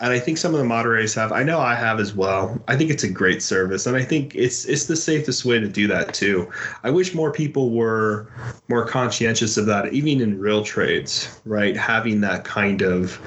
and 0.00 0.12
I 0.12 0.18
think 0.18 0.38
some 0.38 0.54
of 0.54 0.58
the 0.58 0.64
moderators 0.64 1.14
have. 1.14 1.30
I 1.30 1.44
know 1.44 1.60
I 1.60 1.76
have 1.76 2.00
as 2.00 2.14
well. 2.14 2.60
I 2.66 2.76
think 2.76 2.90
it's 2.90 3.04
a 3.04 3.10
great 3.10 3.42
service, 3.42 3.86
and 3.86 3.96
I 3.96 4.02
think 4.02 4.34
it's 4.34 4.64
it's 4.64 4.86
the 4.86 4.96
safest 4.96 5.44
way 5.44 5.60
to 5.60 5.68
do 5.68 5.86
that 5.86 6.14
too. 6.14 6.50
I 6.82 6.90
wish 6.90 7.14
more 7.14 7.30
people 7.30 7.70
were 7.70 8.26
more 8.68 8.84
conscientious 8.86 9.56
of 9.56 9.66
that, 9.66 9.92
even 9.92 10.20
in 10.20 10.40
real 10.40 10.64
trades, 10.64 11.40
right? 11.44 11.76
Having 11.76 12.22
that 12.22 12.42
kind 12.44 12.82
of 12.82 13.20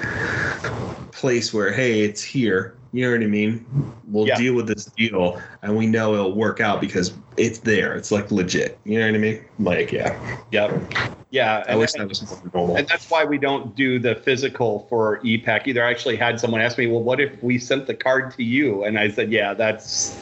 place 1.12 1.54
where 1.54 1.72
hey, 1.72 2.02
it's 2.02 2.22
here. 2.22 2.75
You 2.96 3.04
know 3.04 3.12
what 3.12 3.22
I 3.24 3.26
mean? 3.26 3.66
We'll 4.08 4.26
Yeah. 4.26 4.36
deal 4.36 4.54
with 4.54 4.68
this 4.68 4.86
deal, 4.86 5.38
and 5.60 5.76
we 5.76 5.86
know 5.86 6.14
it'll 6.14 6.34
work 6.34 6.62
out 6.62 6.80
because 6.80 7.12
it's 7.36 7.58
there. 7.58 7.94
It's 7.94 8.10
like 8.10 8.30
legit. 8.30 8.78
You 8.84 8.98
know 9.00 9.04
what 9.04 9.14
I 9.14 9.18
mean? 9.18 9.40
Like, 9.58 9.92
yeah. 9.92 10.16
Yep. 10.50 10.80
Yeah. 11.28 11.62
I 11.68 11.72
and 11.72 11.78
wish 11.78 11.92
that- 11.92 12.08
was 12.08 12.24
normal. 12.54 12.76
And 12.76 12.88
that's 12.88 13.10
why 13.10 13.22
we 13.26 13.36
don't 13.36 13.76
do 13.76 13.98
the 13.98 14.14
physical 14.14 14.86
for 14.88 15.20
EPAC 15.22 15.66
either. 15.66 15.84
I 15.84 15.90
actually 15.90 16.16
had 16.16 16.40
someone 16.40 16.62
ask 16.62 16.78
me, 16.78 16.86
well, 16.86 17.02
what 17.02 17.20
if 17.20 17.42
we 17.42 17.58
sent 17.58 17.86
the 17.86 17.92
card 17.92 18.30
to 18.38 18.42
you? 18.42 18.84
And 18.84 18.98
I 18.98 19.10
said, 19.10 19.30
yeah, 19.30 19.52
that's 19.52 20.18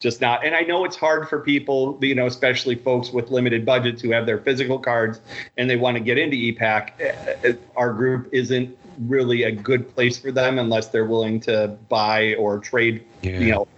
just 0.00 0.22
not. 0.22 0.42
And 0.42 0.54
I 0.54 0.60
know 0.62 0.86
it's 0.86 0.96
hard 0.96 1.28
for 1.28 1.40
people, 1.40 1.98
you 2.00 2.14
know, 2.14 2.24
especially 2.24 2.76
folks 2.76 3.10
with 3.10 3.30
limited 3.30 3.66
budgets 3.66 4.00
who 4.00 4.10
have 4.12 4.24
their 4.24 4.38
physical 4.38 4.78
cards 4.78 5.20
and 5.58 5.68
they 5.68 5.76
want 5.76 5.98
to 5.98 6.02
get 6.02 6.16
into 6.16 6.34
EPAC. 6.38 6.92
Uh, 6.98 7.48
uh, 7.48 7.52
Our 7.76 7.92
group 7.92 8.30
isn't 8.32 8.74
really 9.00 9.44
a 9.44 9.52
good 9.52 9.92
place 9.94 10.18
for 10.18 10.32
them 10.32 10.58
unless 10.58 10.88
they're 10.88 11.04
willing 11.04 11.40
to 11.40 11.76
buy 11.88 12.34
or 12.34 12.58
trade 12.58 13.04
Yeah. 13.22 13.38
you 13.38 13.50
know 13.52 13.68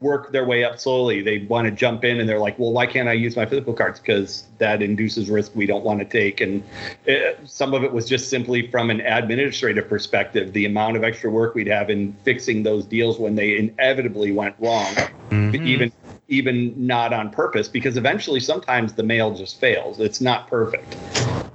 work 0.00 0.30
their 0.30 0.44
way 0.44 0.62
up 0.62 0.78
slowly. 0.78 1.22
They 1.22 1.38
want 1.38 1.64
to 1.64 1.70
jump 1.70 2.04
in 2.04 2.20
and 2.20 2.28
they're 2.28 2.38
like 2.38 2.58
well 2.58 2.70
why 2.72 2.86
can't 2.86 3.08
i 3.08 3.12
use 3.14 3.34
my 3.34 3.46
physical 3.46 3.72
cards? 3.72 3.98
Because 3.98 4.46
that 4.58 4.82
induces 4.82 5.30
risk 5.30 5.52
we 5.54 5.64
don't 5.66 5.84
want 5.84 6.00
to 6.00 6.04
take. 6.04 6.40
And 6.42 6.62
it, 7.06 7.38
some 7.46 7.72
of 7.72 7.82
it 7.82 7.92
was 7.92 8.06
just 8.06 8.28
simply 8.28 8.70
from 8.70 8.90
an 8.90 9.00
administrative 9.00 9.88
perspective 9.88 10.52
the 10.52 10.66
amount 10.66 10.96
of 10.96 11.04
extra 11.04 11.30
work 11.30 11.54
we'd 11.54 11.66
have 11.68 11.88
in 11.88 12.12
fixing 12.24 12.62
those 12.62 12.84
deals 12.84 13.18
when 13.18 13.36
they 13.36 13.56
inevitably 13.56 14.32
went 14.32 14.54
wrong 14.58 14.94
Mhm. 15.30 15.66
even 15.66 15.92
even 16.28 16.74
not 16.76 17.12
on 17.12 17.30
purpose 17.30 17.68
because 17.68 17.96
eventually 17.96 18.40
sometimes 18.40 18.92
the 18.94 19.02
mail 19.02 19.32
just 19.34 19.60
fails. 19.60 20.00
It's 20.00 20.20
not 20.20 20.48
perfect 20.48 20.96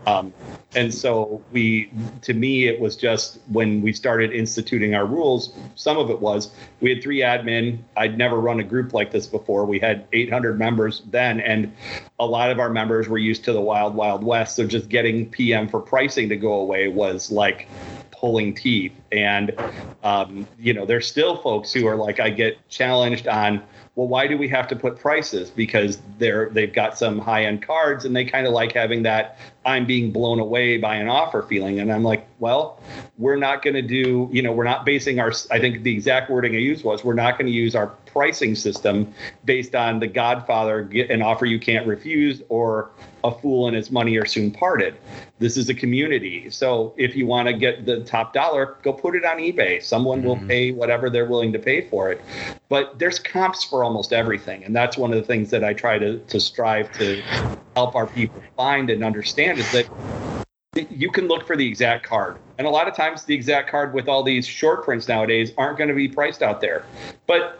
um, 0.07 0.33
and 0.75 0.93
so 0.93 1.43
we 1.51 1.91
to 2.21 2.33
me 2.33 2.67
it 2.67 2.79
was 2.79 2.95
just 2.95 3.39
when 3.47 3.81
we 3.81 3.93
started 3.93 4.31
instituting 4.31 4.95
our 4.95 5.05
rules 5.05 5.53
some 5.75 5.97
of 5.97 6.09
it 6.09 6.19
was 6.19 6.51
we 6.79 6.89
had 6.89 7.03
three 7.03 7.19
admin. 7.19 7.79
I'd 7.95 8.17
never 8.17 8.39
run 8.39 8.59
a 8.59 8.63
group 8.63 8.93
like 8.93 9.11
this 9.11 9.27
before. 9.27 9.65
We 9.65 9.79
had 9.79 10.07
800 10.13 10.57
members 10.57 11.03
then 11.11 11.39
and 11.39 11.73
a 12.19 12.25
lot 12.25 12.51
of 12.51 12.59
our 12.59 12.69
members 12.69 13.07
were 13.07 13.17
used 13.17 13.43
to 13.45 13.53
the 13.53 13.61
wild 13.61 13.95
wild 13.95 14.23
west. 14.23 14.55
So 14.55 14.65
just 14.65 14.89
getting 14.89 15.29
pm 15.29 15.67
for 15.67 15.79
pricing 15.79 16.29
to 16.29 16.35
go 16.35 16.53
away 16.53 16.87
was 16.87 17.31
like 17.31 17.67
pulling 18.11 18.53
teeth. 18.53 18.93
And 19.11 19.53
um, 20.03 20.47
you 20.57 20.73
know 20.73 20.85
there's 20.85 21.07
still 21.07 21.37
folks 21.37 21.71
who 21.71 21.87
are 21.87 21.95
like 21.95 22.19
i 22.19 22.29
get 22.29 22.57
challenged 22.69 23.27
on 23.27 23.61
well 23.95 24.07
why 24.07 24.27
do 24.27 24.37
we 24.37 24.47
have 24.47 24.67
to 24.69 24.75
put 24.75 24.97
prices? 24.97 25.49
Because 25.49 26.01
they're 26.17 26.49
they've 26.49 26.73
got 26.73 26.97
some 26.97 27.19
high 27.19 27.45
end 27.45 27.61
cards 27.61 28.05
and 28.05 28.15
they 28.15 28.25
kind 28.25 28.47
of 28.47 28.53
like 28.53 28.71
having 28.71 29.03
that 29.03 29.37
i'm 29.65 29.85
being 29.85 30.11
blown 30.11 30.39
away 30.39 30.77
by 30.77 30.95
an 30.95 31.07
offer 31.07 31.43
feeling. 31.43 31.79
And 31.79 31.91
i'm 31.91 32.03
like 32.03 32.27
well 32.39 32.79
we're 33.17 33.35
not 33.35 33.61
going 33.61 33.75
to 33.75 33.81
do 33.81 34.29
you 34.31 34.41
know 34.41 34.51
we're 34.51 34.63
not 34.63 34.85
basing 34.85 35.19
our 35.19 35.31
i 35.51 35.59
think 35.59 35.83
the 35.83 35.93
exact 35.93 36.29
wording 36.29 36.55
i 36.55 36.59
used 36.59 36.83
was 36.83 37.03
we're 37.03 37.13
not 37.13 37.37
going 37.37 37.45
to 37.45 37.51
use 37.53 37.75
our 37.75 37.87
pricing 38.07 38.55
system 38.55 39.13
based 39.45 39.75
on 39.75 39.99
the 39.99 40.07
godfather 40.07 40.83
get 40.83 41.09
an 41.09 41.21
offer 41.21 41.45
you 41.45 41.59
can't 41.59 41.85
refuse 41.87 42.41
or 42.49 42.89
a 43.23 43.31
fool 43.31 43.67
and 43.67 43.75
his 43.75 43.91
money 43.91 44.17
are 44.17 44.25
soon 44.25 44.49
parted. 44.49 44.95
This 45.37 45.55
is 45.55 45.69
a 45.69 45.75
community. 45.75 46.49
So 46.49 46.93
if 46.97 47.15
you 47.15 47.27
want 47.27 47.47
to 47.47 47.53
get 47.53 47.85
the 47.85 47.99
top 48.03 48.33
dollar 48.33 48.77
go 48.81 48.91
put 48.93 49.15
it 49.15 49.23
on 49.23 49.37
ebay. 49.37 49.81
Someone 49.83 50.23
will 50.23 50.37
Mhm. 50.37 50.47
pay 50.47 50.71
whatever 50.71 51.09
they're 51.09 51.25
willing 51.27 51.53
to 51.53 51.59
pay 51.59 51.81
for 51.81 52.11
it. 52.11 52.19
But 52.67 52.97
there's 52.97 53.19
comps 53.19 53.63
for 53.63 53.83
almost 53.83 54.11
everything. 54.11 54.63
And 54.63 54.75
that's 54.75 54.97
one 54.97 55.11
of 55.11 55.17
the 55.17 55.25
things 55.25 55.51
that 55.51 55.63
i 55.63 55.73
try 55.73 55.99
to, 55.99 56.17
to 56.17 56.39
strive 56.39 56.91
to 56.93 57.21
help 57.75 57.95
our 57.95 58.07
people 58.07 58.41
find 58.57 58.89
and 58.89 59.03
understand 59.03 59.50
is 59.57 59.71
that 59.71 59.87
you 60.89 61.11
can 61.11 61.27
look 61.27 61.45
for 61.45 61.55
the 61.55 61.67
exact 61.67 62.05
card 62.05 62.37
and 62.57 62.65
a 62.65 62.69
lot 62.69 62.87
of 62.87 62.95
times 62.95 63.25
the 63.25 63.35
exact 63.35 63.69
card 63.69 63.93
with 63.93 64.07
all 64.07 64.23
these 64.23 64.45
short 64.45 64.83
prints 64.83 65.07
nowadays 65.07 65.51
aren't 65.57 65.77
going 65.77 65.89
to 65.89 65.95
be 65.95 66.07
priced 66.07 66.41
out 66.41 66.61
there 66.61 66.85
but 67.27 67.59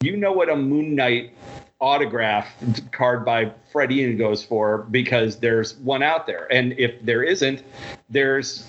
you 0.00 0.16
know 0.16 0.32
what 0.32 0.48
a 0.48 0.56
moon 0.56 0.94
knight 0.94 1.34
autograph 1.80 2.48
card 2.92 3.24
by 3.24 3.50
Fred 3.72 3.90
Ian 3.90 4.16
goes 4.16 4.44
for 4.44 4.86
because 4.90 5.38
there's 5.38 5.76
one 5.78 6.02
out 6.02 6.26
there 6.26 6.50
and 6.52 6.72
if 6.78 6.94
there 7.04 7.22
isn't 7.22 7.62
there's 8.08 8.66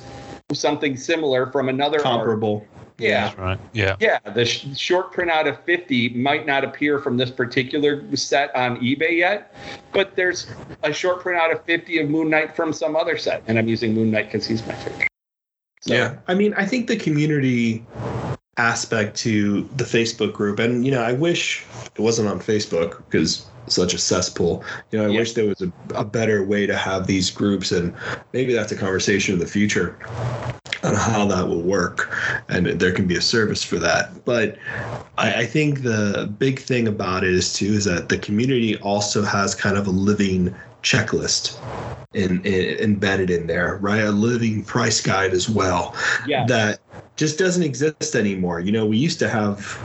something 0.54 0.98
similar 0.98 1.48
from 1.48 1.70
another. 1.70 2.00
Comparable. 2.00 2.66
Yeah 3.02 3.26
That's 3.26 3.38
right. 3.38 3.60
Yeah. 3.74 3.96
yeah, 4.00 4.20
the 4.20 4.46
sh- 4.46 4.68
short 4.78 5.12
print 5.12 5.32
out 5.32 5.48
of 5.48 5.60
50 5.66 6.10
might 6.10 6.46
not 6.46 6.64
appear 6.64 7.00
from 7.00 7.18
this 7.18 7.32
particular 7.32 8.04
set 8.16 8.56
on 8.56 8.78
eBay 8.78 9.18
yet, 9.18 9.54
but 9.92 10.16
there's 10.16 10.48
a 10.84 10.94
short 10.94 11.22
print 11.22 11.42
out 11.42 11.52
of 11.52 11.64
50 11.66 12.00
of 12.00 12.10
Moon 12.10 12.30
Knight 12.30 12.56
from 12.56 12.72
some 12.74 12.96
other 12.96 13.18
set. 13.18 13.44
And 13.48 13.58
I'm 13.58 13.68
using 13.68 13.94
Moon 13.94 14.12
Knight 14.12 14.26
because 14.32 14.46
he's 14.48 14.66
my 14.68 14.74
favorite. 14.76 15.08
So, 15.82 15.94
Yeah, 15.94 16.18
I 16.28 16.36
mean, 16.36 16.54
I 16.56 16.66
think 16.66 16.88
the 16.88 16.98
community 16.98 17.84
aspect 18.58 19.18
to 19.18 19.64
the 19.78 19.84
Facebook 19.84 20.34
group, 20.34 20.60
and 20.60 20.86
you 20.86 20.92
know, 20.92 21.02
I 21.02 21.14
wish 21.14 21.66
it 21.96 22.02
wasn't 22.02 22.28
on 22.28 22.40
Facebook 22.40 22.98
because 23.10 23.48
such 23.68 23.94
a 23.94 23.98
cesspool. 23.98 24.64
You 24.92 25.00
know, 25.00 25.06
I 25.06 25.10
Yeah. 25.10 25.20
wish 25.20 25.34
there 25.34 25.46
was 25.48 25.62
a, 25.62 25.72
a 25.96 26.04
better 26.04 26.44
way 26.44 26.68
to 26.68 26.76
have 26.76 27.08
these 27.08 27.32
groups, 27.32 27.72
and 27.72 27.94
maybe 28.34 28.54
that's 28.54 28.72
a 28.72 28.76
conversation 28.78 29.34
in 29.34 29.40
the 29.40 29.48
future 29.48 29.98
on 30.84 30.96
how 30.96 31.26
that 31.26 31.48
will 31.48 31.62
work, 31.62 32.16
and 32.50 32.66
there 32.66 32.92
can 32.92 33.08
be 33.08 33.16
a 33.16 33.22
service 33.22 33.64
for 33.64 33.78
that. 33.80 34.26
But 34.26 34.58
I, 35.18 35.42
I 35.42 35.46
think 35.46 35.84
the 35.84 36.34
big 36.40 36.60
thing 36.60 36.88
about 36.88 37.24
it 37.24 37.34
is 37.34 37.54
too 37.54 37.74
is 37.74 37.86
that 37.86 38.10
the 38.10 38.18
community 38.18 38.78
also 38.78 39.24
has 39.24 39.56
kind 39.56 39.78
of 39.78 39.88
a 39.88 39.92
living 39.92 40.56
checklist 40.84 41.60
in, 42.14 42.44
in, 42.46 42.80
embedded 42.80 43.30
in 43.30 43.48
there, 43.48 43.78
right? 43.78 44.02
A 44.02 44.12
living 44.12 44.64
price 44.64 45.00
guide 45.02 45.32
as 45.32 45.50
well 45.50 45.96
yeah. 46.28 46.46
that 46.48 46.80
just 47.16 47.38
doesn't 47.38 47.64
exist 47.64 48.16
anymore. 48.16 48.60
You 48.60 48.72
know, 48.72 48.86
we 48.86 48.98
used 48.98 49.20
to 49.20 49.30
have 49.30 49.78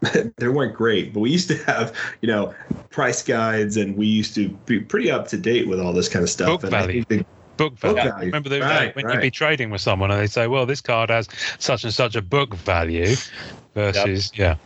they 0.36 0.48
weren't 0.48 0.74
great, 0.74 1.12
but 1.12 1.20
we 1.20 1.30
used 1.30 1.48
to 1.48 1.56
have, 1.64 1.94
you 2.20 2.28
know, 2.28 2.54
price 2.90 3.22
guides 3.22 3.76
and 3.76 3.96
we 3.96 4.06
used 4.06 4.34
to 4.34 4.48
be 4.66 4.80
pretty 4.80 5.10
up 5.10 5.28
to 5.28 5.36
date 5.36 5.68
with 5.68 5.80
all 5.80 5.92
this 5.92 6.08
kind 6.08 6.22
of 6.22 6.30
stuff. 6.30 6.62
Book 6.62 6.64
and 6.64 6.74
I 6.74 6.86
think 6.86 7.08
the- 7.08 7.24
Book 7.60 7.78
Book 7.80 7.96
value. 7.96 8.10
value. 8.10 8.26
Remember 8.26 8.48
those 8.48 8.62
Right, 8.62 8.96
when 8.96 9.10
you'd 9.10 9.20
be 9.20 9.30
trading 9.30 9.70
with 9.70 9.82
someone 9.82 10.10
and 10.10 10.18
they 10.18 10.26
say, 10.26 10.46
"Well, 10.46 10.64
this 10.64 10.80
card 10.80 11.10
has 11.10 11.28
such 11.58 11.84
and 11.84 11.92
such 11.92 12.16
a 12.16 12.22
book 12.22 12.54
value," 12.54 13.14
versus 13.74 14.32
yeah. 14.34 14.56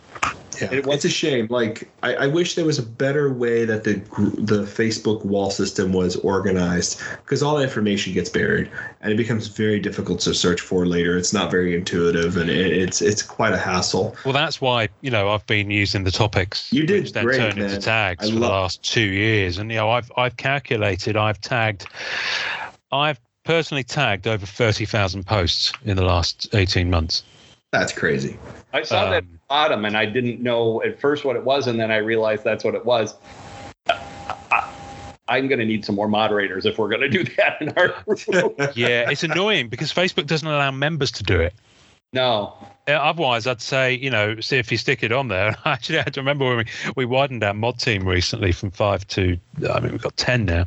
yeah, 0.60 0.68
It 0.72 0.86
was- 0.86 0.96
it's 0.96 1.04
a 1.06 1.08
shame. 1.08 1.48
Like 1.50 1.90
I, 2.04 2.14
I 2.14 2.26
wish 2.28 2.54
there 2.54 2.64
was 2.64 2.78
a 2.78 2.82
better 2.82 3.32
way 3.32 3.64
that 3.64 3.82
the 3.82 3.94
the 4.38 4.62
Facebook 4.62 5.24
wall 5.24 5.50
system 5.50 5.92
was 5.92 6.14
organized 6.16 7.00
because 7.24 7.42
all 7.42 7.56
the 7.56 7.64
information 7.64 8.12
gets 8.14 8.30
buried 8.30 8.70
and 9.00 9.12
it 9.12 9.16
becomes 9.16 9.48
very 9.48 9.80
difficult 9.80 10.20
to 10.20 10.32
search 10.32 10.60
for 10.60 10.86
later. 10.86 11.18
It's 11.18 11.32
not 11.32 11.50
very 11.50 11.74
intuitive 11.74 12.36
and 12.36 12.48
it, 12.48 12.72
it's 12.72 13.02
it's 13.02 13.22
quite 13.22 13.52
a 13.52 13.58
hassle. 13.58 14.14
Well, 14.24 14.32
that's 14.34 14.60
why 14.60 14.88
you 15.00 15.10
know 15.10 15.30
I've 15.30 15.46
been 15.46 15.70
using 15.70 16.04
the 16.04 16.12
topics. 16.12 16.72
You 16.72 16.86
did 16.86 17.02
which 17.02 17.12
then 17.12 17.24
great, 17.24 17.38
turned 17.38 17.58
into 17.58 17.78
tags 17.80 18.24
I 18.30 18.32
for 18.32 18.38
the 18.38 18.46
last 18.48 18.82
two 18.84 19.00
years, 19.10 19.58
and 19.58 19.68
you 19.70 19.78
know 19.78 19.90
I've 19.90 20.10
I've 20.16 20.36
calculated 20.36 21.16
I've 21.16 21.40
tagged, 21.40 21.86
I've 22.94 23.20
personally 23.44 23.84
tagged 23.84 24.26
over 24.26 24.46
thirty 24.46 24.86
thousand 24.86 25.26
posts 25.26 25.72
in 25.84 25.96
the 25.96 26.04
last 26.04 26.54
eighteen 26.54 26.90
months. 26.90 27.22
That's 27.72 27.92
crazy. 27.92 28.38
I 28.72 28.82
saw 28.82 29.10
that 29.10 29.24
Um, 29.24 29.40
bottom 29.48 29.84
and 29.84 29.96
I 29.96 30.06
didn't 30.06 30.40
know 30.40 30.82
at 30.82 31.00
first 31.00 31.24
what 31.24 31.34
it 31.36 31.44
was. 31.44 31.66
And 31.66 31.78
then 31.78 31.90
I 31.90 31.96
realized 31.96 32.44
that's 32.44 32.62
what 32.64 32.74
it 32.74 32.84
was. 32.84 33.14
I, 35.26 35.38
am 35.38 35.48
going 35.48 35.58
to 35.58 35.64
need 35.64 35.84
some 35.84 35.94
more 35.94 36.08
moderators 36.08 36.66
if 36.66 36.78
we're 36.78 36.88
going 36.88 37.00
to 37.00 37.08
do 37.08 37.24
that 37.36 37.60
in 37.60 37.70
our 37.70 37.88
group. 38.04 38.54
yeah, 38.76 39.10
it's 39.10 39.24
annoying 39.24 39.68
because 39.68 39.92
Facebook 39.92 40.26
doesn't 40.26 40.46
allow 40.46 40.70
members 40.70 41.10
to 41.12 41.22
do 41.22 41.40
it. 41.40 41.54
no. 42.12 42.54
Uh, 42.86 42.92
Otherwise, 42.92 43.46
I'd 43.46 43.62
say, 43.62 43.94
you 43.94 44.10
know, 44.10 44.38
see 44.40 44.58
if 44.58 44.70
you 44.70 44.76
stick 44.76 45.02
it 45.02 45.10
on 45.10 45.28
there. 45.28 45.56
I 45.64 45.72
Actually, 45.72 45.98
I 45.98 46.02
had 46.02 46.14
to 46.14 46.20
remember 46.20 46.44
when 46.44 46.58
we, 46.58 46.64
we 46.96 47.04
widened 47.06 47.42
our 47.42 47.54
mod 47.54 47.78
team 47.78 48.06
recently 48.06 48.52
from 48.52 48.70
five 48.70 49.06
to, 49.08 49.38
I 49.68 49.80
mean, 49.80 49.92
we've 49.92 50.02
got 50.02 50.16
10 50.16 50.44
now. 50.44 50.66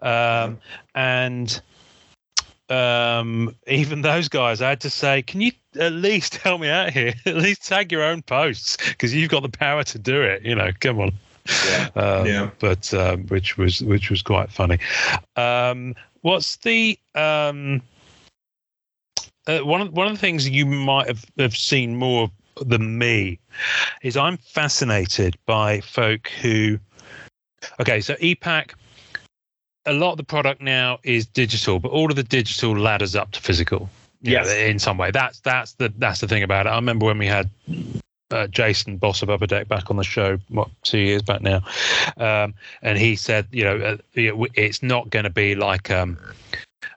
Um, 0.00 0.58
and 0.94 1.60
um, 2.70 3.54
even 3.66 4.02
those 4.02 4.28
guys, 4.28 4.60
I 4.60 4.70
had 4.70 4.80
to 4.82 4.90
say, 4.90 5.22
can 5.22 5.40
you 5.40 5.52
at 5.78 5.92
least 5.92 6.36
help 6.44 6.60
me 6.60 6.68
out 6.68 6.90
here? 6.90 7.14
at 7.26 7.36
least 7.36 7.66
tag 7.66 7.92
your 7.92 8.02
own 8.02 8.22
posts 8.22 8.76
because 8.76 9.14
you've 9.14 9.30
got 9.30 9.42
the 9.42 9.48
power 9.48 9.82
to 9.84 9.98
do 9.98 10.22
it. 10.22 10.44
You 10.44 10.54
know, 10.54 10.70
come 10.80 11.00
on. 11.00 11.12
Yeah. 11.66 11.88
Um, 11.96 12.26
Yeah. 12.26 12.50
But 12.58 12.92
um, 12.92 13.26
which 13.26 13.56
was 13.56 13.80
which 13.82 14.10
was 14.10 14.22
quite 14.22 14.50
funny. 14.50 14.78
Um, 15.36 15.94
what's 16.20 16.56
the 16.56 16.98
um, 17.14 17.80
uh, 19.46 19.60
one 19.60 19.80
of 19.80 19.92
one 19.92 20.06
of 20.06 20.12
the 20.12 20.18
things 20.18 20.48
you 20.48 20.66
might 20.66 21.06
have, 21.06 21.24
have 21.38 21.56
seen 21.56 21.96
more 21.96 22.30
than 22.60 22.98
me 22.98 23.38
is 24.02 24.16
I'm 24.16 24.36
fascinated 24.36 25.36
by 25.46 25.80
folk 25.80 26.28
who. 26.42 26.78
Okay, 27.80 28.00
so 28.00 28.14
EPAC 28.16 28.72
a 29.88 29.92
lot 29.94 30.12
of 30.12 30.16
the 30.18 30.24
product 30.24 30.60
now 30.60 30.98
is 31.02 31.26
digital, 31.26 31.78
but 31.78 31.90
all 31.90 32.10
of 32.10 32.16
the 32.16 32.22
digital 32.22 32.76
ladders 32.78 33.16
up 33.16 33.30
to 33.32 33.40
physical. 33.40 33.88
Yeah, 34.20 34.44
in 34.52 34.78
some 34.80 34.98
way. 34.98 35.10
That's 35.12 35.38
that's 35.40 35.74
the 35.74 35.92
that's 35.98 36.20
the 36.20 36.26
thing 36.28 36.42
about 36.42 36.66
it. 36.66 36.70
I 36.70 36.74
remember 36.74 37.06
when 37.06 37.18
we 37.18 37.26
had 37.26 37.48
uh, 38.32 38.48
Jason, 38.48 38.96
boss 38.96 39.22
of 39.22 39.30
Upper 39.30 39.46
Deck, 39.46 39.68
back 39.68 39.90
on 39.90 39.96
the 39.96 40.02
show, 40.02 40.38
what 40.48 40.68
two 40.82 40.98
years 40.98 41.22
back 41.22 41.40
now, 41.40 41.62
um, 42.16 42.52
and 42.82 42.98
he 42.98 43.14
said, 43.14 43.46
you 43.52 43.62
know, 43.64 43.76
uh, 43.78 43.96
it's 44.14 44.82
not 44.82 45.10
going 45.10 45.22
to 45.22 45.30
be 45.30 45.54
like 45.54 45.90
um, 45.92 46.18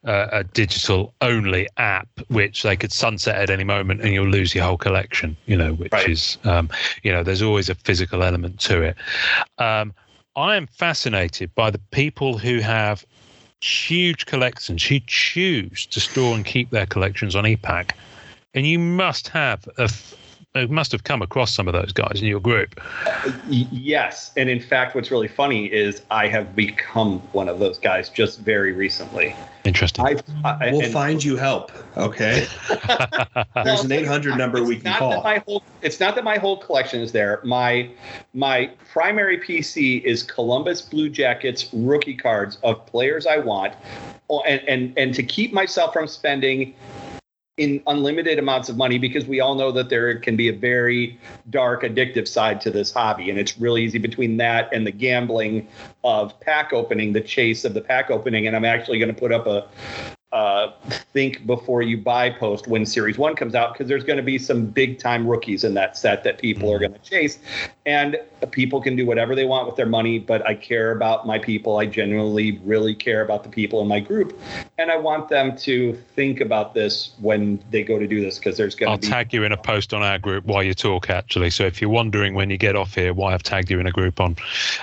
a, 0.03 0.29
a 0.31 0.43
digital 0.43 1.13
only 1.21 1.67
app, 1.77 2.07
which 2.29 2.63
they 2.63 2.75
could 2.75 2.91
sunset 2.91 3.35
at 3.35 3.49
any 3.51 3.63
moment, 3.63 4.01
and 4.01 4.13
you'll 4.13 4.25
lose 4.27 4.55
your 4.55 4.63
whole 4.63 4.77
collection. 4.77 5.37
You 5.45 5.57
know, 5.57 5.73
which 5.73 5.91
Right. 5.91 6.09
is, 6.09 6.39
um, 6.43 6.69
you 7.03 7.11
know, 7.11 7.23
there's 7.23 7.43
always 7.43 7.69
a 7.69 7.75
physical 7.75 8.23
element 8.23 8.59
to 8.61 8.81
it. 8.81 8.97
I 10.35 10.55
am 10.55 10.67
fascinated 10.67 11.53
by 11.55 11.71
the 11.71 11.79
people 11.91 12.37
who 12.37 12.59
have 12.59 13.05
huge 13.61 14.25
collections 14.25 14.83
who 14.85 14.99
choose 15.05 15.85
to 15.87 15.99
store 15.99 16.33
and 16.33 16.45
keep 16.45 16.69
their 16.69 16.85
collections 16.85 17.35
on 17.35 17.43
EPAC, 17.43 17.91
and 18.53 18.65
you 18.65 18.79
must 18.79 19.27
have 19.29 19.67
You 20.53 20.67
must 20.67 20.91
have 20.91 21.05
come 21.05 21.21
across 21.21 21.53
some 21.53 21.67
of 21.67 21.73
those 21.73 21.93
guys 21.93 22.21
in 22.21 22.27
your 22.27 22.41
group. 22.41 22.79
Yes, 23.47 24.33
and 24.35 24.49
in 24.49 24.59
fact, 24.59 24.95
what's 24.95 25.09
really 25.09 25.29
funny 25.29 25.71
is 25.71 26.01
I 26.11 26.27
have 26.27 26.55
become 26.55 27.19
one 27.31 27.47
of 27.47 27.59
those 27.59 27.77
guys 27.77 28.09
just 28.09 28.39
very 28.39 28.73
recently. 28.73 29.33
Interesting. 29.63 30.05
I, 30.05 30.15
I 30.43 30.71
We'll 30.71 30.81
and- 30.81 30.93
find 30.93 31.23
you 31.23 31.37
help. 31.37 31.71
Okay. 31.97 32.47
There's 33.63 33.83
an 33.83 33.91
800 33.91 34.37
number 34.37 34.63
we 34.63 34.77
can 34.77 34.93
call. 34.93 35.21
My 35.21 35.39
whole, 35.45 35.63
it's 35.81 35.99
not 35.99 36.15
that 36.15 36.23
my 36.23 36.37
whole 36.37 36.57
collection 36.57 37.01
is 37.01 37.11
there. 37.11 37.41
My 37.43 37.89
my 38.33 38.71
primary 38.91 39.37
PC 39.37 40.01
is 40.03 40.23
Columbus 40.23 40.81
Blue 40.81 41.09
Jackets 41.09 41.69
rookie 41.73 42.15
cards 42.15 42.57
of 42.63 42.85
players 42.87 43.27
I 43.27 43.37
want, 43.37 43.73
Oh, 44.29 44.41
and 44.43 44.61
and 44.67 44.93
and 44.97 45.13
to 45.13 45.23
keep 45.23 45.51
myself 45.53 45.93
from 45.93 46.07
spending 46.07 46.73
in 47.57 47.81
unlimited 47.87 48.39
amounts 48.39 48.69
of 48.69 48.77
money 48.77 48.97
because 48.97 49.25
we 49.25 49.39
all 49.39 49.55
know 49.55 49.71
that 49.71 49.89
there 49.89 50.17
can 50.17 50.35
be 50.35 50.47
a 50.47 50.53
very 50.53 51.19
dark 51.49 51.83
addictive 51.83 52.27
side 52.27 52.61
to 52.61 52.71
this 52.71 52.91
hobby. 52.91 53.29
And 53.29 53.37
it's 53.37 53.57
really 53.57 53.83
easy 53.83 53.99
between 53.99 54.37
that 54.37 54.69
and 54.73 54.87
the 54.87 54.91
gambling 54.91 55.67
of 56.03 56.39
pack 56.39 56.71
opening 56.73 57.13
the 57.13 57.21
chase 57.21 57.65
of 57.65 57.73
the 57.73 57.81
pack 57.81 58.09
opening. 58.09 58.47
And 58.47 58.55
i'm 58.55 58.65
actually 58.65 58.99
going 58.99 59.13
to 59.13 59.19
put 59.19 59.31
up 59.31 59.47
a 59.47 59.67
uh, 60.31 60.71
think 61.13 61.45
before 61.45 61.81
you 61.81 61.97
buy 61.97 62.29
post 62.29 62.67
when 62.67 62.85
series 62.85 63.17
one 63.17 63.35
comes 63.35 63.53
out 63.53 63.73
because 63.73 63.87
there's 63.87 64.03
going 64.03 64.17
to 64.17 64.23
be 64.23 64.37
some 64.37 64.65
big 64.65 64.97
time 64.97 65.27
rookies 65.27 65.63
in 65.65 65.73
that 65.73 65.97
set 65.97 66.23
that 66.23 66.37
people 66.39 66.71
are 66.71 66.79
going 66.79 66.93
to 66.93 66.99
chase 66.99 67.37
and 67.85 68.17
people 68.51 68.81
can 68.81 68.95
do 68.95 69.05
whatever 69.05 69.35
they 69.35 69.43
want 69.43 69.67
with 69.67 69.75
their 69.75 69.85
money 69.85 70.19
but 70.19 70.45
i 70.47 70.53
care 70.55 70.91
about 70.91 71.27
my 71.27 71.37
people 71.37 71.77
i 71.77 71.85
genuinely 71.85 72.59
really 72.63 72.95
care 72.95 73.21
about 73.21 73.43
the 73.43 73.49
people 73.49 73.81
in 73.81 73.87
my 73.89 73.99
group 73.99 74.39
and 74.77 74.89
i 74.89 74.95
want 74.95 75.27
them 75.27 75.55
to 75.57 75.93
think 76.15 76.39
about 76.39 76.73
this 76.73 77.13
when 77.19 77.61
they 77.69 77.83
go 77.83 77.99
to 77.99 78.07
do 78.07 78.21
this 78.21 78.37
because 78.39 78.55
there's 78.55 78.73
going 78.73 78.87
to 78.87 78.91
I'll 78.91 78.97
be 78.97 79.07
tag 79.07 79.33
you 79.33 79.43
in 79.43 79.51
a 79.51 79.57
post 79.57 79.93
on 79.93 80.01
our 80.01 80.17
group 80.17 80.45
while 80.45 80.63
you 80.63 80.73
talk, 80.73 81.09
actually. 81.09 81.49
So 81.49 81.65
if 81.65 81.81
you're 81.81 81.89
wondering 81.89 82.33
when 82.33 82.49
you 82.49 82.57
get 82.57 82.75
off 82.75 82.95
here 82.95 83.13
why 83.13 83.33
I've 83.33 83.43
tagged 83.43 83.69
you 83.69 83.79
in 83.79 83.87
a 83.87 83.91
group 83.91 84.19
on 84.19 84.35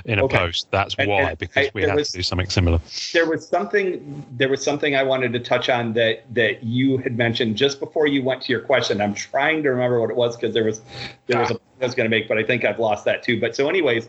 in 0.04 0.18
a 0.18 0.24
Okay. 0.24 0.36
post, 0.38 0.68
that's 0.70 0.94
And- 0.98 1.08
why 1.08 1.22
and 1.30 1.38
because 1.38 1.66
I- 1.66 1.70
we 1.74 1.82
had 1.82 1.94
was- 1.96 2.10
to 2.12 2.18
do 2.18 2.22
something 2.22 2.48
similar. 2.48 2.80
there 3.12 3.26
was 3.26 3.46
something 3.46 4.24
there 4.36 4.48
was 4.48 4.62
something 4.62 4.94
I 4.94 5.02
wanted 5.02 5.32
to 5.32 5.37
touch 5.38 5.68
on 5.68 5.92
that 5.94 6.24
that 6.34 6.62
you 6.62 6.98
had 6.98 7.16
mentioned 7.16 7.56
just 7.56 7.80
before 7.80 8.06
you 8.06 8.22
went 8.22 8.42
to 8.42 8.52
your 8.52 8.60
question. 8.60 9.00
I'm 9.00 9.14
trying 9.14 9.62
to 9.62 9.70
remember 9.70 10.00
what 10.00 10.10
it 10.10 10.16
was 10.16 10.36
because 10.36 10.54
there 10.54 10.64
was 10.64 10.80
there 11.26 11.40
was 11.40 11.50
a 11.50 11.58
I 11.80 11.84
was 11.84 11.94
going 11.94 12.10
to 12.10 12.16
make, 12.16 12.26
but 12.26 12.38
I 12.38 12.42
think 12.42 12.64
I've 12.64 12.78
lost 12.78 13.04
that 13.04 13.22
too. 13.22 13.40
But 13.40 13.54
so, 13.54 13.68
anyways, 13.68 14.08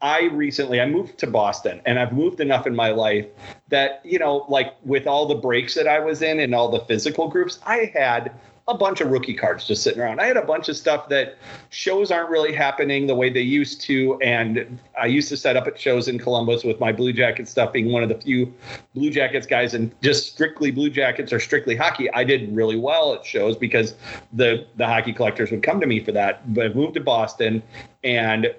I 0.00 0.24
recently 0.26 0.80
I 0.80 0.86
moved 0.86 1.18
to 1.18 1.26
Boston, 1.26 1.80
and 1.84 1.98
I've 1.98 2.12
moved 2.12 2.40
enough 2.40 2.66
in 2.66 2.74
my 2.76 2.90
life 2.90 3.26
that 3.68 4.00
you 4.04 4.18
know, 4.18 4.46
like 4.48 4.74
with 4.84 5.06
all 5.06 5.26
the 5.26 5.34
breaks 5.34 5.74
that 5.74 5.88
I 5.88 5.98
was 5.98 6.22
in 6.22 6.40
and 6.40 6.54
all 6.54 6.68
the 6.68 6.80
physical 6.80 7.28
groups, 7.28 7.58
I 7.66 7.90
had 7.94 8.32
a 8.68 8.76
bunch 8.76 9.00
of 9.00 9.10
rookie 9.10 9.34
cards 9.34 9.66
just 9.66 9.82
sitting 9.82 10.00
around. 10.00 10.20
I 10.20 10.26
had 10.26 10.36
a 10.36 10.44
bunch 10.44 10.68
of 10.68 10.76
stuff 10.76 11.08
that 11.08 11.38
shows 11.70 12.10
aren't 12.10 12.28
really 12.28 12.52
happening 12.52 13.06
the 13.06 13.14
way 13.14 13.30
they 13.30 13.40
used 13.40 13.80
to. 13.82 14.20
And 14.20 14.78
I 15.00 15.06
used 15.06 15.30
to 15.30 15.36
set 15.36 15.56
up 15.56 15.66
at 15.66 15.80
shows 15.80 16.06
in 16.06 16.18
Columbus 16.18 16.64
with 16.64 16.78
my 16.78 16.92
Blue 16.92 17.12
Jacket 17.12 17.48
stuff 17.48 17.72
being 17.72 17.90
one 17.90 18.02
of 18.02 18.10
the 18.10 18.16
few 18.16 18.52
Blue 18.94 19.10
Jackets 19.10 19.46
guys 19.46 19.72
and 19.72 19.90
just 20.02 20.32
strictly 20.32 20.70
Blue 20.70 20.90
Jackets 20.90 21.32
or 21.32 21.40
strictly 21.40 21.74
hockey. 21.74 22.12
I 22.12 22.24
did 22.24 22.54
really 22.54 22.78
well 22.78 23.14
at 23.14 23.24
shows 23.24 23.56
because 23.56 23.94
the 24.32 24.66
the 24.76 24.86
hockey 24.86 25.14
collectors 25.14 25.50
would 25.50 25.62
come 25.62 25.80
to 25.80 25.86
me 25.86 26.04
for 26.04 26.12
that. 26.12 26.52
But 26.52 26.66
I 26.66 26.68
moved 26.74 26.94
to 26.94 27.00
Boston 27.00 27.62
and 28.04 28.54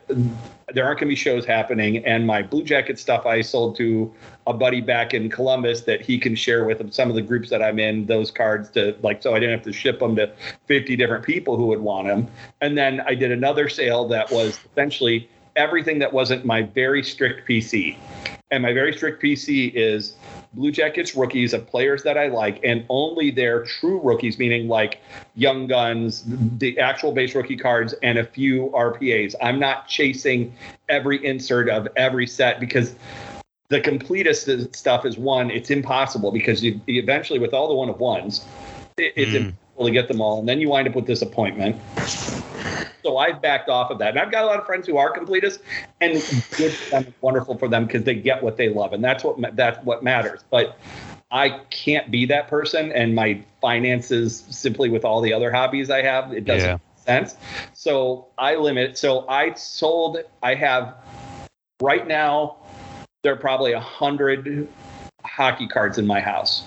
there 0.74 0.86
aren't 0.86 1.00
going 1.00 1.08
to 1.08 1.12
be 1.12 1.16
shows 1.16 1.46
happening. 1.46 2.06
And 2.06 2.28
my 2.28 2.42
Blue 2.42 2.64
Jacket 2.64 3.00
stuff 3.00 3.26
I 3.26 3.42
sold 3.42 3.76
to 3.78 4.14
a 4.48 4.54
buddy 4.54 4.82
back 4.82 5.14
in 5.14 5.30
Columbus 5.30 5.82
that 5.82 6.02
he 6.02 6.20
can 6.20 6.36
share 6.36 6.66
with 6.66 6.92
some 6.94 7.10
of 7.10 7.16
the 7.16 7.22
groups 7.22 7.50
that 7.50 7.62
I'm 7.62 7.80
in 7.80 8.06
those 8.06 8.32
cards 8.32 8.70
to 8.72 8.96
like 9.02 9.24
so 9.24 9.34
I 9.34 9.40
didn't 9.40 9.56
have 9.56 9.66
to 9.66 9.74
ship 9.74 10.00
them 10.00 10.16
to 10.18 10.32
50 10.66 10.96
different 10.96 11.26
people 11.26 11.56
who 11.56 11.68
would 11.68 11.80
want 11.80 12.08
them. 12.08 12.28
And 12.62 12.78
then 12.78 13.02
I 13.02 13.16
did 13.16 13.32
another 13.32 13.70
sale 13.70 14.08
that 14.10 14.30
was 14.32 14.60
essentially 14.72 15.30
everything 15.56 16.00
that 16.00 16.12
wasn't 16.12 16.46
my 16.46 16.64
very 16.64 17.04
strict 17.04 17.48
PC. 17.48 17.96
And 18.52 18.64
my 18.64 18.74
very 18.74 18.94
strict 18.94 19.22
PC 19.22 19.72
is 19.74 20.16
Blue 20.54 20.72
Jackets 20.72 21.16
rookies 21.16 21.54
of 21.54 21.68
players 21.68 22.04
that 22.04 22.18
I 22.18 22.28
like, 22.28 22.60
and 22.64 22.86
only 22.90 23.32
their 23.32 23.64
true 23.66 24.00
rookies, 24.02 24.40
meaning 24.40 24.68
like 24.68 25.00
Young 25.36 25.68
Guns, 25.68 26.24
the 26.58 26.80
actual 26.80 27.12
base 27.12 27.36
rookie 27.36 27.56
cards, 27.56 27.94
and 28.02 28.18
a 28.18 28.26
few 28.26 28.72
RPAs. 28.74 29.36
I'm 29.42 29.60
not 29.60 29.88
chasing 29.88 30.54
every 30.90 31.24
insert 31.26 31.70
of 31.70 31.88
every 31.96 32.26
set 32.26 32.60
because 32.60 32.96
the 33.70 33.80
completest 33.80 34.76
stuff 34.76 35.06
is 35.06 35.18
one, 35.18 35.52
it's 35.52 35.70
impossible 35.70 36.32
because 36.32 36.64
you 36.64 36.82
eventually, 36.88 37.38
with 37.38 37.54
all 37.54 37.68
the 37.68 37.76
one 37.76 37.90
of 37.90 38.00
ones, 38.00 38.44
it, 38.98 39.14
it's 39.16 39.34
Mm. 39.34 39.36
impossible 39.36 39.69
to 39.86 39.92
get 39.92 40.08
them 40.08 40.22
all. 40.22 40.40
And 40.40 40.48
then 40.48 40.60
you 40.60 40.70
wind 40.70 40.88
up 40.88 40.96
with 40.96 41.06
disappointment. 41.06 41.76
So 43.04 43.18
I've 43.18 43.42
backed 43.42 43.70
off 43.70 43.92
of 43.92 44.00
that. 44.00 44.10
And 44.10 44.20
I've 44.20 44.32
got 44.32 44.44
a 44.44 44.48
lot 44.48 44.60
of 44.60 44.66
friends 44.66 44.86
who 44.86 44.98
are 44.98 45.12
completists, 45.18 45.60
and 46.02 46.44
good 46.58 46.78
for 46.78 46.90
them, 46.90 47.14
wonderful 47.22 47.58
for 47.58 47.68
them 47.68 47.86
because 47.86 48.04
they 48.04 48.16
get 48.16 48.44
what 48.44 48.58
they 48.58 48.70
love, 48.70 48.94
and 48.94 49.04
that's 49.04 49.24
what 49.24 49.56
that's 49.56 49.84
what 49.86 50.04
matters. 50.04 50.44
But 50.50 50.78
I 51.32 51.62
can't 51.70 52.12
be 52.12 52.26
that 52.26 52.48
person, 52.48 52.92
and 52.92 53.16
my 53.16 53.42
finances 53.62 54.46
simply 54.50 54.90
with 54.90 55.06
all 55.06 55.22
the 55.22 55.32
other 55.32 55.52
hobbies 55.52 55.90
I 55.90 56.02
have, 56.02 56.34
it 56.34 56.46
doesn't 56.46 56.70
Yeah. 56.70 56.74
make 56.74 57.06
sense. 57.06 57.38
So 57.74 58.28
I 58.38 58.56
limit. 58.56 58.98
So 58.98 59.28
I 59.30 59.54
sold. 59.54 60.18
I 60.44 60.56
have 60.56 60.96
right 61.82 62.08
now. 62.08 62.58
There 63.24 63.34
are 63.34 63.38
probably 63.38 63.74
a 63.74 63.80
hundred 63.80 64.68
hockey 65.24 65.68
cards 65.68 65.98
in 65.98 66.08
my 66.08 66.20
house. 66.20 66.64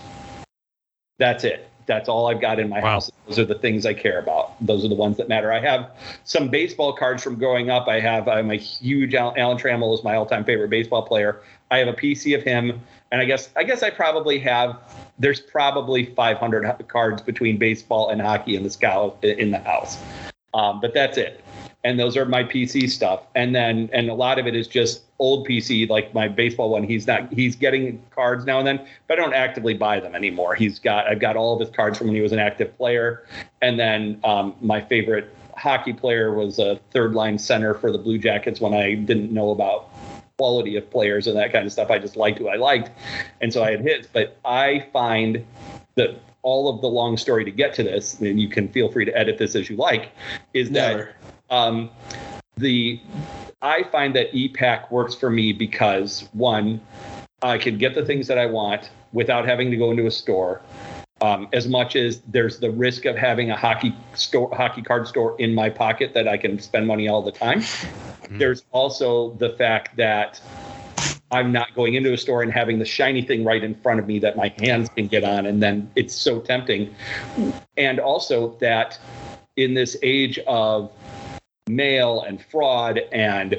That's 1.19 1.45
it. 1.45 1.69
That's 1.87 2.09
all 2.09 2.29
I've 2.29 2.41
got 2.41 2.59
in 2.59 2.69
my 2.69 2.81
Wow. 2.81 2.91
house. 2.93 3.11
Those 3.27 3.39
are 3.39 3.45
the 3.45 3.55
things 3.59 3.87
I 3.87 3.95
care 3.95 4.19
about. 4.19 4.53
Those 4.65 4.85
are 4.85 4.89
the 4.89 4.95
ones 4.95 5.17
that 5.17 5.29
matter. 5.29 5.53
I 5.53 5.61
have 5.61 5.91
some 6.25 6.49
baseball 6.49 6.93
cards 6.93 7.23
from 7.23 7.37
growing 7.37 7.71
up. 7.71 7.89
I 7.89 8.01
have. 8.01 8.29
I'm 8.29 8.51
a 8.51 8.57
huge 8.57 9.15
Al- 9.15 9.35
Alan 9.37 9.59
Trammell 9.59 9.95
is 9.97 10.05
my 10.05 10.17
all-time 10.17 10.45
favorite 10.45 10.71
baseball 10.71 11.03
player. 11.03 11.41
I 11.71 11.79
have 11.79 11.89
a 11.89 11.93
PC 11.95 12.35
of 12.35 12.43
him, 12.43 12.81
and 13.11 13.21
I 13.21 13.25
guess 13.25 13.51
I 13.57 13.65
guess 13.65 13.83
I 13.83 13.91
probably 13.91 14.39
have. 14.41 14.77
There's 15.19 15.41
probably 15.41 16.07
500 16.07 16.89
cards 16.89 17.23
between 17.23 17.57
baseball 17.57 18.11
and 18.11 18.21
hockey 18.21 18.57
in 18.57 18.63
the 18.63 18.71
scout 18.71 19.19
in 19.23 19.51
the 19.51 19.59
house, 19.59 19.99
um, 20.55 20.81
but 20.81 20.93
that's 20.95 21.17
it. 21.17 21.43
And 21.85 21.99
those 21.99 22.17
are 22.17 22.25
my 22.25 22.45
PC 22.45 22.89
stuff, 22.91 23.23
and 23.35 23.55
then 23.55 23.89
and 23.93 24.09
a 24.11 24.15
lot 24.15 24.39
of 24.39 24.47
it 24.47 24.55
is 24.55 24.69
just 24.69 25.03
old 25.23 25.47
PC, 25.47 25.89
like 25.89 26.13
my 26.13 26.27
baseball 26.27 26.71
one. 26.71 26.83
He's 26.83 27.07
not 27.07 27.33
he's 27.33 27.55
getting 27.55 28.03
cards 28.11 28.45
now 28.45 28.59
and 28.59 28.67
then, 28.67 28.85
but 29.07 29.19
I 29.19 29.23
don't 29.23 29.35
actively 29.35 29.73
buy 29.73 30.01
them 30.01 30.17
anymore. 30.17 30.57
He's 30.57 30.81
got 30.81 31.07
I've 31.07 31.21
got 31.21 31.37
all 31.37 31.55
of 31.55 31.61
his 31.61 31.71
cards 31.71 31.97
from 31.97 32.09
when 32.09 32.17
he 32.17 32.23
was 32.23 32.33
an 32.33 32.41
active 32.41 32.77
player, 32.77 33.25
and 33.63 33.79
then 33.79 34.21
um, 34.25 34.57
my 34.61 34.81
favorite 34.81 35.35
hockey 35.57 35.93
player 35.93 36.35
was 36.35 36.59
a 36.59 36.81
third 36.91 37.15
line 37.15 37.39
center 37.39 37.73
for 37.73 37.93
the 37.93 37.99
Blue 37.99 38.19
Jackets 38.19 38.61
when 38.61 38.75
I 38.75 38.95
didn't 38.95 39.33
know 39.33 39.51
about 39.51 39.91
quality 40.39 40.77
of 40.77 40.91
players 40.91 41.29
and 41.29 41.37
that 41.37 41.53
kind 41.53 41.67
of 41.67 41.73
stuff. 41.73 41.89
I 41.89 42.01
just 42.01 42.17
liked 42.17 42.39
who 42.39 42.49
I 42.49 42.57
liked, 42.57 42.91
and 43.41 43.53
so 43.53 43.63
I 43.63 43.71
had 43.71 43.81
hits. 43.81 44.09
But 44.13 44.39
I 44.45 44.89
find 44.93 45.47
that 45.95 46.21
all 46.43 46.69
of 46.69 46.81
the 46.81 46.89
long 46.89 47.17
story 47.17 47.45
to 47.45 47.53
get 47.53 47.75
to 47.75 47.85
this, 47.85 48.21
and 48.21 48.41
you 48.41 48.49
can 48.49 48.67
feel 48.67 48.91
free 48.91 49.05
to 49.05 49.17
edit 49.17 49.39
this 49.39 49.55
as 49.55 49.71
you 49.71 49.77
like, 49.77 50.11
is 50.53 50.71
that 50.71 51.15
um, 51.49 51.91
the 52.57 53.01
I 53.63 53.85
find 53.85 54.15
that 54.17 54.33
EPAC 54.33 54.91
works 54.91 55.15
for 55.15 55.31
me 55.31 55.53
because 55.53 56.29
one, 56.33 56.81
I 57.43 57.59
can 57.59 57.79
get 57.79 57.95
the 57.95 58.05
things 58.05 58.27
that 58.27 58.37
I 58.37 58.47
want 58.47 58.91
without 59.13 59.47
having 59.47 59.71
to 59.71 59.77
go 59.77 59.91
into 59.93 60.07
a 60.07 60.11
store. 60.11 60.61
Um, 61.21 61.49
as 61.53 61.69
much 61.69 61.95
as 61.95 62.21
there's 62.27 62.59
the 62.59 62.73
risk 62.73 63.05
of 63.05 63.17
having 63.17 63.53
a 63.53 63.57
hockey 63.57 63.95
store, 64.15 64.53
hockey 64.53 64.83
card 64.83 65.07
store 65.07 65.37
in 65.39 65.55
my 65.55 65.71
pocket 65.71 66.13
that 66.15 66.27
I 66.27 66.37
can 66.37 66.59
spend 66.59 66.89
money 66.89 67.09
all 67.09 67.23
the 67.23 67.31
time, 67.31 67.63
Mm. 68.33 68.39
there's 68.39 68.65
also 68.73 69.31
the 69.35 69.51
fact 69.51 69.97
that 69.97 70.41
I'm 71.31 71.53
not 71.53 71.75
going 71.75 71.95
into 71.95 72.13
a 72.13 72.17
store 72.17 72.43
and 72.43 72.53
having 72.53 72.79
the 72.79 72.85
shiny 72.85 73.23
thing 73.23 73.45
right 73.45 73.63
in 73.63 73.75
front 73.77 74.01
of 74.01 74.07
me 74.07 74.19
that 74.21 74.37
my 74.37 74.53
hands 74.59 74.89
can 74.89 75.07
get 75.07 75.25
on, 75.25 75.47
and 75.47 75.63
then 75.63 75.91
it's 75.97 76.15
so 76.15 76.41
tempting. 76.41 76.95
And 77.77 77.99
also 78.01 78.57
that 78.61 78.99
in 79.57 79.75
this 79.75 79.97
age 80.03 80.39
of 80.47 80.91
mail 81.75 82.23
and 82.23 82.43
fraud 82.43 82.99
and 83.13 83.53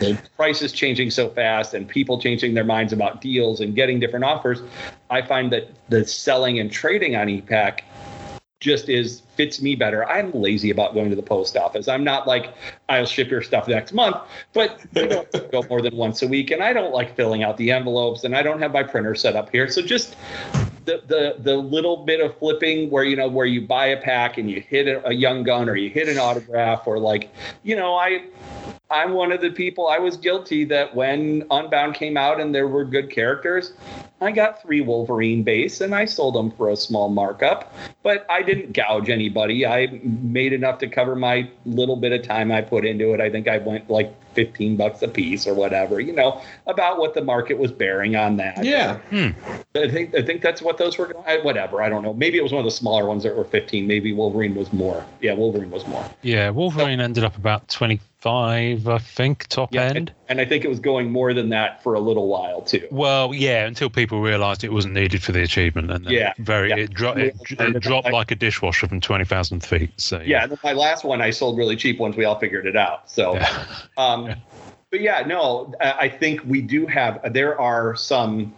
the 0.00 0.18
prices 0.36 0.72
changing 0.72 1.10
so 1.10 1.28
fast 1.28 1.74
and 1.74 1.88
people 1.88 2.20
changing 2.20 2.54
their 2.54 2.64
minds 2.64 2.92
about 2.92 3.20
deals 3.20 3.60
and 3.60 3.74
getting 3.74 4.00
different 4.00 4.24
offers, 4.24 4.62
I 5.10 5.22
find 5.22 5.52
that 5.52 5.70
the 5.88 6.06
selling 6.06 6.58
and 6.58 6.70
trading 6.70 7.16
on 7.16 7.28
ePack 7.28 7.80
just 8.60 8.88
is 8.88 9.22
fits 9.36 9.60
me 9.60 9.74
better. 9.74 10.08
I'm 10.08 10.32
lazy 10.32 10.70
about 10.70 10.94
going 10.94 11.10
to 11.10 11.16
the 11.16 11.22
post 11.22 11.56
office. 11.56 11.88
I'm 11.88 12.04
not 12.04 12.26
like 12.26 12.54
I'll 12.88 13.06
ship 13.06 13.30
your 13.30 13.42
stuff 13.42 13.68
next 13.68 13.92
month, 13.92 14.16
but 14.52 14.80
you 14.94 15.08
don't 15.08 15.30
go 15.52 15.62
more 15.68 15.82
than 15.82 15.96
once 15.96 16.22
a 16.22 16.28
week, 16.28 16.50
and 16.50 16.62
I 16.62 16.72
don't 16.72 16.92
like 16.92 17.16
filling 17.16 17.42
out 17.42 17.56
the 17.56 17.70
envelopes, 17.70 18.24
and 18.24 18.36
I 18.36 18.42
don't 18.42 18.60
have 18.60 18.72
my 18.72 18.82
printer 18.82 19.14
set 19.14 19.36
up 19.36 19.50
here. 19.50 19.68
So 19.68 19.82
just 19.82 20.16
the 20.86 21.02
the 21.06 21.36
the 21.40 21.56
little 21.56 21.98
bit 21.98 22.20
of 22.20 22.36
flipping 22.38 22.90
where 22.90 23.04
you 23.04 23.16
know 23.16 23.28
where 23.28 23.46
you 23.46 23.66
buy 23.66 23.86
a 23.86 24.00
pack 24.00 24.38
and 24.38 24.50
you 24.50 24.60
hit 24.60 24.86
a, 24.86 25.06
a 25.08 25.12
young 25.12 25.42
gun 25.42 25.68
or 25.68 25.76
you 25.76 25.90
hit 25.90 26.08
an 26.08 26.18
autograph 26.18 26.86
or 26.86 26.98
like 26.98 27.30
you 27.62 27.76
know 27.76 27.96
I 27.96 28.24
I'm 28.90 29.14
one 29.14 29.32
of 29.32 29.40
the 29.40 29.50
people 29.50 29.88
I 29.88 29.98
was 29.98 30.16
guilty 30.16 30.64
that 30.66 30.94
when 30.94 31.44
Unbound 31.50 31.94
came 31.94 32.16
out 32.16 32.40
and 32.40 32.54
there 32.54 32.68
were 32.68 32.84
good 32.84 33.10
characters, 33.10 33.72
I 34.20 34.30
got 34.30 34.62
three 34.62 34.80
Wolverine 34.80 35.42
base 35.42 35.80
and 35.80 35.92
I 35.92 36.04
sold 36.04 36.36
them 36.36 36.52
for 36.52 36.70
a 36.70 36.76
small 36.76 37.08
markup, 37.08 37.74
but 38.04 38.24
I 38.30 38.42
didn't 38.42 38.72
gouge 38.72 39.10
anybody. 39.26 39.66
I 39.66 39.88
made 40.02 40.52
enough 40.52 40.78
to 40.78 40.88
cover 40.88 41.16
my 41.16 41.50
little 41.64 41.96
bit 41.96 42.12
of 42.12 42.22
time 42.22 42.52
I 42.52 42.62
put 42.62 42.84
into 42.84 43.12
it. 43.12 43.20
I 43.20 43.28
think 43.30 43.48
I 43.48 43.58
went 43.58 43.90
like 43.90 44.14
15 44.36 44.76
bucks 44.76 45.02
a 45.02 45.08
piece 45.08 45.46
or 45.46 45.54
whatever, 45.54 45.98
you 45.98 46.12
know, 46.12 46.40
about 46.68 46.98
what 46.98 47.14
the 47.14 47.22
market 47.24 47.58
was 47.58 47.72
bearing 47.72 48.14
on 48.14 48.36
that. 48.36 48.64
Yeah. 48.64 48.98
I 49.74 49.88
think 49.90 50.14
I 50.14 50.22
think 50.22 50.42
that's 50.42 50.62
what 50.62 50.78
those 50.78 50.96
were. 50.96 51.12
I, 51.26 51.38
whatever, 51.38 51.82
I 51.82 51.88
don't 51.88 52.02
know. 52.02 52.14
Maybe 52.14 52.38
it 52.38 52.42
was 52.42 52.52
one 52.52 52.60
of 52.60 52.64
the 52.66 52.70
smaller 52.70 53.06
ones 53.06 53.24
that 53.24 53.34
were 53.34 53.44
15. 53.44 53.86
Maybe 53.86 54.12
Wolverine 54.12 54.54
was 54.54 54.72
more. 54.72 55.04
Yeah, 55.20 55.32
Wolverine 55.34 55.70
was 55.70 55.86
more. 55.88 56.08
Yeah, 56.22 56.50
Wolverine 56.50 57.00
ended 57.00 57.24
up 57.24 57.36
about 57.36 57.68
25, 57.68 58.88
I 58.88 58.98
think, 58.98 59.46
top 59.48 59.72
Yeah, 59.74 59.82
end. 59.82 59.96
and, 59.96 60.12
and 60.28 60.40
I 60.40 60.44
think 60.44 60.64
it 60.64 60.68
was 60.68 60.80
going 60.80 61.10
more 61.10 61.32
than 61.34 61.48
that 61.50 61.82
for 61.82 61.94
a 61.94 62.00
little 62.00 62.28
while 62.28 62.62
too. 62.62 62.86
Well, 62.90 63.34
yeah, 63.34 63.66
until 63.66 63.90
people 63.90 64.20
realised 64.22 64.64
it 64.64 64.72
wasn't 64.72 64.94
needed 64.94 65.22
for 65.22 65.32
the 65.32 65.42
achievement, 65.42 65.90
and 65.90 66.04
then 66.06 66.12
Yeah, 66.12 66.32
very 66.38 66.70
yeah. 66.70 66.76
it, 66.76 66.94
dro- 66.94 67.12
it, 67.12 67.36
it 67.50 67.80
dropped 67.80 68.10
like 68.10 68.30
a 68.30 68.34
dishwasher 68.34 68.86
from 68.88 69.00
twenty 69.00 69.24
thousand 69.24 69.60
feet. 69.64 69.90
So 69.96 70.20
Yeah, 70.24 70.42
and 70.44 70.52
then 70.52 70.58
my 70.64 70.72
last 70.72 71.04
one 71.04 71.20
I 71.20 71.30
sold 71.30 71.56
really 71.58 71.76
cheap 71.76 71.98
once 71.98 72.16
we 72.16 72.24
all 72.24 72.38
figured 72.38 72.66
it 72.66 72.76
out. 72.76 73.08
So, 73.10 73.34
yeah. 73.34 73.64
um, 73.96 74.25
Yeah. 74.28 74.36
but 74.90 75.00
yeah, 75.00 75.20
no, 75.26 75.72
I 75.80 76.08
think 76.08 76.42
we 76.44 76.60
do 76.60 76.86
have. 76.86 77.32
There 77.32 77.60
are 77.60 77.96
some 77.96 78.54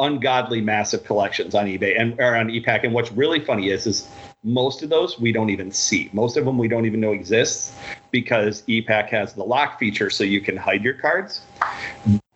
ungodly 0.00 0.62
massive 0.62 1.04
collections 1.04 1.54
on 1.54 1.66
eBay 1.66 2.00
and 2.00 2.18
or 2.18 2.34
on 2.34 2.48
ePack. 2.48 2.84
And 2.84 2.94
what's 2.94 3.12
really 3.12 3.44
funny 3.44 3.68
is, 3.68 3.86
is 3.86 4.08
most 4.42 4.82
of 4.82 4.88
those 4.88 5.20
we 5.20 5.30
don't 5.30 5.50
even 5.50 5.70
see. 5.70 6.08
Most 6.12 6.36
of 6.36 6.46
them 6.46 6.56
we 6.56 6.68
don't 6.68 6.86
even 6.86 7.00
know 7.00 7.12
exists 7.12 7.76
because 8.10 8.62
ePack 8.62 9.08
has 9.10 9.34
the 9.34 9.44
lock 9.44 9.78
feature, 9.78 10.08
so 10.10 10.24
you 10.24 10.40
can 10.40 10.56
hide 10.56 10.82
your 10.82 10.94
cards. 10.94 11.42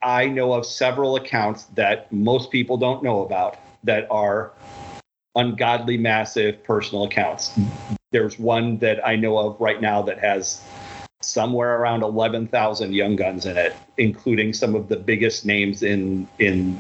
I 0.03 0.27
know 0.27 0.53
of 0.53 0.67
several 0.67 1.17
accounts 1.17 1.65
that 1.75 2.13
most 2.13 2.51
people 2.51 2.77
don't 2.77 3.03
know 3.03 3.25
about 3.25 3.57
that 3.85 4.07
are 4.11 4.53
ungodly 5.35 5.97
massive 5.97 6.63
personal 6.63 7.05
accounts. 7.05 7.59
There's 8.13 8.39
one 8.39 8.79
that 8.79 9.05
I 9.07 9.17
know 9.17 9.39
of 9.39 9.61
right 9.61 9.81
now 9.81 10.03
that 10.03 10.19
has 10.19 10.63
somewhere 11.25 11.77
around 11.77 12.03
11,000 12.03 12.93
young 12.93 13.17
guns 13.17 13.47
in 13.47 13.57
it, 13.57 13.75
including 13.99 14.53
some 14.53 14.75
of 14.75 14.89
the 14.89 14.97
biggest 14.97 15.45
names 15.45 15.83
in 15.83 16.29
in 16.39 16.79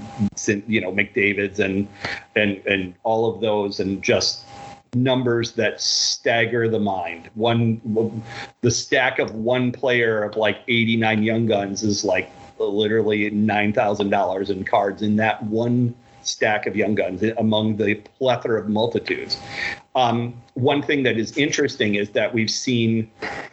you 0.66 0.80
know 0.80 0.92
McDavid's 0.92 1.60
and 1.60 1.88
and 2.36 2.56
and 2.66 2.94
all 3.02 3.32
of 3.32 3.40
those 3.40 3.80
and 3.80 4.02
just 4.02 4.44
numbers 4.94 5.52
that 5.52 5.80
stagger 5.80 6.68
the 6.68 6.78
mind. 6.78 7.28
One 7.34 8.22
the 8.60 8.70
stack 8.70 9.18
of 9.18 9.34
one 9.34 9.72
player 9.72 10.22
of 10.22 10.36
like 10.36 10.58
89 10.68 11.22
young 11.22 11.46
guns 11.46 11.82
is 11.82 12.04
like 12.04 12.30
literally 12.58 13.30
$9,000 13.30 14.50
in 14.50 14.64
cards 14.64 15.02
in 15.02 15.16
that 15.16 15.42
one 15.42 15.94
stack 16.22 16.66
of 16.66 16.76
young 16.76 16.94
guns 16.94 17.22
among 17.38 17.76
the 17.76 17.96
plethora 18.18 18.60
of 18.60 18.68
multitudes. 18.68 19.38
Um, 19.96 20.42
one 20.54 20.82
thing 20.82 21.04
that 21.04 21.18
is 21.18 21.36
interesting 21.36 21.94
is 21.94 22.10
that 22.10 22.34
we've 22.34 22.50
seen 22.50 23.10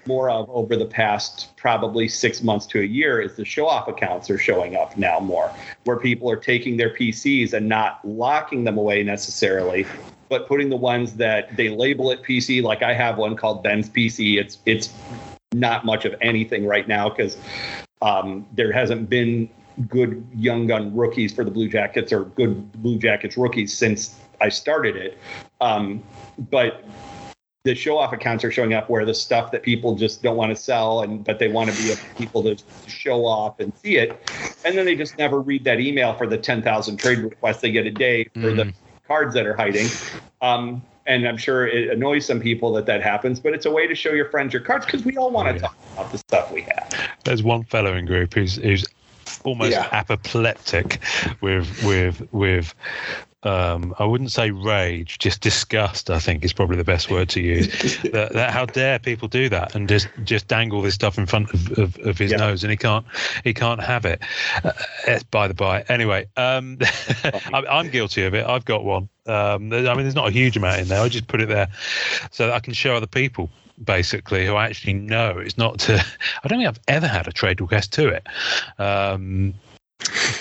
more 0.08 0.30
of 0.32 0.50
over 0.50 0.76
the 0.76 0.86
past 0.86 1.56
probably 1.56 2.08
six 2.08 2.42
months 2.42 2.66
to 2.68 2.82
a 2.82 2.84
year 2.84 3.22
is 3.22 3.36
the 3.36 3.46
show 3.46 3.68
off 3.68 3.88
accounts 3.88 4.30
are 4.32 4.40
showing 4.40 4.76
up 4.76 4.98
now 4.98 5.20
more, 5.20 5.54
where 5.84 5.98
people 5.98 6.30
are 6.32 6.36
taking 6.36 6.78
their 6.78 6.90
PCs 6.96 7.54
and 7.54 7.70
not 7.70 8.04
locking 8.04 8.64
them 8.64 8.78
away 8.80 9.04
necessarily, 9.04 9.86
but 10.30 10.48
putting 10.48 10.70
the 10.70 10.76
ones 10.76 11.14
that 11.14 11.56
they 11.58 11.70
label 11.70 12.10
it 12.10 12.24
PC. 12.24 12.64
Like 12.64 12.82
I 12.82 12.94
have 12.94 13.18
one 13.18 13.36
called 13.36 13.62
Ben's 13.62 13.90
PC. 13.90 14.40
It's 14.40 14.58
it's 14.66 14.94
not 15.54 15.86
much 15.86 16.06
of 16.06 16.16
anything 16.22 16.66
right 16.66 16.88
now 16.88 17.10
because 17.10 17.38
um, 18.02 18.48
there 18.54 18.72
hasn't 18.72 19.10
been 19.10 19.48
good 19.88 20.26
young 20.34 20.68
gun 20.68 20.96
rookies 20.96 21.34
for 21.34 21.44
the 21.44 21.52
Blue 21.52 21.70
Jackets 21.70 22.12
or 22.12 22.26
good 22.26 22.72
Blue 22.82 22.98
Jackets 22.98 23.38
rookies 23.38 23.78
since 23.78 24.20
I 24.42 24.50
started 24.50 24.96
it. 24.96 25.18
Um, 25.62 26.04
but 26.50 26.84
the 27.64 27.76
show 27.76 27.98
off 27.98 28.12
accounts 28.12 28.44
are 28.44 28.52
showing 28.52 28.74
up 28.74 28.90
where 28.90 29.06
the 29.06 29.14
stuff 29.14 29.52
that 29.52 29.62
people 29.62 29.96
just 29.96 30.24
don't 30.24 30.36
want 30.36 30.50
to 30.50 30.56
sell 30.56 31.02
and 31.02 31.24
but 31.24 31.38
they 31.38 31.48
want 31.48 31.70
to 31.70 31.78
be 31.84 31.94
people 32.18 32.42
to 32.42 32.58
show 32.88 33.24
off 33.24 33.60
and 33.60 33.72
see 33.78 33.98
it 33.98 34.18
and 34.66 34.76
then 34.76 34.84
they 34.86 34.96
just 34.96 35.18
never 35.20 35.40
read 35.40 35.64
that 35.64 35.80
email 35.80 36.14
for 36.16 36.26
the 36.26 36.38
10,000 36.38 36.98
trade 36.98 37.20
requests 37.20 37.62
they 37.62 37.72
get 37.72 37.86
a 37.86 37.92
day 37.92 38.24
for 38.42 38.52
the 38.52 38.74
cards 39.08 39.36
that 39.36 39.46
are 39.46 39.56
hiding 39.56 39.86
um, 40.42 40.82
and 41.06 41.28
I'm 41.28 41.38
sure 41.38 41.68
it 41.68 41.90
annoys 41.90 42.26
some 42.26 42.40
people 42.40 42.72
that 42.74 42.86
that 42.86 43.02
happens, 43.02 43.40
but 43.40 43.54
it's 43.54 43.66
a 43.66 43.72
way 43.72 43.88
to 43.88 43.96
show 43.96 44.12
your 44.12 44.30
friends 44.30 44.54
your 44.54 44.62
cards 44.62 44.86
because 44.86 45.04
we 45.04 45.18
all 45.18 45.32
want 45.32 45.48
to 45.48 45.54
Oh, 45.54 45.56
yeah. 45.56 45.62
talk 45.62 45.76
about 45.94 46.12
the 46.12 46.18
stuff 46.20 46.52
we 46.52 46.62
have. 46.62 47.10
There's 47.26 47.44
one 47.44 47.64
fellow 47.64 47.96
in 47.96 48.06
group 48.06 48.34
who's 48.34 48.56
who's 48.56 48.86
almost 49.44 49.72
Yeah. 49.72 49.88
apoplectic 49.92 51.00
with 51.42 51.84
with 51.84 52.28
with 52.32 52.74
um, 53.44 53.96
I 53.98 54.06
wouldn't 54.06 54.32
say 54.32 54.52
rage, 54.52 55.18
just 55.18 55.42
disgust. 55.42 56.10
I 56.10 56.20
think 56.20 56.44
is 56.46 56.54
probably 56.54 56.78
the 56.78 56.84
best 56.84 57.10
word 57.10 57.30
to 57.30 57.42
use. 57.42 57.68
that, 58.12 58.34
that 58.34 58.52
how 58.52 58.66
dare 58.66 59.00
people 59.00 59.28
do 59.28 59.50
that 59.50 59.76
and 59.76 59.90
just 59.90 60.08
just 60.24 60.48
dangle 60.48 60.82
this 60.82 60.94
stuff 60.94 61.18
in 61.18 61.26
front 61.26 61.52
of, 61.54 61.78
of, 61.80 61.98
of 62.00 62.18
his 62.18 62.32
Yeah. 62.32 62.38
nose, 62.38 62.64
and 62.64 62.70
he 62.72 62.78
can't 62.78 63.06
he 63.44 63.54
can't 63.54 63.82
have 63.82 64.06
it. 64.06 64.22
Uh, 64.64 64.72
by 65.32 65.48
the 65.48 65.54
by. 65.54 65.82
Anyway, 65.90 66.28
um, 66.38 66.78
I'm, 67.54 67.66
I'm 67.68 67.90
guilty 67.90 68.24
of 68.24 68.34
it. 68.36 68.46
I've 68.46 68.66
got 68.66 68.84
one. 68.84 69.10
Um, 69.26 69.72
I 69.72 69.94
mean, 69.94 70.04
there's 70.04 70.16
not 70.16 70.28
a 70.28 70.32
huge 70.32 70.58
amount 70.58 70.82
in 70.82 70.88
there. 70.88 71.02
I 71.02 71.10
just 71.10 71.28
put 71.28 71.42
it 71.42 71.48
there 71.48 71.68
so 72.32 72.48
that 72.48 72.54
I 72.56 72.60
can 72.60 72.74
show 72.74 72.96
other 72.96 73.08
people 73.08 73.50
basically 73.84 74.46
who 74.46 74.54
I 74.54 74.66
actually 74.66 74.94
know. 74.94 75.40
It's 75.40 75.58
not 75.58 75.80
to. 75.80 76.04
I 76.44 76.48
don't 76.48 76.60
think 76.60 76.68
I've 76.68 76.80
ever 76.88 77.08
had 77.08 77.28
a 77.28 77.32
trade 77.32 77.60
request 77.62 77.94
to 77.94 78.08
it. 78.10 78.28
Um, 78.78 79.54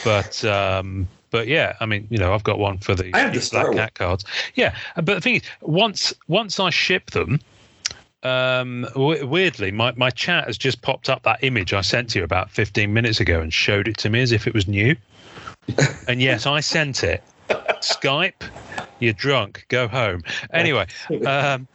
but 0.04 0.44
um, 0.44 1.08
but 1.30 1.46
yeah, 1.48 1.76
I 1.80 1.86
mean, 1.86 2.06
you 2.10 2.18
know, 2.18 2.34
I've 2.34 2.44
got 2.44 2.58
one 2.58 2.78
for 2.78 2.94
the 2.94 3.10
I 3.14 3.20
have 3.20 3.32
the 3.32 3.48
Black 3.52 3.72
Cat 3.72 3.94
cards. 3.94 4.24
Yeah, 4.54 4.74
but 4.96 5.06
the 5.06 5.20
thing 5.20 5.36
is, 5.36 5.42
once 5.60 6.12
once 6.28 6.60
I 6.60 6.70
ship 6.70 7.10
them. 7.10 7.40
Um, 8.22 8.82
w- 8.92 9.26
weirdly, 9.26 9.72
my, 9.72 9.92
my 9.92 10.10
chat 10.10 10.46
has 10.46 10.58
just 10.58 10.82
popped 10.82 11.08
up 11.08 11.22
that 11.22 11.42
image 11.42 11.72
I 11.72 11.80
sent 11.80 12.10
to 12.10 12.18
you 12.18 12.24
about 12.24 12.50
15 12.50 12.92
minutes 12.92 13.18
ago 13.18 13.40
and 13.40 13.50
showed 13.50 13.88
it 13.88 13.96
to 13.96 14.10
me 14.10 14.20
as 14.20 14.30
if 14.30 14.46
it 14.46 14.52
was 14.52 14.68
new. 14.68 14.94
and 16.06 16.20
yes, 16.20 16.44
I 16.44 16.60
sent 16.60 17.02
it. 17.02 17.22
Skype, 17.80 18.42
you're 18.98 19.14
drunk, 19.14 19.64
go 19.68 19.88
home. 19.88 20.22
Anyway, 20.52 20.86
um, 21.26 21.66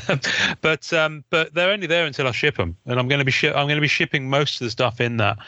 but 0.60 0.92
um, 0.92 1.24
but 1.30 1.52
they're 1.52 1.70
only 1.70 1.86
there 1.86 2.06
until 2.06 2.26
I 2.26 2.30
ship 2.30 2.56
them, 2.56 2.76
and 2.86 2.98
I'm 2.98 3.08
going 3.08 3.18
to 3.18 3.24
be 3.24 3.32
shi- 3.32 3.48
I'm 3.48 3.66
going 3.66 3.76
to 3.76 3.80
be 3.80 3.88
shipping 3.88 4.30
most 4.30 4.60
of 4.60 4.66
the 4.66 4.70
stuff 4.70 5.00
in 5.00 5.16
that 5.18 5.38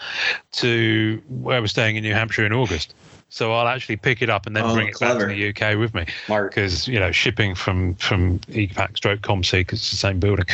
to 0.53 1.23
where 1.29 1.61
we're 1.61 1.69
staying 1.69 1.97
in 1.97 2.03
New 2.03 2.13
Hampshire 2.15 2.45
in 2.45 2.53
August. 2.53 2.95
So 3.29 3.53
I'll 3.53 3.67
actually 3.67 3.97
pick 3.97 4.23
it 4.23 4.31
up 4.31 4.47
and 4.47 4.55
then 4.55 4.65
Oh, 4.65 4.75
bring 4.75 4.89
it 4.89 4.95
clever. 4.95 5.27
back 5.27 5.29
to 5.29 5.35
the 5.35 5.49
UK 5.73 5.79
with 5.79 5.93
me 5.95 6.07
because 6.49 6.87
you 6.87 7.01
know 7.01 7.11
shipping 7.11 7.55
from 7.55 7.95
from 7.97 8.39
EPAC 8.51 8.97
stroke 8.97 9.21
COMC 9.23 9.53
because 9.61 9.81
it's 9.81 9.91
the 9.91 9.97
same 9.97 10.21
building 10.21 10.47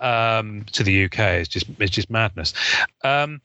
um, 0.00 0.64
to 0.72 0.82
the 0.82 1.04
UK 1.06 1.18
is 1.40 1.48
just 1.48 1.66
it's 1.78 1.90
just 1.90 2.10
madness. 2.10 2.52
Um, 3.02 3.40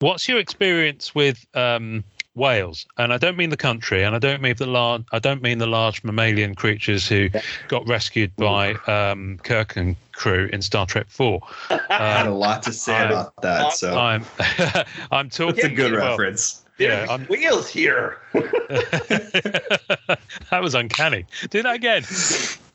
what's 0.00 0.28
your 0.28 0.38
experience 0.38 1.14
with 1.14 1.44
um, 1.54 2.04
Wales? 2.34 2.84
And 2.98 3.14
I 3.14 3.18
don't 3.18 3.36
mean 3.38 3.48
the 3.48 3.56
country, 3.56 4.02
and 4.02 4.14
I 4.14 4.18
don't 4.18 4.42
mean 4.42 4.56
the 4.56 4.66
large 4.66 5.04
I 5.12 5.18
don't 5.18 5.40
mean 5.40 5.56
the 5.56 5.66
large 5.66 6.04
mammalian 6.04 6.54
creatures 6.54 7.08
who 7.08 7.30
got 7.68 7.88
rescued 7.88 8.36
by 8.36 8.74
um, 8.86 9.38
Kirk 9.42 9.76
and 9.76 9.96
crew 10.12 10.50
in 10.52 10.60
Star 10.60 10.84
Trek 10.84 11.06
Four. 11.08 11.40
I 11.70 11.80
had 11.98 12.26
a 12.26 12.30
Um, 12.30 12.34
lot 12.36 12.62
to 12.64 12.72
say 12.74 12.94
I'm- 12.94 13.06
about 13.12 13.40
that, 13.40 13.72
so 13.72 13.96
I'm 13.96 14.24
I'm 15.10 15.30
talking 15.30 15.54
it's 15.56 15.64
a 15.64 15.68
good 15.70 15.92
well, 15.92 16.16
reference. 16.78 16.80
Yeah, 16.80 17.06
There's 17.06 17.10
I'm, 17.10 17.26
wheels 17.26 17.68
here. 17.68 18.18
that 20.50 20.62
was 20.62 20.74
uncanny. 20.74 21.26
Do 21.50 21.62
that 21.62 21.74
again. 21.74 22.04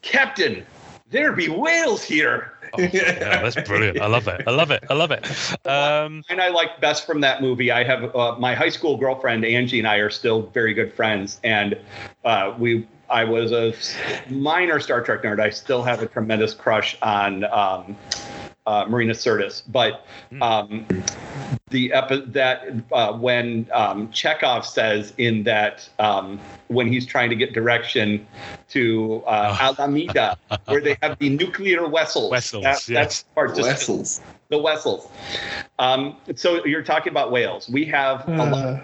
Captain, 0.01 0.65
there 1.09 1.33
be 1.33 1.49
whales 1.49 2.03
here. 2.03 2.53
Oh, 2.73 2.81
yeah, 2.81 3.41
that's 3.41 3.67
brilliant. 3.67 3.99
I 3.99 4.07
love 4.07 4.29
it. 4.29 4.43
I 4.47 4.51
love 4.51 4.71
it. 4.71 4.83
I 4.89 4.93
love 4.93 5.11
it. 5.11 5.25
Um, 5.67 6.23
And 6.29 6.41
I 6.41 6.47
like 6.47 6.79
best 6.79 7.05
from 7.05 7.19
that 7.21 7.41
movie. 7.41 7.69
I 7.69 7.83
have 7.83 8.15
uh, 8.15 8.37
my 8.39 8.55
high 8.55 8.69
school 8.69 8.95
girlfriend 8.95 9.43
Angie 9.43 9.79
and 9.79 9.87
I 9.87 9.97
are 9.97 10.09
still 10.09 10.43
very 10.53 10.73
good 10.73 10.93
friends, 10.93 11.39
and 11.43 11.77
uh, 12.23 12.55
we. 12.57 12.87
I 13.09 13.25
was 13.25 13.51
a 13.51 13.73
minor 14.31 14.79
Star 14.79 15.01
Trek 15.03 15.23
nerd. 15.23 15.41
I 15.41 15.49
still 15.49 15.83
have 15.83 16.01
a 16.01 16.05
tremendous 16.05 16.53
crush 16.53 16.97
on 17.01 17.43
um, 17.43 17.97
uh, 18.65 18.85
Marina 18.87 19.11
Sirtis, 19.11 19.63
but 19.67 20.05
um, 20.39 20.85
the 21.71 21.91
epi- 21.93 22.25
that 22.27 22.67
uh, 22.91 23.13
when 23.13 23.67
um, 23.71 24.09
Chekov 24.09 24.65
says 24.65 25.13
in 25.17 25.43
that 25.43 25.89
um, 25.97 26.39
when 26.67 26.87
he's 26.87 27.05
trying 27.05 27.29
to 27.29 27.35
get 27.35 27.53
direction 27.53 28.27
to 28.69 29.23
uh, 29.25 29.57
Alameda, 29.59 30.37
where 30.65 30.81
they 30.81 30.97
have 31.01 31.17
the 31.17 31.29
nuclear 31.29 31.87
vessels. 31.87 32.31
Vessels, 32.31 32.63
That, 32.63 32.73
yes. 32.73 32.85
That's 32.87 33.23
part 33.35 33.55
just 33.55 33.67
Wessels. 33.67 34.21
the 34.49 34.57
Wessels. 34.57 35.09
Um, 35.79 36.17
so 36.35 36.63
you're 36.65 36.83
talking 36.83 37.11
about 37.11 37.31
whales. 37.31 37.67
We 37.69 37.85
have 37.85 38.27
a 38.27 38.45
lot, 38.45 38.83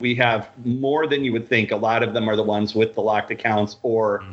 we 0.00 0.14
have 0.14 0.48
more 0.64 1.06
than 1.06 1.24
you 1.24 1.32
would 1.32 1.48
think. 1.48 1.70
A 1.70 1.76
lot 1.76 2.02
of 2.02 2.14
them 2.14 2.28
are 2.28 2.36
the 2.36 2.42
ones 2.42 2.74
with 2.74 2.94
the 2.94 3.02
locked 3.02 3.30
accounts 3.30 3.76
or 3.82 4.24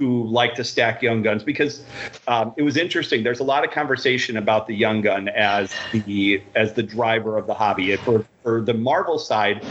who 0.00 0.24
like 0.24 0.54
to 0.54 0.64
stack 0.64 1.02
young 1.02 1.20
guns 1.20 1.44
because 1.44 1.84
um, 2.26 2.54
it 2.56 2.62
was 2.62 2.78
interesting. 2.78 3.22
There's 3.22 3.40
a 3.40 3.44
lot 3.44 3.64
of 3.64 3.70
conversation 3.70 4.38
about 4.38 4.66
the 4.66 4.74
young 4.74 5.02
gun 5.02 5.28
as 5.28 5.72
the 5.92 6.42
as 6.56 6.72
the 6.72 6.82
driver 6.82 7.36
of 7.36 7.46
the 7.46 7.52
hobby. 7.54 7.94
For 7.96 8.26
for 8.42 8.62
the 8.62 8.72
Marvel 8.72 9.18
side, 9.18 9.62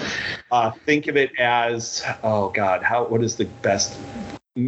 uh, 0.52 0.70
think 0.86 1.08
of 1.08 1.18
it 1.18 1.32
as 1.40 2.06
oh 2.24 2.50
god, 2.50 2.84
how 2.84 3.06
what 3.06 3.24
is 3.24 3.36
the 3.38 3.46
best 3.46 3.98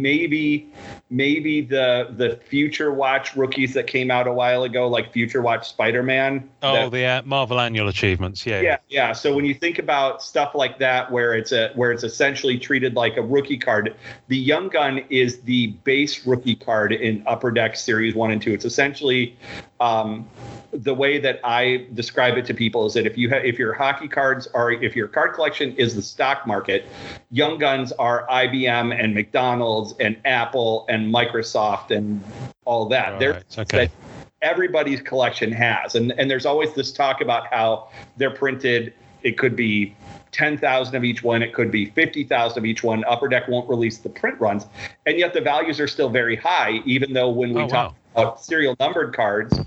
maybe 0.00 0.72
maybe 1.10 1.60
the 1.60 2.14
the 2.16 2.36
future 2.46 2.92
watch 2.92 3.36
rookies 3.36 3.74
that 3.74 3.86
came 3.86 4.10
out 4.10 4.26
a 4.26 4.32
while 4.32 4.62
ago 4.62 4.88
like 4.88 5.12
future 5.12 5.42
watch 5.42 5.68
spider-man 5.68 6.48
oh, 6.62 6.72
that- 6.72 6.92
the 6.92 7.04
uh, 7.04 7.22
Marvel 7.24 7.60
annual 7.60 7.88
achievements. 7.88 8.46
Yeah. 8.46 8.60
yeah 8.60 8.76
yeah 8.88 9.12
so 9.12 9.34
when 9.34 9.44
you 9.44 9.54
think 9.54 9.78
about 9.78 10.22
stuff 10.22 10.54
like 10.54 10.78
that 10.78 11.10
where 11.10 11.34
it's 11.34 11.52
a 11.52 11.70
where 11.74 11.92
it's 11.92 12.04
essentially 12.04 12.58
treated 12.58 12.94
like 12.94 13.16
a 13.16 13.22
rookie 13.22 13.58
card 13.58 13.94
the 14.28 14.38
young 14.38 14.68
gun 14.68 15.04
is 15.10 15.40
the 15.42 15.68
base 15.84 16.26
rookie 16.26 16.56
card 16.56 16.92
in 16.92 17.22
upper 17.26 17.50
deck 17.50 17.76
series 17.76 18.14
one 18.14 18.30
and 18.30 18.40
two 18.40 18.52
it's 18.52 18.64
essentially 18.64 19.36
um, 19.82 20.28
the 20.72 20.94
way 20.94 21.18
that 21.18 21.40
I 21.42 21.86
describe 21.92 22.38
it 22.38 22.46
to 22.46 22.54
people 22.54 22.86
is 22.86 22.94
that 22.94 23.04
if 23.04 23.18
you 23.18 23.28
have 23.30 23.44
if 23.44 23.58
your 23.58 23.74
hockey 23.74 24.06
cards 24.06 24.46
are 24.54 24.70
if 24.70 24.94
your 24.94 25.08
card 25.08 25.34
collection 25.34 25.76
is 25.76 25.94
the 25.96 26.02
stock 26.02 26.46
market, 26.46 26.86
young 27.30 27.58
guns 27.58 27.90
are 27.92 28.26
IBM 28.28 28.96
and 28.98 29.12
McDonald's 29.12 29.81
and 30.00 30.16
Apple 30.24 30.86
and 30.88 31.12
Microsoft 31.12 31.90
and 31.90 32.22
all 32.64 32.86
that. 32.86 33.18
They're 33.18 33.32
Right, 33.34 33.58
okay. 33.58 33.86
that 33.86 33.90
everybody's 34.40 35.00
collection 35.00 35.52
has. 35.52 35.94
And 35.94 36.12
and 36.18 36.30
there's 36.30 36.46
always 36.46 36.72
this 36.74 36.92
talk 36.92 37.20
about 37.20 37.46
how 37.48 37.88
they're 38.16 38.30
printed. 38.34 38.92
It 39.22 39.38
could 39.38 39.54
be 39.54 39.94
10,000 40.32 40.96
of 40.96 41.04
each 41.04 41.22
one. 41.22 41.42
It 41.42 41.52
could 41.52 41.70
be 41.70 41.86
50,000 41.90 42.58
of 42.58 42.64
each 42.64 42.82
one. 42.82 43.04
Upper 43.04 43.28
Deck 43.28 43.46
won't 43.48 43.68
release 43.68 43.98
the 43.98 44.08
print 44.08 44.40
runs. 44.40 44.66
And 45.06 45.18
yet 45.18 45.32
the 45.34 45.40
values 45.40 45.78
are 45.78 45.86
still 45.86 46.08
very 46.08 46.34
high, 46.36 46.80
even 46.86 47.12
though 47.12 47.28
when 47.30 47.52
we 47.52 47.62
Oh, 47.62 47.68
talk 47.68 47.94
about 48.14 48.42
serial 48.42 48.74
numbered 48.80 49.14
cards, 49.14 49.60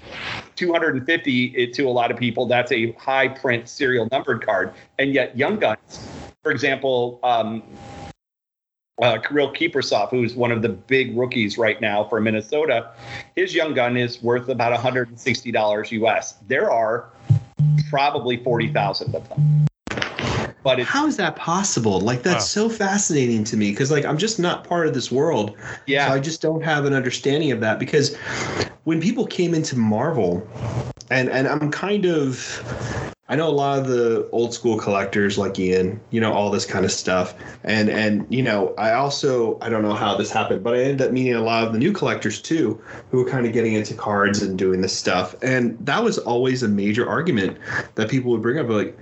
250 0.56 1.46
it, 1.56 1.74
to 1.76 1.84
a 1.84 1.90
lot 1.90 2.12
of 2.12 2.18
people, 2.18 2.46
that's 2.48 2.72
a 2.72 2.92
high 2.94 3.28
print 3.28 3.70
serial 3.70 4.08
numbered 4.12 4.46
card. 4.46 4.74
And 5.00 5.14
yet 5.14 5.38
Young 5.38 5.58
Guns, 5.58 6.08
for 6.44 6.52
example, 6.52 7.20
um, 7.24 7.64
uh, 9.02 9.18
Kirill 9.18 9.52
Kaprizov, 9.52 10.10
who's 10.10 10.36
one 10.36 10.52
of 10.52 10.62
the 10.62 10.70
big 10.70 11.18
rookies 11.18 11.58
right 11.58 11.80
now 11.82 12.04
for 12.06 12.22
Minnesota, 12.22 12.92
his 13.36 13.54
young 13.54 13.74
gun 13.74 13.98
is 13.98 14.22
worth 14.24 14.50
about 14.50 14.78
$160 14.78 15.92
US. 15.92 16.36
There 16.48 16.72
are 16.72 17.10
probably 17.90 18.38
40,000 18.38 19.16
of 19.16 19.30
them. 19.30 19.66
But 20.64 20.80
it's, 20.80 20.90
How 20.90 21.06
is 21.06 21.18
that 21.18 21.36
possible? 21.36 22.00
Like 22.00 22.24
that's 22.24 22.48
so 22.50 22.70
fascinating 22.70 23.44
to 23.46 23.58
me 23.58 23.70
because 23.70 23.92
like 23.92 24.04
I'm 24.04 24.18
just 24.18 24.40
not 24.40 24.64
part 24.64 24.88
of 24.88 24.96
this 24.96 25.12
world. 25.12 25.56
yeah. 25.86 26.08
So 26.08 26.14
I 26.16 26.20
just 26.20 26.42
don't 26.42 26.64
have 26.64 26.86
an 26.86 26.94
understanding 26.94 27.52
of 27.52 27.60
that 27.60 27.78
because 27.78 28.16
when 28.86 29.00
people 29.00 29.28
came 29.28 29.54
into 29.54 29.78
Marvel, 29.78 30.48
and 31.12 31.30
and 31.30 31.48
I'm 31.48 31.70
kind 31.70 32.06
of 32.06 33.14
I 33.28 33.36
know 33.36 33.48
a 33.48 33.50
lot 33.50 33.80
of 33.80 33.88
the 33.88 34.30
old 34.32 34.54
school 34.54 34.78
collectors 34.78 35.36
like 35.36 35.58
Ian, 35.58 36.00
you 36.12 36.22
know, 36.22 36.32
all 36.32 36.52
this 36.52 36.66
kind 36.66 36.86
of 36.86 36.92
stuff. 36.92 37.34
And 37.64 37.90
and 37.90 38.28
you 38.30 38.44
know, 38.44 38.76
I 38.78 38.94
also 38.94 39.58
I 39.62 39.70
don't 39.70 39.82
know 39.82 39.96
how 39.96 40.16
this 40.16 40.30
happened, 40.30 40.64
but 40.64 40.76
I 40.76 40.82
ended 40.82 41.08
up 41.08 41.12
meeting 41.12 41.34
a 41.34 41.42
lot 41.42 41.66
of 41.66 41.74
the 41.74 41.80
new 41.80 41.92
collectors 41.92 42.40
too, 42.40 42.80
who 43.10 43.24
were 43.24 43.30
kind 43.30 43.48
of 43.48 43.54
getting 43.54 43.74
into 43.74 43.96
cards 43.96 44.44
and 44.44 44.60
doing 44.60 44.82
this 44.82 44.96
stuff. 44.96 45.36
And 45.42 45.76
that 45.88 46.04
was 46.04 46.20
always 46.20 46.62
a 46.62 46.68
major 46.68 47.10
argument 47.10 47.58
that 47.96 48.10
people 48.10 48.30
would 48.32 48.44
bring 48.44 48.60
up 48.60 48.70
like, 48.70 48.96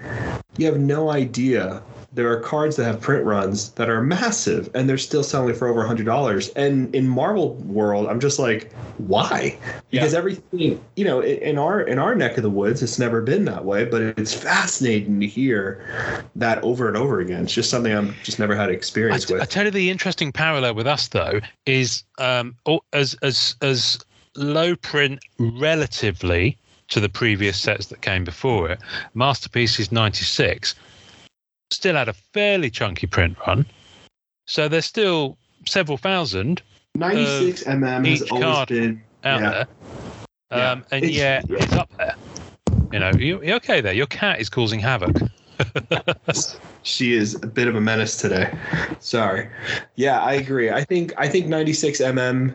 you 0.57 0.67
have 0.67 0.79
no 0.79 1.09
idea 1.09 1.83
there 2.13 2.31
are 2.31 2.39
cards 2.39 2.75
that 2.75 2.85
have 2.85 3.01
print 3.01 3.25
runs 3.25 3.71
that 3.71 3.89
are 3.89 4.01
massive 4.01 4.69
and 4.75 4.87
they're 4.87 4.97
still 4.97 5.23
selling 5.23 5.55
for 5.55 5.67
over 5.67 5.83
$100 5.83 6.51
and 6.55 6.93
in 6.93 7.07
marvel 7.07 7.55
world 7.55 8.07
i'm 8.07 8.19
just 8.19 8.39
like 8.39 8.71
why? 8.97 9.57
Because 9.89 10.13
everything 10.13 10.83
you 10.95 11.05
know 11.05 11.21
in 11.21 11.57
our 11.57 11.81
in 11.81 11.99
our 11.99 12.15
neck 12.15 12.37
of 12.37 12.43
the 12.43 12.49
woods 12.49 12.83
it's 12.83 12.99
never 12.99 13.21
been 13.21 13.45
that 13.45 13.65
way 13.65 13.85
but 13.85 14.01
it's 14.01 14.33
fascinating 14.33 15.19
to 15.19 15.27
hear 15.27 16.23
that 16.35 16.63
over 16.63 16.87
and 16.87 16.95
over 16.95 17.19
again. 17.19 17.43
It's 17.43 17.53
just 17.53 17.69
something 17.69 17.93
i'm 17.93 18.13
just 18.23 18.39
never 18.39 18.55
had 18.55 18.69
experience 18.69 19.25
t- 19.25 19.33
I 19.33 19.37
with. 19.37 19.41
i 19.43 19.45
tell 19.45 19.65
you 19.65 19.71
the 19.71 19.89
interesting 19.89 20.31
parallel 20.31 20.75
with 20.75 20.87
us 20.87 21.07
though 21.07 21.39
is 21.65 22.03
um, 22.17 22.55
as 22.93 23.15
as 23.21 23.55
as 23.61 23.99
low 24.35 24.75
print 24.75 25.19
relatively 25.39 26.57
to 26.89 26.99
the 26.99 27.09
previous 27.09 27.59
sets 27.59 27.87
that 27.87 28.01
came 28.01 28.23
before 28.23 28.69
it. 28.69 28.79
Masterpieces 29.13 29.91
'96 29.91 30.75
still 31.71 31.95
had 31.95 32.09
a 32.09 32.13
fairly 32.13 32.69
chunky 32.69 33.07
print 33.07 33.37
run, 33.47 33.65
so 34.47 34.67
there's 34.67 34.85
still 34.85 35.37
several 35.65 35.97
thousand 35.97 36.61
96 36.95 37.63
mm 37.63 38.07
has 38.07 38.21
always 38.31 38.65
been 38.67 39.01
out 39.23 39.41
Yeah. 39.41 39.49
there, 39.49 39.67
Yeah. 40.51 40.71
um, 40.71 40.85
and 40.91 41.03
It's- 41.05 41.17
yeah, 41.17 41.41
it's 41.49 41.73
up 41.73 41.89
there. 41.97 42.15
You 42.91 42.99
know, 42.99 43.11
you, 43.17 43.41
you're 43.43 43.55
okay 43.55 43.81
there. 43.81 43.93
Your 43.93 44.05
cat 44.05 44.39
is 44.39 44.49
causing 44.49 44.79
havoc. 44.79 45.17
she 46.83 47.13
is 47.15 47.35
a 47.41 47.47
bit 47.47 47.67
of 47.67 47.75
a 47.75 47.81
menace 47.81 48.17
today. 48.17 48.53
Sorry. 48.99 49.49
Yeah, 49.95 50.21
I 50.21 50.33
agree. 50.33 50.69
I 50.69 50.83
think 50.83 51.11
I 51.17 51.27
think 51.27 51.47
96 51.47 51.99
mm 52.01 52.53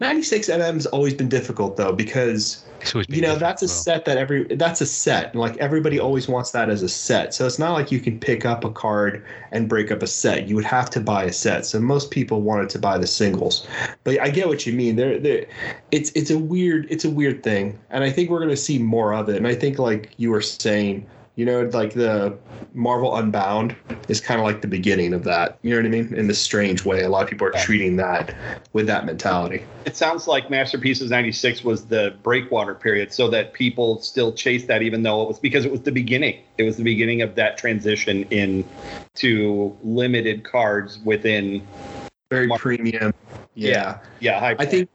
96 0.00 0.48
mm 0.48 0.74
has 0.74 0.86
always 0.86 1.14
been 1.14 1.28
difficult 1.28 1.76
though 1.76 1.92
because 1.92 2.64
It's 2.80 2.94
always 2.94 3.08
been 3.08 3.16
you 3.16 3.22
know 3.22 3.36
that's 3.36 3.62
a 3.62 3.66
well. 3.66 3.74
set 3.74 4.04
that 4.04 4.16
every 4.16 4.44
that's 4.54 4.80
a 4.80 4.86
set. 4.86 5.32
And 5.32 5.40
like 5.40 5.56
everybody 5.56 5.98
always 5.98 6.28
wants 6.28 6.52
that 6.52 6.70
as 6.70 6.82
a 6.82 6.88
set. 6.88 7.34
So 7.34 7.46
it's 7.46 7.58
not 7.58 7.72
like 7.72 7.90
you 7.90 7.98
can 7.98 8.20
pick 8.20 8.44
up 8.44 8.64
a 8.64 8.70
card 8.70 9.24
and 9.50 9.68
break 9.68 9.90
up 9.90 10.02
a 10.02 10.06
set. 10.06 10.46
You 10.46 10.54
would 10.54 10.64
have 10.64 10.88
to 10.90 11.00
buy 11.00 11.24
a 11.24 11.32
set. 11.32 11.66
So 11.66 11.80
most 11.80 12.12
people 12.12 12.42
wanted 12.42 12.68
to 12.70 12.78
buy 12.78 12.96
the 12.98 13.08
singles. 13.08 13.66
But 14.04 14.20
i 14.20 14.30
get 14.30 14.46
what 14.46 14.66
you 14.66 14.72
mean. 14.72 14.94
There 14.96 15.18
there 15.18 15.46
it's 15.90 16.10
it's 16.12 16.30
a 16.30 16.38
weird 16.38 16.86
it's 16.90 17.04
a 17.04 17.10
weird 17.10 17.42
thing. 17.42 17.76
And 17.90 18.04
i 18.04 18.10
think 18.10 18.30
we're 18.30 18.38
going 18.38 18.50
to 18.50 18.56
see 18.56 18.78
more 18.78 19.12
of 19.14 19.28
it. 19.28 19.36
And 19.36 19.48
i 19.48 19.54
think 19.54 19.78
like 19.80 20.12
you 20.16 20.30
were 20.30 20.42
saying 20.42 21.06
you 21.38 21.44
know 21.44 21.62
like 21.72 21.94
the 21.94 22.36
marvel 22.74 23.16
unbound 23.16 23.74
is 24.08 24.20
kind 24.20 24.40
of 24.40 24.44
like 24.44 24.60
the 24.60 24.66
beginning 24.66 25.14
of 25.14 25.22
that. 25.22 25.56
You 25.62 25.70
know 25.70 25.76
what 25.76 25.86
i 25.86 25.88
mean? 25.88 26.12
In 26.12 26.26
this 26.26 26.40
strange 26.40 26.84
way 26.84 27.04
a 27.04 27.08
lot 27.08 27.22
of 27.22 27.30
people 27.30 27.46
are 27.46 27.52
treating 27.52 27.96
that 27.96 28.34
with 28.72 28.86
that 28.88 29.06
mentality. 29.06 29.64
It 29.86 29.96
sounds 29.96 30.26
like 30.26 30.50
Masterpieces 30.50 31.10
96 31.10 31.62
was 31.62 31.86
the 31.86 32.16
breakwater 32.24 32.74
period 32.74 33.12
so 33.12 33.30
that 33.30 33.52
people 33.52 34.00
still 34.00 34.32
chase 34.32 34.66
that 34.66 34.82
even 34.82 35.04
though 35.04 35.22
it 35.22 35.28
was 35.28 35.38
because 35.38 35.64
it 35.64 35.70
was 35.70 35.82
the 35.82 35.92
beginning. 35.92 36.42
It 36.58 36.64
was 36.64 36.76
the 36.76 36.82
beginning 36.82 37.22
of 37.22 37.36
that 37.36 37.56
transition 37.56 38.24
in 38.24 38.64
to 39.14 39.76
limited 39.84 40.42
cards 40.42 40.98
within 40.98 41.66
very 42.30 42.48
Mar- 42.48 42.58
premium. 42.58 43.14
Yeah. 43.54 43.98
yeah, 44.20 44.40
high 44.40 44.56
I 44.58 44.66
think 44.66 44.90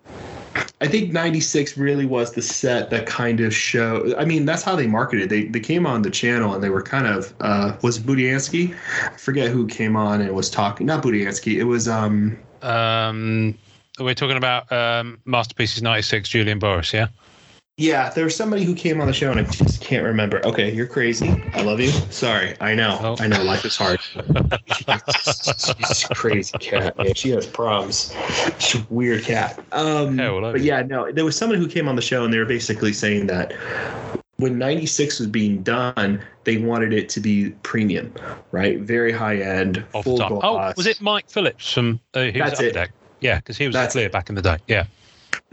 I 0.81 0.87
think 0.87 1.13
96 1.13 1.77
really 1.77 2.05
was 2.05 2.33
the 2.33 2.41
set 2.41 2.89
that 2.89 3.05
kind 3.05 3.39
of 3.39 3.55
show 3.55 4.13
I 4.17 4.25
mean 4.25 4.45
that's 4.45 4.63
how 4.63 4.75
they 4.75 4.87
marketed. 4.87 5.29
They 5.29 5.45
they 5.45 5.59
came 5.59 5.85
on 5.85 6.01
the 6.01 6.09
channel 6.09 6.53
and 6.53 6.63
they 6.63 6.69
were 6.69 6.81
kind 6.81 7.07
of 7.07 7.33
uh 7.39 7.75
was 7.81 7.99
Budiansky? 7.99 8.75
I 9.05 9.17
forget 9.17 9.49
who 9.49 9.67
came 9.67 9.95
on 9.95 10.21
and 10.21 10.33
was 10.35 10.49
talking. 10.49 10.87
Not 10.87 11.03
Budiansky. 11.03 11.55
It 11.57 11.63
was 11.65 11.87
um 11.87 12.37
Um, 12.61 13.57
we're 13.99 14.15
talking 14.15 14.37
about 14.37 14.71
um, 14.71 15.19
Masterpieces 15.25 15.81
'96, 15.81 16.29
Julian 16.29 16.59
Boris, 16.59 16.93
yeah. 16.93 17.07
Yeah, 17.77 18.11
there 18.11 18.23
was 18.23 18.35
somebody 18.35 18.63
who 18.63 18.75
came 18.75 19.01
on 19.01 19.07
the 19.07 19.13
show 19.13 19.31
and 19.31 19.39
I 19.39 19.43
just 19.43 19.81
can't 19.81 20.05
remember. 20.05 20.45
Okay, 20.45 20.71
you're 20.71 20.85
crazy. 20.85 21.29
I 21.53 21.63
love 21.63 21.79
you. 21.79 21.89
Sorry. 21.89 22.55
I 22.61 22.75
know. 22.75 22.99
Oh. 23.01 23.15
I 23.19 23.25
know 23.25 23.41
life 23.41 23.65
is 23.65 23.75
hard. 23.75 23.99
She's 24.11 26.03
a 26.03 26.13
crazy 26.13 26.55
cat, 26.59 26.95
man. 26.97 27.15
She 27.15 27.31
has 27.31 27.47
problems. 27.47 28.15
She's 28.59 28.81
a 28.81 28.85
weird 28.91 29.23
cat. 29.23 29.57
Um, 29.71 30.19
I 30.19 30.29
love 30.29 30.53
but 30.53 30.61
you. 30.61 30.67
yeah, 30.67 30.83
no, 30.83 31.11
there 31.11 31.25
was 31.25 31.35
someone 31.35 31.57
who 31.57 31.67
came 31.67 31.87
on 31.87 31.95
the 31.95 32.01
show 32.03 32.23
and 32.23 32.31
they 32.31 32.37
were 32.37 32.45
basically 32.45 32.93
saying 32.93 33.25
that 33.27 33.53
when 34.37 34.59
96 34.59 35.19
was 35.19 35.27
being 35.27 35.63
done, 35.63 36.21
they 36.43 36.57
wanted 36.57 36.93
it 36.93 37.09
to 37.09 37.19
be 37.19 37.49
premium, 37.63 38.13
right? 38.51 38.79
Very 38.81 39.11
high 39.11 39.37
end, 39.37 39.83
Off 39.93 40.03
full 40.03 40.19
top. 40.19 40.31
Oh, 40.43 40.73
was 40.77 40.85
it 40.85 41.01
Mike 41.01 41.27
Phillips 41.27 41.73
from 41.73 41.99
uh, 42.13 42.29
That's 42.35 42.59
at 42.59 42.65
it. 42.65 42.73
Deck? 42.73 42.91
Yeah, 43.19 43.37
because 43.37 43.57
he 43.57 43.65
was 43.65 43.73
That's 43.73 43.93
clear 43.93 44.09
back 44.09 44.29
in 44.29 44.35
the 44.35 44.41
day. 44.43 44.57
Yeah. 44.67 44.85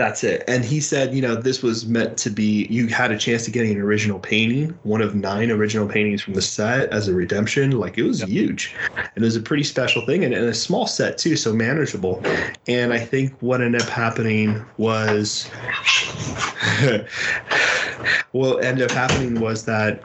That's 0.00 0.24
it. 0.24 0.44
And 0.48 0.64
he 0.64 0.80
said, 0.80 1.12
you 1.12 1.20
know, 1.20 1.34
this 1.34 1.62
was 1.62 1.86
meant 1.86 2.16
to 2.20 2.30
be, 2.30 2.66
you 2.70 2.86
had 2.86 3.10
a 3.12 3.18
chance 3.18 3.44
to 3.44 3.50
get 3.50 3.66
an 3.66 3.76
original 3.76 4.18
painting, 4.18 4.70
one 4.82 5.02
of 5.02 5.14
nine 5.14 5.50
original 5.50 5.86
paintings 5.86 6.22
from 6.22 6.32
the 6.32 6.40
set 6.40 6.88
as 6.88 7.06
a 7.06 7.12
redemption. 7.12 7.72
Like 7.72 7.98
it 7.98 8.04
was 8.04 8.20
Yep. 8.20 8.30
huge. 8.30 8.74
And 9.14 9.22
it 9.22 9.26
was 9.26 9.36
a 9.36 9.42
pretty 9.42 9.62
special 9.62 10.00
thing 10.06 10.24
and, 10.24 10.32
and 10.32 10.46
a 10.46 10.54
small 10.54 10.86
set 10.86 11.18
too, 11.18 11.36
so 11.36 11.52
manageable. 11.52 12.24
And 12.66 12.94
I 12.94 12.98
think 12.98 13.36
what 13.40 13.60
ended 13.60 13.82
up 13.82 13.90
happening 13.90 14.64
was, 14.78 15.50
what 18.32 18.64
ended 18.64 18.86
up 18.86 18.94
happening 18.94 19.38
was 19.38 19.66
that 19.66 20.02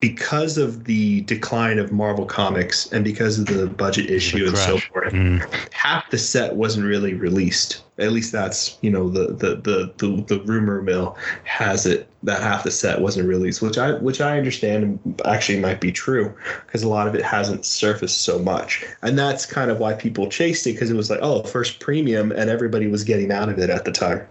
because 0.00 0.58
of 0.58 0.84
the 0.84 1.22
decline 1.22 1.78
of 1.78 1.90
Marvel 1.90 2.24
Comics 2.24 2.90
and 2.92 3.04
because 3.04 3.38
of 3.38 3.46
the 3.46 3.66
budget 3.66 4.08
issue 4.10 4.46
and 4.46 4.56
so 4.56 4.78
forth, 4.78 5.12
Mm. 5.12 5.44
half 5.72 6.08
the 6.10 6.18
set 6.18 6.54
wasn't 6.54 6.86
really 6.86 7.14
released. 7.14 7.82
At 7.98 8.12
least 8.12 8.30
that's 8.30 8.78
you 8.80 8.90
know 8.90 9.08
the 9.08 9.28
the 9.34 9.56
the 9.56 9.92
the, 9.96 10.22
the 10.28 10.40
rumor 10.42 10.82
mill 10.82 11.16
has 11.42 11.84
it 11.84 12.08
that 12.22 12.40
half 12.42 12.62
the 12.62 12.70
set 12.70 13.00
wasn't 13.00 13.28
released, 13.28 13.60
which 13.60 13.76
I 13.76 13.94
which 13.94 14.20
I 14.20 14.38
understand 14.38 15.20
actually 15.24 15.58
might 15.58 15.80
be 15.80 15.90
true 15.90 16.32
because 16.66 16.84
a 16.84 16.88
lot 16.88 17.08
of 17.08 17.16
it 17.16 17.24
hasn't 17.24 17.64
surfaced 17.64 18.22
so 18.22 18.38
much, 18.38 18.84
and 19.02 19.18
that's 19.18 19.46
kind 19.46 19.68
of 19.68 19.80
why 19.80 19.94
people 19.94 20.28
chased 20.28 20.64
it 20.68 20.74
because 20.74 20.90
it 20.90 20.96
was 20.96 21.10
like 21.10 21.20
oh 21.22 21.42
first 21.42 21.80
premium 21.80 22.30
and 22.30 22.48
everybody 22.50 22.86
was 22.86 23.02
getting 23.02 23.32
out 23.32 23.48
of 23.48 23.58
it 23.58 23.68
at 23.68 23.84
the 23.84 23.90
time. 23.92 24.24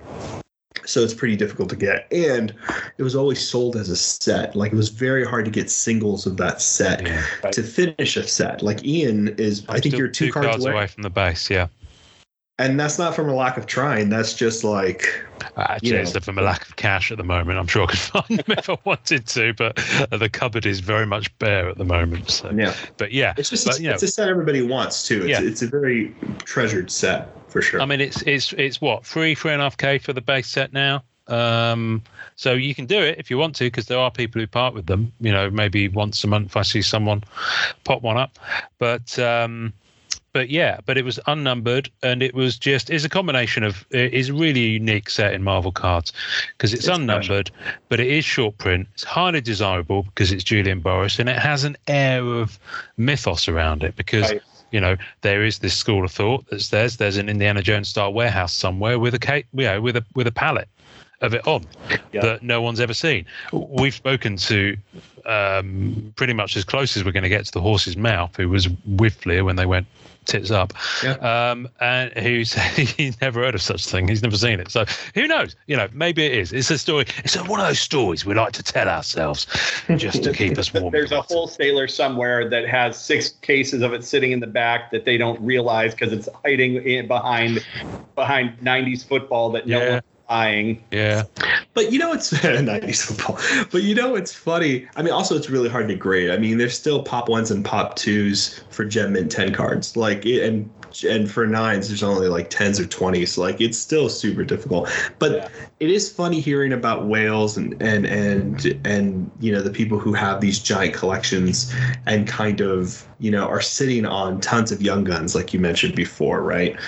So 0.88 1.04
it's 1.04 1.14
pretty 1.14 1.36
difficult 1.36 1.70
to 1.70 1.76
get, 1.76 2.08
and 2.14 2.54
it 2.98 3.04
was 3.04 3.14
always 3.14 3.46
sold 3.46 3.76
as 3.76 3.90
a 3.90 3.96
set. 3.96 4.56
Like 4.56 4.72
it 4.72 4.76
was 4.76 4.88
very 4.90 5.26
hard 5.26 5.44
to 5.46 5.52
get 5.52 5.70
singles 5.70 6.26
of 6.26 6.38
that 6.38 6.62
set 6.62 7.06
Yeah. 7.06 7.24
to 7.52 7.62
finish 7.62 8.16
a 8.16 8.26
set. 8.26 8.62
Like 8.64 8.86
Ian 8.86 9.28
is, 9.38 9.66
I 9.68 9.82
think 9.82 9.98
you're 9.98 10.08
two, 10.08 10.32
cards, 10.32 10.64
away 10.64 10.72
away 10.72 10.88
from 10.88 11.04
the 11.04 11.10
base. 11.10 11.50
Yeah. 11.50 11.68
And 12.60 12.80
that's 12.80 12.98
not 12.98 13.16
from 13.16 13.30
a 13.30 13.34
lack 13.36 13.58
of 13.58 13.66
trying. 13.68 14.10
That's 14.10 14.34
just 14.34 14.64
like 14.64 15.06
You 15.82 15.94
know. 15.94 16.00
it's 16.00 16.18
from 16.18 16.38
a 16.38 16.42
lack 16.42 16.68
of 16.68 16.76
cash 16.76 17.12
at 17.12 17.18
the 17.18 17.24
moment. 17.24 17.60
I'm 17.60 17.68
sure 17.68 17.84
I 17.84 17.88
could 17.88 18.00
find 18.28 18.40
them 18.40 18.58
if 18.58 18.70
I 18.70 18.78
wanted 18.84 19.28
to, 19.28 19.54
but 19.54 19.76
the 20.12 20.30
cupboard 20.32 20.66
is 20.66 20.80
very 20.80 21.06
much 21.06 21.36
bare 21.40 21.70
at 21.70 21.78
the 21.78 21.86
moment. 21.86 22.30
So, 22.32 22.50
yeah, 22.52 22.74
but 22.98 23.12
yeah, 23.12 23.34
it's 23.38 23.50
just 23.50 23.66
But, 23.66 23.80
a, 23.80 23.82
you 23.82 23.88
know- 23.90 23.94
it's 23.94 24.04
a 24.04 24.08
set 24.08 24.28
everybody 24.30 24.62
wants 24.62 25.08
too. 25.08 25.20
It's, 25.22 25.30
Yeah. 25.30 25.42
it's 25.42 25.62
a 25.62 25.68
very 25.68 26.16
treasured 26.46 26.90
set 26.92 27.30
for 27.52 27.62
sure. 27.62 27.82
I 27.82 27.86
mean, 27.86 28.02
it's 28.02 28.22
it's 28.24 28.54
it's 28.54 28.82
what 28.82 29.06
three 29.06 29.36
three 29.36 29.52
and 29.54 29.62
a 29.62 29.66
half 29.66 29.78
k 29.78 29.98
for 30.00 30.14
the 30.14 30.22
base 30.22 30.48
set 30.48 30.74
now. 30.74 31.04
Um, 31.28 32.02
so 32.38 32.54
you 32.54 32.74
can 32.74 32.86
do 32.86 33.00
it 33.02 33.18
if 33.20 33.30
you 33.30 33.38
want 33.38 33.54
to, 33.58 33.66
because 33.66 33.88
there 33.88 34.00
are 34.00 34.10
people 34.10 34.40
who 34.40 34.48
part 34.48 34.74
with 34.74 34.86
them. 34.86 35.12
You 35.20 35.32
know, 35.34 35.50
maybe 35.50 35.90
once 35.90 36.24
a 36.24 36.28
month 36.28 36.56
I 36.56 36.62
see 36.62 36.82
someone 36.82 37.24
pop 37.84 38.02
one 38.02 38.16
up, 38.18 38.40
but 38.80 39.18
um, 39.20 39.74
but 40.38 40.52
yeah, 40.52 40.80
but 40.86 41.00
it 41.00 41.04
was 41.04 41.20
unnumbered 41.26 41.90
and 42.04 42.22
it 42.22 42.36
was 42.36 42.60
just 42.60 42.92
is 42.92 43.04
a 43.04 43.10
combination 43.10 43.64
of 43.64 43.84
is 43.90 44.30
a 44.30 44.34
really 44.36 44.60
unique 44.62 45.10
set 45.10 45.34
in 45.34 45.42
Marvel 45.42 45.72
cards 45.72 46.14
because 46.56 46.74
it's, 46.74 46.86
It's 46.88 46.96
unnumbered, 46.96 47.50
but 47.90 48.00
it 48.00 48.06
is 48.06 48.24
short 48.24 48.56
print. 48.60 48.88
It's 48.94 49.04
highly 49.04 49.42
desirable 49.42 50.04
because 50.04 50.32
it's 50.32 50.44
Julian 50.44 50.80
Boris 50.80 51.18
and 51.18 51.28
it 51.28 51.40
has 51.40 51.64
an 51.64 51.76
air 51.88 52.24
of 52.24 52.60
mythos 52.98 53.48
around 53.48 53.82
it 53.82 53.96
because 53.96 54.30
Right. 54.30 54.42
you 54.72 54.80
know 54.80 54.96
there 55.22 55.44
is 55.44 55.58
this 55.58 55.74
school 55.76 56.06
of 56.06 56.12
thought 56.12 56.46
that's 56.52 56.70
there's 56.70 56.98
there's 56.98 57.18
an 57.18 57.30
Indiana 57.30 57.64
Jones 57.64 57.88
style 57.88 58.14
warehouse 58.14 58.54
somewhere 58.54 59.00
with 59.00 59.16
a 59.16 59.20
cake, 59.20 59.48
you 59.56 59.64
know, 59.66 59.82
with 59.82 59.98
a 59.98 60.06
with 60.14 60.28
a 60.28 60.32
pallet 60.32 60.70
of 61.22 61.34
it 61.34 61.48
on 61.48 61.66
Yeah. 62.14 62.22
that 62.22 62.44
no 62.44 62.62
one's 62.62 62.80
ever 62.80 62.94
seen. 62.94 63.26
We've 63.52 63.96
spoken 63.96 64.38
to 64.38 64.78
um, 65.26 66.14
pretty 66.16 66.34
much 66.34 66.56
as 66.56 66.64
close 66.64 66.96
as 66.96 67.04
we're 67.04 67.12
going 67.12 67.24
to 67.24 67.30
get 67.38 67.44
to 67.48 67.52
the 67.52 67.60
horse's 67.60 67.98
mouth, 67.98 68.36
who 68.38 68.50
was 68.50 68.70
with 68.86 69.16
Fleer 69.16 69.44
when 69.44 69.56
they 69.56 69.66
went 69.66 69.88
tits 70.28 70.52
up, 70.52 70.74
Yeah. 71.04 71.14
um, 71.52 71.68
and 71.80 72.14
who 72.14 72.46
said 72.46 72.72
he's 72.78 73.20
never 73.22 73.42
heard 73.44 73.56
of 73.56 73.62
such 73.62 73.86
a 73.86 73.90
thing. 73.90 74.08
He's 74.08 74.22
never 74.22 74.38
seen 74.38 74.60
it. 74.60 74.70
So 74.70 74.86
who 75.16 75.28
knows? 75.28 75.56
You 75.68 75.78
know, 75.78 75.88
maybe 75.94 76.26
it 76.26 76.34
is. 76.34 76.54
It's 76.54 76.70
a 76.70 76.78
story. 76.78 77.06
It's 77.24 77.36
a, 77.36 77.44
one 77.44 77.60
of 77.60 77.66
those 77.68 77.80
stories 77.80 78.26
we 78.26 78.34
like 78.36 78.54
to 78.54 78.64
tell 78.64 78.88
ourselves 78.88 79.48
just 79.96 80.24
to 80.24 80.34
keep 80.34 80.58
us 80.58 80.74
warm. 80.74 80.92
There's 80.92 81.12
a 81.12 81.22
wholesaler 81.22 81.88
somewhere 81.88 82.50
that 82.50 82.68
has 82.68 82.98
six 82.98 83.30
cases 83.30 83.82
of 83.82 83.94
it 83.94 84.04
sitting 84.04 84.32
in 84.32 84.40
the 84.40 84.48
back 84.48 84.92
that 84.92 85.06
they 85.06 85.18
don't 85.18 85.40
realize 85.42 85.94
because 85.96 86.14
it's 86.14 86.30
hiding 86.46 87.08
behind 87.08 87.66
behind 88.16 88.58
90s 88.60 89.06
football 89.06 89.52
that 89.52 89.68
no 89.68 89.80
Yeah. 89.80 89.90
one's 89.92 90.04
Yeah. 90.92 91.24
But 91.74 91.92
you 91.92 92.00
know 92.00 92.14
it's 92.14 92.32
90s 92.32 93.06
football. 93.06 93.40
But 93.72 93.84
you 93.84 93.96
know 93.96 94.16
it's 94.16 94.34
funny. 94.34 94.88
I 94.96 95.04
mean, 95.04 95.14
also 95.14 95.36
it's 95.36 95.50
really 95.50 95.70
hard 95.70 95.88
to 95.88 95.96
grade. 95.96 96.32
I 96.32 96.38
mean, 96.38 96.58
there's 96.58 96.78
still 96.78 97.04
pop 97.04 97.30
ones 97.30 97.52
and 97.52 97.64
pop 97.64 97.96
twos 97.96 98.60
for 98.70 98.84
Gem 98.86 99.14
Mint 99.14 99.32
10 99.32 99.54
cards. 99.54 99.96
Like 99.96 100.26
and 100.26 100.70
and 101.08 101.30
for 101.30 101.46
nines, 101.48 101.88
there's 101.88 102.04
only 102.04 102.28
like 102.28 102.50
tens 102.50 102.80
or 102.80 102.86
twenties. 102.86 103.38
Like 103.38 103.62
it's 103.62 103.78
still 103.78 104.10
super 104.10 104.44
difficult. 104.44 104.90
But 105.20 105.32
Yeah. 105.32 105.48
it 105.80 105.90
is 105.92 106.12
funny 106.12 106.40
hearing 106.40 106.74
about 106.74 107.06
whales 107.08 107.58
and 107.58 107.80
and 107.82 108.06
and 108.06 108.80
and 108.86 109.32
you 109.40 109.52
know 109.52 109.62
the 109.62 109.70
people 109.72 110.00
who 110.00 110.14
have 110.14 110.42
these 110.42 110.60
giant 110.60 110.94
collections 110.94 111.74
and 112.06 112.28
kind 112.28 112.62
of 112.62 113.08
you 113.20 113.32
know 113.32 113.48
are 113.48 113.62
sitting 113.62 114.06
on 114.06 114.40
tons 114.42 114.72
of 114.72 114.82
young 114.82 115.04
guns, 115.04 115.36
like 115.36 115.54
you 115.54 115.60
mentioned 115.60 115.96
before, 115.96 116.42
right? 116.42 116.80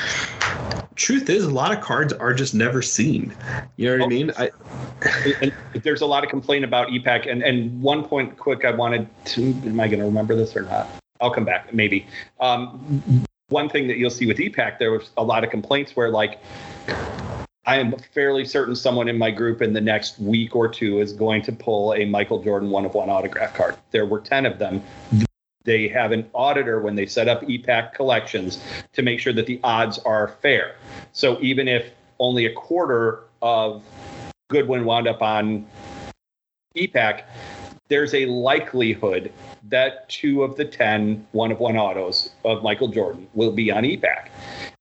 Truth 0.95 1.29
is, 1.29 1.45
a 1.45 1.49
lot 1.49 1.71
of 1.71 1.81
cards 1.81 2.11
are 2.13 2.33
just 2.33 2.53
never 2.53 2.81
seen. 2.81 3.33
You 3.77 3.85
know 3.87 3.93
what 3.93 4.01
I 4.01 4.05
Oh. 4.05 4.09
mean? 4.09 4.31
I, 4.37 4.51
and 5.41 5.53
there's 5.83 6.01
a 6.01 6.05
lot 6.05 6.25
of 6.25 6.29
complaint 6.29 6.65
about 6.65 6.89
EPAC. 6.89 7.31
And, 7.31 7.41
and 7.41 7.81
one 7.81 8.03
point 8.03 8.37
quick, 8.37 8.65
I 8.65 8.71
wanted 8.71 9.07
to, 9.25 9.41
am 9.65 9.79
I 9.79 9.87
going 9.87 9.99
to 9.99 10.05
remember 10.05 10.35
this 10.35 10.57
or 10.57 10.63
not? 10.63 10.89
I'll 11.21 11.31
come 11.31 11.45
back, 11.45 11.73
maybe. 11.73 12.05
Um, 12.41 13.25
one 13.49 13.69
thing 13.69 13.87
that 13.87 13.97
you'll 13.97 14.09
see 14.09 14.25
with 14.25 14.37
EPAC, 14.37 14.79
there 14.79 14.91
was 14.91 15.11
a 15.17 15.23
lot 15.23 15.43
of 15.43 15.49
complaints 15.49 15.95
where, 15.95 16.09
like, 16.09 16.39
I 17.65 17.77
am 17.77 17.95
fairly 18.13 18.45
certain 18.45 18.75
someone 18.75 19.07
in 19.07 19.17
my 19.17 19.31
group 19.31 19.61
in 19.61 19.73
the 19.73 19.81
next 19.81 20.19
week 20.19 20.55
or 20.55 20.67
two 20.67 21.01
is 21.01 21.13
going 21.13 21.41
to 21.43 21.51
pull 21.51 21.93
a 21.93 22.05
Michael 22.05 22.41
Jordan 22.41 22.69
one 22.69 22.85
of 22.85 22.93
one 22.93 23.09
autograph 23.09 23.53
card. 23.53 23.75
There 23.91 24.05
were 24.05 24.19
10 24.19 24.45
of 24.45 24.57
them. 24.57 24.81
They 25.65 25.87
have 25.89 26.11
an 26.11 26.29
auditor 26.33 26.79
when 26.79 26.95
they 26.95 27.05
set 27.05 27.27
up 27.27 27.41
EPAC 27.43 27.93
collections 27.93 28.63
to 28.93 29.01
make 29.01 29.19
sure 29.19 29.33
that 29.33 29.45
the 29.45 29.59
odds 29.63 29.99
are 29.99 30.29
fair. 30.41 30.75
So 31.11 31.39
even 31.41 31.67
if 31.67 31.91
only 32.17 32.45
a 32.45 32.53
quarter 32.53 33.25
of 33.41 33.83
Goodwin 34.49 34.85
wound 34.85 35.07
up 35.07 35.21
on 35.21 35.67
EPAC, 36.75 37.23
there's 37.89 38.13
a 38.13 38.25
likelihood 38.27 39.31
that 39.63 40.07
two 40.09 40.43
of 40.43 40.55
the 40.55 40.63
10 40.65 41.27
one 41.31 41.51
of 41.51 41.59
one 41.59 41.75
autos 41.75 42.29
of 42.45 42.63
Michael 42.63 42.87
Jordan 42.87 43.27
will 43.33 43.51
be 43.51 43.71
on 43.71 43.83
EPAC. 43.83 44.29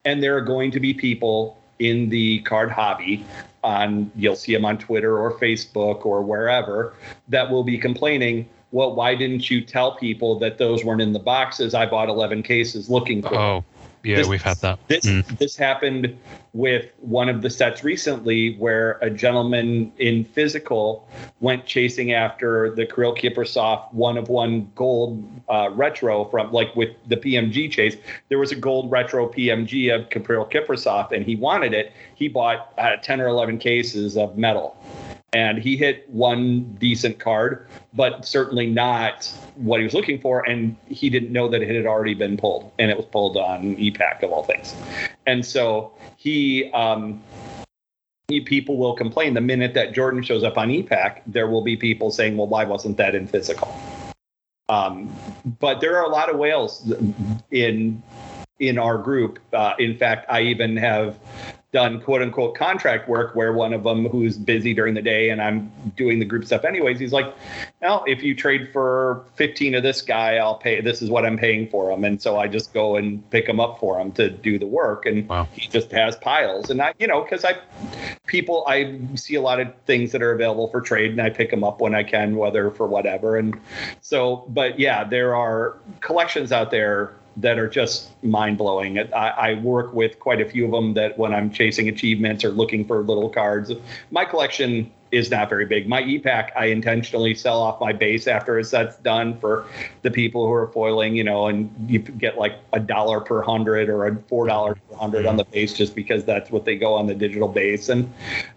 And 0.05 0.23
there 0.23 0.37
are 0.37 0.43
going 0.43 0.71
to 0.71 0.81
be 0.81 0.95
people 0.95 1.59
in 1.79 2.09
the 2.11 2.41
card 2.41 2.71
hobby 2.71 3.25
on 3.65 4.11
you'll 4.15 4.37
see 4.37 4.53
them 4.53 4.65
on 4.65 4.79
Twitter 4.79 5.19
or 5.19 5.37
Facebook 5.39 6.07
or 6.07 6.23
wherever 6.23 6.95
that 7.29 7.51
will 7.51 7.65
be 7.65 7.77
complaining, 7.79 8.49
well, 8.71 8.95
why 8.95 9.15
didn't 9.15 9.51
you 9.51 9.63
tell 9.63 9.97
people 9.97 10.39
that 10.39 10.59
those 10.59 10.85
weren't 10.85 11.01
in 11.01 11.13
the 11.13 11.19
boxes? 11.19 11.75
I 11.75 11.87
bought 11.87 12.09
11 12.09 12.43
cases 12.43 12.89
looking 12.91 13.23
for. 13.23 13.35
Oh, 13.35 13.65
yeah, 14.05 14.17
This- 14.17 14.29
we've 14.29 14.43
had 14.43 14.59
that. 14.59 14.79
This 14.87 15.05
Mm. 15.07 15.39
this 15.39 15.57
happened 15.57 16.17
with 16.59 16.91
one 16.99 17.29
of 17.29 17.41
the 17.41 17.49
sets 17.49 17.85
recently, 17.85 18.57
where 18.57 18.99
a 19.01 19.09
gentleman 19.09 19.93
in 19.99 20.25
physical 20.25 21.09
went 21.39 21.65
chasing 21.65 22.13
after 22.13 22.75
the 22.75 22.85
Kirill 22.85 23.15
Kaprizov 23.15 23.95
one 23.95 24.19
of 24.19 24.29
one 24.29 24.69
gold 24.75 25.25
uh, 25.49 25.71
retro 25.71 26.25
from 26.25 26.51
like 26.51 26.75
with 26.75 26.97
the 27.07 27.17
PMG 27.17 27.71
chase. 27.71 27.97
There 28.29 28.41
was 28.41 28.51
a 28.51 28.57
gold 28.57 28.91
retro 28.91 29.29
PMG 29.29 29.95
of 29.95 30.11
Kirill 30.11 30.47
Kaprizov, 30.47 31.13
and 31.13 31.25
he 31.25 31.37
wanted 31.37 31.75
it. 31.75 31.93
He 32.17 32.27
bought 32.27 32.73
uh, 32.77 32.97
ten 32.97 33.21
or 33.21 33.29
eleven 33.29 33.59
cases 33.59 34.17
of 34.17 34.37
metal. 34.37 34.77
And 35.35 35.59
he 35.59 35.77
hit 35.77 36.09
one 36.09 36.65
decent 36.81 37.19
card, 37.21 37.69
but 37.93 38.25
certainly 38.25 38.67
not 38.67 39.27
what 39.57 39.79
he 39.79 39.85
was 39.85 39.93
looking 39.93 40.19
for. 40.19 40.49
And 40.49 40.75
he 40.89 41.11
didn't 41.11 41.31
know 41.31 41.49
that 41.49 41.61
it 41.61 41.77
had 41.77 41.85
already 41.85 42.15
been 42.15 42.37
pulled, 42.37 42.73
and 42.81 42.91
it 42.91 42.97
was 42.97 43.07
pulled 43.07 43.37
on 43.37 43.77
EPAC 43.77 44.25
of 44.25 44.33
all 44.33 44.43
things. 44.43 44.75
And 45.27 45.45
so 45.45 45.93
he, 46.19 46.69
um, 46.73 47.23
people 48.29 48.77
will 48.77 48.95
complain 48.95 49.35
the 49.35 49.41
minute 49.41 49.73
that 49.75 49.93
Jordan 49.93 50.21
shows 50.21 50.43
up 50.43 50.59
on 50.59 50.69
EPAC. 50.69 51.23
There 51.29 51.47
will 51.47 51.63
be 51.63 51.77
people 51.77 52.11
saying, 52.11 52.37
"Well, 52.37 52.49
why 52.49 52.65
wasn't 52.65 52.97
that 52.97 53.15
in 53.15 53.29
physical?" 53.29 53.73
Um, 54.69 55.15
but 55.61 55.81
there 55.81 55.97
are 55.97 56.05
a 56.05 56.09
lot 56.09 56.29
of 56.29 56.37
whales 56.37 56.93
in 57.53 58.03
in 58.59 58.79
our 58.79 58.99
group. 58.99 59.39
Uh, 59.53 59.75
in 59.79 59.97
fact, 59.97 60.27
I 60.29 60.43
even 60.43 60.77
have 60.77 61.17
done 61.71 62.01
quote 62.01 62.23
unquote 62.23 62.55
contract 62.55 63.09
work 63.09 63.35
where 63.35 63.53
one 63.53 63.75
of 63.75 63.83
them 63.83 64.07
who's 64.07 64.39
busy 64.39 64.73
during 64.73 64.95
the 64.95 65.03
day 65.03 65.29
and 65.29 65.43
I'm 65.43 65.71
doing 65.97 66.19
the 66.19 66.25
group 66.25 66.47
stuff 66.47 66.65
anyways, 66.65 66.99
he's 66.99 67.13
like, 67.13 67.35
well, 67.83 68.05
if 68.07 68.23
you 68.23 68.35
trade 68.35 68.71
for 68.73 69.25
15 69.35 69.75
of 69.75 69.83
this 69.83 70.01
guy, 70.01 70.37
I'll 70.37 70.55
pay, 70.55 70.81
this 70.81 71.03
is 71.03 71.11
what 71.11 71.27
I'm 71.27 71.37
paying 71.37 71.69
for 71.69 71.91
him. 71.91 72.05
And 72.05 72.21
so 72.23 72.39
I 72.39 72.49
just 72.49 72.73
go 72.73 72.97
and 72.97 73.29
pick 73.31 73.47
him 73.47 73.61
up 73.61 73.79
for 73.79 74.01
him 74.01 74.13
to 74.13 74.31
do 74.31 74.59
the 74.59 74.67
work. 74.67 75.05
And 75.05 75.29
Wow. 75.29 75.47
he 75.53 75.69
just 75.69 75.91
has 75.93 76.17
piles. 76.17 76.71
And 76.71 76.81
I, 76.81 76.95
you 76.99 77.07
know, 77.07 77.23
cause 77.23 77.45
I, 77.45 77.59
people, 78.27 78.65
I 78.67 78.99
see 79.15 79.35
a 79.35 79.43
lot 79.43 79.61
of 79.61 79.71
things 79.85 80.11
that 80.13 80.23
are 80.23 80.33
available 80.33 80.69
for 80.69 80.81
trade 80.81 81.11
and 81.11 81.21
I 81.21 81.29
pick 81.29 81.51
them 81.51 81.65
up 81.65 81.83
when 81.83 81.95
I 81.95 82.03
can, 82.03 82.37
whether 82.37 82.71
for 82.71 82.87
whatever. 82.87 83.37
And 83.37 83.61
so, 84.01 84.47
but 84.49 84.79
yeah, 84.79 85.05
there 85.05 85.37
are 85.37 85.77
collections 86.01 86.51
out 86.51 86.71
there 86.71 87.13
that 87.39 87.59
are 87.59 87.69
just 87.69 88.11
mind 88.23 88.59
blowing. 88.59 88.99
I, 88.99 89.29
I 89.29 89.55
work 89.55 89.93
with 89.93 90.19
quite 90.19 90.41
a 90.41 90.49
few 90.49 90.65
of 90.65 90.71
them 90.73 90.95
that 90.95 91.17
when 91.19 91.33
I'm 91.33 91.51
chasing 91.51 91.89
achievements 91.89 92.45
or 92.45 92.51
looking 92.51 92.85
for 92.85 93.03
little 93.03 93.29
cards, 93.29 93.73
my 94.11 94.25
collection 94.25 94.91
is 95.11 95.31
not 95.31 95.49
very 95.49 95.65
big. 95.65 95.89
My 95.89 96.03
EPAC, 96.03 96.51
I 96.55 96.67
intentionally 96.67 97.35
sell 97.35 97.63
off 97.63 97.81
my 97.81 97.93
base 97.93 98.27
after 98.27 98.59
a 98.59 98.65
set's 98.65 98.97
done 98.97 99.39
for 99.39 99.67
the 100.03 100.11
people 100.11 100.47
who 100.47 100.53
are 100.53 100.69
foiling, 100.69 101.17
you 101.17 101.25
know, 101.25 101.47
and 101.47 101.73
you 101.89 101.99
get 102.01 102.37
like 102.37 102.59
a 102.73 102.81
dollar 102.81 103.21
per 103.21 103.41
hundred 103.41 103.89
or 103.89 104.07
a 104.07 104.17
four 104.29 104.47
dollars 104.47 104.77
per 104.91 104.97
hundred 104.97 105.25
on 105.25 105.33
mm-hmm. 105.33 105.39
the 105.39 105.45
base 105.45 105.73
just 105.73 105.95
because 105.95 106.25
that's 106.25 106.51
what 106.51 106.65
they 106.65 106.77
go 106.77 106.95
on 106.95 107.07
the 107.07 107.15
digital 107.15 107.49
base. 107.49 107.89
And 107.89 108.13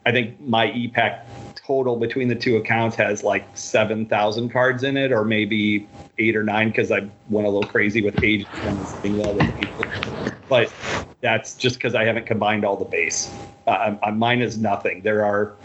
I 0.05 0.11
think 0.11 0.39
my 0.41 0.67
EPAC 0.67 1.23
total 1.71 1.95
between 1.95 2.27
the 2.27 2.35
two 2.35 2.57
accounts 2.57 2.97
has 2.97 3.23
like 3.23 3.45
7,000 3.57 4.49
cards 4.49 4.83
in 4.83 4.97
it, 4.97 5.13
or 5.13 5.23
maybe 5.23 5.87
eight 6.17 6.35
or 6.35 6.43
nine 6.43 6.67
because 6.67 6.91
I 6.91 7.09
went 7.29 7.47
a 7.47 7.49
little 7.49 7.69
crazy 7.69 8.01
with 8.01 8.21
age. 8.21 8.45
But 10.49 10.73
that's 11.21 11.55
just 11.55 11.77
because 11.77 11.95
I 11.95 12.03
haven't 12.03 12.25
combined 12.25 12.65
all 12.65 12.75
the 12.75 12.83
base. 12.83 13.33
Uh, 13.67 13.95
uh, 14.03 14.11
mine 14.11 14.41
is 14.41 14.57
nothing. 14.57 15.01
There 15.01 15.23
are 15.23 15.55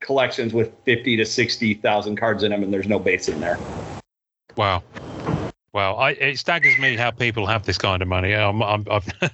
collections 0.00 0.52
with 0.52 0.72
50 0.84 1.16
to 1.18 1.24
60,000 1.24 2.16
cards 2.16 2.42
in 2.42 2.50
them, 2.50 2.64
and 2.64 2.74
there's 2.74 2.88
no 2.88 2.98
base 2.98 3.28
in 3.28 3.38
there. 3.38 3.56
Wow. 4.56 4.82
Wow, 5.78 5.94
I, 5.94 6.10
it 6.10 6.40
staggers 6.40 6.76
me 6.76 6.96
how 6.96 7.12
people 7.12 7.46
have 7.46 7.62
this 7.62 7.78
kind 7.78 8.02
of 8.02 8.08
money. 8.08 8.34
I've, 8.34 8.88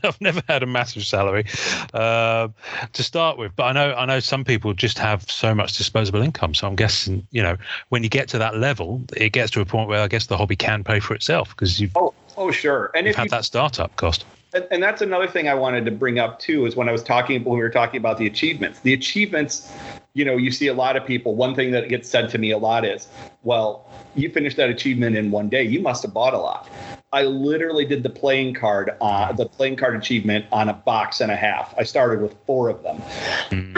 I've 0.05 0.21
never 0.21 0.43
had 0.47 0.63
a 0.63 0.67
massive 0.67 1.03
salary 1.07 1.47
uh, 1.95 2.49
to 2.93 3.03
start 3.03 3.39
with, 3.39 3.57
but 3.57 3.63
I 3.65 3.73
know 3.73 3.95
I 3.95 4.05
know 4.05 4.21
some 4.21 4.45
people 4.45 4.75
just 4.75 4.99
have 4.99 5.23
so 5.31 5.55
much 5.55 5.79
disposable 5.79 6.21
income. 6.21 6.53
So 6.53 6.67
I'm 6.67 6.77
guessing, 6.77 7.27
you 7.31 7.43
know, 7.43 7.57
when 7.89 8.03
you 8.03 8.11
get 8.11 8.29
to 8.29 8.39
that 8.41 8.59
level, 8.59 9.03
it 9.17 9.31
gets 9.31 9.53
to 9.53 9.63
a 9.63 9.65
point 9.65 9.89
where 9.89 10.01
I 10.03 10.07
guess 10.07 10.27
the 10.27 10.37
hobby 10.37 10.55
can 10.55 10.85
pay 10.85 11.01
for 11.01 11.15
itself 11.15 11.49
because 11.57 11.81
you've, 11.81 11.97
Oh, 11.97 12.13
oh, 12.37 12.51
sure. 12.51 12.91
And 12.95 13.07
you've 13.07 13.15
if 13.15 13.17
had 13.17 13.25
you 13.25 13.31
that 13.31 13.47
startup 13.47 13.97
cost. 13.97 14.27
and, 14.53 14.67
and 14.71 14.83
that's 14.83 15.01
another 15.01 15.27
thing 15.27 15.49
I 15.49 15.55
wanted 15.55 15.87
to 15.87 15.93
bring 15.93 16.19
up 16.19 16.41
too 16.41 16.67
is 16.67 16.77
when 16.77 16.91
I 16.91 16.93
was 16.93 17.03
talking 17.03 17.43
when 17.45 17.57
we 17.57 17.63
were 17.63 17.71
talking 17.71 17.97
about 17.97 18.19
the 18.19 18.27
achievements. 18.27 18.81
The 18.81 18.93
achievements, 18.93 19.73
you 20.15 20.25
know, 20.25 20.37
you 20.37 20.51
see 20.53 20.69
a 20.69 20.75
lot 20.75 20.97
of 20.97 21.05
people. 21.05 21.35
One 21.35 21.55
thing 21.55 21.73
that 21.73 21.89
gets 21.89 22.09
said 22.09 22.31
to 22.31 22.39
me 22.39 22.53
a 22.53 22.59
lot 22.59 22.85
is, 22.85 23.09
"Well, 23.43 23.87
you 24.15 24.31
finished 24.31 24.57
that 24.57 24.71
achievement 24.71 25.17
in 25.17 25.31
one 25.31 25.49
day. 25.49 25.65
You 25.65 25.81
must 25.81 26.03
have 26.03 26.15
bought 26.15 26.35
a 26.35 26.39
lot." 26.39 26.69
I 27.13 27.25
literally 27.25 27.85
did 27.85 28.03
the 28.03 28.11
playing 28.11 28.55
card, 28.55 28.93
uh, 29.01 29.33
the 29.33 29.47
playing 29.47 29.77
card 29.77 29.97
achievement 29.97 30.47
on 30.51 30.69
a 30.69 30.73
box 30.73 31.21
and 31.21 31.31
a 31.31 31.37
half. 31.37 31.75
I 31.77 31.83
started 31.83 32.21
with 32.21 32.35
four 32.47 32.69
of 32.69 32.83
them. 32.83 33.03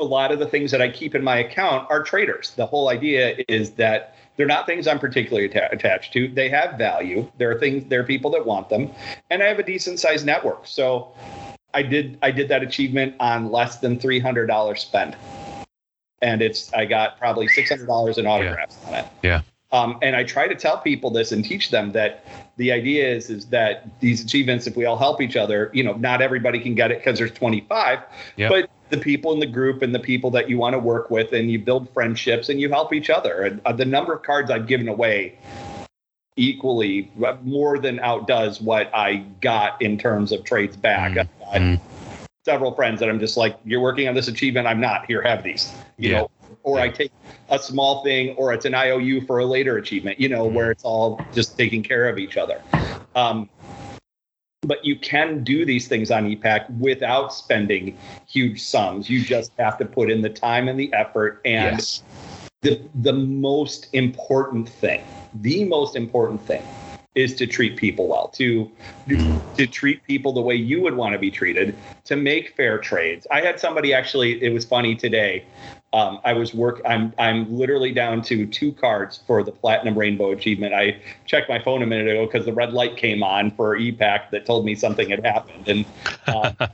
a 0.00 0.04
lot 0.04 0.30
of 0.30 0.38
the 0.38 0.46
things 0.46 0.70
that 0.70 0.80
I 0.80 0.88
keep 0.88 1.14
in 1.14 1.24
my 1.24 1.38
account 1.38 1.88
are 1.90 2.02
traders. 2.02 2.52
The 2.52 2.66
whole 2.66 2.88
idea 2.88 3.36
is 3.48 3.72
that 3.72 4.14
they're 4.36 4.46
not 4.46 4.66
things 4.66 4.86
I'm 4.86 5.00
particularly 5.00 5.50
atta- 5.50 5.72
attached 5.72 6.12
to. 6.12 6.28
They 6.28 6.48
have 6.48 6.78
value. 6.78 7.30
There 7.38 7.50
are 7.50 7.58
things, 7.58 7.84
there 7.88 8.00
are 8.00 8.04
people 8.04 8.30
that 8.32 8.46
want 8.46 8.68
them, 8.68 8.92
and 9.30 9.42
I 9.42 9.46
have 9.46 9.58
a 9.58 9.64
decent 9.64 9.98
sized 9.98 10.24
network. 10.24 10.66
So 10.66 11.12
I 11.74 11.82
did 11.82 12.18
I 12.22 12.30
did 12.30 12.48
that 12.48 12.62
achievement 12.62 13.14
on 13.20 13.50
less 13.50 13.78
than 13.78 13.98
three 13.98 14.18
hundred 14.18 14.46
dollars 14.46 14.80
spent, 14.80 15.14
and 16.22 16.40
it's 16.42 16.72
I 16.72 16.86
got 16.86 17.18
probably 17.18 17.48
six 17.48 17.68
hundred 17.70 17.86
dollars 17.86 18.18
in 18.18 18.26
autographs 18.26 18.78
on 18.86 18.94
it. 18.94 19.06
Yeah. 19.22 19.42
Um, 19.70 19.98
and 20.00 20.16
I 20.16 20.24
try 20.24 20.48
to 20.48 20.54
tell 20.54 20.78
people 20.78 21.10
this 21.10 21.30
and 21.30 21.44
teach 21.44 21.70
them 21.70 21.92
that 21.92 22.24
the 22.56 22.72
idea 22.72 23.06
is 23.06 23.28
is 23.28 23.46
that 23.46 24.00
these 24.00 24.24
achievements, 24.24 24.66
if 24.66 24.76
we 24.76 24.86
all 24.86 24.96
help 24.96 25.20
each 25.20 25.36
other, 25.36 25.70
you 25.74 25.84
know, 25.84 25.92
not 25.94 26.22
everybody 26.22 26.58
can 26.58 26.74
get 26.74 26.90
it 26.90 26.98
because 26.98 27.18
there's 27.18 27.32
25, 27.32 27.98
Yeah. 28.36 28.48
but 28.48 28.70
the 28.88 28.96
people 28.96 29.34
in 29.34 29.40
the 29.40 29.46
group 29.46 29.82
and 29.82 29.94
the 29.94 29.98
people 29.98 30.30
that 30.30 30.48
you 30.48 30.56
want 30.56 30.72
to 30.72 30.78
work 30.78 31.10
with, 31.10 31.34
and 31.34 31.50
you 31.50 31.58
build 31.58 31.92
friendships 31.92 32.48
and 32.48 32.58
you 32.58 32.70
help 32.70 32.94
each 32.94 33.10
other. 33.10 33.42
And 33.42 33.60
uh, 33.66 33.72
the 33.72 33.84
number 33.84 34.14
of 34.14 34.22
cards 34.22 34.50
I've 34.50 34.66
given 34.66 34.88
away 34.88 35.38
equally 36.38 37.10
uh, 37.24 37.36
more 37.42 37.78
than 37.78 37.98
outdoes 38.00 38.60
what 38.60 38.94
I 38.94 39.16
got 39.40 39.80
in 39.82 39.98
terms 39.98 40.32
of 40.32 40.44
trades 40.44 40.76
back. 40.76 41.00
Mm, 41.00 41.04
I've 41.04 41.14
got 41.14 41.54
mm. 41.54 41.80
several 42.44 42.74
friends 42.74 43.00
that 43.00 43.08
I'm 43.10 43.18
just 43.18 43.36
like, 43.36 43.58
you're 43.64 43.80
working 43.80 44.08
on 44.08 44.14
this 44.14 44.28
achievement. 44.28 44.66
I'm 44.66 44.80
not. 44.80 45.04
Here, 45.06 45.20
have 45.22 45.42
these. 45.42 45.74
You 45.98 46.10
Yeah. 46.10 46.18
know, 46.20 46.30
or 46.62 46.80
I 46.80 46.88
take 46.88 47.12
a 47.50 47.58
small 47.58 48.02
thing, 48.04 48.36
or 48.36 48.52
it's 48.52 48.64
an 48.64 48.74
IOU 48.74 49.22
for 49.22 49.40
a 49.40 49.44
later 49.44 49.76
achievement. 49.76 50.20
You 50.20 50.28
know, 50.28 50.48
Mm. 50.48 50.52
where 50.52 50.70
it's 50.70 50.84
all 50.84 51.20
just 51.34 51.58
taking 51.58 51.82
care 51.82 52.08
of 52.08 52.18
each 52.18 52.36
other. 52.36 52.62
Um, 53.14 53.48
but 54.62 54.84
you 54.84 54.96
can 54.96 55.44
do 55.44 55.64
these 55.64 55.88
things 55.88 56.10
on 56.10 56.26
EPAC 56.26 56.68
without 56.78 57.32
spending 57.32 57.96
huge 58.28 58.62
sums. 58.62 59.08
You 59.08 59.22
just 59.22 59.52
have 59.58 59.78
to 59.78 59.84
put 59.84 60.10
in 60.10 60.20
the 60.20 60.30
time 60.30 60.68
and 60.68 60.78
the 60.78 60.92
effort 60.92 61.40
and 61.44 61.78
yes. 61.78 62.02
the 62.62 62.80
the 63.02 63.12
most 63.12 63.88
important 63.92 64.68
thing 64.68 65.02
the 65.32 65.64
most 65.64 65.96
important 65.96 66.46
thing 66.46 66.66
is 67.14 67.34
to 67.34 67.46
treat 67.46 67.76
people 67.76 68.08
well 68.08 68.28
to 68.28 68.70
to 69.08 69.66
treat 69.66 70.04
people 70.04 70.32
the 70.32 70.40
way 70.40 70.54
you 70.54 70.80
would 70.80 70.94
want 70.94 71.12
to 71.12 71.18
be 71.18 71.30
treated 71.30 71.82
to 72.04 72.16
make 72.16 72.54
fair 72.56 72.78
trades. 72.78 73.26
I 73.30 73.40
had 73.40 73.58
somebody 73.58 73.92
actually 73.92 74.42
it 74.42 74.52
was 74.52 74.64
funny 74.64 74.94
today 74.94 75.46
um, 75.92 76.20
i 76.24 76.32
was 76.32 76.54
work 76.54 76.80
i'm 76.86 77.12
i'm 77.18 77.50
literally 77.56 77.92
down 77.92 78.20
to 78.22 78.46
two 78.46 78.72
cards 78.72 79.22
for 79.26 79.42
the 79.42 79.52
platinum 79.52 79.98
rainbow 79.98 80.30
achievement. 80.32 80.74
I 80.74 81.00
checked 81.24 81.48
my 81.48 81.58
phone 81.62 81.82
a 81.82 81.86
minute 81.86 82.08
ago 82.08 82.26
because 82.26 82.44
the 82.44 82.52
red 82.52 82.72
light 82.72 82.96
came 82.96 83.22
on 83.22 83.50
for 83.52 83.76
epac 83.76 84.30
that 84.30 84.44
told 84.46 84.64
me 84.64 84.74
something 84.74 85.08
had 85.10 85.24
happened. 85.24 85.68
And 85.68 85.86
uh, 86.26 86.52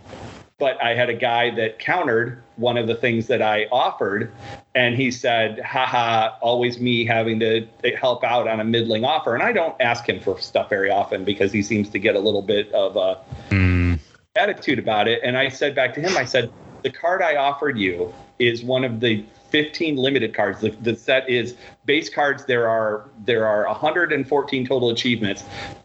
but 0.58 0.80
I 0.82 0.94
had 0.94 1.10
a 1.10 1.14
guy 1.14 1.50
that 1.56 1.78
countered 1.78 2.42
one 2.56 2.76
of 2.76 2.86
the 2.86 2.94
things 2.94 3.26
that 3.26 3.42
I 3.42 3.64
offered, 3.72 4.30
and 4.74 4.94
he 4.94 5.10
said, 5.10 5.60
haha, 5.60 6.36
always 6.40 6.78
me 6.78 7.04
having 7.04 7.40
to 7.40 7.66
help 7.98 8.22
out 8.22 8.46
on 8.46 8.60
a 8.60 8.64
middling 8.64 9.04
offer. 9.04 9.34
And 9.34 9.42
I 9.42 9.52
don't 9.52 9.74
ask 9.80 10.08
him 10.08 10.20
for 10.20 10.38
stuff 10.40 10.68
very 10.70 10.90
often 10.90 11.24
because 11.24 11.52
he 11.52 11.62
seems 11.62 11.88
to 11.90 11.98
get 11.98 12.14
a 12.14 12.20
little 12.20 12.42
bit 12.42 12.72
of 12.72 12.96
a 12.96 13.18
Mm, 13.50 13.98
attitude 14.36 14.78
about 14.78 15.08
it. 15.08 15.20
And 15.22 15.36
I 15.36 15.48
said 15.48 15.74
back 15.74 15.94
to 15.94 16.00
him, 16.00 16.16
I 16.16 16.24
said, 16.24 16.52
the 16.82 16.90
card 16.90 17.22
I 17.22 17.36
offered 17.36 17.78
you 17.78 18.12
is 18.38 18.62
one 18.62 18.84
of 18.84 19.00
the 19.00 19.24
15 19.50 19.96
limited 19.96 20.34
cards. 20.34 20.60
The, 20.60 20.70
the 20.70 20.96
set 20.96 21.28
is 21.28 21.56
base 21.84 22.08
cards. 22.08 22.44
There 22.44 22.68
are 22.68 23.08
there 23.24 23.46
are 23.46 23.66
114 23.66 24.66
total 24.66 24.90
achievements. 24.90 25.44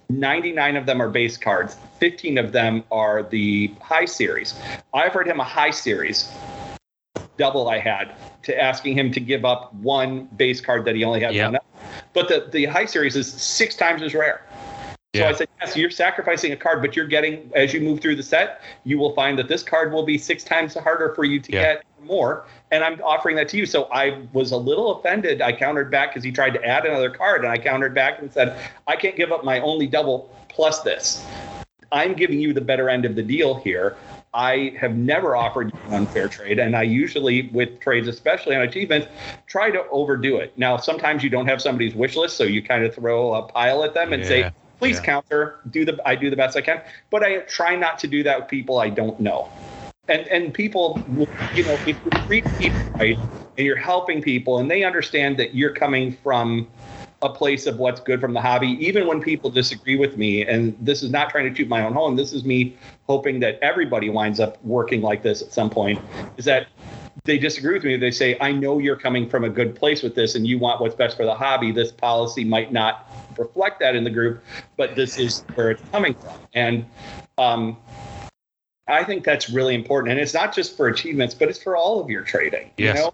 99 0.10 0.76
of 0.76 0.86
them 0.86 1.02
are 1.02 1.10
base 1.10 1.38
cards. 1.38 1.78
15 2.00 2.38
of 2.38 2.52
them 2.52 2.84
are 2.92 3.24
the 3.24 3.72
high 3.82 4.06
series. 4.06 4.60
I 4.94 5.08
offered 5.08 5.28
him 5.28 5.40
a 5.40 5.44
high 5.44 5.72
series 5.72 6.32
double 7.38 7.70
I 7.70 7.80
had 7.80 8.16
to 8.44 8.62
asking 8.62 8.98
him 8.98 9.12
to 9.14 9.20
give 9.20 9.46
up 9.46 9.74
one 9.76 10.26
base 10.36 10.60
card 10.60 10.84
that 10.86 10.96
he 10.96 11.04
only 11.04 11.22
had 11.22 11.34
Yeah. 11.34 11.46
one. 11.46 11.56
of. 11.56 11.62
But 12.14 12.28
the 12.28 12.48
the 12.52 12.66
high 12.66 12.86
series 12.86 13.16
is 13.16 13.32
six 13.32 13.76
times 13.76 14.02
as 14.02 14.14
rare. 14.14 14.42
So 15.16 15.22
Yeah. 15.22 15.30
I 15.30 15.34
said, 15.34 15.48
yes, 15.62 15.78
you're 15.78 15.90
sacrificing 15.90 16.52
a 16.52 16.56
card, 16.56 16.82
but 16.82 16.96
you're 16.96 17.08
getting, 17.08 17.50
as 17.56 17.74
you 17.74 17.82
move 17.82 18.00
through 18.00 18.16
the 18.16 18.24
set, 18.24 18.62
you 18.84 19.00
will 19.00 19.14
find 19.16 19.40
that 19.40 19.48
this 19.48 19.64
card 19.64 19.92
will 19.92 20.04
be 20.04 20.18
six 20.18 20.44
times 20.44 20.76
harder 20.76 21.14
for 21.16 21.24
you 21.24 21.40
to 21.40 21.52
Yeah. 21.52 21.62
get 21.62 21.84
more. 22.04 22.46
And 22.72 22.84
I'm 22.84 23.02
offering 23.02 23.36
that 23.38 23.50
to 23.50 23.58
you. 23.58 23.66
So 23.66 23.84
I 23.92 24.22
was 24.34 24.52
a 24.52 24.58
little 24.58 25.00
offended. 25.00 25.42
I 25.42 25.54
countered 25.54 25.92
back 25.92 26.12
because 26.12 26.24
he 26.24 26.32
tried 26.32 26.52
to 26.52 26.66
add 26.66 26.86
another 26.86 27.10
card. 27.10 27.44
And 27.44 27.52
I 27.52 27.58
countered 27.58 27.94
back 27.94 28.20
and 28.20 28.32
said, 28.32 28.60
I 28.88 28.96
can't 28.96 29.16
give 29.16 29.32
up 29.32 29.44
my 29.44 29.60
only 29.62 29.88
double 29.88 30.30
plus 30.50 30.82
this. 30.82 31.26
I'm 31.92 32.14
giving 32.14 32.40
you 32.40 32.54
the 32.54 32.62
better 32.62 32.90
end 32.90 33.06
of 33.06 33.16
the 33.16 33.24
deal 33.24 33.56
here. 33.56 33.96
I 34.34 34.76
have 34.80 34.96
never 34.96 35.36
offered 35.36 35.74
you 35.74 35.80
an 35.88 35.94
unfair 35.94 36.28
trade, 36.28 36.60
and 36.60 36.76
I 36.76 36.84
usually, 36.84 37.48
with 37.48 37.80
trades, 37.80 38.08
especially 38.08 38.56
on 38.56 38.62
achievements, 38.62 39.08
try 39.48 39.72
to 39.72 39.84
overdo 39.90 40.38
it. 40.38 40.56
Now, 40.56 40.78
sometimes 40.78 41.24
you 41.24 41.32
don't 41.32 41.48
have 41.48 41.62
somebody's 41.62 41.96
wish 41.96 42.16
list, 42.16 42.38
so 42.38 42.44
you 42.44 42.62
kind 42.62 42.86
of 42.86 42.94
throw 42.94 43.34
a 43.34 43.42
pile 43.42 43.84
at 43.84 43.96
them 43.96 44.14
and 44.14 44.22
Yeah, 44.22 44.28
say, 44.28 44.52
"Please 44.78 44.98
yeah. 44.98 45.02
counter." 45.02 45.56
Do 45.72 45.84
the 45.84 46.00
I 46.06 46.14
do 46.14 46.30
the 46.30 46.36
best 46.36 46.56
I 46.56 46.62
can, 46.62 46.82
but 47.10 47.24
I 47.24 47.38
try 47.40 47.76
not 47.76 47.98
to 48.00 48.08
do 48.08 48.22
that 48.22 48.40
with 48.42 48.50
people 48.50 48.78
I 48.78 48.90
don't 48.90 49.20
know. 49.20 49.50
And 50.10 50.28
and 50.28 50.54
people, 50.54 51.06
you 51.54 51.64
know, 51.64 51.82
if 51.86 51.98
you 52.04 52.12
treat 52.28 52.46
people 52.58 52.80
right 53.00 53.20
and 53.58 53.66
you're 53.66 53.78
helping 53.78 54.22
people, 54.22 54.58
and 54.60 54.70
they 54.70 54.84
understand 54.84 55.38
that 55.40 55.56
you're 55.56 55.74
coming 55.74 56.12
from 56.12 56.68
a 57.22 57.30
place 57.30 57.66
of 57.68 57.78
what's 57.78 58.00
good 58.02 58.22
from 58.22 58.34
the 58.34 58.42
hobby, 58.42 58.70
even 58.86 59.06
when 59.08 59.22
people 59.22 59.50
disagree 59.50 59.98
with 59.98 60.18
me. 60.18 60.46
And 60.46 60.76
this 60.80 61.04
is 61.04 61.12
not 61.12 61.30
trying 61.30 61.46
to 61.46 61.54
toot 61.54 61.68
my 61.68 61.84
own 61.86 61.94
horn. 61.94 62.16
This 62.16 62.34
is 62.34 62.46
me 62.46 62.78
hoping 63.08 63.40
that 63.42 63.60
everybody 63.62 64.10
winds 64.10 64.40
up 64.40 64.64
working 64.64 65.02
like 65.02 65.22
this 65.24 65.42
at 65.42 65.52
some 65.54 65.70
point. 65.70 66.02
Is 66.38 66.46
that 66.46 66.68
they 67.26 67.38
disagree 67.38 67.74
with 67.74 67.84
me? 67.84 67.98
They 67.98 68.12
say, 68.12 68.38
"I 68.40 68.52
know 68.52 68.80
you're 68.80 68.96
coming 68.96 69.30
from 69.30 69.44
a 69.44 69.50
good 69.50 69.76
place 69.76 70.02
with 70.02 70.16
this, 70.16 70.36
and 70.36 70.48
you 70.48 70.58
want 70.60 70.82
what's 70.82 70.96
best 70.96 71.18
for 71.18 71.26
the 71.26 71.36
hobby. 71.36 71.72
This 71.72 71.92
policy 71.92 72.46
might 72.46 72.72
not 72.72 73.08
reflect 73.38 73.80
that 73.82 73.96
in 73.96 74.04
the 74.06 74.10
group, 74.10 74.44
but 74.78 74.96
this 74.96 75.18
is 75.20 75.44
where 75.56 75.72
it's 75.72 75.84
coming 75.92 76.16
from." 76.16 76.40
And 76.54 76.86
um, 77.38 77.78
I 78.90 79.04
think 79.04 79.24
that's 79.24 79.50
really 79.50 79.76
important, 79.76 80.12
and 80.12 80.20
it's 80.20 80.34
not 80.34 80.54
just 80.54 80.76
for 80.76 80.88
achievements, 80.88 81.36
but 81.36 81.48
it's 81.48 81.62
for 81.62 81.78
all 81.78 82.00
of 82.00 82.10
your 82.10 82.24
trading. 82.24 82.72
Yes. 82.78 82.98
You 82.98 83.04
know, 83.04 83.14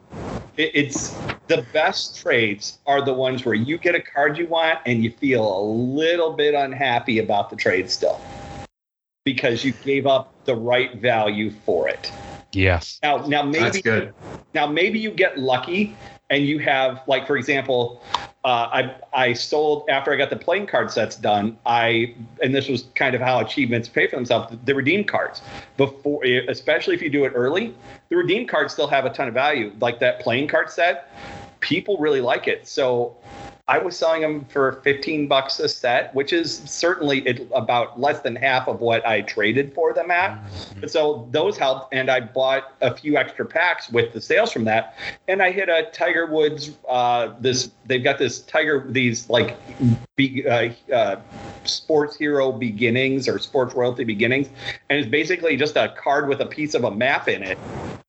it, 0.57 0.71
it's 0.73 1.09
the 1.47 1.65
best 1.73 2.17
trades 2.17 2.79
are 2.87 3.03
the 3.03 3.13
ones 3.13 3.45
where 3.45 3.55
you 3.55 3.77
get 3.77 3.93
a 3.93 4.01
card 4.01 4.37
you 4.37 4.47
want 4.47 4.79
and 4.85 5.03
you 5.03 5.11
feel 5.11 5.59
a 5.59 5.61
little 5.61 6.33
bit 6.33 6.53
unhappy 6.53 7.19
about 7.19 7.49
the 7.49 7.55
trade 7.55 7.89
still 7.89 8.21
because 9.25 9.65
you 9.65 9.71
gave 9.83 10.07
up 10.07 10.33
the 10.45 10.55
right 10.55 10.95
value 10.95 11.51
for 11.51 11.89
it. 11.89 12.11
Yes. 12.53 12.99
Now, 13.03 13.17
now 13.25 13.51
That's 13.51 13.75
maybe 13.75 13.81
good. 13.81 14.13
now 14.53 14.67
maybe 14.67 14.99
you 14.99 15.11
get 15.11 15.37
lucky 15.37 15.95
and 16.29 16.45
you 16.45 16.59
have 16.59 17.01
like 17.07 17.27
for 17.27 17.37
example 17.37 18.01
uh, 18.45 18.69
I 18.71 18.95
I 19.11 19.33
sold 19.33 19.89
after 19.89 20.13
I 20.13 20.17
got 20.17 20.29
the 20.29 20.35
playing 20.35 20.67
card 20.67 20.91
sets 20.91 21.15
done. 21.15 21.57
I 21.65 22.13
and 22.43 22.53
this 22.53 22.69
was 22.69 22.83
kind 22.93 23.15
of 23.15 23.21
how 23.21 23.39
achievements 23.39 23.89
pay 23.89 24.07
for 24.07 24.17
themselves. 24.17 24.55
The 24.65 24.75
redeem 24.75 25.03
cards 25.03 25.41
before, 25.77 26.23
especially 26.23 26.93
if 26.93 27.01
you 27.01 27.09
do 27.09 27.25
it 27.25 27.33
early, 27.33 27.73
the 28.09 28.17
redeem 28.17 28.45
cards 28.45 28.71
still 28.71 28.87
have 28.87 29.05
a 29.05 29.09
ton 29.09 29.27
of 29.27 29.33
value. 29.33 29.73
Like 29.81 29.99
that 29.99 30.19
playing 30.19 30.47
card 30.47 30.69
set, 30.69 31.11
people 31.59 31.97
really 31.97 32.21
like 32.21 32.47
it. 32.47 32.67
So 32.67 33.17
I 33.67 33.79
was 33.79 33.97
selling 33.97 34.21
them 34.21 34.45
for 34.45 34.73
15 34.83 35.27
bucks 35.27 35.59
a 35.59 35.67
set, 35.67 36.13
which 36.13 36.33
is 36.33 36.55
certainly 36.65 37.47
about 37.51 37.99
less 37.99 38.19
than 38.19 38.35
half 38.35 38.67
of 38.67 38.79
what 38.79 39.03
I 39.07 39.21
traded 39.21 39.73
for 39.73 39.91
them 39.91 40.11
at. 40.11 40.33
Mm-hmm. 40.33 40.87
So 40.87 41.27
those 41.31 41.57
helped, 41.57 41.91
and 41.91 42.11
I 42.11 42.19
bought 42.19 42.75
a 42.81 42.95
few 42.95 43.17
extra 43.17 43.43
packs 43.43 43.89
with 43.89 44.13
the 44.13 44.21
sales 44.21 44.51
from 44.51 44.65
that. 44.65 44.95
And 45.27 45.41
I 45.41 45.51
hit 45.51 45.67
a 45.67 45.89
Tiger 45.91 46.27
Woods. 46.27 46.77
Uh, 46.87 47.33
this 47.39 47.71
they've 47.87 48.03
got 48.03 48.19
this 48.19 48.41
Tiger 48.41 48.85
these 48.87 49.31
like 49.31 49.57
be, 50.15 50.47
uh, 50.47 50.69
uh, 50.93 51.19
sports 51.63 52.15
hero 52.15 52.51
beginnings 52.51 53.27
or 53.27 53.39
sports 53.39 53.73
royalty 53.73 54.03
beginnings, 54.03 54.47
and 54.91 54.99
it's 54.99 55.09
basically 55.09 55.57
just 55.57 55.75
a 55.75 55.91
card 55.97 56.29
with 56.29 56.39
a 56.39 56.45
piece 56.45 56.75
of 56.75 56.83
a 56.83 56.91
map 56.91 57.27
in 57.27 57.41
it 57.41 57.57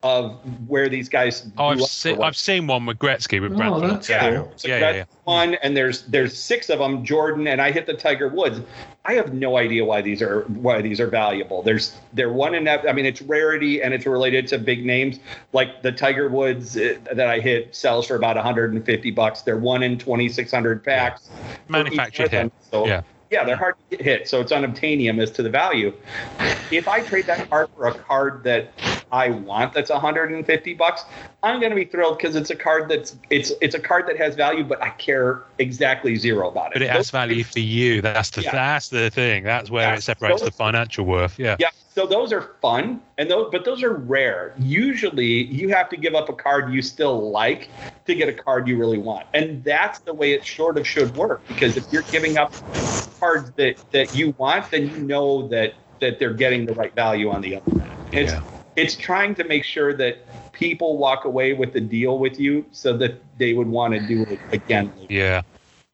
of 0.02 0.38
where 0.68 0.90
these 0.90 1.08
guys. 1.08 1.48
Oh, 1.56 1.68
I've 1.68 1.76
grew 1.76 1.84
up 1.84 1.90
seen. 1.90 2.22
I've 2.22 2.36
seen 2.36 2.66
one 2.66 2.84
with 2.84 2.98
Gretzky 2.98 3.40
with 3.40 3.52
Oh, 3.52 3.56
Brantford. 3.56 3.90
that's 3.90 4.08
yeah. 4.10 4.34
cool. 4.34 4.52
So 4.56 4.68
Yeah, 4.68 4.78
yeah, 4.78 4.90
yeah. 4.90 5.04
One, 5.26 5.54
and 5.54 5.76
there's 5.76 6.02
there's 6.02 6.36
six 6.36 6.70
of 6.70 6.78
them. 6.78 7.04
Jordan 7.04 7.48
and 7.48 7.60
I 7.60 7.72
hit 7.72 7.86
the 7.86 7.94
Tiger 7.94 8.28
Woods. 8.28 8.60
I 9.04 9.14
have 9.14 9.34
no 9.34 9.56
idea 9.56 9.84
why 9.84 10.00
these 10.00 10.22
are 10.22 10.42
why 10.42 10.80
these 10.80 11.00
are 11.00 11.08
valuable. 11.08 11.62
There's 11.62 11.96
they're 12.12 12.32
one 12.32 12.54
in 12.54 12.62
that. 12.64 12.88
I 12.88 12.92
mean, 12.92 13.06
it's 13.06 13.20
rarity 13.20 13.82
and 13.82 13.92
it's 13.92 14.06
related 14.06 14.46
to 14.48 14.58
big 14.58 14.86
names. 14.86 15.18
Like 15.52 15.82
the 15.82 15.90
Tiger 15.90 16.28
Woods 16.28 16.76
uh, 16.76 16.98
that 17.12 17.28
I 17.28 17.40
hit 17.40 17.74
sells 17.74 18.06
for 18.06 18.14
about 18.14 18.36
150 18.36 19.10
bucks. 19.10 19.42
They're 19.42 19.58
one 19.58 19.82
in 19.82 19.98
2,600 19.98 20.84
packs. 20.84 21.28
Manufactured 21.68 22.30
hit. 22.30 22.52
So 22.70 22.86
Yeah. 22.86 23.02
yeah, 23.32 23.42
they're 23.42 23.56
hard 23.56 23.74
to 23.90 23.96
get 23.96 24.04
hit, 24.04 24.28
so 24.28 24.40
it's 24.40 24.52
unobtainium 24.52 25.20
as 25.20 25.32
to 25.32 25.42
the 25.42 25.50
value. 25.50 25.92
If 26.70 26.86
I 26.86 27.00
trade 27.00 27.26
that 27.26 27.50
card 27.50 27.68
for 27.76 27.86
a 27.88 27.94
card 27.94 28.44
that 28.44 28.70
I 29.12 29.30
want 29.30 29.72
that's 29.72 29.90
150 29.90 30.74
bucks, 30.74 31.04
I'm 31.42 31.60
going 31.60 31.70
to 31.70 31.76
be 31.76 31.84
thrilled 31.84 32.18
because 32.18 32.34
it's 32.36 32.50
a 32.50 32.56
card 32.56 32.88
that's 32.88 33.16
it's 33.30 33.52
it's 33.60 33.74
a 33.74 33.80
card 33.80 34.06
that 34.08 34.16
has 34.18 34.34
value, 34.34 34.64
but 34.64 34.82
I 34.82 34.90
care 34.90 35.42
exactly 35.58 36.16
zero 36.16 36.48
about 36.50 36.68
it. 36.68 36.72
But 36.74 36.82
it 36.82 36.88
has 36.88 36.98
Those- 37.06 37.10
value 37.10 37.44
for 37.44 37.60
you. 37.60 38.02
That's 38.02 38.30
the 38.30 38.42
Yeah. 38.42 38.52
that's 38.52 38.88
the 38.88 39.10
thing. 39.10 39.44
That's 39.44 39.70
where 39.70 39.94
it 39.94 40.02
separates 40.02 40.40
Those- 40.40 40.50
the 40.50 40.56
financial 40.56 41.04
worth. 41.06 41.38
Yeah. 41.38 41.56
Yeah, 41.58 41.68
so 41.94 42.06
those 42.06 42.32
are 42.32 42.50
fun, 42.60 43.00
and 43.18 43.30
those 43.30 43.48
but 43.52 43.64
those 43.64 43.82
are 43.82 43.92
rare. 43.94 44.52
Usually, 44.58 45.44
you 45.44 45.68
have 45.68 45.88
to 45.90 45.96
give 45.96 46.14
up 46.14 46.28
a 46.28 46.32
card 46.32 46.72
you 46.72 46.82
still 46.82 47.30
like 47.30 47.68
to 48.06 48.14
get 48.14 48.28
a 48.28 48.32
card 48.32 48.66
you 48.68 48.76
really 48.76 48.98
want, 48.98 49.26
and 49.34 49.62
that's 49.62 50.00
the 50.00 50.12
way 50.14 50.32
it 50.32 50.44
sort 50.44 50.78
of 50.78 50.86
should 50.86 51.14
work. 51.16 51.46
Because 51.48 51.76
if 51.76 51.84
you're 51.92 52.02
giving 52.10 52.38
up 52.38 52.52
cards 53.20 53.50
that 53.56 53.76
that 53.92 54.14
you 54.16 54.34
want, 54.38 54.70
then 54.70 54.90
you 54.90 54.98
know 54.98 55.46
that 55.48 55.74
that 56.00 56.18
they're 56.18 56.34
getting 56.34 56.66
the 56.66 56.74
right 56.74 56.94
value 56.94 57.30
on 57.30 57.40
the 57.40 57.56
other 57.56 57.70
end. 57.80 57.90
It's 58.12 58.32
Yeah. 58.32 58.40
It's 58.76 58.94
trying 58.94 59.34
to 59.36 59.44
make 59.44 59.64
sure 59.64 59.94
that 59.94 60.52
people 60.52 60.98
walk 60.98 61.24
away 61.24 61.52
with 61.54 61.72
the 61.72 61.80
deal 61.80 62.18
with 62.18 62.38
you, 62.38 62.64
so 62.72 62.96
that 62.98 63.20
they 63.38 63.54
would 63.54 63.68
want 63.68 63.94
to 63.94 64.00
do 64.00 64.22
it 64.24 64.38
again. 64.52 64.92
Yeah. 65.08 65.42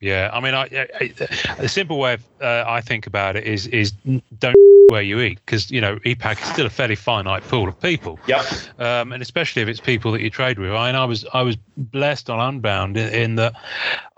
Yeah, 0.01 0.31
I 0.33 0.41
mean, 0.41 0.53
I, 0.53 0.63
I, 1.01 1.13
the 1.61 1.69
simple 1.69 2.01
way 2.01 2.15
of, 2.15 2.25
uh, 2.41 2.65
I 2.67 2.81
think 2.81 3.07
about 3.07 3.37
it 3.37 3.45
is 3.45 3.69
is 3.69 3.93
don't 4.41 4.57
where 4.89 5.01
you 5.01 5.21
eat 5.21 5.39
because 5.47 5.71
you 5.71 5.81
know 5.81 5.97
EPAC 6.01 6.43
is 6.43 6.49
still 6.49 6.67
a 6.67 6.71
fairly 6.71 6.97
finite 6.97 7.45
pool 7.45 7.69
of 7.69 7.81
people, 7.81 8.19
Yep. 8.27 8.45
um, 8.81 9.13
and 9.13 9.23
especially 9.23 9.63
if 9.63 9.69
it's 9.69 9.79
people 9.79 10.11
that 10.11 10.21
you 10.21 10.29
trade 10.29 10.59
with. 10.59 10.73
I, 10.73 10.89
and 10.89 10.97
I 10.97 11.05
was 11.05 11.25
I 11.33 11.43
was 11.43 11.57
blessed 11.77 12.29
on 12.31 12.41
Unbound 12.41 12.97
in, 12.97 13.15
in 13.15 13.35
that 13.37 13.55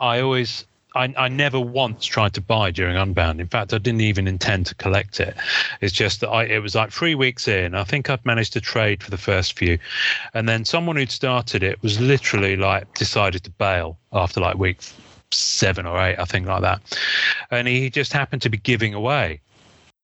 I 0.00 0.20
always 0.20 0.64
I, 0.94 1.12
I 1.16 1.28
never 1.28 1.58
once 1.58 2.04
tried 2.04 2.34
to 2.34 2.40
buy 2.40 2.70
during 2.70 2.96
Unbound. 2.96 3.40
In 3.40 3.46
fact, 3.46 3.72
I 3.72 3.78
didn't 3.78 4.00
even 4.00 4.28
intend 4.28 4.66
to 4.66 4.74
collect 4.74 5.20
it. 5.20 5.36
It's 5.80 5.92
just 5.92 6.20
that 6.20 6.28
I 6.28 6.44
it 6.44 6.62
was 6.62 6.74
like 6.74 6.90
three 6.92 7.14
weeks 7.14 7.48
in. 7.48 7.74
I 7.74 7.84
think 7.84 8.08
I'd 8.08 8.24
managed 8.24 8.52
to 8.54 8.60
trade 8.60 9.02
for 9.02 9.10
the 9.10 9.18
first 9.18 9.58
few, 9.58 9.78
and 10.32 10.48
then 10.48 10.64
someone 10.64 10.96
who'd 10.96 11.10
started 11.10 11.62
it 11.62 11.82
was 11.82 12.00
literally 12.00 12.56
like 12.56 12.92
decided 12.94 13.44
to 13.44 13.50
bail 13.50 13.98
after 14.12 14.40
like 14.40 14.56
week 14.56 14.78
seven 15.30 15.86
or 15.86 16.00
eight, 16.00 16.18
I 16.18 16.24
think 16.24 16.46
like 16.46 16.62
that, 16.62 16.98
and 17.50 17.66
he 17.66 17.90
just 17.90 18.12
happened 18.12 18.42
to 18.42 18.50
be 18.50 18.58
giving 18.58 18.94
away 18.94 19.40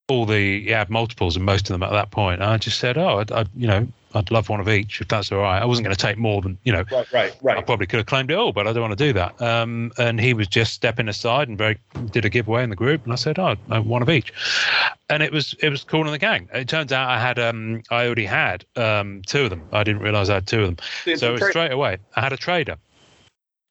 all 0.08 0.26
the 0.26 0.62
he 0.62 0.70
had 0.70 0.90
multiples 0.90 1.36
and 1.36 1.44
most 1.44 1.70
of 1.70 1.74
them 1.74 1.84
at 1.84 1.92
that 1.92 2.10
point. 2.10 2.42
And 2.42 2.50
I 2.50 2.58
just 2.58 2.78
said, 2.78 2.98
oh, 2.98 3.20
I'd, 3.20 3.30
I'd 3.30 3.48
you 3.56 3.68
know 3.68 3.86
I'd 4.14 4.30
love 4.30 4.48
one 4.48 4.60
of 4.60 4.68
each 4.68 5.00
if 5.00 5.08
that's 5.08 5.30
all 5.30 5.38
right. 5.38 5.62
I 5.62 5.64
wasn't 5.64 5.86
going 5.86 5.96
to 5.96 6.00
take 6.00 6.18
more 6.18 6.42
than 6.42 6.58
you 6.64 6.72
know 6.72 6.84
Right. 6.90 7.06
Right. 7.12 7.32
right. 7.42 7.58
I 7.58 7.62
probably 7.62 7.86
could 7.86 7.98
have 7.98 8.06
claimed 8.06 8.30
it 8.30 8.34
all, 8.34 8.52
but 8.52 8.66
I 8.66 8.72
don't 8.72 8.82
want 8.82 8.96
to 8.98 9.04
do 9.04 9.12
that. 9.12 9.40
Um, 9.40 9.92
and 9.98 10.20
he 10.20 10.34
was 10.34 10.48
just 10.48 10.74
stepping 10.74 11.08
aside 11.08 11.48
and 11.48 11.56
very 11.56 11.78
did 12.06 12.24
a 12.24 12.30
giveaway 12.30 12.64
in 12.64 12.70
the 12.70 12.76
group, 12.76 13.04
and 13.04 13.12
I 13.12 13.16
said, 13.16 13.38
"Oh, 13.38 13.56
one 13.82 14.02
of 14.02 14.10
each," 14.10 14.32
and 15.08 15.22
it 15.22 15.32
was 15.32 15.54
it 15.62 15.68
was 15.68 15.84
cool 15.84 16.06
in 16.06 16.12
the 16.12 16.18
gang. 16.18 16.48
It 16.52 16.68
turns 16.68 16.92
out 16.92 17.08
I 17.08 17.20
had 17.20 17.38
um 17.38 17.82
I 17.90 18.06
already 18.06 18.26
had 18.26 18.64
um 18.76 19.22
two 19.26 19.44
of 19.44 19.50
them. 19.50 19.64
I 19.72 19.84
didn't 19.84 20.02
realize 20.02 20.30
I 20.30 20.34
had 20.34 20.46
two 20.46 20.62
of 20.62 20.66
them, 20.66 21.16
so 21.16 21.30
it 21.30 21.40
was 21.40 21.50
straight 21.50 21.72
away 21.72 21.98
I 22.16 22.20
had 22.20 22.32
a 22.32 22.36
trader. 22.36 22.76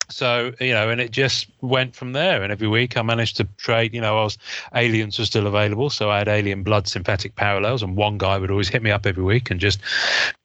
So 0.09 0.53
you 0.59 0.73
know, 0.73 0.89
and 0.89 0.99
it 0.99 1.11
just 1.11 1.47
went 1.61 1.95
from 1.95 2.13
there. 2.13 2.41
And 2.43 2.51
every 2.51 2.67
week 2.67 2.97
I 2.97 3.01
managed 3.01 3.37
to 3.37 3.47
trade. 3.57 3.93
You 3.93 4.01
know, 4.01 4.19
I 4.19 4.23
was 4.23 4.37
aliens 4.75 5.19
were 5.19 5.25
still 5.25 5.47
available, 5.47 5.89
so 5.89 6.09
I 6.09 6.19
had 6.19 6.27
alien 6.27 6.63
blood 6.63 6.87
synthetic 6.87 7.35
parallels, 7.35 7.83
and 7.83 7.95
one 7.95 8.17
guy 8.17 8.37
would 8.37 8.51
always 8.51 8.69
hit 8.69 8.81
me 8.81 8.91
up 8.91 9.05
every 9.05 9.23
week 9.23 9.51
and 9.51 9.59
just 9.59 9.79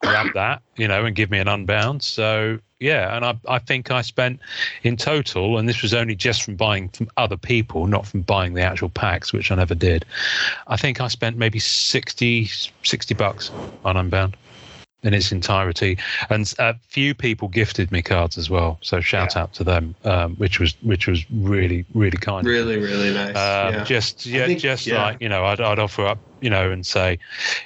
grab 0.03 0.27
that, 0.35 0.62
you 0.77 0.86
know, 0.86 1.05
and 1.05 1.16
give 1.16 1.31
me 1.31 1.39
an 1.39 1.49
unbound. 1.49 2.03
So 2.03 2.59
yeah, 2.81 3.16
and 3.16 3.24
I 3.24 3.39
I 3.49 3.59
think 3.59 3.91
I 3.91 4.03
spent 4.03 4.41
in 4.82 4.97
total, 4.97 5.59
and 5.59 5.69
this 5.69 5.82
was 5.82 5.95
only 5.95 6.15
just 6.15 6.43
from 6.43 6.57
buying 6.57 6.89
from 6.91 7.09
other 7.16 7.36
people, 7.36 7.86
not 7.86 8.07
from 8.07 8.20
buying 8.20 8.55
the 8.55 8.62
actual 8.62 8.91
packs, 8.91 9.32
which 9.32 9.51
I 9.51 9.55
never 9.55 9.74
did. 9.74 10.05
I 10.66 10.77
think 10.77 11.01
I 11.01 11.09
spent 11.09 11.36
maybe 11.36 11.59
60, 11.59 12.51
60 12.82 13.15
bucks 13.15 13.51
on 13.85 13.97
unbound 13.97 14.36
in 15.05 15.14
its 15.14 15.31
entirety, 15.31 15.97
and 16.31 16.52
a 16.59 16.74
few 16.89 17.14
people 17.14 17.47
gifted 17.48 17.93
me 17.93 18.02
cards 18.02 18.36
as 18.39 18.51
well. 18.51 18.78
So 18.82 19.01
shout 19.01 19.36
out 19.36 19.52
to 19.55 19.64
them, 19.64 19.94
um, 20.05 20.35
which 20.36 20.59
was 20.59 20.74
which 20.82 21.06
was 21.06 21.24
really 21.31 21.85
really 21.94 22.16
kind. 22.16 22.47
Really, 22.47 22.78
really 22.78 23.12
nice. 23.12 23.36
Um, 23.36 23.74
yeah. 23.74 23.85
Just 23.85 24.26
yeah, 24.26 24.47
think- 24.47 24.60
just 24.60 24.86
yeah. 24.86 25.02
like 25.05 25.20
you 25.20 25.28
know, 25.28 25.44
I'd, 25.44 25.60
I'd 25.60 25.78
offer 25.78 26.06
up, 26.06 26.18
you 26.40 26.51
know, 26.51 26.70
and 26.70 26.85
say, 26.85 27.18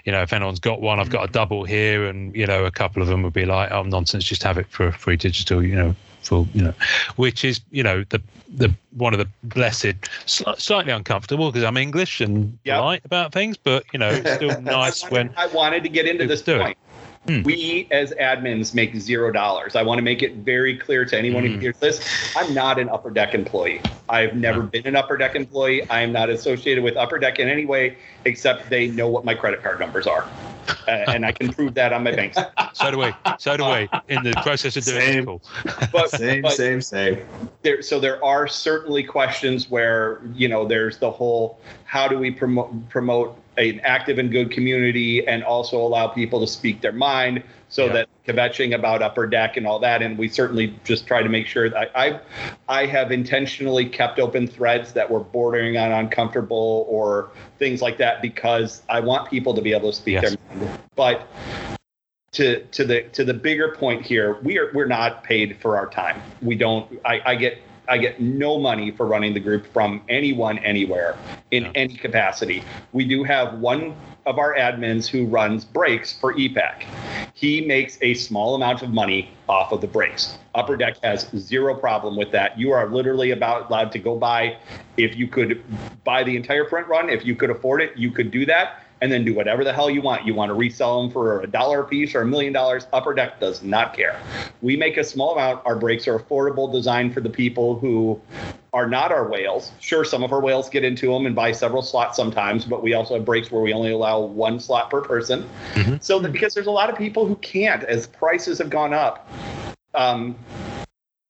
you 0.04 0.12
know, 0.12 0.20
if 0.22 0.32
anyone's 0.32 0.60
got 0.60 0.80
one, 0.82 1.00
I've 1.00 1.10
got 1.10 1.28
a 1.28 1.32
double 1.32 1.64
here, 1.64 2.06
and 2.06 2.34
you 2.34 2.46
know, 2.46 2.64
a 2.64 2.70
couple 2.70 3.00
of 3.02 3.08
them 3.08 3.22
would 3.22 3.32
be 3.32 3.46
like, 3.46 3.70
oh 3.70 3.84
nonsense, 3.84 4.24
just 4.24 4.42
have 4.42 4.58
it 4.58 4.66
for 4.68 4.90
free 4.92 5.16
digital, 5.16 5.64
you 5.64 5.76
know, 5.76 5.94
for 6.22 6.46
you 6.54 6.62
know, 6.62 6.74
which 7.16 7.44
is 7.44 7.60
you 7.70 7.82
know 7.82 8.04
the 8.10 8.20
the 8.54 8.74
one 8.96 9.12
of 9.12 9.18
the 9.18 9.28
blessed, 9.44 9.94
sli- 10.26 10.58
slightly 10.60 10.90
uncomfortable 10.90 11.52
because 11.52 11.64
I'm 11.64 11.76
English 11.76 12.20
and 12.20 12.58
Yep. 12.64 12.78
polite 12.78 13.04
about 13.04 13.32
things, 13.32 13.56
but 13.56 13.84
you 13.92 13.98
know, 13.98 14.08
it's 14.08 14.34
still 14.34 14.60
nice 14.62 15.04
I 15.04 15.08
when 15.10 15.30
I 15.36 15.46
wanted 15.48 15.82
to 15.84 15.88
get 15.88 16.06
into 16.06 16.26
this 16.26 16.42
do 16.42 16.60
it. 16.60 16.76
Point. 17.28 17.40
Hmm. 17.42 17.46
We 17.46 17.88
as 17.90 18.12
admins 18.12 18.74
make 18.74 18.96
zero 18.96 19.30
dollars. 19.30 19.76
I 19.76 19.82
want 19.82 19.98
to 19.98 20.02
make 20.02 20.22
it 20.22 20.36
very 20.36 20.76
clear 20.76 21.04
to 21.04 21.16
anyone 21.18 21.44
who 21.44 21.54
Hmm. 21.54 21.60
hears 21.60 21.78
this. 21.78 22.00
I'm 22.36 22.52
not 22.54 22.78
an 22.78 22.88
upper 22.88 23.10
deck 23.10 23.34
employee. 23.34 23.80
I've 24.08 24.34
never 24.34 24.62
been 24.62 24.86
an 24.86 24.96
upper 24.96 25.16
deck 25.16 25.34
employee. 25.34 25.88
I 25.90 26.00
am 26.00 26.12
not 26.12 26.30
associated 26.30 26.82
with 26.82 26.96
upper 26.96 27.18
deck 27.18 27.38
in 27.38 27.48
any 27.48 27.66
way 27.66 27.96
except 28.24 28.70
they 28.70 28.88
know 28.88 29.08
what 29.08 29.24
my 29.24 29.34
credit 29.34 29.62
card 29.62 29.78
numbers 29.80 30.06
are. 30.06 30.26
Uh, 30.86 30.90
and 31.08 31.24
I 31.24 31.32
can 31.32 31.50
prove 31.52 31.74
that 31.74 31.92
on 31.94 32.02
my 32.02 32.12
bank. 32.14 32.34
so 32.74 32.90
do 32.90 32.98
we, 32.98 33.10
so 33.38 33.56
do 33.56 33.64
we 33.64 33.88
in 34.08 34.22
the 34.22 34.32
process 34.42 34.76
of 34.76 34.84
doing 34.84 35.00
Same. 35.00 35.24
this. 35.64 35.88
But, 35.92 36.10
same, 36.10 36.42
but 36.42 36.52
same, 36.52 36.80
same. 36.82 37.18
there 37.62 37.80
so 37.82 37.98
there 37.98 38.22
are 38.24 38.46
certainly 38.46 39.02
questions 39.02 39.70
where 39.70 40.20
you 40.34 40.48
know 40.48 40.66
there's 40.66 40.98
the 40.98 41.10
whole 41.10 41.58
how 41.84 42.06
do 42.08 42.18
we 42.18 42.30
promote 42.30 42.88
promote 42.90 43.38
an 43.58 43.80
active 43.82 44.18
and 44.18 44.30
good 44.30 44.50
community 44.50 45.26
and 45.26 45.42
also 45.42 45.78
allow 45.78 46.06
people 46.06 46.40
to 46.40 46.46
speak 46.46 46.80
their 46.80 46.92
mind 46.92 47.42
so 47.68 47.86
Yeah. 47.86 47.92
that 47.92 48.08
kvetching 48.26 48.74
about 48.74 49.02
upper 49.02 49.26
deck 49.26 49.56
and 49.56 49.66
all 49.66 49.78
that 49.80 50.00
and 50.02 50.16
we 50.16 50.28
certainly 50.28 50.74
just 50.84 51.06
try 51.06 51.22
to 51.22 51.28
make 51.28 51.46
sure 51.46 51.68
that 51.68 51.90
I 51.94 52.20
I 52.68 52.86
have 52.86 53.10
intentionally 53.10 53.86
kept 53.86 54.18
open 54.20 54.46
threads 54.46 54.92
that 54.92 55.10
were 55.10 55.20
bordering 55.20 55.76
on 55.76 55.92
uncomfortable 55.92 56.86
or 56.88 57.30
things 57.58 57.82
like 57.82 57.98
that 57.98 58.22
because 58.22 58.82
I 58.88 59.00
want 59.00 59.28
people 59.28 59.54
to 59.54 59.60
be 59.62 59.72
able 59.72 59.90
to 59.90 59.96
speak 59.96 60.14
Yes. 60.22 60.36
their 60.50 60.58
mind 60.60 60.78
but 60.94 61.26
to 62.32 62.62
to 62.66 62.84
the 62.84 63.02
to 63.12 63.24
the 63.24 63.34
bigger 63.34 63.74
point 63.74 64.02
here 64.04 64.38
we 64.42 64.58
are 64.58 64.70
we're 64.74 64.86
not 64.86 65.24
paid 65.24 65.56
for 65.60 65.76
our 65.76 65.86
time 65.86 66.20
we 66.42 66.54
don't 66.54 67.00
i, 67.04 67.20
I 67.24 67.34
get 67.34 67.58
I 67.88 67.96
get 67.96 68.20
no 68.20 68.58
money 68.58 68.90
for 68.90 69.06
running 69.06 69.32
the 69.32 69.40
group 69.40 69.66
from 69.72 70.02
anyone 70.08 70.58
anywhere 70.58 71.16
in 71.50 71.64
No. 71.64 71.72
any 71.74 71.94
capacity. 71.94 72.62
We 72.92 73.06
do 73.06 73.24
have 73.24 73.54
one 73.58 73.96
of 74.26 74.38
our 74.38 74.54
admins 74.54 75.06
who 75.06 75.24
runs 75.24 75.64
breaks 75.64 76.12
for 76.12 76.34
EPAC. 76.34 76.84
He 77.32 77.64
makes 77.64 77.98
a 78.02 78.12
small 78.12 78.54
amount 78.54 78.82
of 78.82 78.92
money 78.92 79.30
off 79.48 79.72
of 79.72 79.80
the 79.80 79.86
breaks. 79.86 80.36
Upper 80.54 80.76
Deck 80.76 80.96
has 81.02 81.30
zero 81.36 81.74
problem 81.74 82.14
with 82.16 82.30
that. 82.32 82.58
You 82.58 82.72
are 82.72 82.86
literally 82.88 83.30
about 83.30 83.70
allowed 83.70 83.90
to 83.92 83.98
go 83.98 84.16
buy 84.16 84.58
if 84.98 85.16
you 85.16 85.26
could 85.26 85.62
buy 86.04 86.24
the 86.24 86.36
entire 86.36 86.64
print 86.64 86.88
run, 86.88 87.08
if 87.08 87.24
you 87.24 87.34
could 87.34 87.48
afford 87.48 87.80
it, 87.80 87.96
you 87.96 88.10
could 88.10 88.30
do 88.30 88.44
that 88.46 88.82
and 89.00 89.12
then 89.12 89.24
do 89.24 89.34
whatever 89.34 89.64
the 89.64 89.72
hell 89.72 89.88
you 89.88 90.02
want. 90.02 90.26
You 90.26 90.34
want 90.34 90.50
to 90.50 90.54
resell 90.54 91.02
them 91.02 91.10
for 91.10 91.42
a 91.42 91.46
dollar 91.46 91.80
a 91.80 91.84
piece 91.86 92.14
or 92.14 92.22
a 92.22 92.26
million 92.26 92.52
dollars. 92.52 92.86
Upper 92.92 93.14
Deck 93.14 93.40
does 93.40 93.62
not 93.62 93.94
care. 93.94 94.20
We 94.62 94.76
make 94.76 94.96
a 94.96 95.04
small 95.04 95.32
amount. 95.32 95.62
Our 95.64 95.76
breaks 95.76 96.08
are 96.08 96.18
affordable, 96.18 96.72
designed 96.72 97.14
for 97.14 97.20
the 97.20 97.30
people 97.30 97.78
who 97.78 98.20
are 98.72 98.88
not 98.88 99.12
our 99.12 99.28
whales. 99.28 99.72
Sure, 99.80 100.04
some 100.04 100.22
of 100.22 100.32
our 100.32 100.40
whales 100.40 100.68
get 100.68 100.84
into 100.84 101.12
them 101.12 101.26
and 101.26 101.34
buy 101.34 101.52
several 101.52 101.82
slots 101.82 102.16
sometimes, 102.16 102.64
but 102.64 102.82
we 102.82 102.94
also 102.94 103.14
have 103.14 103.24
breaks 103.24 103.50
where 103.50 103.62
we 103.62 103.72
only 103.72 103.92
allow 103.92 104.20
one 104.20 104.60
slot 104.60 104.90
per 104.90 105.00
person. 105.00 105.48
Mhm. 105.74 106.02
So 106.02 106.18
that 106.18 106.32
because 106.32 106.54
there's 106.54 106.66
a 106.66 106.70
lot 106.70 106.90
of 106.90 106.96
people 106.96 107.24
who 107.26 107.36
can't, 107.36 107.82
as 107.84 108.06
prices 108.06 108.58
have 108.58 108.70
gone 108.70 108.92
up. 108.92 109.28
Um, 109.94 110.36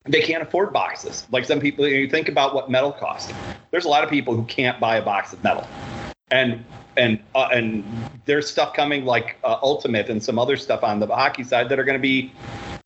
they 0.05 0.21
can't 0.21 0.41
afford 0.41 0.73
boxes. 0.73 1.27
Like 1.31 1.45
some 1.45 1.59
people, 1.59 1.87
you 1.87 2.09
think 2.09 2.29
about 2.29 2.53
what 2.55 2.69
metal 2.69 2.91
costs. 2.91 3.31
There's 3.71 3.85
a 3.85 3.89
lot 3.89 4.03
of 4.03 4.09
people 4.09 4.35
who 4.35 4.43
can't 4.45 4.79
buy 4.79 4.97
a 4.97 5.01
box 5.01 5.33
of 5.33 5.43
metal, 5.43 5.67
and 6.31 6.63
and 6.97 7.19
uh, 7.35 7.49
and 7.51 7.83
there's 8.25 8.49
stuff 8.49 8.73
coming 8.73 9.05
like 9.05 9.37
uh, 9.43 9.57
Ultimate 9.61 10.09
and 10.09 10.21
some 10.21 10.37
other 10.37 10.57
stuff 10.57 10.83
on 10.83 10.99
the 10.99 11.07
hockey 11.07 11.43
side 11.43 11.69
that 11.69 11.79
are 11.79 11.83
going 11.83 11.97
to 11.97 12.01
be 12.01 12.31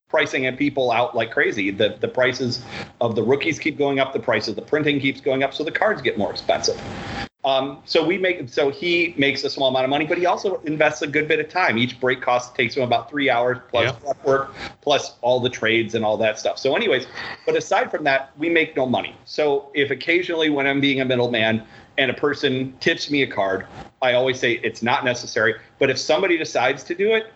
pricing 0.10 0.46
at 0.46 0.58
people 0.58 0.92
out 0.92 1.16
like 1.16 1.32
crazy. 1.32 1.72
The 1.72 1.98
the 2.00 2.08
prices 2.08 2.64
of 3.02 3.16
the 3.16 3.24
rookies 3.24 3.60
keep 3.60 3.78
going 3.78 4.00
up. 4.00 4.14
The 4.14 4.20
price 4.20 4.48
of 4.48 4.56
the 4.56 4.62
printing 4.62 5.00
keeps 5.00 5.22
going 5.22 5.44
up, 5.44 5.54
so 5.54 5.64
the 5.64 5.72
cards 5.72 6.02
get 6.02 6.18
more 6.18 6.32
expensive. 6.32 6.80
Um, 7.46 7.80
so 7.84 8.06
we 8.06 8.18
make 8.18 8.48
so 8.48 8.70
he 8.70 9.14
makes 9.18 9.44
a 9.44 9.50
small 9.50 9.68
amount 9.68 9.84
of 9.84 9.90
money, 9.90 10.06
but 10.06 10.18
he 10.18 10.26
also 10.26 10.62
invests 10.62 11.02
a 11.02 11.08
good 11.08 11.28
bit 11.28 11.40
of 11.40 11.50
time. 11.50 11.78
Each 11.78 12.00
break 12.00 12.22
cost 12.22 12.56
takes 12.56 12.78
him 12.78 12.84
about 12.84 13.10
three 13.10 13.30
hours 13.30 13.58
plus 13.70 13.94
Yeah. 14.06 14.14
work, 14.24 14.54
plus 14.82 15.16
all 15.22 15.42
the 15.42 15.50
trades 15.50 15.94
and 15.94 16.06
all 16.06 16.16
that 16.18 16.40
stuff. 16.40 16.58
So, 16.58 16.74
anyways, 16.74 17.06
but 17.46 17.58
aside 17.58 17.92
from 17.92 18.06
that, 18.06 18.32
we 18.38 18.50
make 18.50 18.78
no 18.78 18.86
money. 18.86 19.14
So 19.26 19.70
if 19.74 19.92
occasionally 19.92 20.50
when 20.52 20.68
I'm 20.68 20.80
being 20.80 21.02
a 21.02 21.06
middleman 21.06 21.64
and 21.98 22.10
a 22.12 22.14
person 22.14 22.76
tips 22.80 23.10
me 23.10 23.22
a 23.24 23.28
card, 23.28 23.68
I 24.02 24.14
always 24.14 24.40
say 24.40 24.54
it's 24.64 24.82
not 24.82 25.06
necessary. 25.06 25.56
But 25.80 25.90
if 25.90 25.98
somebody 25.98 26.38
decides 26.38 26.84
to 26.86 26.96
do 26.96 27.14
it, 27.14 27.32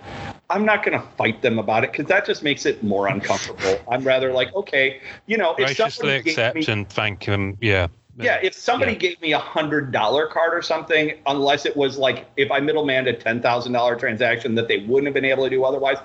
I'm 0.49 0.65
not 0.65 0.84
going 0.84 0.99
to 0.99 1.05
fight 1.17 1.41
them 1.41 1.59
about 1.59 1.84
it 1.84 1.91
because 1.91 2.05
that 2.07 2.25
just 2.25 2.43
makes 2.43 2.65
it 2.65 2.84
more 2.84 3.07
uncomfortable. 3.07 3.79
I'm 3.91 4.03
rather 4.03 4.31
like, 4.31 4.53
okay, 4.55 5.01
you 5.25 5.38
know, 5.38 5.51
if 5.51 5.57
Graciously 5.57 6.15
accept 6.15 6.55
me- 6.55 6.65
and 6.67 6.88
thank 6.89 7.25
them. 7.25 7.57
Yeah. 7.61 7.88
yeah, 8.19 8.39
if 8.41 8.53
somebody 8.53 8.93
Yeah. 8.93 8.97
gave 8.97 9.21
me 9.21 9.34
a 9.34 9.39
hundred 9.39 9.91
dollar 9.91 10.27
card 10.27 10.53
or 10.53 10.61
something, 10.61 11.13
unless 11.27 11.65
it 11.65 11.75
was 11.75 11.97
like 11.97 12.25
if 12.38 12.49
I 12.51 12.59
middlemanned 12.59 13.07
a 13.07 13.13
ten 13.13 13.41
thousand 13.41 13.73
dollar 13.73 13.95
transaction 13.95 14.55
that 14.55 14.67
they 14.67 14.79
wouldn't 14.79 15.05
have 15.07 15.13
been 15.13 15.25
able 15.25 15.43
to 15.43 15.49
do 15.49 15.63
otherwise, 15.63 15.97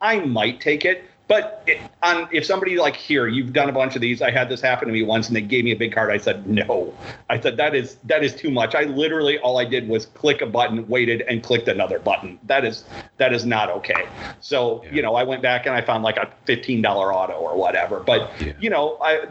I 0.00 0.20
might 0.20 0.60
take 0.60 0.84
it. 0.84 1.04
But 1.30 1.62
it, 1.68 1.78
on 2.02 2.28
if 2.32 2.44
somebody 2.44 2.76
like 2.76 2.96
here, 2.96 3.28
you've 3.28 3.52
done 3.52 3.68
a 3.68 3.72
bunch 3.72 3.94
of 3.94 4.00
these. 4.00 4.20
I 4.20 4.32
had 4.32 4.48
this 4.48 4.60
happen 4.60 4.88
to 4.88 4.92
me 4.92 5.04
once, 5.04 5.28
and 5.28 5.36
they 5.36 5.40
gave 5.40 5.64
me 5.64 5.70
a 5.70 5.76
big 5.76 5.92
card. 5.92 6.10
I 6.10 6.18
said 6.18 6.44
no. 6.44 6.92
I 7.28 7.38
said 7.38 7.56
that 7.56 7.72
is 7.72 7.98
that 8.06 8.24
is 8.24 8.34
too 8.34 8.50
much. 8.50 8.74
I 8.74 8.82
literally 8.82 9.38
all 9.38 9.56
I 9.56 9.64
did 9.64 9.88
was 9.88 10.06
click 10.06 10.42
a 10.42 10.46
button, 10.46 10.88
waited, 10.88 11.22
and 11.22 11.40
clicked 11.40 11.68
another 11.68 12.00
button. 12.00 12.40
That 12.46 12.64
is 12.64 12.82
that 13.18 13.32
is 13.32 13.46
not 13.46 13.70
okay. 13.70 14.06
So 14.40 14.82
Yeah. 14.86 14.90
you 14.94 15.02
know, 15.02 15.14
I 15.14 15.22
went 15.22 15.40
back 15.40 15.66
and 15.66 15.74
I 15.76 15.82
found 15.82 16.02
like 16.02 16.16
a 16.16 16.28
fifteen 16.46 16.82
dollar 16.82 17.14
auto 17.14 17.34
or 17.34 17.56
whatever. 17.56 18.00
But 18.00 18.32
Yeah. 18.40 18.54
you 18.58 18.68
know, 18.68 18.98
I 19.00 19.28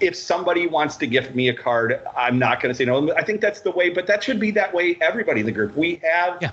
if 0.00 0.16
somebody 0.16 0.66
wants 0.66 0.96
to 0.96 1.06
gift 1.06 1.36
me 1.36 1.48
a 1.48 1.54
card, 1.54 2.00
I'm 2.16 2.36
not 2.36 2.60
going 2.60 2.72
to 2.72 2.76
say 2.76 2.84
no. 2.84 3.14
I 3.14 3.22
think 3.22 3.40
that's 3.40 3.60
the 3.60 3.70
way, 3.70 3.90
but 3.90 4.08
that 4.08 4.24
should 4.24 4.40
be 4.40 4.50
that 4.50 4.74
way. 4.74 4.98
Everybody 5.00 5.38
in 5.40 5.46
the 5.46 5.52
group, 5.52 5.76
we 5.76 6.00
have 6.02 6.38
Yeah. 6.42 6.50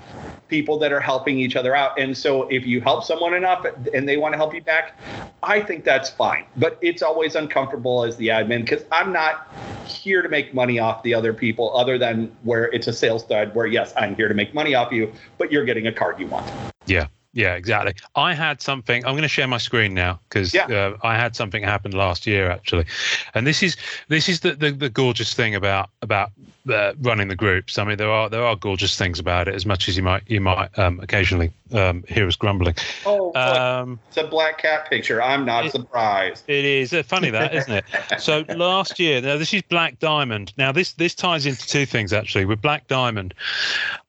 people 0.47 0.77
that 0.77 0.91
are 0.91 0.99
helping 0.99 1.39
each 1.39 1.55
other 1.55 1.75
out, 1.75 1.99
and 1.99 2.15
so 2.15 2.47
if 2.49 2.67
you 2.67 2.81
help 2.81 3.03
someone 3.03 3.33
enough 3.33 3.65
and 3.95 4.07
they 4.07 4.17
want 4.17 4.33
to 4.33 4.37
help 4.37 4.53
you 4.53 4.61
back, 4.61 4.95
I 5.41 5.59
think 5.59 5.83
that's 5.83 6.09
fine. 6.09 6.45
But 6.55 6.77
it's 6.81 7.01
always 7.01 7.35
uncomfortable 7.35 8.03
as 8.03 8.15
the 8.17 8.27
admin 8.27 8.61
because 8.61 8.85
I'm 8.91 9.11
not 9.11 9.47
here 9.87 10.21
to 10.21 10.29
make 10.29 10.53
money 10.53 10.77
off 10.77 11.01
the 11.01 11.15
other 11.15 11.33
people, 11.33 11.75
other 11.75 11.97
than 11.97 12.31
where 12.43 12.65
it's 12.65 12.85
a 12.85 12.93
sales 12.93 13.23
thread. 13.23 13.55
Where 13.55 13.65
yes, 13.65 13.91
I'm 13.97 14.15
here 14.15 14.27
to 14.27 14.35
make 14.35 14.53
money 14.53 14.75
off 14.75 14.91
you, 14.91 15.11
but 15.39 15.51
you're 15.51 15.65
getting 15.65 15.87
a 15.87 15.91
card 15.91 16.19
you 16.19 16.27
want. 16.27 16.49
Yeah, 16.85 17.07
yeah, 17.33 17.55
exactly. 17.55 17.93
I 18.15 18.33
had 18.33 18.61
something. 18.61 19.05
I'm 19.05 19.13
going 19.13 19.21
to 19.21 19.27
share 19.27 19.47
my 19.47 19.57
screen 19.57 19.93
now 19.93 20.19
because 20.29 20.53
Yeah. 20.53 20.65
uh, 20.67 20.97
I 21.03 21.15
had 21.15 21.35
something 21.35 21.63
happen 21.63 21.91
last 21.91 22.27
year 22.27 22.49
actually, 22.51 22.85
and 23.33 23.47
this 23.47 23.63
is 23.63 23.77
this 24.09 24.27
is 24.27 24.41
the 24.41 24.53
the, 24.53 24.71
the 24.71 24.89
gorgeous 24.89 25.33
thing 25.33 25.55
about 25.55 25.89
about 26.01 26.31
uh, 26.69 26.93
running 27.01 27.27
the 27.29 27.35
groups. 27.35 27.77
I 27.79 27.83
mean, 27.85 27.97
there 27.97 28.11
are 28.11 28.29
there 28.29 28.43
are 28.45 28.55
gorgeous 28.55 28.97
things 28.97 29.17
about 29.19 29.47
it 29.47 29.55
as 29.55 29.65
much 29.65 29.87
as 29.87 29.95
you 29.97 30.03
might 30.03 30.23
you 30.27 30.41
might 30.41 30.77
um, 30.77 30.99
occasionally 30.99 31.51
um, 31.73 32.03
hear 32.07 32.27
us 32.27 32.35
grumbling. 32.35 32.75
Oh, 33.05 33.31
Um, 33.33 33.99
it's 34.09 34.17
a 34.17 34.27
black 34.27 34.57
cat 34.57 34.89
picture. 34.89 35.23
I'm 35.23 35.45
not 35.45 35.65
it- 35.65 35.71
surprised. 35.71 36.43
It 36.49 36.65
is 36.65 36.93
uh, 36.93 37.01
funny 37.03 37.29
that, 37.29 37.55
isn't 37.59 37.71
it? 37.73 37.85
So 38.19 38.43
last 38.55 38.99
year, 38.99 39.21
now 39.21 39.37
this 39.37 39.53
is 39.53 39.61
Black 39.63 39.99
Diamond. 39.99 40.51
Now 40.57 40.71
this 40.73 40.93
this 40.93 41.15
ties 41.15 41.45
into 41.45 41.65
two 41.65 41.85
things 41.85 42.11
actually. 42.13 42.43
With 42.45 42.61
Black 42.61 42.87
Diamond, 42.87 43.33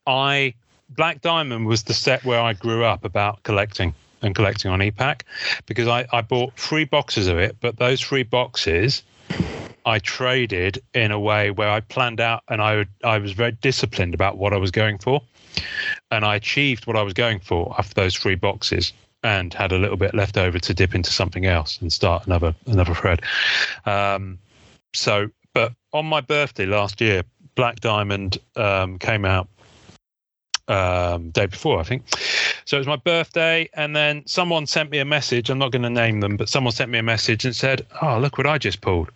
I 0.07 0.55
Black 0.97 1.21
Diamond 1.21 1.67
was 1.67 1.85
the 1.85 1.95
set 1.95 2.25
where 2.25 2.41
I 2.41 2.53
grew 2.53 2.85
up 2.85 3.05
about 3.05 3.43
collecting 3.43 3.95
and 4.23 4.35
collecting 4.35 4.71
on 4.71 4.81
EPAC 4.81 5.23
because 5.67 5.89
I, 5.89 6.07
I 6.13 6.21
bought 6.21 6.55
three 6.57 6.85
boxes 6.85 7.27
of 7.27 7.39
it, 7.39 7.57
but 7.61 7.79
those 7.79 8.01
three 8.01 8.23
boxes 8.23 9.03
I 9.85 9.99
traded 9.99 10.81
in 10.95 11.11
a 11.11 11.19
way 11.19 11.51
where 11.51 11.69
I 11.69 11.81
planned 11.81 12.21
out 12.21 12.43
and 12.49 12.63
I 12.63 12.87
I 13.03 13.19
was 13.19 13.33
very 13.33 13.53
disciplined 13.53 14.15
about 14.15 14.39
what 14.39 14.53
I 14.53 14.57
was 14.57 14.71
going 14.71 14.99
for. 14.99 15.23
And 16.11 16.25
I 16.25 16.37
achieved 16.37 16.87
what 16.87 16.97
I 16.97 17.03
was 17.03 17.13
going 17.13 17.41
for 17.41 17.75
after 17.79 17.95
those 17.95 18.15
three 18.15 18.37
boxes 18.37 18.93
and 19.23 19.53
had 19.53 19.73
a 19.73 19.79
little 19.79 19.97
bit 19.97 20.15
left 20.15 20.37
over 20.37 20.59
to 20.59 20.75
dip 20.75 20.95
into 20.95 21.11
something 21.11 21.47
else 21.47 21.79
and 21.81 21.93
start 21.93 22.27
another 22.27 22.55
another 22.67 22.95
thread. 22.95 23.23
Um, 23.87 24.39
so, 24.95 25.29
but 25.53 25.73
on 25.93 26.07
my 26.07 26.21
birthday 26.21 26.67
last 26.67 27.01
year, 27.01 27.23
Black 27.55 27.81
Diamond 27.81 28.39
um, 28.57 28.99
came 28.99 29.25
out 29.25 29.49
um, 30.69 31.31
day 31.31 31.47
before, 31.47 31.81
I 31.81 31.83
think. 31.83 32.03
So 32.65 32.77
it 32.77 32.81
was 32.81 32.87
my 32.87 32.97
birthday, 32.97 33.69
and 33.75 33.95
then 33.97 34.23
someone 34.27 34.67
sent 34.67 34.91
me 34.91 34.99
a 34.99 35.05
message. 35.05 35.51
I'm 35.51 35.59
not 35.59 35.73
going 35.73 35.83
to 35.83 35.91
name 35.91 36.21
them, 36.21 36.37
but 36.37 36.49
someone 36.49 36.73
sent 36.73 36.91
me 36.91 36.99
a 36.99 37.03
message 37.03 37.45
and 37.45 37.55
said, 37.55 37.87
"Oh, 38.01 38.19
look 38.19 38.39
what 38.39 38.47
I 38.47 38.59
just 38.59 38.81
pulled," 38.81 39.11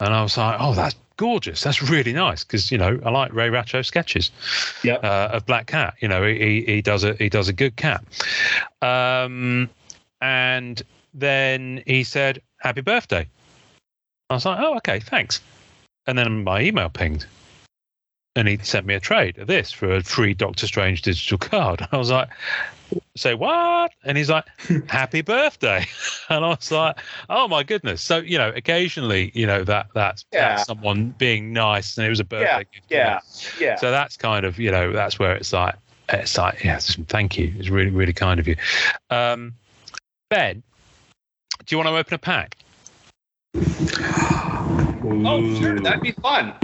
and 0.00 0.12
I 0.12 0.22
was 0.22 0.36
like, 0.36 0.56
"Oh, 0.58 0.74
that's 0.74 0.94
gorgeous. 1.16 1.62
That's 1.62 1.82
really 1.82 2.12
nice." 2.12 2.42
Because 2.44 2.70
you 2.72 2.78
know, 2.78 2.98
I 3.04 3.10
like 3.10 3.32
Ray 3.32 3.48
Racho 3.48 3.84
sketches 3.84 4.30
Yep. 4.82 5.04
uh, 5.04 5.28
of 5.32 5.46
Black 5.46 5.66
Cat. 5.66 5.94
You 6.00 6.08
know, 6.08 6.26
he 6.26 6.38
he- 6.38 6.64
he 6.66 6.82
does 6.82 7.04
a 7.04 7.14
he 7.14 7.28
does 7.28 7.48
a 7.48 7.52
good 7.52 7.76
cat. 7.76 8.02
Um, 8.82 9.68
and 10.20 10.82
then 11.14 11.82
he 11.86 12.04
said, 12.04 12.40
"Happy 12.58 12.80
birthday." 12.80 13.26
I 14.28 14.34
was 14.34 14.44
like, 14.44 14.58
"Oh, 14.60 14.76
okay, 14.78 15.00
thanks." 15.00 15.40
And 16.06 16.18
then 16.18 16.44
my 16.44 16.60
email 16.62 16.88
pinged, 16.88 17.26
and 18.36 18.46
he 18.48 18.58
sent 18.58 18.86
me 18.86 18.94
a 18.94 19.00
trade 19.00 19.38
of 19.38 19.46
this 19.46 19.72
for 19.72 19.92
a 19.92 20.02
free 20.02 20.34
Doctor 20.34 20.66
Strange 20.66 21.02
digital 21.02 21.38
card. 21.38 21.86
I 21.92 21.96
was 21.96 22.10
like, 22.10 22.28
"Say 23.16 23.34
what?" 23.34 23.92
And 24.04 24.16
he's 24.16 24.30
like, 24.30 24.44
"Happy 24.88 25.22
birthday!" 25.22 25.84
And 26.28 26.44
I 26.44 26.48
was 26.50 26.70
like, 26.70 26.96
"Oh 27.28 27.48
my 27.48 27.62
goodness!" 27.64 28.02
So 28.02 28.18
you 28.18 28.38
know, 28.38 28.52
occasionally, 28.54 29.32
you 29.34 29.46
know 29.46 29.64
that 29.64 29.88
that's, 29.94 30.24
Yeah. 30.32 30.50
that's 30.50 30.66
someone 30.66 31.14
being 31.18 31.52
nice, 31.52 31.96
and 31.98 32.06
it 32.06 32.10
was 32.10 32.20
a 32.20 32.24
birthday 32.24 32.66
Yeah, 32.88 33.18
gift. 33.18 33.56
Yeah. 33.60 33.66
Yeah. 33.66 33.76
So 33.76 33.90
that's 33.90 34.16
kind 34.16 34.46
of 34.46 34.58
you 34.58 34.70
know 34.70 34.92
that's 34.92 35.18
where 35.18 35.34
it's 35.34 35.52
like 35.52 35.74
it's 36.08 36.38
like 36.38 36.62
yeah, 36.62 36.78
thank 37.08 37.36
you. 37.36 37.52
It's 37.58 37.68
really 37.68 37.90
really 37.90 38.12
kind 38.12 38.38
of 38.38 38.46
you. 38.46 38.56
Um, 39.10 39.54
ben, 40.28 40.62
do 41.66 41.74
you 41.74 41.78
want 41.78 41.88
to 41.88 41.96
open 41.96 42.14
a 42.14 42.18
pack? 42.18 42.56
oh, 45.26 45.58
sure. 45.58 45.80
That'd 45.80 46.02
be 46.02 46.12
fun. 46.12 46.54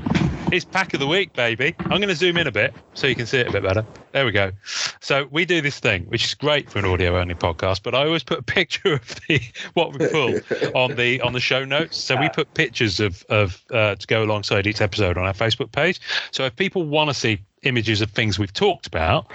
It's 0.53 0.65
pack 0.65 0.95
of 0.95 1.01
the 1.01 1.09
week, 1.09 1.33
baby. 1.33 1.75
I'm 1.81 1.99
going 1.99 2.09
to 2.09 2.15
zoom 2.15 2.37
in 2.37 2.47
a 2.47 2.53
bit 2.53 2.73
so 2.95 3.09
you 3.09 3.17
can 3.17 3.27
see 3.27 3.39
it 3.39 3.49
a 3.49 3.53
bit 3.53 3.65
better. 3.65 3.85
There 4.13 4.25
we 4.25 4.31
go. 4.31 4.53
So 5.01 5.27
we 5.33 5.45
do 5.45 5.61
this 5.61 5.81
thing, 5.81 6.05
which 6.05 6.25
is 6.25 6.35
great 6.35 6.71
for 6.71 6.79
an 6.79 6.85
audio-only 6.85 7.35
podcast. 7.35 7.83
But 7.83 7.97
I 7.97 8.07
always 8.07 8.23
put 8.23 8.39
a 8.39 8.43
picture 8.57 8.95
of 8.95 9.21
the 9.27 9.41
what 9.75 9.93
we 9.93 10.07
pull 10.09 10.39
on 10.75 10.95
the 10.95 11.21
on 11.21 11.33
the 11.33 11.41
show 11.41 11.65
notes. 11.65 11.97
So 11.97 12.17
we 12.17 12.29
put 12.29 12.55
pictures 12.55 13.01
of 13.01 13.25
of 13.29 13.63
uh, 13.73 13.97
to 13.97 14.07
go 14.07 14.23
alongside 14.23 14.69
each 14.69 14.81
episode 14.81 15.19
on 15.19 15.27
our 15.27 15.35
Facebook 15.35 15.73
page. 15.73 16.01
So 16.31 16.45
if 16.45 16.55
people 16.55 16.85
want 16.85 17.11
to 17.11 17.15
see 17.15 17.41
images 17.65 18.01
of 18.01 18.11
things 18.11 18.39
we've 18.39 18.53
talked 18.53 18.87
about, 18.87 19.27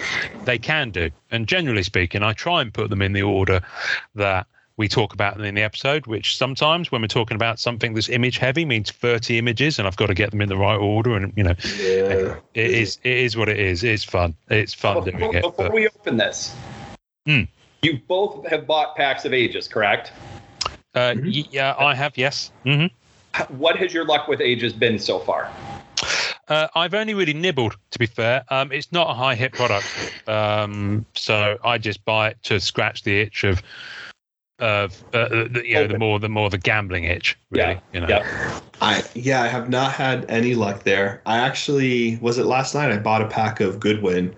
they 0.45 0.57
can 0.57 0.91
do. 0.91 1.11
And 1.29 1.45
generally 1.45 1.83
speaking, 1.83 2.23
I 2.23 2.31
try 2.31 2.61
and 2.61 2.73
put 2.73 2.89
them 2.89 3.01
in 3.01 3.11
the 3.11 3.23
order 3.23 3.61
that 4.15 4.47
we 4.81 4.87
talk 4.87 5.13
about 5.13 5.37
them 5.37 5.45
in 5.45 5.53
the 5.53 5.61
episode, 5.61 6.07
which 6.07 6.35
sometimes 6.35 6.91
when 6.91 7.01
we're 7.01 7.07
talking 7.07 7.35
about 7.35 7.59
something 7.59 7.93
that's 7.93 8.09
image 8.09 8.39
heavy 8.39 8.65
means 8.65 8.89
30 8.89 9.37
images 9.37 9.77
and 9.77 9.87
I've 9.87 9.95
got 9.95 10.07
to 10.07 10.15
get 10.15 10.31
them 10.31 10.41
in 10.41 10.49
the 10.49 10.57
right 10.57 10.75
order. 10.75 11.15
And, 11.15 11.31
you 11.37 11.43
know, 11.43 11.53
Yeah. 11.77 12.35
it 12.55 12.71
is 12.71 12.97
it 13.03 13.17
is 13.17 13.37
what 13.37 13.47
it 13.47 13.59
is. 13.59 13.83
It's 13.83 14.03
fun. 14.03 14.35
It's 14.49 14.73
fun 14.73 15.03
Before, 15.03 15.19
doing 15.19 15.33
it. 15.35 15.41
before 15.43 15.53
But 15.65 15.73
we 15.73 15.87
open 15.87 16.17
this, 16.17 16.55
Hmm. 17.27 17.41
you 17.83 17.99
both 18.07 18.47
have 18.49 18.65
bought 18.65 18.95
packs 18.95 19.23
of 19.23 19.33
ages, 19.33 19.67
correct? 19.67 20.11
uh, 20.95 21.13
y- 21.15 21.45
yeah, 21.51 21.75
I 21.77 21.93
have, 21.95 22.17
yes. 22.17 22.51
hmm 22.63 22.87
what 23.49 23.77
has 23.77 23.93
your 23.93 24.03
luck 24.03 24.27
with 24.27 24.41
ages 24.41 24.73
been 24.73 24.99
so 24.99 25.17
far? 25.19 25.49
Uh, 26.49 26.67
I've 26.75 26.93
only 26.93 27.13
really 27.13 27.33
nibbled, 27.33 27.77
to 27.91 27.99
be 27.99 28.07
fair. 28.07 28.43
Um, 28.49 28.73
it's 28.73 28.91
not 28.91 29.09
a 29.09 29.13
high 29.13 29.35
hit 29.35 29.53
product, 29.53 29.87
um, 30.27 31.05
so 31.15 31.57
I 31.63 31.77
just 31.77 32.03
buy 32.03 32.29
it 32.29 32.37
to 32.43 32.59
scratch 32.59 33.03
the 33.03 33.21
itch 33.21 33.45
of 33.45 33.61
of 34.61 35.03
uh, 35.13 35.27
the, 35.29 35.61
you 35.65 35.73
know 35.73 35.87
the 35.87 35.97
more 35.99 36.19
the 36.19 36.29
more 36.29 36.49
the 36.49 36.57
gambling 36.57 37.03
itch. 37.05 37.37
Really, 37.49 37.73
Yeah, 37.73 37.79
you 37.93 37.99
know. 38.01 38.07
yeah. 38.07 38.59
I 38.79 39.03
yeah, 39.13 39.41
I 39.41 39.47
have 39.47 39.69
not 39.69 39.91
had 39.91 40.25
any 40.29 40.55
luck 40.55 40.83
there. 40.83 41.21
I 41.25 41.37
actually 41.37 42.17
was 42.17 42.37
it 42.37 42.45
last 42.45 42.73
night. 42.73 42.91
I 42.91 42.97
bought 42.97 43.21
a 43.21 43.27
pack 43.27 43.59
of 43.59 43.79
Goodwin, 43.79 44.33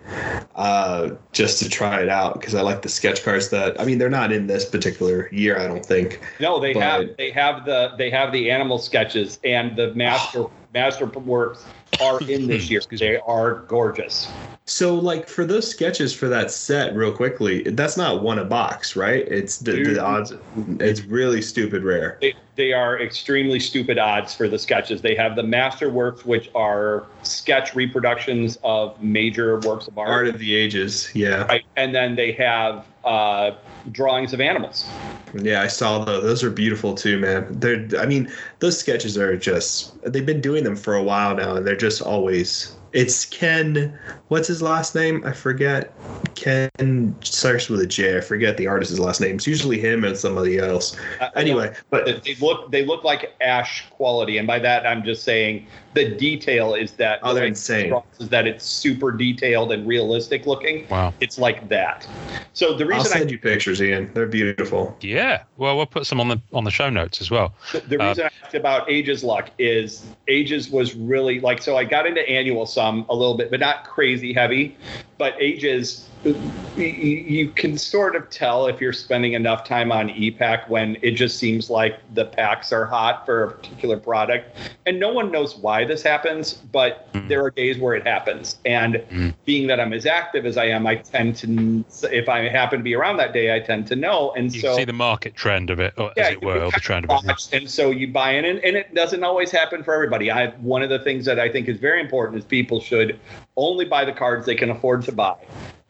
uh, 0.55 1.11
just 1.31 1.59
to 1.63 1.69
try 1.69 2.01
it 2.01 2.09
out 2.09 2.39
because 2.39 2.55
I 2.55 2.61
like 2.61 2.81
the 2.81 2.89
sketch 2.89 3.23
cards. 3.23 3.49
That 3.49 3.79
I 3.79 3.85
mean, 3.85 3.97
they're 3.99 4.09
not 4.09 4.31
in 4.31 4.47
this 4.47 4.65
particular 4.65 5.29
year, 5.31 5.59
I 5.59 5.67
don't 5.67 5.85
think. 5.85 6.19
No, 6.39 6.59
they 6.59 6.73
But- 6.73 6.81
have 6.83 7.17
they 7.17 7.31
have 7.31 7.65
the 7.65 7.93
they 7.97 8.09
have 8.09 8.31
the 8.31 8.49
animal 8.49 8.79
sketches 8.79 9.39
and 9.43 9.75
the 9.75 9.93
master 9.93 10.45
master 10.73 11.05
works 11.05 11.63
are 12.01 12.19
in 12.21 12.47
this 12.47 12.69
year. 12.69 12.81
They 12.89 13.17
are 13.19 13.55
gorgeous. 13.67 14.27
So 14.65 14.95
like 14.95 15.27
for 15.27 15.45
those 15.45 15.69
sketches 15.69 16.13
for 16.13 16.29
that 16.29 16.49
set, 16.49 16.95
real 16.95 17.11
quickly, 17.11 17.63
that's 17.63 17.97
not 17.97 18.23
one 18.23 18.39
a 18.39 18.45
box, 18.45 18.95
right? 18.95 19.27
It's 19.27 19.57
the, 19.57 19.73
Dude. 19.73 19.95
the 19.97 20.03
odds. 20.03 20.33
It's 20.79 21.01
really 21.01 21.41
stupid 21.41 21.83
rare. 21.83 22.17
They, 22.21 22.33
they 22.55 22.71
are 22.71 23.01
extremely 23.01 23.59
stupid 23.59 23.97
odds 23.97 24.33
for 24.33 24.47
the 24.47 24.57
sketches. 24.57 25.01
They 25.01 25.15
have 25.15 25.35
the 25.35 25.43
master 25.43 25.89
works, 25.89 26.25
which 26.25 26.49
are 26.55 27.07
sketch 27.23 27.75
reproductions 27.75 28.57
of 28.63 29.01
major 29.03 29.59
works 29.59 29.87
of 29.87 29.97
art, 29.97 30.09
Art 30.09 30.27
of 30.27 30.39
the 30.39 30.55
Ages, 30.55 31.09
yeah, 31.13 31.43
right? 31.45 31.63
And 31.75 31.93
then 31.93 32.15
they 32.15 32.31
have 32.33 32.85
uh, 33.03 33.51
drawings 33.91 34.31
of 34.31 34.39
animals. 34.39 34.87
yeah. 35.33 35.61
I 35.61 35.67
saw 35.67 36.05
those. 36.05 36.23
Those 36.23 36.43
are 36.43 36.49
beautiful 36.49 36.95
too, 36.95 37.19
man. 37.19 37.47
They're. 37.49 37.85
I 37.99 38.05
mean, 38.05 38.31
those 38.59 38.79
sketches 38.79 39.17
are 39.17 39.35
just. 39.35 40.01
They've 40.03 40.25
been 40.25 40.41
doing 40.41 40.63
them 40.63 40.77
for 40.77 40.95
a 40.95 41.03
while 41.03 41.35
now, 41.35 41.55
and 41.55 41.67
they're 41.67 41.75
just 41.75 42.01
always. 42.01 42.77
It's 42.93 43.25
Ken. 43.25 43.97
What's 44.27 44.47
his 44.47 44.61
last 44.61 44.93
name? 44.93 45.23
I 45.25 45.33
forget. 45.33 45.93
Ken 46.35 47.15
starts 47.21 47.67
with 47.67 47.81
a 47.81 47.87
J. 47.87 48.17
I 48.17 48.21
forget 48.21 48.57
the 48.57 48.67
artist's 48.67 48.99
last 48.99 49.19
name. 49.19 49.35
It's 49.35 49.47
usually 49.47 49.79
him 49.79 50.03
and 50.03 50.15
somebody 50.15 50.59
else. 50.59 50.95
Uh, 51.19 51.29
Anyway, 51.35 51.73
but 51.89 52.05
they 52.05 52.13
they 52.19 52.35
look 52.35 52.71
they 52.71 52.85
look 52.85 53.03
like 53.03 53.33
ash 53.41 53.89
quality, 53.89 54.37
and 54.37 54.47
by 54.47 54.59
that 54.59 54.85
I'm 54.85 55.03
just 55.03 55.23
saying 55.23 55.67
the 55.93 56.15
detail 56.15 56.73
is 56.73 56.93
that 56.93 57.19
Oh, 57.23 57.33
they're 57.33 57.45
insane. 57.45 57.93
Is 58.19 58.29
that 58.29 58.47
it's 58.47 58.65
super 58.65 59.11
detailed 59.11 59.71
and 59.71 59.87
realistic 59.87 60.45
looking? 60.45 60.87
Wow. 60.89 61.13
It's 61.19 61.37
like 61.37 61.69
that. 61.69 62.07
So 62.53 62.73
the 62.73 62.83
I'll 62.83 62.89
reason 62.89 63.13
I 63.13 63.17
send 63.19 63.31
you 63.31 63.37
pictures, 63.37 63.81
Ian. 63.81 64.11
They're 64.13 64.25
beautiful. 64.25 64.97
Yeah. 65.01 65.43
Well, 65.57 65.75
we'll 65.77 65.85
put 65.85 66.05
some 66.05 66.19
on 66.19 66.27
the 66.29 66.41
on 66.53 66.63
the 66.63 66.71
show 66.71 66.89
notes 66.89 67.21
as 67.21 67.29
well. 67.31 67.53
The, 67.71 67.79
the 67.81 68.01
Uh, 68.01 68.07
reason 68.09 68.25
I 68.25 68.45
asked 68.45 68.55
about 68.55 68.89
Ages 68.89 69.23
luck 69.23 69.49
is 69.59 70.05
Ages 70.27 70.69
was 70.69 70.95
really 70.95 71.39
like 71.39 71.61
so 71.61 71.77
I 71.77 71.83
got 71.83 72.05
into 72.07 72.27
annual 72.29 72.65
some 72.65 73.05
a 73.09 73.15
little 73.15 73.37
bit, 73.37 73.51
but 73.51 73.59
not 73.59 73.85
crazy 73.85 74.33
heavy. 74.33 74.77
But 75.17 75.35
Ages, 75.39 76.09
you, 76.23 77.51
can 77.51 77.77
sort 77.77 78.15
of 78.15 78.29
tell 78.29 78.67
if 78.67 78.79
you're 78.81 78.93
spending 78.93 79.33
enough 79.33 79.63
time 79.65 79.91
on 79.91 80.09
EPAC 80.09 80.69
when 80.69 80.97
it 81.01 81.11
just 81.11 81.37
seems 81.37 81.69
like 81.69 81.99
the 82.13 82.25
packs 82.25 82.71
are 82.71 82.85
hot 82.85 83.25
for 83.25 83.43
a 83.43 83.51
particular 83.51 83.97
product, 83.97 84.57
and 84.85 84.99
no 84.99 85.11
one 85.13 85.31
knows 85.31 85.57
why 85.57 85.85
this 85.85 86.01
happens, 86.01 86.53
but 86.53 87.11
Mm. 87.13 87.27
there 87.27 87.43
are 87.43 87.51
days 87.51 87.77
where 87.77 87.93
it 87.95 88.05
happens. 88.07 88.57
And 88.65 88.95
Mm. 89.11 89.33
being 89.45 89.67
that 89.67 89.79
I'm 89.79 89.93
as 89.93 90.05
active 90.05 90.45
as 90.45 90.57
I 90.57 90.65
am, 90.65 90.87
I 90.87 90.95
tend 90.95 91.35
to 91.37 91.85
if 92.11 92.27
I 92.29 92.47
happen 92.49 92.79
to 92.79 92.83
be 92.83 92.95
around 92.95 93.17
that 93.17 93.33
day, 93.33 93.53
I 93.53 93.59
tend 93.59 93.87
to 93.87 93.95
know. 93.95 94.33
And 94.35 94.53
You 94.53 94.61
so 94.61 94.75
see 94.77 94.85
the 94.85 94.93
market 94.93 95.35
trend 95.35 95.69
of 95.69 95.79
it, 95.79 95.93
or 95.97 96.11
Yeah, 96.17 96.23
as 96.27 96.31
it 96.31 96.43
were, 96.43 96.63
or 96.63 96.71
the 96.71 96.79
trend 96.79 97.05
of 97.09 97.23
it. 97.29 97.49
and 97.53 97.69
so 97.69 97.91
you 97.91 98.07
buy 98.07 98.31
in 98.31 98.45
and, 98.45 98.59
and 98.59 98.75
it 98.75 98.93
doesn't 98.95 99.23
always 99.23 99.51
happen 99.51 99.83
for 99.83 99.93
everybody 99.93 100.31
i 100.31 100.47
one 100.61 100.81
of 100.81 100.89
the 100.89 100.99
things 100.99 101.25
that 101.25 101.39
i 101.39 101.49
think 101.49 101.67
is 101.67 101.77
very 101.77 101.99
important 102.01 102.37
is 102.39 102.45
people 102.45 102.79
should 102.79 103.19
only 103.57 103.85
buy 103.85 104.03
the 104.05 104.11
cards 104.11 104.45
they 104.45 104.55
can 104.55 104.69
afford 104.69 105.03
to 105.03 105.11
buy 105.11 105.35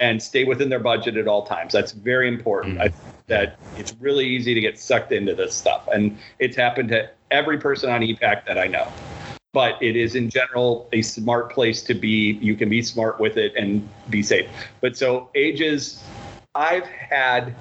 and 0.03 0.21
stay 0.21 0.43
within 0.43 0.67
their 0.67 0.79
budget 0.79 1.15
at 1.15 1.27
all 1.27 1.45
times 1.45 1.71
that's 1.73 1.93
very 1.93 2.27
important 2.27 2.77
Mm. 2.77 2.81
I, 2.81 2.93
that 3.27 3.57
it's 3.77 3.93
really 3.99 4.25
easy 4.25 4.53
to 4.53 4.59
get 4.59 4.77
sucked 4.77 5.11
into 5.11 5.33
this 5.33 5.55
stuff 5.55 5.87
and 5.93 6.17
it's 6.39 6.57
happened 6.57 6.89
to 6.89 7.09
every 7.31 7.57
person 7.57 7.89
on 7.89 8.01
epac 8.01 8.45
that 8.45 8.57
i 8.57 8.67
know 8.67 8.87
but 9.53 9.81
it 9.81 9.95
is 9.95 10.15
in 10.15 10.29
general 10.29 10.89
a 10.91 11.01
smart 11.01 11.51
place 11.51 11.81
to 11.83 11.93
be 11.93 12.33
you 12.41 12.55
can 12.55 12.69
be 12.69 12.81
smart 12.81 13.19
with 13.19 13.37
it 13.37 13.53
and 13.55 13.87
be 14.09 14.21
safe 14.21 14.49
but 14.81 14.97
so 14.97 15.29
ages 15.35 16.03
i've 16.55 16.85
had 16.85 17.55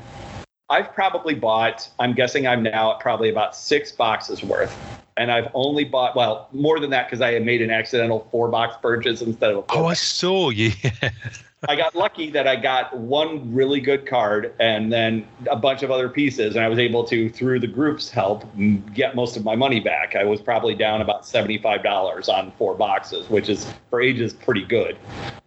I've 0.71 0.95
probably 0.95 1.35
bought, 1.35 1.87
I'm 1.99 2.15
guessing 2.15 2.47
I'm 2.47 2.63
now 2.63 2.95
at 2.95 3.01
probably 3.01 3.29
about 3.29 3.55
six 3.55 3.93
boxes 3.93 4.43
worth. 4.43 4.75
And 5.19 5.31
I've 5.31 5.49
only 5.53 5.85
bought, 5.85 6.17
well, 6.17 6.49
more 6.51 6.81
than 6.81 6.89
that 6.91 7.09
because 7.09 7.21
I 7.21 7.33
had 7.33 7.45
made 7.45 7.61
an 7.61 7.71
accidental 7.71 8.27
four 8.31 8.49
box 8.49 8.77
purchase 8.81 9.21
instead 9.21 9.51
of 9.51 9.67
Oh, 9.69 9.85
I 9.85 9.93
saw 9.93 10.49
you. 10.49 10.73
I 11.69 11.77
got 11.77 11.95
lucky 11.95 12.29
that 12.31 12.49
I 12.49 12.57
got 12.57 12.97
one 12.97 13.55
really 13.55 13.81
good 13.81 14.05
card 14.05 14.53
and 14.59 14.93
then 14.93 15.27
a 15.49 15.55
bunch 15.55 15.85
of 15.85 15.93
other 15.93 16.09
pieces. 16.09 16.57
And 16.57 16.65
I 16.65 16.69
was 16.69 16.79
able 16.79 17.05
to, 17.05 17.31
through 17.31 17.61
the 17.61 17.69
group's 17.69 18.11
help, 18.11 18.45
get 18.93 19.15
most 19.15 19.37
of 19.37 19.45
my 19.45 19.55
money 19.55 19.79
back. 19.79 20.17
I 20.17 20.25
was 20.25 20.41
probably 20.41 20.75
down 20.75 21.01
about 21.01 21.23
$75 21.23 22.29
on 22.29 22.51
four 22.53 22.75
boxes, 22.75 23.31
which 23.31 23.49
is 23.49 23.73
for 23.91 24.01
ages 24.01 24.33
pretty 24.33 24.65
good. 24.65 24.97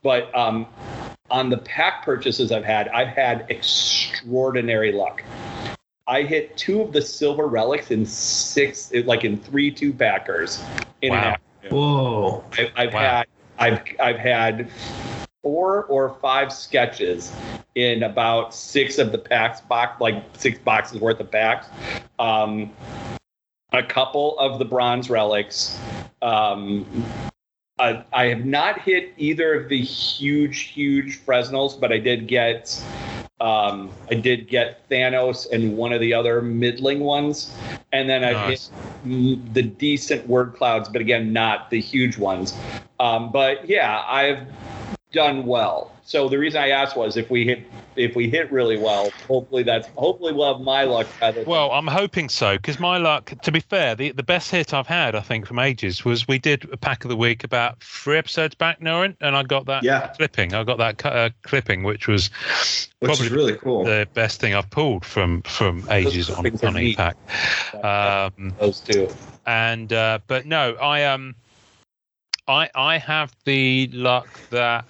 But 0.03 0.33
um, 0.33 0.67
on 1.29 1.49
the 1.49 1.57
pack 1.57 2.05
purchases 2.05 2.51
I've 2.51 2.63
had, 2.63 2.87
I've 2.89 3.09
had 3.09 3.45
extraordinary 3.49 4.93
luck. 4.93 5.21
I 6.07 6.21
hit 6.21 6.55
two 6.55 6.81
of 6.81 6.93
the 6.93 7.01
silver 7.01 7.47
relics 7.47 7.91
in 7.91 8.05
six, 8.05 8.93
like 8.93 9.25
in 9.25 9.37
three 9.37 9.69
two 9.69 9.91
packers 9.91 10.63
in 11.01 11.11
Wow. 11.11 11.37
Whoa. 11.69 12.43
I, 12.53 12.71
I've 12.75 12.93
Wow. 12.93 12.99
had 12.99 13.27
I've 13.57 13.81
I've 13.99 14.17
had 14.19 14.69
four 15.45 15.83
or 15.83 16.17
five 16.23 16.51
sketches 16.51 17.31
in 17.75 18.01
about 18.01 18.51
six 18.51 18.97
of 18.97 19.11
the 19.11 19.17
packs 19.19 19.61
box 19.61 20.01
like 20.01 20.23
six 20.33 20.57
boxes 20.57 20.99
worth 20.99 21.19
of 21.19 21.29
packs. 21.29 21.67
Um, 22.17 22.71
a 23.71 23.83
couple 23.83 24.39
of 24.39 24.57
the 24.57 24.65
bronze 24.65 25.07
relics. 25.07 25.77
Um, 26.23 27.05
I, 27.77 28.03
I 28.11 28.25
have 28.25 28.43
not 28.43 28.81
hit 28.81 29.13
either 29.17 29.53
of 29.53 29.69
the 29.69 29.79
huge, 29.79 30.61
huge 30.61 31.19
Fresnels, 31.19 31.75
but 31.75 31.91
I 31.91 31.99
did 31.99 32.27
get 32.27 32.83
um, 33.39 33.91
I 34.09 34.15
did 34.15 34.47
get 34.47 34.89
Thanos 34.89 35.51
and 35.51 35.77
one 35.77 35.93
of 35.93 35.99
the 35.99 36.11
other 36.11 36.41
middling 36.41 37.01
ones, 37.01 37.55
and 37.91 38.09
then 38.09 38.23
I've 38.23 38.49
hit 38.49 38.69
mm, 39.05 39.53
the 39.53 39.61
decent 39.61 40.25
word 40.27 40.55
clouds, 40.55 40.89
but 40.89 41.01
again, 41.01 41.33
not 41.33 41.69
the 41.69 41.79
huge 41.79 42.17
ones. 42.17 42.57
Um, 42.99 43.31
but 43.31 43.69
yeah, 43.69 44.03
I've 44.07 44.47
done 45.15 45.45
well. 45.45 45.91
So 46.03 46.29
the 46.29 46.37
reason 46.37 46.61
I 46.61 46.69
asked 46.69 46.95
was 46.95 47.17
if 47.17 47.31
we 47.31 47.45
hit 47.45 47.63
if 47.95 48.15
we 48.15 48.29
hit 48.29 48.51
really 48.51 48.77
well, 48.77 49.09
hopefully 49.27 49.63
that's 49.63 49.87
hopefully 49.95 50.33
we'll 50.33 50.53
have 50.53 50.61
my 50.61 50.83
luck. 50.83 51.07
rather 51.19 51.39
than- 51.39 51.49
Well, 51.49 51.71
I'm 51.71 51.87
hoping 51.87 52.29
so 52.29 52.57
because 52.57 52.79
my 52.79 52.97
luck, 52.97 53.33
to 53.41 53.51
be 53.51 53.61
fair, 53.61 53.95
the, 53.95 54.11
the 54.11 54.21
best 54.21 54.51
hit 54.51 54.71
I've 54.73 54.85
had, 54.85 55.15
I 55.15 55.21
think, 55.21 55.47
from 55.47 55.57
ages 55.57 56.05
was 56.05 56.27
we 56.27 56.37
did 56.37 56.69
a 56.71 56.77
pack 56.77 57.05
of 57.05 57.09
the 57.09 57.15
week 57.15 57.43
about 57.43 57.81
three 57.81 58.17
episodes 58.17 58.53
back, 58.53 58.81
Norrin, 58.81 59.15
and 59.21 59.35
I 59.35 59.41
got 59.43 59.65
that 59.65 59.83
Yeah. 59.83 60.07
clipping. 60.15 60.53
I 60.53 60.63
got 60.63 60.77
that 60.77 61.03
uh, 61.05 61.29
clipping, 61.41 61.81
which 61.83 62.07
was 62.07 62.29
Which 62.99 63.09
probably 63.09 63.29
really 63.29 63.55
cool. 63.57 63.85
the 63.85 64.07
best 64.13 64.39
thing 64.39 64.53
I've 64.53 64.69
pulled 64.69 65.05
from 65.05 65.41
from 65.43 65.87
ages 65.89 66.29
on, 66.29 66.45
on 66.45 66.73
neat. 66.75 66.97
EPAC. 66.99 67.15
Um, 67.83 68.53
those 68.59 68.79
two. 68.81 69.07
and 69.47 69.91
uh, 69.91 70.19
but 70.27 70.45
no, 70.45 70.73
I 70.75 71.03
um, 71.05 71.33
I 72.47 72.69
I 72.75 72.97
have 72.97 73.35
the 73.45 73.89
luck 73.93 74.27
that 74.49 74.85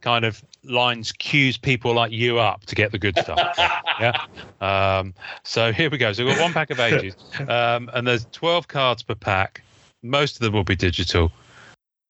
kind 0.00 0.24
of 0.24 0.42
lines 0.64 1.12
cues 1.12 1.56
people 1.56 1.94
like 1.94 2.12
you 2.12 2.38
up 2.38 2.64
to 2.66 2.74
get 2.74 2.92
the 2.92 2.98
good 2.98 3.18
stuff. 3.18 3.54
yeah. 4.00 4.24
Um, 4.60 5.14
so 5.42 5.72
here 5.72 5.90
we 5.90 5.98
go. 5.98 6.12
So 6.12 6.24
we've 6.24 6.36
got 6.36 6.42
one 6.42 6.52
pack 6.52 6.70
of 6.70 6.80
ages, 6.80 7.16
um, 7.48 7.90
and 7.92 8.06
there's 8.06 8.26
12 8.32 8.68
cards 8.68 9.02
per 9.02 9.14
pack. 9.14 9.62
Most 10.02 10.36
of 10.36 10.40
them 10.40 10.52
will 10.52 10.64
be 10.64 10.76
digital. 10.76 11.32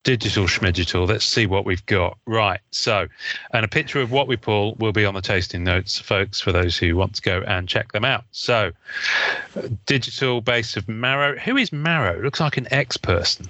Digital 0.05 0.45
schmidigital. 0.45 1.07
Let's 1.07 1.25
see 1.25 1.45
what 1.45 1.65
we've 1.65 1.85
got. 1.85 2.17
Right. 2.25 2.61
So, 2.71 3.07
and 3.51 3.65
a 3.65 3.67
picture 3.67 3.99
of 3.99 4.11
what 4.11 4.27
we 4.27 4.37
pull 4.37 4.75
will 4.75 4.93
be 4.93 5.03
on 5.03 5.13
the 5.13 5.21
tasting 5.21 5.63
notes, 5.63 5.99
folks, 5.99 6.39
for 6.39 6.53
those 6.53 6.77
who 6.77 6.95
want 6.95 7.15
to 7.15 7.21
go 7.21 7.41
and 7.45 7.67
check 7.67 7.91
them 7.91 8.05
out. 8.05 8.23
So, 8.31 8.71
digital 9.85 10.39
base 10.39 10.77
of 10.77 10.87
Marrow. 10.87 11.37
Who 11.39 11.57
is 11.57 11.73
Marrow? 11.73 12.21
Looks 12.21 12.39
like 12.39 12.55
an 12.55 12.67
ex 12.71 12.95
person. 12.95 13.49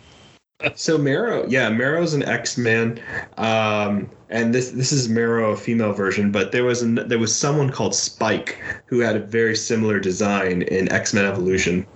So 0.75 0.97
Marrow, 0.97 1.45
yeah, 1.47 1.69
Marrow's 1.69 2.13
an 2.13 2.23
X-Man, 2.23 2.99
um, 3.37 4.09
and 4.29 4.53
this 4.53 4.71
this 4.71 4.91
is 4.91 5.07
Marrow, 5.07 5.51
a 5.51 5.57
female 5.57 5.93
version. 5.93 6.31
But 6.31 6.51
there 6.51 6.65
was 6.65 6.81
an, 6.81 6.95
there 7.07 7.17
was 7.17 7.33
someone 7.33 7.69
called 7.69 7.95
Spike 7.95 8.61
who 8.85 8.99
had 8.99 9.15
a 9.15 9.19
very 9.19 9.55
similar 9.55 9.99
design 9.99 10.63
in 10.63 10.91
X-Men 10.91 11.25
Evolution. 11.25 11.87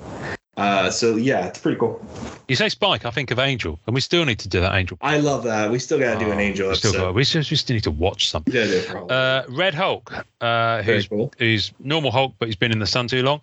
Uh, 0.55 0.91
so 0.91 1.15
yeah, 1.15 1.47
it's 1.47 1.57
pretty 1.57 1.79
cool. 1.79 1.99
You 2.47 2.55
say 2.55 2.69
Spike, 2.69 3.05
I 3.05 3.09
think 3.09 3.31
of 3.31 3.39
Angel, 3.39 3.79
and 3.87 3.95
we 3.95 4.01
still 4.01 4.23
need 4.23 4.37
to 4.39 4.47
do 4.47 4.59
that 4.59 4.75
Angel. 4.75 4.97
I 5.01 5.17
love 5.17 5.43
that. 5.45 5.71
We 5.71 5.79
still 5.79 5.97
gotta 5.99 6.19
do 6.19 6.29
an 6.31 6.37
Oh, 6.37 6.41
Angel 6.41 6.69
we 6.69 6.75
still 6.75 6.91
episode. 6.91 7.05
got- 7.05 7.15
we 7.15 7.23
just, 7.23 7.35
we 7.49 7.55
just 7.55 7.69
need 7.71 7.83
to 7.83 7.91
watch 7.91 8.29
something. 8.29 8.53
Yeah, 8.53 8.65
no. 8.93 9.07
Uh, 9.07 9.43
Red 9.49 9.73
Hulk, 9.73 10.13
uh, 10.41 10.83
who's 10.83 11.07
cool. 11.07 11.33
who's 11.39 11.71
normal 11.79 12.11
Hulk, 12.11 12.35
but 12.37 12.47
he's 12.47 12.55
been 12.55 12.71
in 12.71 12.77
the 12.77 12.85
sun 12.85 13.07
too 13.07 13.23
long. 13.23 13.41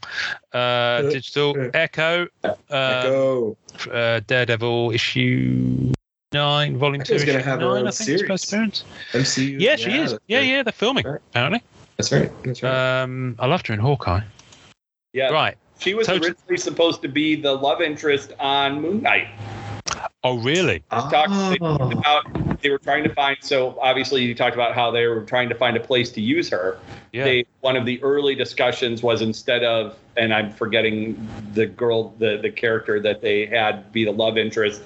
Uh, 0.53 1.03
digital 1.03 1.57
uh, 1.61 1.70
Echo, 1.74 2.28
uh, 2.45 2.55
Echo. 2.70 3.57
uh, 3.93 4.20
Daredevil 4.28 4.93
issue 4.93 5.93
nine, 6.32 6.77
volume 6.77 7.03
two, 7.03 7.15
Echo's 7.15 7.24
gonna 7.24 7.39
issue 7.41 7.49
have 7.49 7.61
her 7.61 7.66
nine. 7.66 7.78
own 7.78 7.89
I 7.89 7.91
think 7.91 8.11
it's 8.11 8.23
first 8.23 8.49
series. 8.49 8.85
MCU. 9.12 9.57
Yeah, 9.61 9.74
she 9.74 9.91
is. 9.99 10.16
Yeah, 10.28 10.39
right. 10.39 10.47
yeah, 10.47 10.62
they're 10.62 10.73
filming 10.73 11.05
Right. 11.05 11.20
apparently. 11.31 11.62
That's 11.97 12.12
right. 12.12 12.31
That's 12.45 12.62
right. 12.62 13.03
Um, 13.03 13.35
I 13.41 13.47
loved 13.47 13.66
her 13.66 13.74
in 13.74 13.81
Hawkeye. 13.81 14.20
Yeah. 15.12 15.31
Right. 15.31 15.57
She 15.81 15.94
was 15.94 16.07
Total- 16.07 16.28
originally 16.28 16.59
supposed 16.59 17.01
to 17.02 17.09
be 17.09 17.35
the 17.36 17.52
love 17.52 17.81
interest 17.81 18.32
on 18.39 18.82
Moon 18.82 19.02
Knight. 19.02 19.28
Oh, 20.23 20.39
really? 20.39 20.82
talked 20.90 21.31
Oh. 21.32 21.57
talked 21.57 21.93
about 21.94 22.49
they 22.62 22.70
were 22.70 22.78
trying 22.78 23.05
to 23.05 23.15
find 23.15 23.37
so 23.41 23.78
obviously 23.81 24.23
you 24.23 24.35
talked 24.35 24.55
about 24.55 24.74
how 24.74 24.91
they 24.91 25.07
were 25.07 25.23
trying 25.23 25.49
to 25.49 25.55
find 25.55 25.77
a 25.77 25.81
place 25.81 26.11
to 26.11 26.20
use 26.20 26.49
her 26.51 26.78
Yeah. 27.12 27.24
they 27.24 27.45
one 27.61 27.77
of 27.77 27.87
the 27.87 28.03
early 28.03 28.35
discussions 28.35 29.03
was 29.03 29.23
instead 29.23 29.65
of 29.65 29.97
and 30.16 30.32
i'm 30.35 30.53
forgetting 30.53 31.28
the 31.55 31.66
girl 31.66 32.11
the 32.19 32.39
the 32.39 32.51
character 32.51 33.01
that 33.01 33.20
they 33.20 33.47
had 33.47 33.91
be 33.93 34.05
the 34.05 34.12
love 34.12 34.37
interest 34.39 34.82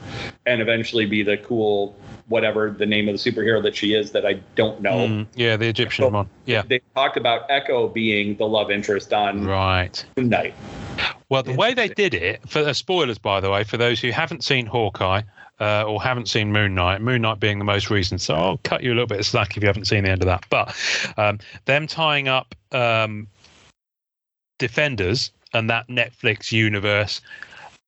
and 0.46 0.60
eventually 0.62 1.06
be 1.06 1.22
the 1.22 1.36
cool 1.38 1.94
whatever 2.28 2.70
the 2.70 2.86
name 2.86 3.08
of 3.08 3.22
the 3.22 3.30
superhero 3.30 3.62
that 3.62 3.74
she 3.76 3.94
is 3.94 4.12
that 4.12 4.24
i 4.24 4.34
don't 4.54 4.80
know 4.80 5.06
Mm, 5.06 5.26
yeah, 5.34 5.56
the 5.56 5.68
Egyptian 5.68 6.04
So- 6.04 6.08
one. 6.10 6.28
Yeah. 6.46 6.62
they 6.66 6.80
talked 6.94 7.16
about 7.16 7.50
echo 7.50 7.88
being 7.88 8.36
the 8.36 8.46
love 8.46 8.70
interest 8.70 9.12
on 9.12 9.44
Right. 9.44 10.02
Moon 10.16 10.28
Knight. 10.30 10.54
Well, 11.28 11.42
the 11.42 11.54
way 11.54 11.74
they 11.74 11.88
did 11.88 12.14
it, 12.14 12.48
for 12.48 12.62
the 12.62 12.72
spoilers, 12.74 13.18
by 13.18 13.40
the 13.40 13.50
way, 13.50 13.64
for 13.64 13.76
those 13.76 14.00
who 14.00 14.10
haven't 14.10 14.44
seen 14.44 14.66
Hawkeye 14.66 15.22
uh, 15.60 15.84
or 15.84 16.02
haven't 16.02 16.28
seen 16.28 16.52
Moon 16.52 16.74
Knight, 16.74 17.00
Moon 17.00 17.22
Knight 17.22 17.40
being 17.40 17.58
the 17.58 17.64
most 17.64 17.90
recent, 17.90 18.20
so 18.20 18.34
I'll 18.34 18.58
cut 18.64 18.82
you 18.82 18.90
a 18.90 18.94
little 18.94 19.06
bit 19.06 19.20
of 19.20 19.26
slack 19.26 19.56
if 19.56 19.62
you 19.62 19.66
haven't 19.66 19.86
seen 19.86 20.04
the 20.04 20.10
end 20.10 20.22
of 20.22 20.26
that. 20.26 20.44
But 20.50 20.74
um, 21.16 21.38
them 21.66 21.86
tying 21.86 22.28
up 22.28 22.54
um, 22.72 23.28
Defenders 24.58 25.30
and 25.52 25.68
that 25.70 25.88
Netflix 25.88 26.52
universe 26.52 27.20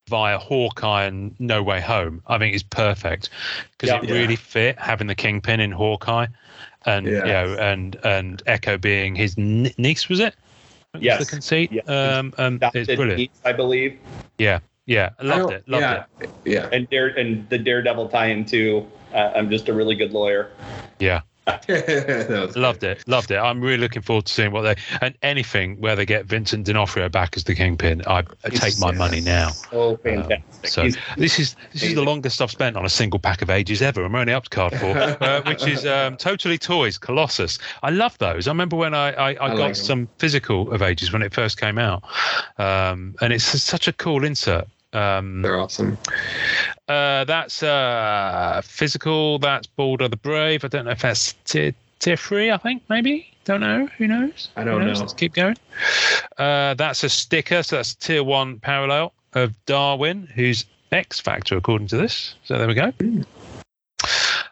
via 0.08 0.38
Hawkeye 0.38 1.04
and 1.04 1.34
No 1.40 1.62
Way 1.62 1.80
Home, 1.80 2.22
I 2.28 2.38
think 2.38 2.54
is 2.54 2.62
perfect 2.62 3.30
because 3.72 3.88
Yeah. 3.90 4.02
it 4.02 4.08
Yeah. 4.08 4.14
really 4.14 4.36
fit 4.36 4.78
having 4.78 5.08
the 5.08 5.14
Kingpin 5.14 5.58
in 5.60 5.72
Hawkeye. 5.72 6.26
And 6.84 7.06
Yeah. 7.06 7.12
you 7.26 7.32
know, 7.32 7.56
and 7.58 7.96
and 8.04 8.42
Echo 8.46 8.78
being 8.78 9.16
his 9.16 9.36
niece, 9.36 10.08
was 10.08 10.20
it? 10.20 10.36
Yes. 10.98 11.18
the 11.18 11.26
conceit. 11.26 11.72
Um, 11.88 12.32
um, 12.38 12.60
it's 12.74 12.86
brilliant. 12.94 13.18
niece, 13.18 13.30
i 13.44 13.52
believe 13.52 13.98
Yeah, 14.38 14.60
yeah, 14.86 15.10
I 15.18 15.22
loved 15.24 15.40
don't- 15.40 15.52
it, 15.52 15.68
loved 15.68 15.82
yeah, 15.82 16.04
it. 16.20 16.30
Yeah. 16.44 16.68
and 16.72 16.88
dare 16.90 17.08
and 17.08 17.48
the 17.48 17.58
daredevil 17.58 18.08
tie-in 18.08 18.44
too 18.44 18.86
uh, 19.14 19.32
i'm 19.36 19.50
just 19.50 19.68
a 19.68 19.72
really 19.74 19.94
good 19.94 20.12
lawyer 20.12 20.50
Yeah, 20.98 21.20
That 21.46 22.28
was 22.28 22.56
loved 22.56 22.82
it, 22.82 23.06
loved 23.06 23.30
it. 23.30 23.36
I'm 23.36 23.60
really 23.60 23.76
looking 23.78 24.02
forward 24.02 24.26
to 24.26 24.32
seeing 24.32 24.50
what 24.50 24.62
they 24.62 24.74
and 25.00 25.14
anything 25.22 25.80
where 25.80 25.94
they 25.94 26.04
get 26.04 26.24
Vincent 26.26 26.66
D'Onofrio 26.66 27.08
back 27.08 27.36
as 27.36 27.44
the 27.44 27.54
kingpin. 27.54 28.02
I, 28.04 28.24
I 28.44 28.48
take 28.48 28.80
my 28.80 28.90
Yeah. 28.90 28.98
money 28.98 29.20
now. 29.20 29.50
so 29.50 29.96
fantastic 29.98 30.66
So 30.66 30.82
He's- 30.82 30.96
this 31.16 31.38
is 31.38 31.54
this 31.72 31.84
is 31.84 31.94
the 31.94 32.02
longest 32.02 32.42
I've 32.42 32.50
spent 32.50 32.76
on 32.76 32.84
a 32.84 32.88
single 32.88 33.20
pack 33.20 33.42
of 33.42 33.50
ages 33.50 33.80
ever. 33.80 34.04
I'm 34.04 34.14
only 34.16 34.32
up 34.32 34.42
to 34.44 34.50
card 34.50 34.74
four, 34.76 34.96
uh, 34.98 35.42
which 35.46 35.64
is 35.68 35.86
um, 35.86 36.16
totally 36.16 36.58
toys, 36.58 36.98
Colossus. 36.98 37.60
I 37.80 37.90
love 37.90 38.18
those. 38.18 38.48
I 38.48 38.50
remember 38.50 38.74
when 38.74 38.92
I 38.94 39.12
I, 39.12 39.28
I, 39.28 39.34
got 39.34 39.58
like 39.58 39.68
'em. 39.68 39.74
some 39.76 40.08
physical 40.18 40.72
of 40.72 40.82
ages 40.82 41.12
when 41.12 41.22
it 41.22 41.32
first 41.32 41.60
came 41.60 41.78
out, 41.78 42.02
um, 42.58 43.14
and 43.20 43.32
it's 43.32 43.44
such 43.44 43.86
a 43.86 43.92
cool 43.92 44.24
insert. 44.24 44.66
Um, 44.92 45.42
They're 45.42 45.58
awesome. 45.58 45.98
Uh, 46.88 47.24
that's 47.24 47.62
uh, 47.62 48.62
physical. 48.64 49.38
That's 49.38 49.66
Balder 49.66 50.08
the 50.08 50.16
Brave. 50.16 50.64
I 50.64 50.68
don't 50.68 50.84
know 50.84 50.92
if 50.92 51.02
that's 51.02 51.34
tier, 51.44 51.74
tier 51.98 52.16
three. 52.16 52.50
I 52.50 52.56
think 52.56 52.82
maybe. 52.88 53.32
Don't 53.44 53.60
know. 53.60 53.86
Who 53.98 54.06
knows? 54.06 54.48
I 54.56 54.64
don't 54.64 54.84
knows? 54.84 54.98
know. 54.98 55.02
Let's 55.02 55.14
keep 55.14 55.34
going. 55.34 55.56
Uh, 56.38 56.74
that's 56.74 57.04
a 57.04 57.08
sticker. 57.08 57.62
So 57.62 57.76
that's 57.76 57.94
tier 57.94 58.24
one 58.24 58.58
parallel 58.58 59.12
of 59.34 59.52
Darwin, 59.66 60.28
who's 60.34 60.64
X 60.92 61.20
Factor 61.20 61.56
according 61.56 61.88
to 61.88 61.96
this. 61.96 62.34
So 62.44 62.58
there 62.58 62.66
we 62.66 62.74
go. 62.74 62.92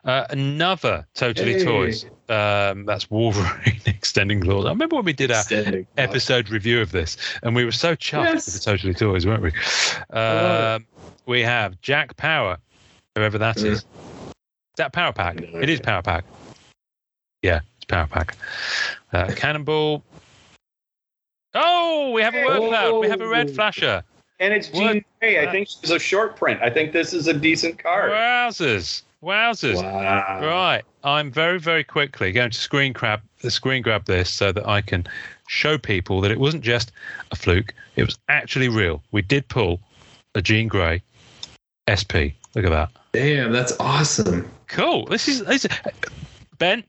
Uh, 0.04 0.26
another 0.30 1.06
totally 1.14 1.54
Hey. 1.54 1.64
toys. 1.64 2.04
Um, 2.28 2.84
that's 2.84 3.10
Wolverine 3.10 3.80
extending 3.86 4.40
claws. 4.40 4.66
I 4.66 4.68
remember 4.70 4.96
when 4.96 5.04
we 5.06 5.12
did 5.14 5.30
our 5.30 5.40
Extending. 5.40 5.86
episode 5.96 6.50
review 6.50 6.80
of 6.82 6.92
this, 6.92 7.16
and 7.42 7.54
we 7.56 7.64
were 7.64 7.72
so 7.72 7.94
chuffed 7.96 8.24
Yes. 8.24 8.46
with 8.46 8.54
the 8.54 8.60
Totally 8.60 8.92
Toys, 8.94 9.26
weren't 9.26 9.42
we? 9.42 9.52
Um, 10.16 10.86
we 11.26 11.40
have 11.42 11.80
Jack 11.80 12.16
Power, 12.16 12.58
whoever 13.14 13.38
that 13.38 13.56
is. 13.58 13.64
Is 13.80 13.84
that 14.76 14.92
Power 14.92 15.12
Pack? 15.12 15.36
No 15.40 15.58
it 15.60 15.68
is. 15.70 15.80
Power 15.80 16.02
Pack. 16.02 16.24
Yeah, 17.42 17.60
it's 17.76 17.84
Power 17.86 18.06
Pack. 18.06 18.36
Uh, 19.12 19.32
Cannonball. 19.36 20.02
Oh, 21.54 22.10
we 22.10 22.20
have 22.22 22.34
a 22.34 22.44
word 22.44 22.68
cloud. 22.68 22.98
We 23.00 23.08
have 23.08 23.20
a 23.20 23.28
red 23.28 23.50
Oh. 23.50 23.54
flasher. 23.54 24.02
and 24.40 24.52
it's? 24.52 24.68
Jean 24.68 25.04
Grey. 25.20 25.46
I 25.46 25.50
think 25.50 25.68
she's 25.68 25.90
a 25.92 25.98
short 25.98 26.36
print. 26.36 26.60
I 26.60 26.68
think 26.68 26.92
this 26.92 27.12
is 27.14 27.28
a 27.28 27.32
decent 27.32 27.78
card. 27.78 28.10
Wowzers. 28.12 29.02
Wowzers. 29.24 29.82
Wow. 29.82 30.40
Right. 30.42 30.82
I'm 31.02 31.30
very, 31.30 31.58
very 31.58 31.82
quickly 31.82 32.30
going 32.30 32.50
to 32.50 32.58
screen 32.58 32.92
grab 32.92 33.22
the 33.40 33.50
screen 33.50 33.82
grab 33.82 34.04
this 34.04 34.30
so 34.30 34.52
that 34.52 34.66
I 34.66 34.80
can 34.80 35.06
show 35.48 35.78
people 35.78 36.20
that 36.20 36.30
it 36.30 36.38
wasn't 36.38 36.62
just 36.62 36.92
a 37.30 37.36
fluke. 37.36 37.74
It 37.96 38.04
was 38.04 38.18
actually 38.28 38.68
real. 38.68 39.02
We 39.12 39.22
did 39.22 39.48
pull 39.48 39.80
a 40.34 40.42
Jean 40.42 40.68
Grey 40.68 41.02
SP. 41.88 42.36
Look 42.54 42.64
at 42.64 42.70
that. 42.70 42.90
Damn, 43.12 43.52
that's 43.52 43.74
awesome. 43.80 44.50
Cool. 44.68 45.06
This 45.06 45.28
is, 45.28 45.44
this 45.44 45.64
is 45.64 45.70
Ben. 46.58 46.84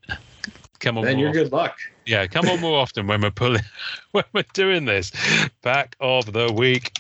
Come 0.80 0.98
on, 0.98 1.06
more 1.06 1.14
you're 1.14 1.30
often. 1.30 1.44
good 1.44 1.52
luck. 1.52 1.78
Yeah, 2.06 2.28
come 2.28 2.48
on 2.48 2.60
more 2.60 2.78
often 2.78 3.08
when 3.08 3.22
we're 3.22 3.32
pulling 3.32 3.64
when 4.12 4.26
we're 4.34 4.44
doing 4.54 4.86
this. 4.86 5.12
Pack 5.62 5.96
of 6.00 6.34
the 6.34 6.52
week. 6.52 6.92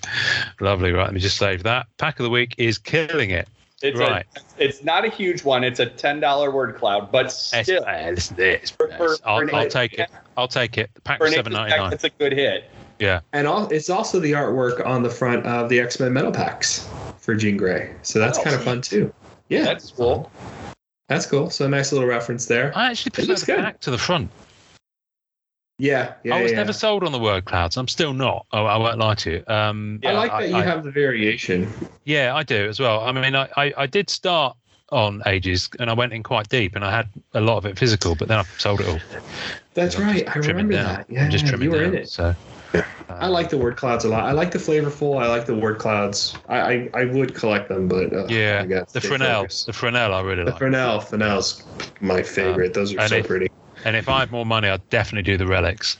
Lovely. 0.59 0.91
Right. 0.91 1.05
Let 1.05 1.13
me 1.13 1.19
just 1.19 1.37
save 1.37 1.63
that. 1.63 1.87
Pack 1.97 2.19
of 2.19 2.23
the 2.23 2.29
week 2.29 2.55
is 2.57 2.77
killing 2.77 3.29
it. 3.29 3.47
It's 3.81 3.99
Right. 3.99 4.25
A, 4.35 4.63
it's 4.63 4.83
not 4.83 5.03
a 5.05 5.09
huge 5.09 5.43
one. 5.43 5.63
It's 5.63 5.79
a 5.79 5.85
ten 5.85 6.19
dollar 6.19 6.49
word 6.49 6.75
cloud, 6.77 7.11
but 7.11 7.31
still, 7.31 7.83
uh, 7.85 8.09
listen 8.11 8.35
to 8.37 8.41
this. 8.41 8.69
For- 8.69 8.87
for- 8.89 9.17
for 9.17 9.27
I'll, 9.27 9.39
an 9.39 9.53
I'll 9.53 9.67
take 9.67 9.93
it. 9.93 10.09
I'll 10.37 10.47
take 10.47 10.77
it. 10.77 10.89
Pack 11.03 11.19
for 11.19 11.25
an 11.27 11.33
seven 11.33 11.53
eight 11.53 11.69
ninety 11.69 11.95
it's 11.95 12.03
a 12.05 12.09
good 12.09 12.31
hit. 12.33 12.69
Yeah, 12.99 13.19
and 13.33 13.45
all, 13.45 13.67
it's 13.67 13.89
also 13.89 14.21
the 14.21 14.31
artwork 14.31 14.85
on 14.85 15.03
the 15.03 15.09
front 15.09 15.45
of 15.45 15.67
the 15.67 15.81
X 15.81 15.99
Men 15.99 16.13
metal 16.13 16.31
packs 16.31 16.87
for 17.19 17.35
Jean 17.35 17.57
Grey. 17.57 17.93
So 18.03 18.19
that's 18.19 18.39
Oh, 18.39 18.43
kind 18.43 18.55
of 18.55 18.63
fun 18.63 18.81
too. 18.81 19.13
Yeah, 19.49 19.65
That's 19.65 19.91
cool. 19.91 20.31
that's 21.09 21.25
cool. 21.25 21.49
So 21.49 21.65
a 21.65 21.69
nice 21.69 21.91
little 21.91 22.07
reference 22.07 22.45
there. 22.45 22.71
I 22.75 22.89
actually 22.91 23.11
prefer 23.11 23.27
looks 23.27 23.41
the 23.41 23.47
good. 23.47 23.57
back 23.61 23.79
to 23.81 23.91
the 23.91 23.97
front. 23.97 24.31
Yeah, 25.77 26.13
yeah. 26.23 26.35
I 26.35 26.41
was 26.41 26.51
yeah. 26.51 26.57
never 26.57 26.71
sold 26.73 27.03
on 27.03 27.11
the 27.11 27.19
word 27.19 27.45
clouds. 27.45 27.75
I'm 27.75 27.87
still 27.87 28.13
not. 28.13 28.45
Oh, 28.53 28.65
I 28.65 28.77
won't 28.77 28.97
lie 28.97 29.15
to 29.15 29.31
you. 29.31 29.43
Um, 29.47 29.99
I 30.05 30.11
like 30.13 30.31
that 30.31 30.49
you 30.49 30.55
I- 30.55 30.63
have 30.63 30.83
the 30.83 30.91
variation. 30.91 31.71
Yeah, 32.05 32.33
I 32.35 32.43
do 32.43 32.67
as 32.69 32.79
well. 32.79 33.01
I 33.01 33.11
mean, 33.11 33.35
I, 33.35 33.49
I, 33.57 33.73
I 33.77 33.85
did 33.87 34.09
start 34.09 34.55
on 34.91 35.21
ages 35.25 35.69
and 35.79 35.89
I 35.89 35.93
went 35.93 36.13
in 36.13 36.21
quite 36.23 36.47
deep 36.47 36.75
and 36.75 36.85
I 36.85 36.91
had 36.95 37.09
a 37.33 37.41
lot 37.41 37.57
of 37.57 37.65
it 37.65 37.77
physical, 37.77 38.15
but 38.15 38.27
then 38.27 38.39
I 38.39 38.43
sold 38.57 38.79
it 38.81 38.87
all. 38.87 38.99
That's 39.73 39.97
right. 39.99 40.27
I 40.33 40.39
remember 40.39 40.75
that. 40.75 41.07
Yeah, 41.09 41.25
I'm 41.25 41.31
just 41.31 41.47
trimming 41.47 41.65
you 41.65 41.71
were 41.71 41.83
down. 41.83 41.95
in 41.95 42.03
it. 42.03 42.09
So, 42.09 42.33
I 43.09 43.27
like 43.27 43.49
the 43.49 43.57
word 43.57 43.75
clouds 43.77 44.05
a 44.05 44.09
lot. 44.09 44.23
I 44.25 44.31
like 44.31 44.51
the 44.51 44.57
flavorful. 44.59 45.21
I 45.21 45.27
like 45.27 45.45
the 45.45 45.55
word 45.55 45.79
clouds. 45.79 46.35
I 46.47 46.59
I, 46.59 46.89
I 46.93 47.05
would 47.05 47.33
collect 47.33 47.67
them, 47.69 47.87
but 47.87 48.13
uh, 48.13 48.27
Yeah, 48.27 48.61
I 48.63 48.65
the 48.91 49.01
Fresnel. 49.01 49.47
The 49.65 49.73
Fresnel 49.73 50.13
I 50.13 50.21
really 50.21 50.43
The 50.43 50.51
like. 50.51 50.59
Fresnel, 50.59 50.99
Fresnel's 51.01 51.63
my 51.99 52.21
favorite. 52.21 52.73
Those 52.73 52.95
are 52.95 53.07
so 53.07 53.17
it- 53.17 53.27
pretty. 53.27 53.47
And 53.85 53.95
if 53.95 54.09
I 54.09 54.19
had 54.21 54.31
more 54.31 54.45
money, 54.45 54.67
I'd 54.67 54.87
definitely 54.89 55.31
do 55.31 55.37
the 55.37 55.47
relics, 55.47 55.97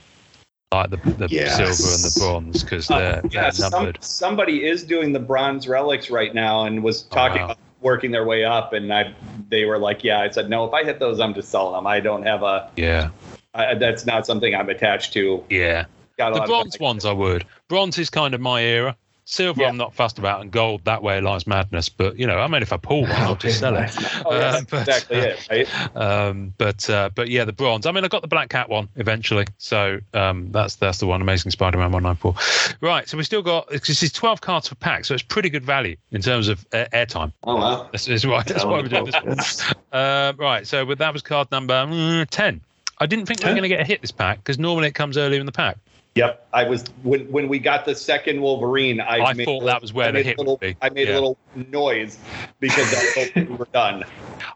like 0.73 0.89
the, 0.89 0.97
the 0.97 1.27
Yes. 1.29 1.55
silver 1.55 1.93
and 1.93 2.03
the 2.03 2.19
bronze, 2.19 2.63
because 2.63 2.89
Uh, 2.89 2.97
they're, 2.97 3.21
yeah, 3.31 3.41
they're 3.43 3.51
some, 3.51 3.93
somebody 3.99 4.65
is 4.65 4.83
doing 4.83 5.13
the 5.13 5.19
bronze 5.19 5.67
relics 5.67 6.09
right 6.09 6.33
now 6.33 6.65
and 6.65 6.83
was 6.83 7.03
talking 7.03 7.41
wow. 7.41 7.45
about 7.45 7.57
working 7.81 8.09
their 8.11 8.25
way 8.25 8.43
up, 8.43 8.73
and 8.73 8.91
I 8.91 9.13
they 9.49 9.65
were 9.65 9.77
like, 9.77 10.03
yeah. 10.03 10.21
I 10.21 10.29
said 10.31 10.49
no. 10.49 10.65
If 10.65 10.73
I 10.73 10.83
hit 10.83 10.99
those, 10.99 11.19
I'm 11.19 11.35
just 11.35 11.49
selling 11.49 11.73
them. 11.73 11.85
I 11.85 11.99
don't 11.99 12.23
have 12.23 12.41
a. 12.41 12.71
Yeah, 12.75 13.09
I, 13.53 13.75
that's 13.75 14.05
not 14.07 14.25
something 14.25 14.55
I'm 14.55 14.69
attached 14.69 15.13
to. 15.13 15.43
yeah. 15.49 15.85
Got 16.17 16.33
The 16.33 16.41
bronze 16.41 16.79
ones 16.79 17.03
I 17.05 17.11
would. 17.11 17.45
Bronze 17.67 17.97
is 17.99 18.09
kind 18.09 18.33
of 18.33 18.39
my 18.39 18.61
era. 18.63 18.95
Silver 19.27 19.61
Yeah. 19.61 19.69
I'm 19.69 19.77
not 19.77 19.93
fussed 19.93 20.19
about, 20.19 20.41
and 20.41 20.51
gold 20.51 20.85
that 20.85 21.01
way 21.01 21.19
lies 21.19 21.47
madness. 21.47 21.89
But 21.89 22.17
you 22.17 22.27
know, 22.27 22.37
I 22.37 22.47
mean, 22.47 22.61
if 22.61 22.71
I 22.71 22.77
pull 22.77 23.01
one, 23.01 23.11
I'll 23.15 23.35
just 23.35 23.59
sell 23.59 23.75
it. 23.75 23.91
Oh, 24.25 24.33
yeah, 24.33 24.37
Uh, 24.37 24.51
that's 24.51 24.65
but, 24.65 24.79
exactly 24.81 25.17
it. 25.17 25.47
Right? 25.49 25.95
Um, 25.95 26.53
but 26.57 26.89
uh, 26.89 27.09
but 27.13 27.29
yeah, 27.29 27.43
the 27.43 27.53
bronze. 27.53 27.85
I 27.85 27.91
mean, 27.91 28.05
I 28.05 28.07
got 28.07 28.21
the 28.21 28.27
Black 28.27 28.49
Cat 28.49 28.69
one 28.69 28.87
eventually, 28.95 29.45
so 29.57 29.99
um, 30.13 30.51
that's 30.51 30.75
that's 30.75 30.99
the 30.99 31.07
one. 31.07 31.21
Amazing 31.21 31.51
Spider-Man 31.51 31.91
one 31.91 32.03
nine 32.03 32.15
four. 32.15 32.35
Right, 32.81 33.09
so 33.09 33.17
we 33.17 33.23
still 33.23 33.41
got 33.41 33.69
this 33.69 34.03
is 34.03 34.11
twelve 34.11 34.41
cards 34.41 34.69
per 34.69 34.75
pack, 34.75 35.05
so 35.05 35.13
it's 35.13 35.23
pretty 35.23 35.49
good 35.49 35.65
value 35.65 35.95
in 36.11 36.21
terms 36.21 36.47
of 36.47 36.65
uh, 36.71 36.85
airtime. 36.93 37.31
Oh 37.43 37.55
wow. 37.55 37.89
That's, 37.91 38.05
that's 38.05 38.25
why 38.25 38.43
that's 38.43 38.63
why 38.63 38.81
we're 38.81 38.87
doing 38.87 39.05
this. 39.05 39.73
Uh, 39.91 40.33
right, 40.37 40.67
so 40.67 40.85
with, 40.85 40.99
that 40.99 41.13
was 41.13 41.21
card 41.21 41.49
number 41.51 41.73
mm, 41.73 42.27
ten. 42.29 42.61
I 42.99 43.05
didn't 43.05 43.25
think 43.25 43.41
we 43.41 43.47
were 43.47 43.51
going 43.51 43.63
to 43.63 43.69
get 43.69 43.81
a 43.81 43.85
hit 43.85 44.01
this 44.01 44.11
pack 44.11 44.37
because 44.37 44.57
normally 44.57 44.87
it 44.87 44.95
comes 44.95 45.17
earlier 45.17 45.39
in 45.39 45.45
the 45.45 45.51
pack. 45.51 45.77
Yep, 46.15 46.47
I 46.53 46.63
was 46.63 46.85
when 47.03 47.29
when 47.29 47.49
we 47.49 47.59
got 47.59 47.83
the 47.83 47.93
second 47.93 48.39
Wolverine. 48.41 49.01
I, 49.01 49.17
I 49.19 49.33
made 49.33 49.43
thought 49.43 49.63
a 49.63 49.65
that 49.65 49.81
was 49.81 49.91
where 49.91 50.07
I 50.07 50.11
the 50.11 50.23
hit 50.23 50.37
little, 50.37 50.53
would 50.53 50.61
be. 50.61 50.77
I 50.81 50.87
made 50.89 51.09
Yeah. 51.09 51.15
a 51.15 51.15
little 51.15 51.37
noise 51.69 52.17
because 52.61 52.93
I 52.93 53.25
thought 53.27 53.35
we 53.49 53.55
were 53.55 53.67
done. 53.73 54.05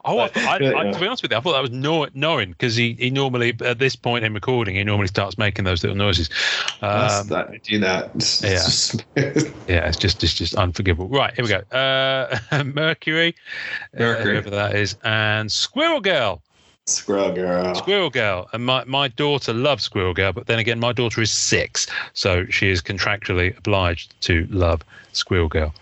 Oh, 0.05 0.15
But- 0.15 0.33
thought- 0.35 0.61
I, 0.61 0.65
Yeah, 0.65 0.77
I, 0.77 0.89
to 0.89 0.97
be 0.97 1.05
honest 1.05 1.21
with 1.21 1.31
you, 1.33 1.37
I 1.37 1.41
thought 1.41 1.51
that 1.51 1.61
was 1.61 1.71
no, 1.71 2.07
knowing 2.13 2.51
because 2.51 2.77
he, 2.77 2.93
he 2.93 3.09
normally 3.09 3.53
at 3.65 3.77
this 3.77 3.97
point 3.97 4.23
in 4.23 4.33
recording 4.33 4.75
he 4.75 4.85
normally 4.85 5.07
starts 5.07 5.37
making 5.37 5.65
those 5.65 5.83
little 5.83 5.97
noises. 5.97 6.29
Um, 6.81 7.27
not 7.27 7.51
do 7.63 7.77
that. 7.79 8.11
It's 8.15 8.41
yeah. 8.41 8.49
just- 8.53 9.05
yeah, 9.67 9.85
it's 9.85 9.97
just 9.97 10.23
it's 10.23 10.33
just 10.33 10.55
unforgivable. 10.55 11.09
Right, 11.09 11.33
here 11.33 11.43
we 11.43 11.49
go. 11.49 11.77
Uh, 11.77 12.39
Mercury, 12.63 13.35
uh, 13.95 13.99
Mercury. 13.99 14.31
whoever 14.35 14.49
that 14.51 14.75
is, 14.77 14.95
and 15.03 15.51
Squirrel 15.51 15.99
Girl. 15.99 16.41
Squirrel 16.89 17.31
girl. 17.31 17.75
Squirrel 17.75 18.09
Girl, 18.09 18.49
and 18.53 18.65
my, 18.65 18.83
my 18.85 19.07
daughter 19.07 19.53
loves 19.53 19.83
Squirrel 19.83 20.13
Girl, 20.13 20.33
but 20.33 20.47
then 20.47 20.59
again, 20.59 20.79
my 20.79 20.91
daughter 20.91 21.21
is 21.21 21.31
six, 21.31 21.87
so 22.13 22.45
she 22.45 22.69
is 22.69 22.81
contractually 22.81 23.57
obliged 23.57 24.19
to 24.21 24.47
love 24.49 24.81
Squirrel 25.13 25.47
Girl 25.47 25.73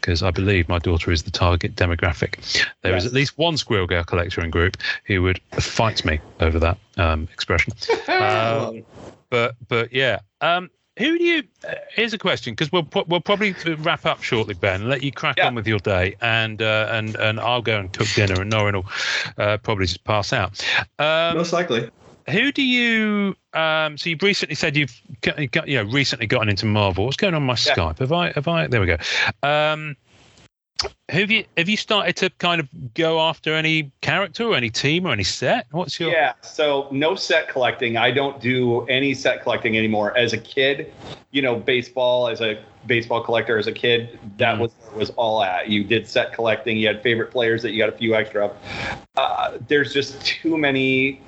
because 0.00 0.22
I 0.22 0.30
believe 0.30 0.68
my 0.68 0.78
daughter 0.78 1.10
is 1.10 1.24
the 1.24 1.30
target 1.30 1.74
demographic. 1.74 2.64
There 2.82 2.94
is 2.96 3.04
Yes. 3.04 3.06
at 3.06 3.12
least 3.12 3.38
one 3.38 3.56
Squirrel 3.56 3.86
Girl 3.86 4.04
collector 4.04 4.40
in 4.42 4.50
group 4.50 4.76
who 5.04 5.22
would 5.22 5.40
fight 5.52 6.04
me 6.04 6.20
over 6.40 6.58
that 6.58 6.78
um, 6.96 7.28
expression. 7.32 7.72
Um, 8.08 8.84
but 9.30 9.56
but 9.68 9.92
yeah. 9.92 10.20
Um, 10.40 10.70
who 10.98 11.18
do 11.18 11.24
you? 11.24 11.42
Uh, 11.68 11.74
here's 11.94 12.12
a 12.14 12.18
question 12.18 12.52
because 12.54 12.72
we'll 12.72 12.88
we'll 13.06 13.20
probably 13.20 13.54
wrap 13.78 14.06
up 14.06 14.22
shortly, 14.22 14.54
Ben. 14.54 14.88
Let 14.88 15.02
you 15.02 15.12
crack 15.12 15.36
Yeah. 15.36 15.46
on 15.48 15.54
with 15.54 15.66
your 15.66 15.78
day, 15.78 16.16
and 16.20 16.60
uh, 16.62 16.88
and 16.90 17.16
and 17.16 17.38
I'll 17.40 17.62
go 17.62 17.78
and 17.78 17.92
cook 17.92 18.08
dinner, 18.14 18.40
and 18.40 18.52
Norrin 18.52 18.74
will 18.74 18.86
uh, 19.38 19.58
probably 19.58 19.86
just 19.86 20.04
pass 20.04 20.32
out. 20.32 20.64
Um, 20.98 21.36
Most 21.36 21.52
likely. 21.52 21.90
who 22.30 22.50
do 22.52 22.62
you? 22.62 23.36
Um, 23.52 23.96
so 23.98 24.10
you've 24.10 24.22
recently 24.22 24.54
said 24.54 24.76
you've 24.76 24.94
got, 25.20 25.68
you 25.68 25.82
know 25.82 25.90
recently 25.90 26.26
gotten 26.26 26.48
into 26.48 26.66
Marvel. 26.66 27.04
What's 27.04 27.16
going 27.16 27.34
on 27.34 27.42
my 27.42 27.52
Yeah. 27.54 27.74
Skype? 27.74 27.98
Have 27.98 28.12
I? 28.12 28.32
Have 28.32 28.48
I? 28.48 28.66
There 28.66 28.80
we 28.80 28.86
go. 28.86 28.96
Um, 29.42 29.96
have 31.08 31.30
you 31.30 31.44
have 31.56 31.68
you 31.68 31.76
started 31.76 32.16
to 32.16 32.30
kind 32.38 32.60
of 32.60 32.68
go 32.94 33.20
after 33.20 33.54
any 33.54 33.90
character 34.00 34.44
or 34.44 34.56
any 34.56 34.70
team 34.70 35.06
or 35.06 35.12
any 35.12 35.24
set? 35.24 35.66
What's 35.70 35.98
your? 35.98 36.10
Yeah, 36.10 36.34
so 36.42 36.88
no 36.90 37.14
set 37.14 37.48
collecting. 37.48 37.96
I 37.96 38.10
don't 38.10 38.40
do 38.40 38.82
any 38.86 39.14
set 39.14 39.42
collecting 39.42 39.76
anymore. 39.78 40.16
As 40.16 40.32
a 40.32 40.38
kid, 40.38 40.92
you 41.30 41.42
know, 41.42 41.56
baseball 41.56 42.28
as 42.28 42.40
a 42.40 42.62
baseball 42.86 43.22
collector 43.22 43.58
as 43.58 43.66
a 43.66 43.72
kid, 43.72 44.18
that 44.36 44.56
Mhm. 44.56 44.60
was 44.60 44.72
was 44.94 45.10
all 45.10 45.42
at. 45.42 45.68
You 45.68 45.84
did 45.84 46.06
set 46.08 46.32
collecting. 46.32 46.76
You 46.76 46.88
had 46.88 47.02
favorite 47.02 47.30
players 47.30 47.62
that 47.62 47.72
you 47.72 47.78
got 47.78 47.88
a 47.88 47.96
few 47.96 48.14
extra 48.14 48.46
of. 48.46 48.56
Uh, 49.16 49.58
there's 49.68 49.92
just 49.94 50.24
too 50.26 50.58
many 50.58 51.20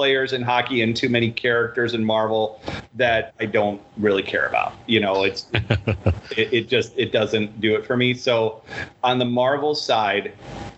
players 0.00 0.32
in 0.32 0.40
hockey 0.40 0.80
and 0.80 0.96
too 0.96 1.10
many 1.10 1.30
characters 1.30 1.92
in 1.92 2.02
Marvel 2.02 2.58
that 2.94 3.34
I 3.38 3.44
don't 3.44 3.82
really 3.98 4.22
care 4.22 4.46
about. 4.46 4.72
You 4.86 4.98
know, 4.98 5.24
it's 5.24 5.46
it, 5.52 6.54
it 6.54 6.68
just 6.70 6.94
it 6.96 7.12
doesn't 7.12 7.60
do 7.60 7.74
it 7.74 7.84
for 7.84 7.98
me. 7.98 8.14
So 8.14 8.62
on 9.04 9.18
the 9.18 9.26
Marvel 9.26 9.74
side, 9.74 10.32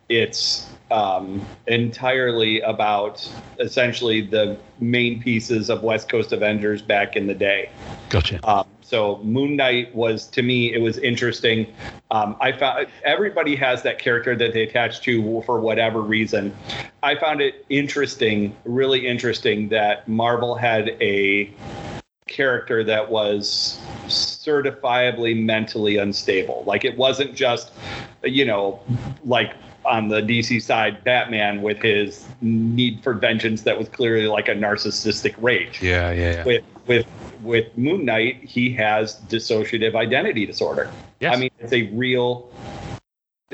it's 0.09 0.69
um, 0.91 1.47
entirely 1.69 2.63
about 2.63 3.31
essentially 3.61 4.23
the 4.23 4.59
main 4.81 5.23
pieces 5.23 5.71
of 5.71 5.85
West 5.85 6.09
Coast 6.09 6.33
Avengers 6.33 6.83
back 6.83 7.15
in 7.15 7.29
the 7.29 7.35
day. 7.35 7.71
Gotcha. 8.09 8.41
Um, 8.43 8.67
so 8.93 9.17
Moon 9.23 9.57
Knight 9.57 9.95
was 9.95 10.27
to 10.27 10.43
me 10.43 10.75
it 10.75 10.83
was 10.83 10.99
interesting. 10.99 11.67
Um, 12.11 12.37
I 12.43 12.53
found 12.53 12.89
everybody 13.05 13.57
has 13.57 13.83
that 13.85 13.99
character 13.99 14.37
that 14.37 14.53
they 14.53 14.65
attach 14.65 15.01
to 15.05 15.43
for 15.47 15.61
whatever 15.61 16.03
reason. 16.03 16.55
I 17.03 17.15
found 17.15 17.41
it 17.41 17.65
interesting, 17.71 18.55
really 18.67 19.07
interesting 19.07 19.71
that 19.71 20.07
Marvel 20.09 20.55
had 20.55 20.91
a 21.01 21.51
character 22.27 22.85
that 22.85 23.11
was 23.11 23.81
certifiably 24.09 25.43
mentally 25.43 25.97
unstable. 25.97 26.63
Like 26.67 26.85
it 26.85 26.99
wasn't 26.99 27.35
just, 27.35 27.73
you 28.23 28.45
know, 28.45 28.79
like 29.25 29.55
on 29.87 30.09
the 30.09 30.21
DC 30.21 30.61
side, 30.61 31.03
Batman 31.03 31.63
with 31.63 31.81
his 31.81 32.27
need 32.43 33.03
for 33.03 33.15
vengeance 33.15 33.63
that 33.63 33.79
was 33.79 33.89
clearly 33.89 34.27
like 34.27 34.49
a 34.49 34.55
narcissistic 34.55 35.35
rage 35.39 35.83
Yeah, 35.83 36.13
yeah, 36.13 36.33
yeah. 36.35 36.45
with 36.45 36.65
with 36.87 37.07
with 37.43 37.77
Moon 37.77 38.05
Knight, 38.05 38.45
he 38.45 38.73
has 38.75 39.21
dissociative 39.23 39.95
identity 39.95 40.47
disorder. 40.47 40.91
Yes. 41.21 41.37
I 41.37 41.41
mean, 41.41 41.51
it's 41.59 41.73
a 41.73 41.83
real. 41.93 42.51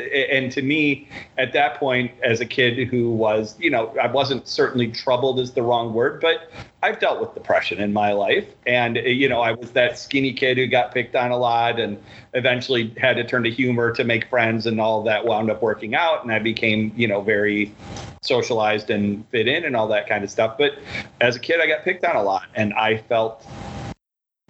And 0.00 0.50
to 0.52 0.62
me, 0.62 1.08
at 1.36 1.52
that 1.52 1.76
point, 1.76 2.12
as 2.22 2.40
a 2.40 2.46
kid 2.46 2.88
who 2.88 3.10
was, 3.10 3.56
you 3.58 3.70
know, 3.70 3.94
I 4.00 4.06
wasn't 4.06 4.46
certainly 4.48 4.88
troubled 4.88 5.40
is 5.40 5.52
the 5.52 5.62
wrong 5.62 5.92
word, 5.94 6.20
but 6.20 6.50
I've 6.82 7.00
dealt 7.00 7.20
with 7.20 7.34
depression 7.34 7.80
in 7.80 7.92
my 7.92 8.12
life. 8.12 8.46
And, 8.66 8.98
uh, 8.98 9.02
you 9.02 9.28
know, 9.28 9.40
I 9.40 9.52
was 9.52 9.72
that 9.72 9.98
skinny 9.98 10.32
kid 10.32 10.58
who 10.58 10.66
got 10.66 10.92
picked 10.92 11.16
on 11.16 11.30
a 11.30 11.36
lot 11.36 11.80
and 11.80 12.02
eventually 12.34 12.94
had 12.98 13.16
to 13.16 13.24
turn 13.24 13.42
to 13.44 13.50
humor 13.50 13.92
to 13.92 14.04
make 14.04 14.28
friends 14.28 14.66
and 14.66 14.80
all 14.80 15.02
that 15.02 15.24
wound 15.24 15.50
up 15.50 15.62
working 15.62 15.94
out. 15.94 16.22
And 16.22 16.32
I 16.32 16.38
became, 16.38 16.92
you 16.96 17.08
know, 17.08 17.20
very 17.20 17.74
socialized 18.22 18.90
and 18.90 19.28
fit 19.30 19.48
in 19.48 19.64
and 19.64 19.74
all 19.74 19.88
that 19.88 20.08
kind 20.08 20.24
of 20.24 20.30
stuff. 20.30 20.56
But 20.58 20.78
as 21.20 21.36
a 21.36 21.40
kid, 21.40 21.60
I 21.60 21.66
got 21.66 21.84
picked 21.84 22.04
on 22.04 22.16
a 22.16 22.22
lot 22.22 22.46
and 22.54 22.72
I 22.74 22.98
felt 22.98 23.44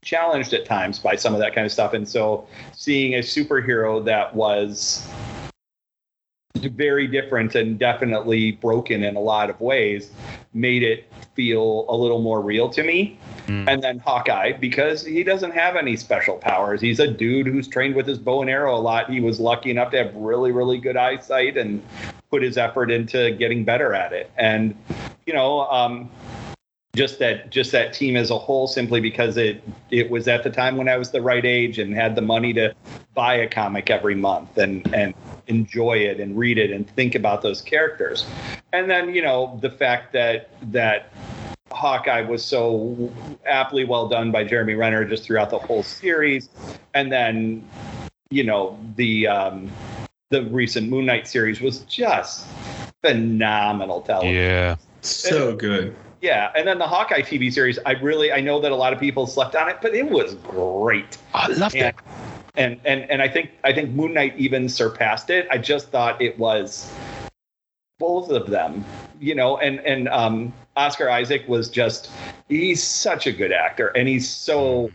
challenged 0.03 0.53
at 0.55 0.65
times 0.65 0.99
by 0.99 1.17
some 1.17 1.35
of 1.35 1.41
that 1.41 1.55
kind 1.55 1.67
of 1.67 1.73
stuff. 1.73 1.93
And 1.93 2.09
so 2.09 2.47
seeing 2.73 3.15
a 3.15 3.19
superhero 3.19 4.05
that 4.05 4.35
was 4.35 5.07
very 6.65 7.07
different 7.07 7.55
and 7.55 7.79
definitely 7.79 8.53
broken 8.53 9.03
in 9.05 9.17
a 9.17 9.21
lot 9.21 9.51
of 9.51 9.61
ways 9.61 10.11
made 10.55 10.83
it 10.83 11.11
feel 11.35 11.87
a 11.89 11.97
little 11.97 12.21
more 12.21 12.41
real 12.41 12.69
to 12.69 12.83
me. 12.83 13.19
Mm. 13.47 13.69
And 13.69 13.83
then 13.83 13.99
Hawkeye, 14.01 14.53
because 14.53 15.05
he 15.05 15.23
doesn't 15.23 15.53
have 15.53 15.77
any 15.77 15.97
special 15.97 16.37
powers. 16.37 16.81
He's 16.81 17.01
a 17.01 17.09
dude 17.09 17.47
who's 17.47 17.69
trained 17.69 17.95
with 17.95 18.07
his 18.07 18.19
bow 18.19 18.43
and 18.43 18.51
arrow 18.51 18.77
a 18.77 18.81
lot. 18.81 19.11
He 19.11 19.21
was 19.21 19.41
lucky 19.41 19.71
enough 19.71 19.91
to 19.93 19.99
have 19.99 20.15
really, 20.15 20.53
really 20.53 20.79
good 20.79 20.97
eyesight 20.97 21.57
and 21.57 21.83
put 22.31 22.43
his 22.43 22.59
effort 22.59 22.91
into 22.91 23.31
getting 23.33 23.65
better 23.65 23.95
at 23.95 24.13
it. 24.13 24.31
And, 24.37 24.77
you 25.27 25.33
know, 25.33 25.61
um, 25.71 26.11
just 26.99 27.21
that 27.21 27.51
just 27.51 27.71
that 27.71 27.93
team 27.93 28.17
as 28.17 28.31
a 28.31 28.39
whole 28.39 28.67
simply 28.67 29.01
because 29.01 29.37
it 29.37 29.63
it 29.91 30.11
was 30.11 30.27
at 30.27 30.43
the 30.43 30.51
time 30.51 30.77
when 30.77 30.89
I 30.89 30.97
was 30.97 31.13
the 31.13 31.23
right 31.23 31.45
age 31.45 31.79
and 31.79 31.95
had 31.95 32.17
the 32.17 32.23
money 32.23 32.53
to 32.55 32.75
buy 33.15 33.35
a 33.35 33.49
comic 33.49 33.89
every 33.89 34.17
month 34.17 34.59
and 34.59 34.93
and 34.93 35.15
enjoy 35.49 35.99
it 35.99 36.21
and 36.21 36.39
read 36.39 36.59
it 36.59 36.71
and 36.71 36.89
think 36.91 37.15
about 37.15 37.43
those 37.43 37.61
characters. 37.61 38.27
And 38.73 38.89
then, 38.89 39.15
you 39.15 39.23
know, 39.23 39.59
the 39.61 39.71
fact 39.71 40.13
that 40.13 40.51
that 40.73 41.13
Hawkeye 41.73 42.23
was 42.23 42.45
so 42.45 43.13
aptly 43.47 43.85
well 43.85 44.09
done 44.09 44.31
by 44.31 44.45
Jeremy 44.45 44.75
Renner 44.75 45.05
just 45.05 45.25
throughout 45.25 45.51
the 45.51 45.59
whole 45.59 45.83
series. 45.83 46.49
And 46.95 47.11
then, 47.11 47.69
you 48.31 48.45
know, 48.45 48.79
the 48.97 49.27
um 49.27 49.71
the 50.31 50.45
recent 50.45 50.89
Moon 50.91 51.07
Knight 51.07 51.27
series 51.27 51.61
was 51.61 51.81
just 51.81 52.47
phenomenal 53.03 54.03
television. 54.03 54.37
Yeah. 54.37 54.77
So 55.01 55.57
good. 55.57 55.97
Yeah, 56.21 56.51
and 56.57 56.67
then 56.67 56.79
the 56.79 56.87
Hawkeye 56.87 57.23
TV 57.23 57.53
series, 57.53 57.79
I 57.87 57.93
really 57.93 58.33
I 58.33 58.41
know 58.41 58.61
that 58.61 58.73
a 58.73 58.77
lot 58.77 58.93
of 58.93 58.99
people 58.99 59.27
slept 59.27 59.55
on 59.55 59.69
it, 59.69 59.79
but 59.81 59.95
it 59.95 60.11
was 60.11 60.35
great. 60.35 61.17
I 61.33 61.47
loved 61.49 61.77
And 61.77 61.95
it. 61.97 62.05
And 62.59 62.79
and, 62.85 63.11
and 63.11 63.23
I 63.23 63.29
think 63.29 63.53
I 63.65 63.73
think 63.73 63.91
Moon 63.91 64.13
Knight 64.13 64.35
even 64.37 64.69
surpassed 64.69 65.31
it. 65.31 65.49
I 65.51 65.57
just 65.59 65.89
thought 65.89 66.21
it 66.21 66.39
was 66.39 66.93
both 67.99 68.31
of 68.31 68.49
them, 68.49 68.85
you 69.21 69.35
know, 69.35 69.57
and 69.59 69.81
and 69.81 70.09
um 70.09 70.53
Oscar 70.77 71.09
Isaac 71.09 71.49
was 71.49 71.71
just 71.71 72.11
he's 72.49 72.83
such 72.83 73.27
a 73.27 73.33
good 73.33 73.53
actor 73.53 73.89
and 73.89 74.07
he's 74.07 74.29
so 74.29 74.91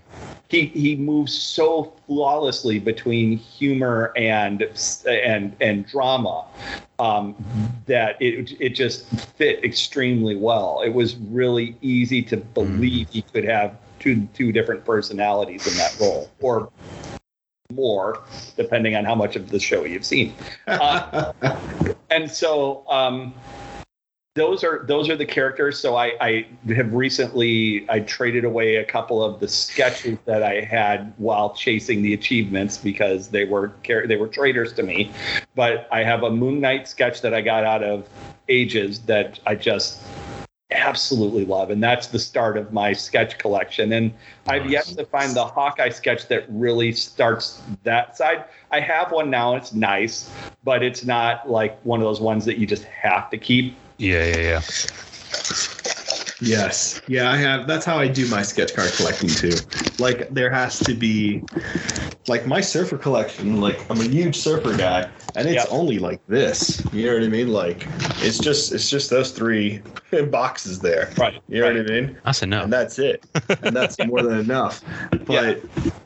he 0.50 0.68
he 0.68 0.96
moves 0.96 1.34
so 1.34 1.94
flawlessly 2.06 2.80
between 2.80 3.38
humor 3.38 4.14
and 4.16 4.68
and 5.08 5.56
and 5.60 5.88
drama 5.88 6.46
um, 7.00 7.36
that 7.88 8.22
it 8.22 8.56
it 8.62 8.70
just 8.70 9.08
fit 9.36 9.64
extremely 9.64 10.36
well. 10.36 10.82
It 10.86 10.94
was 10.94 11.16
really 11.16 11.76
easy 11.82 12.22
to 12.24 12.38
believe 12.38 13.10
he 13.10 13.24
could 13.24 13.46
have 13.46 13.78
two 14.00 14.28
two 14.34 14.52
different 14.52 14.86
personalities 14.86 15.66
in 15.66 15.76
that 15.78 15.98
role, 16.00 16.30
or 16.40 16.70
more, 17.74 18.24
depending 18.58 18.96
on 18.96 19.06
how 19.06 19.16
much 19.16 19.36
of 19.36 19.50
the 19.50 19.60
show 19.60 19.86
you've 19.86 20.06
seen. 20.06 20.34
Uh, 20.68 21.34
and 22.10 22.30
so 22.30 22.84
um, 22.90 23.34
those 24.36 24.64
are 24.64 24.84
those 24.88 25.10
are 25.10 25.16
the 25.16 25.26
characters. 25.26 25.80
So 25.80 25.96
I, 25.96 26.14
I 26.20 26.48
have 26.74 26.94
recently 26.94 27.86
I 27.90 28.00
traded 28.00 28.46
away 28.46 28.78
a 28.78 28.86
couple 28.86 29.24
of 29.24 29.40
the 29.40 29.48
sketches 29.48 30.18
that 30.26 30.42
I 30.42 30.62
had 30.62 31.14
while 31.18 31.54
chasing 31.54 32.02
the 32.02 32.14
achievements 32.14 32.78
because 32.78 33.30
they 33.30 33.46
were 33.46 33.72
they 33.86 34.16
were 34.16 34.28
traitors 34.28 34.74
to 34.74 34.84
me. 34.84 35.12
But 35.56 35.88
I 35.92 36.04
have 36.04 36.24
a 36.24 36.32
Moon 36.32 36.60
Knight 36.60 36.88
sketch 36.88 37.22
that 37.22 37.34
I 37.34 37.42
got 37.42 37.64
out 37.64 37.84
of 37.84 38.10
Ages 38.50 39.00
that 39.02 39.40
I 39.46 39.56
just 39.56 40.02
absolutely 40.72 41.46
love, 41.46 41.70
and 41.70 41.82
that's 41.82 42.08
the 42.08 42.20
start 42.20 42.58
of 42.58 42.74
my 42.74 42.94
sketch 42.94 43.38
collection. 43.38 43.94
And 43.94 44.14
I've 44.48 44.70
yet 44.70 44.86
to 44.86 45.06
find 45.06 45.36
the 45.36 45.46
Hawkeye 45.46 45.90
sketch 45.90 46.28
that 46.28 46.46
really 46.50 46.92
starts 46.92 47.62
that 47.84 48.18
side. 48.18 48.46
I 48.72 48.80
have 48.80 49.12
one 49.12 49.30
now, 49.30 49.56
it's 49.56 49.74
nice, 49.74 50.32
but 50.64 50.84
it's 50.84 51.06
not 51.06 51.50
like 51.50 51.80
one 51.84 52.00
of 52.00 52.06
those 52.06 52.22
ones 52.22 52.46
that 52.46 52.58
you 52.58 52.66
just 52.66 52.84
have 52.86 53.30
to 53.30 53.38
keep. 53.38 53.76
Yeah, 53.98 54.26
yeah, 54.26 54.38
yeah. 54.38 54.62
Yes. 56.42 57.02
Yeah, 57.08 57.32
I 57.32 57.38
have. 57.38 57.68
That's 57.68 57.86
how 57.86 57.98
I 57.98 58.08
do 58.08 58.28
my 58.28 58.42
sketch 58.42 58.74
card 58.74 58.92
collecting 58.94 59.30
too. 59.30 59.54
Like 60.00 60.30
there 60.30 60.50
has 60.50 60.80
to 60.80 60.94
be 60.94 61.42
like 62.28 62.48
my 62.48 62.62
surfer 62.62 62.98
collection, 62.98 63.60
like 63.60 63.86
I'm 63.90 64.00
a 64.00 64.04
huge 64.08 64.38
surfer 64.38 64.76
guy 64.78 65.10
and 65.36 65.48
it's 65.48 65.66
Yep. 65.66 65.68
only 65.72 66.00
like 66.00 66.26
this. 66.28 66.84
You 66.94 67.08
know 67.08 67.14
what 67.16 67.24
I 67.24 67.28
mean? 67.28 67.50
Like 67.50 67.88
it's 68.22 68.40
just 68.40 68.72
it's 68.72 68.90
just 68.90 69.10
those 69.10 69.32
three 69.32 69.82
boxes 70.30 70.80
there. 70.80 71.10
Right. 71.18 71.42
You 71.50 71.62
know 71.62 71.68
what 71.68 71.78
I 71.78 71.84
mean? 71.84 72.18
That's 72.24 72.42
enough. 72.44 72.64
And 72.66 72.74
that's 72.74 73.00
it. 73.00 73.24
And 73.62 73.76
that's 73.76 74.00
more 74.00 74.22
than 74.22 74.40
enough. 74.40 74.84
But 75.26 75.62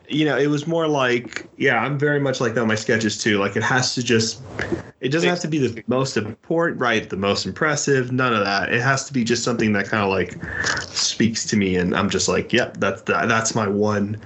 you 0.08 0.24
know, 0.24 0.38
it 0.38 0.46
was 0.46 0.66
more 0.66 0.88
like, 0.88 1.46
yeah, 1.58 1.78
I'm 1.84 1.98
very 1.98 2.18
much 2.18 2.40
like 2.40 2.54
that 2.54 2.62
in 2.62 2.68
my 2.68 2.74
sketches 2.76 3.22
too. 3.22 3.38
Like 3.38 3.56
it 3.56 3.62
has 3.62 3.94
to 3.94 4.02
just 4.02 4.40
it 5.00 5.10
doesn't 5.10 5.28
have 5.28 5.40
to 5.40 5.48
be 5.48 5.58
the 5.58 5.82
most 5.86 6.16
important, 6.16 6.80
right? 6.80 7.08
The 7.08 7.16
most 7.16 7.46
impressive, 7.46 8.10
none 8.10 8.32
of 8.32 8.44
that. 8.44 8.72
It 8.72 8.80
has 8.80 9.04
to 9.06 9.12
be 9.12 9.22
just 9.22 9.44
something 9.44 9.72
that 9.74 9.86
kind 9.86 10.02
of 10.02 10.08
like 10.08 10.36
speaks 10.92 11.44
to 11.46 11.56
me 11.56 11.76
and 11.76 11.94
I'm 11.94 12.10
just 12.10 12.28
like, 12.28 12.52
yep, 12.52 12.78
that's 12.78 13.02
that, 13.02 13.28
that's 13.28 13.54
my 13.54 13.68
one 13.68 14.20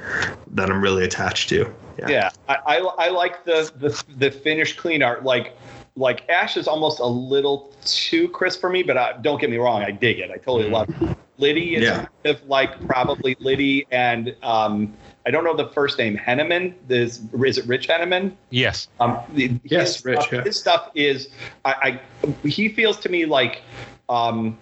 that 0.52 0.70
I'm 0.70 0.80
really 0.80 1.04
attached 1.04 1.48
to. 1.50 1.74
Yeah. 1.98 2.08
Yeah, 2.08 2.30
I, 2.48 2.56
I, 2.66 2.76
I 2.78 3.08
like 3.10 3.44
the, 3.44 3.70
the 3.76 4.04
the 4.16 4.30
finished 4.30 4.76
clean 4.78 5.02
art. 5.02 5.24
Like 5.24 5.56
like 5.96 6.28
Ash 6.28 6.56
is 6.56 6.66
almost 6.66 7.00
a 7.00 7.06
little 7.06 7.72
too 7.84 8.28
crisp 8.28 8.60
for 8.60 8.70
me, 8.70 8.82
but 8.82 8.96
I, 8.96 9.12
don't 9.20 9.40
get 9.40 9.50
me 9.50 9.58
wrong, 9.58 9.82
I 9.82 9.90
dig 9.90 10.18
it. 10.20 10.30
I 10.30 10.36
totally 10.36 10.70
love 10.70 10.88
it. 10.88 11.16
Liddy 11.38 11.76
is 11.76 11.82
Yeah. 11.82 11.96
kind 11.96 12.08
of 12.36 12.42
like 12.48 12.86
probably 12.86 13.36
Liddy 13.40 13.86
and 13.90 14.34
um, 14.42 14.94
I 15.26 15.30
don't 15.30 15.44
know 15.44 15.54
the 15.56 15.68
first 15.68 15.98
name 15.98 16.16
Henneman. 16.16 16.74
Is 16.88 17.20
is 17.44 17.58
it 17.58 17.66
Rich 17.66 17.88
Henneman? 17.88 18.32
yes. 18.50 18.88
Um, 19.00 19.18
Yes, 19.34 19.96
his 19.96 20.04
Rich, 20.04 20.20
Stuff, 20.20 20.32
yeah. 20.32 20.42
His 20.44 20.58
stuff 20.58 20.90
is 20.94 21.28
I, 21.64 22.00
I 22.22 22.46
he 22.48 22.68
feels 22.68 22.96
to 22.98 23.08
me 23.08 23.26
like 23.26 23.62
um, 24.08 24.58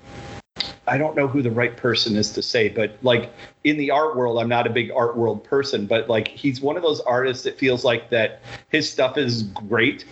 I 0.91 0.99
don't 0.99 1.15
know 1.15 1.29
who 1.29 1.41
the 1.41 1.53
right 1.53 1.77
person 1.77 2.17
is 2.17 2.33
to 2.33 2.43
say, 2.43 2.69
but 2.69 2.99
like 3.03 3.33
in 3.63 3.77
the 3.77 3.93
art 3.93 4.17
world, 4.17 4.41
I'm 4.41 4.49
not 4.49 4.67
a 4.67 4.71
big 4.71 4.91
art 4.91 5.17
world 5.17 5.45
person, 5.45 5.87
but 5.87 6.09
like 6.09 6.27
he's 6.27 6.61
one 6.61 6.77
of 6.77 6.83
those 6.83 6.99
artists 7.03 7.45
that 7.45 7.57
feels 7.57 7.85
like 7.85 8.11
that 8.11 8.41
his 8.71 8.91
stuff 8.91 9.17
is 9.17 9.45
great, 9.45 10.05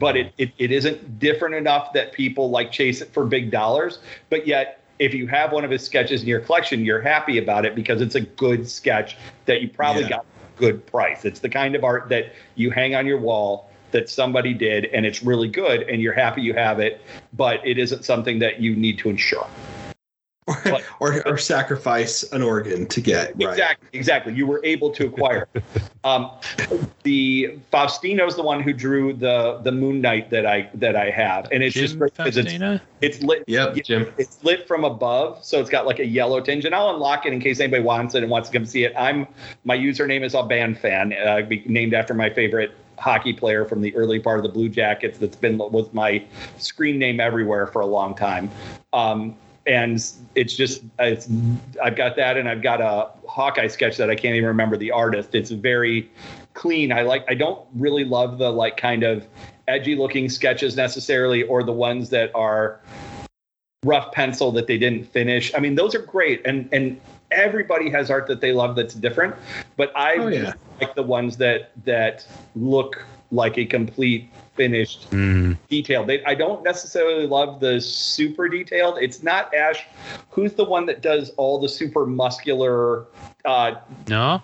but 0.00 0.16
it, 0.16 0.32
it, 0.36 0.50
it 0.58 0.72
isn't 0.72 1.20
different 1.20 1.54
enough 1.54 1.92
that 1.92 2.12
people 2.12 2.50
like 2.50 2.72
chase 2.72 3.00
it 3.00 3.12
for 3.12 3.24
big 3.24 3.52
dollars. 3.52 4.00
But 4.28 4.48
yet, 4.48 4.80
if 4.98 5.14
you 5.14 5.28
have 5.28 5.52
one 5.52 5.64
of 5.64 5.70
his 5.70 5.84
sketches 5.84 6.22
in 6.22 6.28
your 6.28 6.40
collection, 6.40 6.84
you're 6.84 7.00
happy 7.00 7.38
about 7.38 7.64
it 7.64 7.76
because 7.76 8.00
it's 8.00 8.16
a 8.16 8.20
good 8.20 8.68
sketch 8.68 9.16
that 9.44 9.62
you 9.62 9.68
probably 9.68 10.02
Yeah. 10.02 10.08
got 10.08 10.20
a 10.24 10.58
good 10.58 10.84
price. 10.86 11.24
It's 11.24 11.38
the 11.38 11.50
kind 11.50 11.76
of 11.76 11.84
art 11.84 12.08
that 12.08 12.32
you 12.56 12.70
hang 12.72 12.96
on 12.96 13.06
your 13.06 13.18
wall 13.18 13.70
that 13.92 14.10
somebody 14.10 14.54
did 14.54 14.86
and 14.86 15.06
it's 15.06 15.22
really 15.22 15.48
good 15.48 15.82
and 15.82 16.02
you're 16.02 16.12
happy 16.12 16.42
you 16.42 16.54
have 16.54 16.80
it, 16.80 17.00
but 17.32 17.64
it 17.64 17.78
isn't 17.78 18.04
something 18.04 18.40
that 18.40 18.60
you 18.60 18.74
need 18.74 18.98
to 18.98 19.08
insure. 19.08 19.46
Or, 20.46 20.80
or, 21.00 21.28
or 21.28 21.38
sacrifice 21.38 22.22
an 22.32 22.42
organ 22.42 22.86
to 22.86 23.00
get, 23.00 23.34
right? 23.36 23.50
Exactly, 23.50 23.88
exactly. 23.92 24.32
You 24.32 24.46
were 24.46 24.60
able 24.64 24.90
to 24.90 25.06
acquire. 25.06 25.48
um, 26.04 26.30
the 27.02 27.58
Faustino's 27.72 28.36
the 28.36 28.42
one 28.42 28.62
who 28.62 28.72
drew 28.72 29.12
the 29.12 29.60
the 29.64 29.72
Moon 29.72 30.00
Knight 30.00 30.30
that 30.30 30.46
I 30.46 30.70
that 30.74 30.94
I 30.94 31.10
have, 31.10 31.48
and 31.50 31.64
it's 31.64 31.74
just 31.74 31.94
Jim 31.94 31.98
great 31.98 32.14
'cause 32.14 32.36
it's 32.36 32.52
it's 33.00 33.22
lit. 33.22 33.44
Yep, 33.48 33.74
Jim. 33.84 34.12
It's 34.18 34.42
lit 34.44 34.68
from 34.68 34.84
above, 34.84 35.44
so 35.44 35.60
it's 35.60 35.70
got 35.70 35.84
like 35.84 35.98
a 35.98 36.06
yellow 36.06 36.40
tinge. 36.40 36.64
And 36.64 36.74
I'll 36.74 36.90
unlock 36.90 37.26
it 37.26 37.32
in 37.32 37.40
case 37.40 37.58
anybody 37.58 37.82
wants 37.82 38.14
it 38.14 38.22
and 38.22 38.30
wants 38.30 38.48
to 38.48 38.56
come 38.58 38.66
see 38.66 38.84
it. 38.84 38.92
I'm 38.96 39.26
my 39.64 39.76
username 39.76 40.22
is 40.22 40.34
a 40.34 40.44
band 40.44 40.78
fan, 40.78 41.12
uh, 41.12 41.42
named 41.66 41.92
after 41.92 42.14
my 42.14 42.30
favorite 42.30 42.72
hockey 42.98 43.32
player 43.32 43.64
from 43.64 43.80
the 43.80 43.94
early 43.94 44.18
part 44.18 44.38
of 44.38 44.42
the 44.42 44.48
Blue 44.48 44.68
Jackets. 44.68 45.18
That's 45.18 45.36
been 45.36 45.58
was 45.58 45.92
my 45.92 46.24
screen 46.58 46.98
name 46.98 47.20
everywhere 47.20 47.66
for 47.66 47.80
a 47.80 47.86
long 47.86 48.14
time. 48.14 48.50
Um, 48.92 49.36
and 49.66 50.04
it's 50.34 50.54
just 50.54 50.82
it's 50.98 51.28
I've 51.82 51.96
got 51.96 52.16
that, 52.16 52.36
and 52.36 52.48
I've 52.48 52.62
got 52.62 52.80
a 52.80 53.10
Hawkeye 53.28 53.66
sketch 53.66 53.96
that 53.96 54.10
I 54.10 54.14
can't 54.14 54.34
even 54.36 54.46
remember 54.46 54.76
the 54.76 54.90
artist. 54.90 55.34
It's 55.34 55.50
very 55.50 56.10
clean. 56.54 56.92
I 56.92 57.02
like. 57.02 57.24
I 57.28 57.34
don't 57.34 57.66
really 57.74 58.04
love 58.04 58.38
the 58.38 58.50
like 58.50 58.76
kind 58.76 59.02
of 59.02 59.26
edgy 59.68 59.96
looking 59.96 60.28
sketches 60.28 60.76
necessarily, 60.76 61.42
or 61.44 61.62
the 61.62 61.72
ones 61.72 62.10
that 62.10 62.30
are 62.34 62.80
rough 63.84 64.12
pencil 64.12 64.52
that 64.52 64.66
they 64.66 64.78
didn't 64.78 65.04
finish. 65.04 65.52
I 65.54 65.58
mean, 65.58 65.74
those 65.74 65.94
are 65.94 66.02
great, 66.02 66.46
and 66.46 66.68
and 66.72 67.00
everybody 67.32 67.90
has 67.90 68.10
art 68.10 68.26
that 68.28 68.40
they 68.40 68.52
love 68.52 68.76
that's 68.76 68.94
different. 68.94 69.34
But 69.76 69.92
I 69.96 70.14
Oh, 70.14 70.28
yeah. 70.28 70.52
like 70.80 70.94
the 70.94 71.02
ones 71.02 71.36
that 71.38 71.72
that 71.84 72.26
look 72.54 73.04
like 73.32 73.58
a 73.58 73.64
complete 73.64 74.30
finished 74.56 75.10
Mm. 75.10 75.56
detailed. 75.68 76.06
They, 76.08 76.24
I 76.24 76.34
don't 76.34 76.62
necessarily 76.64 77.26
love 77.26 77.60
the 77.60 77.80
super 77.80 78.48
detailed. 78.48 78.98
It's 79.00 79.22
not 79.22 79.54
Ash. 79.54 79.84
Who's 80.30 80.54
the 80.54 80.64
one 80.64 80.86
that 80.86 81.02
does 81.02 81.30
all 81.36 81.58
the 81.60 81.68
super 81.68 82.06
muscular 82.06 83.06
uh, 83.44 83.74
No. 84.08 84.42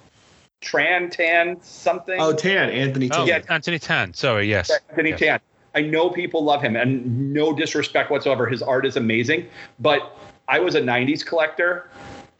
Tran 0.60 1.10
Tan 1.10 1.60
something? 1.62 2.20
Oh, 2.20 2.32
Tan, 2.32 2.70
Anthony 2.70 3.08
Tan. 3.08 3.20
Oh, 3.20 3.24
Yeah. 3.24 3.40
Anthony 3.48 3.78
Tan. 3.80 4.14
Sorry. 4.14 4.48
Yes. 4.48 4.70
Anthony 4.90 5.10
Yes. 5.10 5.18
Tan. 5.18 5.40
I 5.74 5.80
know 5.80 6.10
people 6.10 6.44
love 6.44 6.60
him, 6.62 6.76
and 6.76 7.32
no 7.32 7.52
disrespect 7.54 8.10
whatsoever. 8.10 8.46
His 8.46 8.60
art 8.62 8.84
is 8.84 8.96
amazing, 8.96 9.48
but 9.80 10.16
I 10.46 10.58
was 10.60 10.74
a 10.74 10.80
'90s 10.82 11.24
collector. 11.24 11.88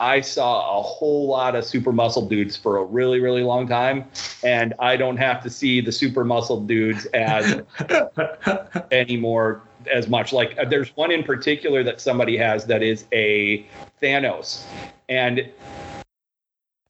I 0.02 0.20
saw 0.20 0.80
a 0.80 0.82
whole 0.82 1.28
lot 1.28 1.54
of 1.54 1.64
super 1.64 1.92
muscle 1.92 2.28
dudes 2.28 2.56
for 2.56 2.78
a 2.78 2.84
really, 2.84 3.20
really 3.20 3.44
long 3.44 3.68
time, 3.68 4.04
and 4.42 4.74
I 4.80 4.96
don't 4.96 5.16
have 5.16 5.40
to 5.44 5.48
see 5.48 5.80
the 5.80 5.92
super 5.92 6.24
muscle 6.24 6.60
dudes 6.60 7.06
as 7.14 7.62
anymore 8.90 9.62
as 9.88 10.08
much. 10.08 10.32
Like 10.32 10.58
uh, 10.58 10.64
there's 10.64 10.88
one 10.96 11.12
in 11.12 11.22
particular 11.22 11.84
that 11.84 12.00
somebody 12.00 12.36
has 12.36 12.66
that 12.66 12.82
is 12.82 13.06
a 13.12 13.64
Thanos, 14.02 14.64
and 15.08 15.48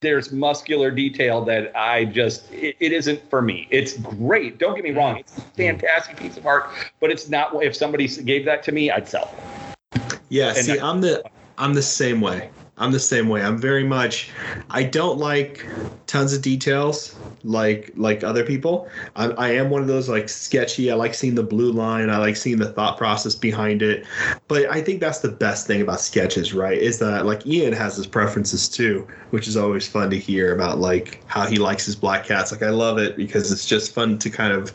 there's 0.00 0.32
muscular 0.32 0.90
detail 0.90 1.44
that 1.44 1.70
I 1.76 2.06
just 2.06 2.50
it, 2.50 2.76
it 2.80 2.92
isn't 2.92 3.28
for 3.28 3.42
me. 3.42 3.68
It's 3.70 3.92
great. 3.98 4.56
Don't 4.56 4.74
get 4.74 4.84
me 4.84 4.92
wrong. 4.92 5.18
It's 5.18 5.36
a 5.36 5.42
fantastic 5.42 6.16
piece 6.16 6.38
of 6.38 6.46
art, 6.46 6.70
but 6.98 7.10
it's 7.10 7.28
not. 7.28 7.62
If 7.62 7.76
somebody 7.76 8.08
gave 8.08 8.46
that 8.46 8.62
to 8.62 8.72
me, 8.72 8.90
I'd 8.90 9.06
sell 9.06 9.30
it. 9.36 10.18
Yeah, 10.30 10.48
And 10.48 10.56
see, 10.56 10.78
I- 10.78 10.88
I'm 10.88 11.02
the 11.02 11.22
I'm 11.58 11.74
the 11.74 11.82
same 11.82 12.22
way. 12.22 12.48
I'm 12.78 12.90
the 12.90 13.00
same 13.00 13.28
way. 13.28 13.42
I'm 13.42 13.58
very 13.58 13.84
much 13.84 14.30
I 14.70 14.82
don't 14.82 15.18
like 15.18 15.66
tons 16.06 16.32
of 16.32 16.42
details 16.42 17.16
like 17.44 17.92
like 17.96 18.24
other 18.24 18.44
people. 18.44 18.88
I, 19.16 19.26
I 19.30 19.48
am 19.50 19.70
one 19.70 19.82
of 19.82 19.88
those 19.88 20.08
like 20.08 20.28
sketchy. 20.28 20.90
I 20.90 20.94
like 20.94 21.14
seeing 21.14 21.34
the 21.34 21.42
blue 21.42 21.72
line. 21.72 22.10
I 22.10 22.18
like 22.18 22.36
seeing 22.36 22.58
the 22.58 22.72
thought 22.72 22.96
process 22.96 23.34
behind 23.34 23.82
it. 23.82 24.06
But 24.48 24.70
I 24.70 24.80
think 24.80 25.00
that's 25.00 25.20
the 25.20 25.30
best 25.30 25.66
thing 25.66 25.82
about 25.82 26.00
sketches, 26.00 26.54
right? 26.54 26.78
Is 26.78 26.98
that 27.00 27.26
like 27.26 27.46
Ian 27.46 27.72
has 27.72 27.96
his 27.96 28.06
preferences 28.06 28.68
too, 28.68 29.06
which 29.30 29.48
is 29.48 29.56
always 29.56 29.88
fun 29.88 30.10
to 30.10 30.18
hear 30.18 30.54
about 30.54 30.78
like 30.78 31.22
how 31.26 31.46
he 31.46 31.58
likes 31.58 31.84
his 31.86 31.96
black 31.96 32.24
cats. 32.24 32.52
Like 32.52 32.62
I 32.62 32.70
love 32.70 32.98
it 32.98 33.16
because 33.16 33.52
it's 33.52 33.66
just 33.66 33.92
fun 33.94 34.18
to 34.18 34.30
kind 34.30 34.52
of 34.52 34.72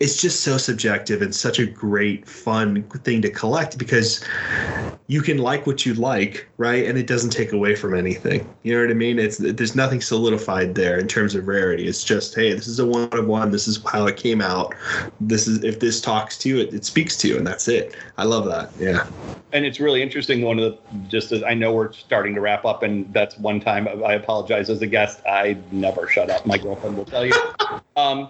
it's 0.00 0.20
just 0.20 0.42
so 0.42 0.56
subjective 0.56 1.22
and 1.22 1.34
such 1.34 1.58
a 1.58 1.66
great 1.66 2.28
fun 2.28 2.84
thing 3.02 3.20
to 3.22 3.30
collect 3.30 3.78
because 3.78 4.24
you 5.08 5.22
can 5.22 5.38
like 5.38 5.66
what 5.66 5.84
you 5.84 5.94
like 5.94 6.46
right 6.58 6.86
and 6.86 6.96
it 6.96 7.06
doesn't 7.06 7.30
take 7.30 7.52
away 7.52 7.74
from 7.74 7.94
anything 7.94 8.48
you 8.62 8.74
know 8.74 8.80
what 8.80 8.90
i 8.90 8.94
mean 8.94 9.18
it's 9.18 9.38
there's 9.38 9.74
nothing 9.74 10.00
solidified 10.00 10.74
there 10.74 10.98
in 10.98 11.08
terms 11.08 11.34
of 11.34 11.48
rarity 11.48 11.88
it's 11.88 12.04
just 12.04 12.34
hey 12.34 12.52
this 12.52 12.68
is 12.68 12.78
a 12.78 12.86
one 12.86 13.08
of 13.12 13.26
one 13.26 13.50
this 13.50 13.66
is 13.66 13.82
how 13.90 14.06
it 14.06 14.16
came 14.16 14.40
out 14.40 14.74
this 15.20 15.48
is 15.48 15.64
if 15.64 15.80
this 15.80 16.00
talks 16.00 16.38
to 16.38 16.48
you 16.48 16.58
it, 16.58 16.72
it 16.72 16.84
speaks 16.84 17.16
to 17.16 17.26
you 17.26 17.36
and 17.36 17.46
that's 17.46 17.66
it 17.66 17.96
i 18.18 18.24
love 18.24 18.44
that 18.44 18.70
yeah 18.78 19.04
And 19.50 19.64
it's 19.64 19.80
really 19.80 20.02
interesting. 20.02 20.42
One 20.42 20.58
of 20.58 20.72
the 20.72 20.78
just 21.08 21.32
as 21.32 21.42
I 21.42 21.54
know 21.54 21.72
we're 21.72 21.92
starting 21.92 22.34
to 22.34 22.40
wrap 22.42 22.66
up, 22.66 22.82
and 22.82 23.10
that's 23.14 23.38
one 23.38 23.60
time 23.60 23.88
I 24.04 24.12
apologize 24.12 24.68
as 24.68 24.82
a 24.82 24.86
guest. 24.86 25.22
I 25.26 25.56
never 25.72 26.06
shut 26.06 26.28
up. 26.28 26.44
My 26.44 26.58
girlfriend 26.58 26.98
will 26.98 27.06
tell 27.06 27.24
you. 27.24 27.32
Um, 27.96 28.28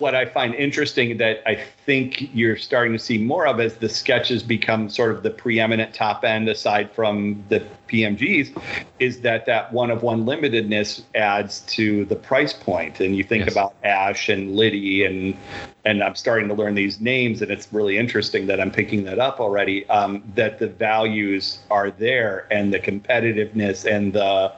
what 0.00 0.14
I 0.14 0.24
find 0.24 0.54
interesting 0.54 1.18
that 1.18 1.42
I 1.46 1.56
think 1.84 2.34
you're 2.34 2.56
starting 2.56 2.92
to 2.94 2.98
see 2.98 3.18
more 3.18 3.46
of 3.46 3.60
as 3.60 3.74
the 3.76 3.88
sketches 3.88 4.42
become 4.42 4.88
sort 4.88 5.10
of 5.12 5.22
the 5.22 5.30
preeminent 5.30 5.94
top 5.94 6.24
end 6.24 6.48
aside 6.48 6.90
from 6.92 7.44
the 7.50 7.62
PMGs 7.88 8.58
is 8.98 9.20
that 9.20 9.46
that 9.46 9.72
one 9.72 9.90
of 9.90 10.02
one 10.02 10.24
limitedness 10.24 11.02
adds 11.14 11.60
to 11.60 12.04
the 12.06 12.16
price 12.16 12.52
point. 12.52 12.70
point 12.70 13.00
and 13.00 13.16
you 13.16 13.24
think 13.24 13.44
Yes. 13.44 13.52
about 13.52 13.74
Ash 13.84 14.28
and 14.28 14.54
Liddy 14.54 15.04
and 15.04 15.36
and 15.84 16.02
I'm 16.02 16.14
starting 16.14 16.48
to 16.48 16.54
learn 16.54 16.74
these 16.74 17.00
names 17.00 17.40
and 17.42 17.50
it's 17.50 17.72
really 17.72 17.96
interesting 17.96 18.46
that 18.48 18.60
I'm 18.60 18.70
picking 18.70 19.04
that 19.04 19.18
up 19.18 19.40
already 19.40 19.88
um, 19.88 20.22
that 20.34 20.58
the 20.58 20.68
values 20.68 21.60
are 21.70 21.90
there 21.90 22.46
and 22.50 22.72
the 22.72 22.78
competitiveness 22.78 23.90
and 23.90 24.12
the 24.12 24.52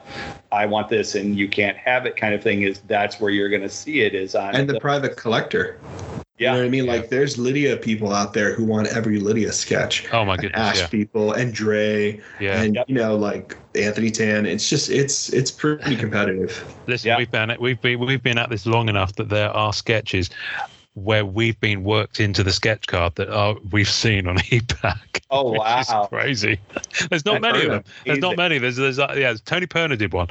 I 0.51 0.65
want 0.65 0.89
this 0.89 1.15
and 1.15 1.37
you 1.37 1.47
can't 1.47 1.77
have 1.77 2.05
it 2.05 2.15
kind 2.15 2.33
of 2.33 2.43
thing 2.43 2.63
is 2.63 2.79
that's 2.87 3.19
where 3.19 3.31
you're 3.31 3.49
going 3.49 3.61
to 3.61 3.69
see 3.69 4.01
it 4.01 4.13
is 4.15 4.35
on 4.35 4.55
and 4.55 4.69
the 4.69 4.79
private 4.79 5.17
collector 5.17 5.79
you 6.37 6.47
know 6.47 6.53
yeah 6.53 6.55
what 6.57 6.65
i 6.65 6.69
mean 6.69 6.85
Yeah. 6.85 6.93
like 6.93 7.09
there's 7.09 7.37
lydia 7.37 7.77
people 7.77 8.11
out 8.11 8.33
there 8.33 8.53
who 8.55 8.65
want 8.65 8.87
every 8.87 9.19
lydia 9.19 9.51
sketch 9.51 10.07
Oh 10.11 10.25
my 10.25 10.33
and 10.33 10.41
goodness. 10.41 10.59
ash 10.61 10.79
Yeah. 10.79 10.87
people 10.87 11.33
and 11.33 11.53
dre 11.53 12.19
Yeah. 12.39 12.61
and 12.61 12.75
Yep. 12.75 12.85
you 12.89 12.95
know 12.95 13.15
like 13.15 13.55
anthony 13.75 14.09
tan 14.11 14.45
it's 14.47 14.67
just 14.69 14.89
it's 14.89 15.31
it's 15.31 15.51
pretty 15.51 15.95
competitive 16.05 16.63
Listen, 16.87 17.07
Yeah. 17.09 17.17
we've 17.17 17.31
been 17.31 17.55
we've 17.59 17.79
been 17.81 17.99
we've 17.99 18.21
been 18.23 18.37
at 18.39 18.49
this 18.49 18.65
long 18.65 18.89
enough 18.89 19.13
that 19.15 19.29
there 19.29 19.49
are 19.51 19.71
sketches. 19.73 20.29
Where 20.95 21.25
we've 21.25 21.59
been 21.59 21.83
worked 21.83 22.19
into 22.19 22.43
the 22.43 22.51
sketch 22.53 22.85
card 22.85 23.15
that 23.15 23.27
uh, 23.27 23.55
we've 23.71 23.89
seen 23.89 24.27
on 24.27 24.37
ePack. 24.53 25.21
Oh, 25.31 25.53
which 25.53 25.59
wow. 25.59 26.05
crazy. 26.07 26.59
There's 27.09 27.25
not 27.25 27.35
I've 27.37 27.41
many 27.41 27.59
of 27.63 27.69
them. 27.71 27.79
of 27.79 27.85
There's 28.05 28.19
not 28.19 28.37
many. 28.37 28.59
There's, 28.59 28.75
there's 28.75 28.99
uh, 28.99 29.11
yeah. 29.17 29.33
Tony 29.43 29.65
Perna 29.65 29.97
did 29.97 30.13
one, 30.13 30.27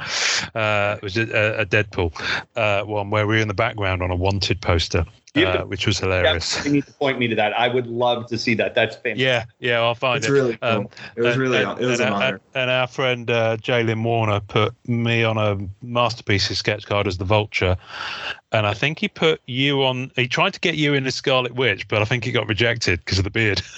uh, 0.55 0.97
which 0.99 1.17
is 1.17 1.29
a, 1.29 1.59
a 1.61 1.65
Deadpool 1.65 2.13
uh, 2.55 2.85
one 2.85 3.09
where 3.09 3.27
we're 3.27 3.41
in 3.41 3.49
the 3.49 3.53
background 3.53 4.01
on 4.01 4.09
a 4.11 4.15
wanted 4.15 4.61
poster, 4.61 5.05
uh, 5.35 5.63
which 5.63 5.85
was 5.85 5.99
hilarious. 5.99 6.63
you 6.65 6.71
need 6.71 6.85
to 6.85 6.93
point 6.93 7.19
me 7.19 7.27
to 7.27 7.35
that. 7.35 7.51
I 7.59 7.67
would 7.67 7.87
love 7.87 8.27
to 8.27 8.37
see 8.37 8.53
that. 8.53 8.73
That's 8.75 8.95
fantastic. 8.95 9.19
Yeah, 9.19 9.43
yeah, 9.59 9.81
I'll 9.81 9.95
find 9.95 10.19
It's 10.19 10.27
it. 10.27 10.31
really 10.31 10.55
cool. 10.55 10.69
Um, 10.69 10.87
it 11.17 11.21
was 11.21 11.33
and- 11.33 11.41
really 11.41 11.61
and, 11.61 11.81
it 11.81 11.85
was 11.85 11.99
and, 11.99 12.07
an 12.07 12.13
our- 12.13 12.23
honor. 12.23 12.41
and 12.55 12.69
our 12.71 12.87
friend 12.87 13.29
uh, 13.29 13.57
Jalen 13.57 14.01
Warner 14.05 14.39
put 14.39 14.73
me 14.87 15.25
on 15.25 15.37
a 15.37 15.57
masterpieces 15.85 16.57
sketch 16.59 16.85
card 16.85 17.07
as 17.07 17.17
the 17.17 17.25
Vulture, 17.25 17.75
and 18.53 18.65
I 18.67 18.73
think 18.73 18.99
he 18.99 19.07
put 19.09 19.41
you 19.47 19.83
on. 19.83 20.11
He 20.15 20.27
tried 20.27 20.53
to 20.53 20.59
get 20.59 20.75
you 20.75 20.93
in 20.93 21.05
as 21.05 21.15
Scarlet 21.15 21.55
Witch, 21.55 21.87
but 21.87 22.01
I 22.01 22.05
think 22.05 22.23
he 22.23 22.31
got 22.31 22.47
rejected 22.47 22.99
because 22.99 23.17
of 23.17 23.23
the 23.23 23.29
beard. 23.31 23.61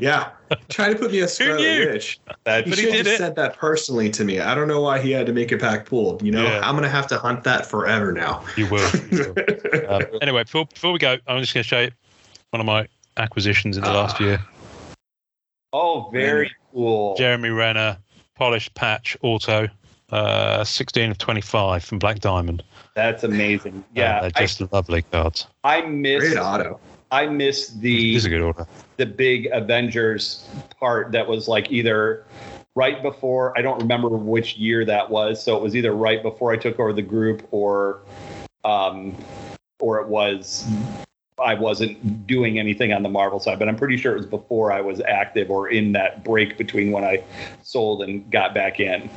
Yeah, 0.00 0.30
try 0.70 0.90
to 0.90 0.98
put 0.98 1.10
me 1.12 1.20
as 1.20 1.34
Scarlet? 1.34 1.58
Witch. 1.92 2.18
That- 2.44 2.64
He 2.64 2.70
But 2.70 2.78
he 2.78 2.84
should 2.86 2.94
have 2.94 3.04
did 3.04 3.10
just 3.10 3.14
it. 3.16 3.18
said 3.18 3.36
that 3.36 3.58
personally 3.58 4.08
to 4.10 4.24
me. 4.24 4.40
I 4.40 4.54
don't 4.54 4.66
know 4.68 4.80
why 4.80 4.98
he 4.98 5.10
had 5.10 5.26
to 5.26 5.32
make 5.34 5.52
it 5.52 5.60
back 5.60 5.84
pulled. 5.84 6.22
You 6.22 6.32
know, 6.32 6.42
Yeah. 6.44 6.60
I'm 6.66 6.74
gonna 6.74 6.88
have 6.88 7.06
to 7.08 7.18
hunt 7.18 7.44
that 7.44 7.66
forever 7.66 8.10
now. 8.10 8.42
You 8.56 8.66
will. 8.68 8.88
You 9.10 9.34
will. 9.36 9.92
Um, 9.92 10.02
anyway, 10.22 10.44
before, 10.44 10.64
before 10.64 10.92
we 10.92 10.98
go, 10.98 11.18
I'm 11.26 11.40
just 11.40 11.52
going 11.52 11.64
to 11.64 11.68
show 11.68 11.80
you 11.80 11.90
one 12.50 12.60
of 12.60 12.66
my 12.66 12.86
acquisitions 13.18 13.76
in 13.76 13.82
the 13.84 13.92
last 13.92 14.16
Ah. 14.20 14.24
year. 14.24 14.40
oh, 15.74 16.08
very 16.12 16.50
cool. 16.72 17.14
Jeremy 17.16 17.50
Renner, 17.50 17.98
polished 18.36 18.72
patch 18.74 19.18
auto, 19.20 19.68
uh, 20.12 20.64
16 20.64 21.10
of 21.10 21.18
25 21.18 21.84
from 21.84 21.98
Black 21.98 22.20
Diamond. 22.20 22.62
That's 22.94 23.24
amazing. 23.24 23.84
Uh, 23.90 24.00
Yeah, 24.00 24.20
they're 24.20 24.30
just 24.30 24.72
lovely 24.72 25.02
cards. 25.02 25.46
I, 25.64 25.82
I 25.82 25.86
miss 25.86 26.20
Great 26.20 26.38
auto. 26.38 26.80
I 27.10 27.26
miss 27.26 27.68
the 27.68 28.14
This 28.14 28.22
is 28.22 28.26
a 28.26 28.28
good 28.30 28.42
order. 28.42 28.66
the 28.96 29.06
big 29.06 29.48
Avengers 29.52 30.48
part 30.78 31.12
that 31.12 31.26
was 31.26 31.48
like 31.48 31.70
either 31.72 32.24
right 32.74 33.02
before 33.02 33.56
I 33.58 33.62
don't 33.62 33.80
remember 33.80 34.08
which 34.08 34.56
year 34.56 34.84
that 34.84 35.10
was. 35.10 35.42
So 35.42 35.56
it 35.56 35.62
was 35.62 35.74
either 35.74 35.92
right 35.92 36.22
before 36.22 36.52
I 36.52 36.56
took 36.56 36.78
over 36.78 36.92
the 36.92 37.02
group 37.02 37.46
or 37.50 38.00
um 38.64 39.16
or 39.80 40.00
it 40.00 40.08
was 40.08 40.66
I 41.40 41.54
wasn't 41.54 42.26
doing 42.26 42.58
anything 42.58 42.92
on 42.92 43.02
the 43.02 43.08
Marvel 43.08 43.40
side, 43.40 43.58
but 43.58 43.68
I'm 43.68 43.76
pretty 43.76 43.96
sure 43.96 44.12
it 44.14 44.18
was 44.18 44.26
before 44.26 44.72
I 44.72 44.80
was 44.80 45.00
active 45.00 45.50
or 45.50 45.68
in 45.68 45.92
that 45.92 46.22
break 46.22 46.58
between 46.58 46.92
when 46.92 47.02
I 47.02 47.24
sold 47.62 48.02
and 48.02 48.30
got 48.30 48.54
back 48.54 48.78
in. 48.78 49.08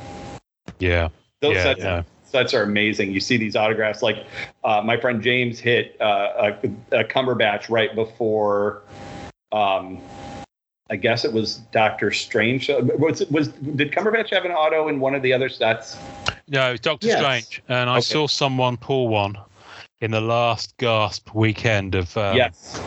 Yeah. 0.78 1.08
Those 1.40 1.56
yeah, 1.56 1.62
sets, 1.62 1.80
yeah. 1.80 2.02
Sets 2.34 2.52
are 2.52 2.64
amazing. 2.64 3.12
You 3.12 3.20
see 3.20 3.36
these 3.36 3.54
autographs, 3.54 4.02
like 4.02 4.26
uh, 4.64 4.82
my 4.82 4.96
friend 5.00 5.22
James 5.22 5.60
hit 5.60 5.96
uh, 6.00 6.52
a, 6.90 7.00
a 7.00 7.04
Cumberbatch 7.04 7.70
right 7.70 7.94
before. 7.94 8.82
Um, 9.52 10.00
I 10.90 10.96
guess 10.96 11.24
it 11.24 11.32
was 11.32 11.58
Doctor 11.70 12.10
Strange. 12.10 12.68
Was 12.98 13.24
was 13.30 13.48
did 13.48 13.92
Cumberbatch 13.92 14.30
have 14.30 14.44
an 14.44 14.50
auto 14.50 14.88
in 14.88 14.98
one 14.98 15.14
of 15.14 15.22
the 15.22 15.32
other 15.32 15.48
sets? 15.48 15.96
No, 16.48 16.72
it's 16.72 16.80
Doctor 16.80 17.06
Yes. 17.06 17.18
Strange. 17.18 17.62
And 17.68 17.88
I 17.88 17.98
Okay. 17.98 18.02
saw 18.02 18.26
someone 18.26 18.76
pull 18.76 19.06
one 19.08 19.38
in 20.00 20.10
the 20.10 20.20
last 20.20 20.76
gasp 20.76 21.32
weekend 21.34 21.94
of. 21.94 22.16
Um, 22.16 22.36
yes. 22.36 22.82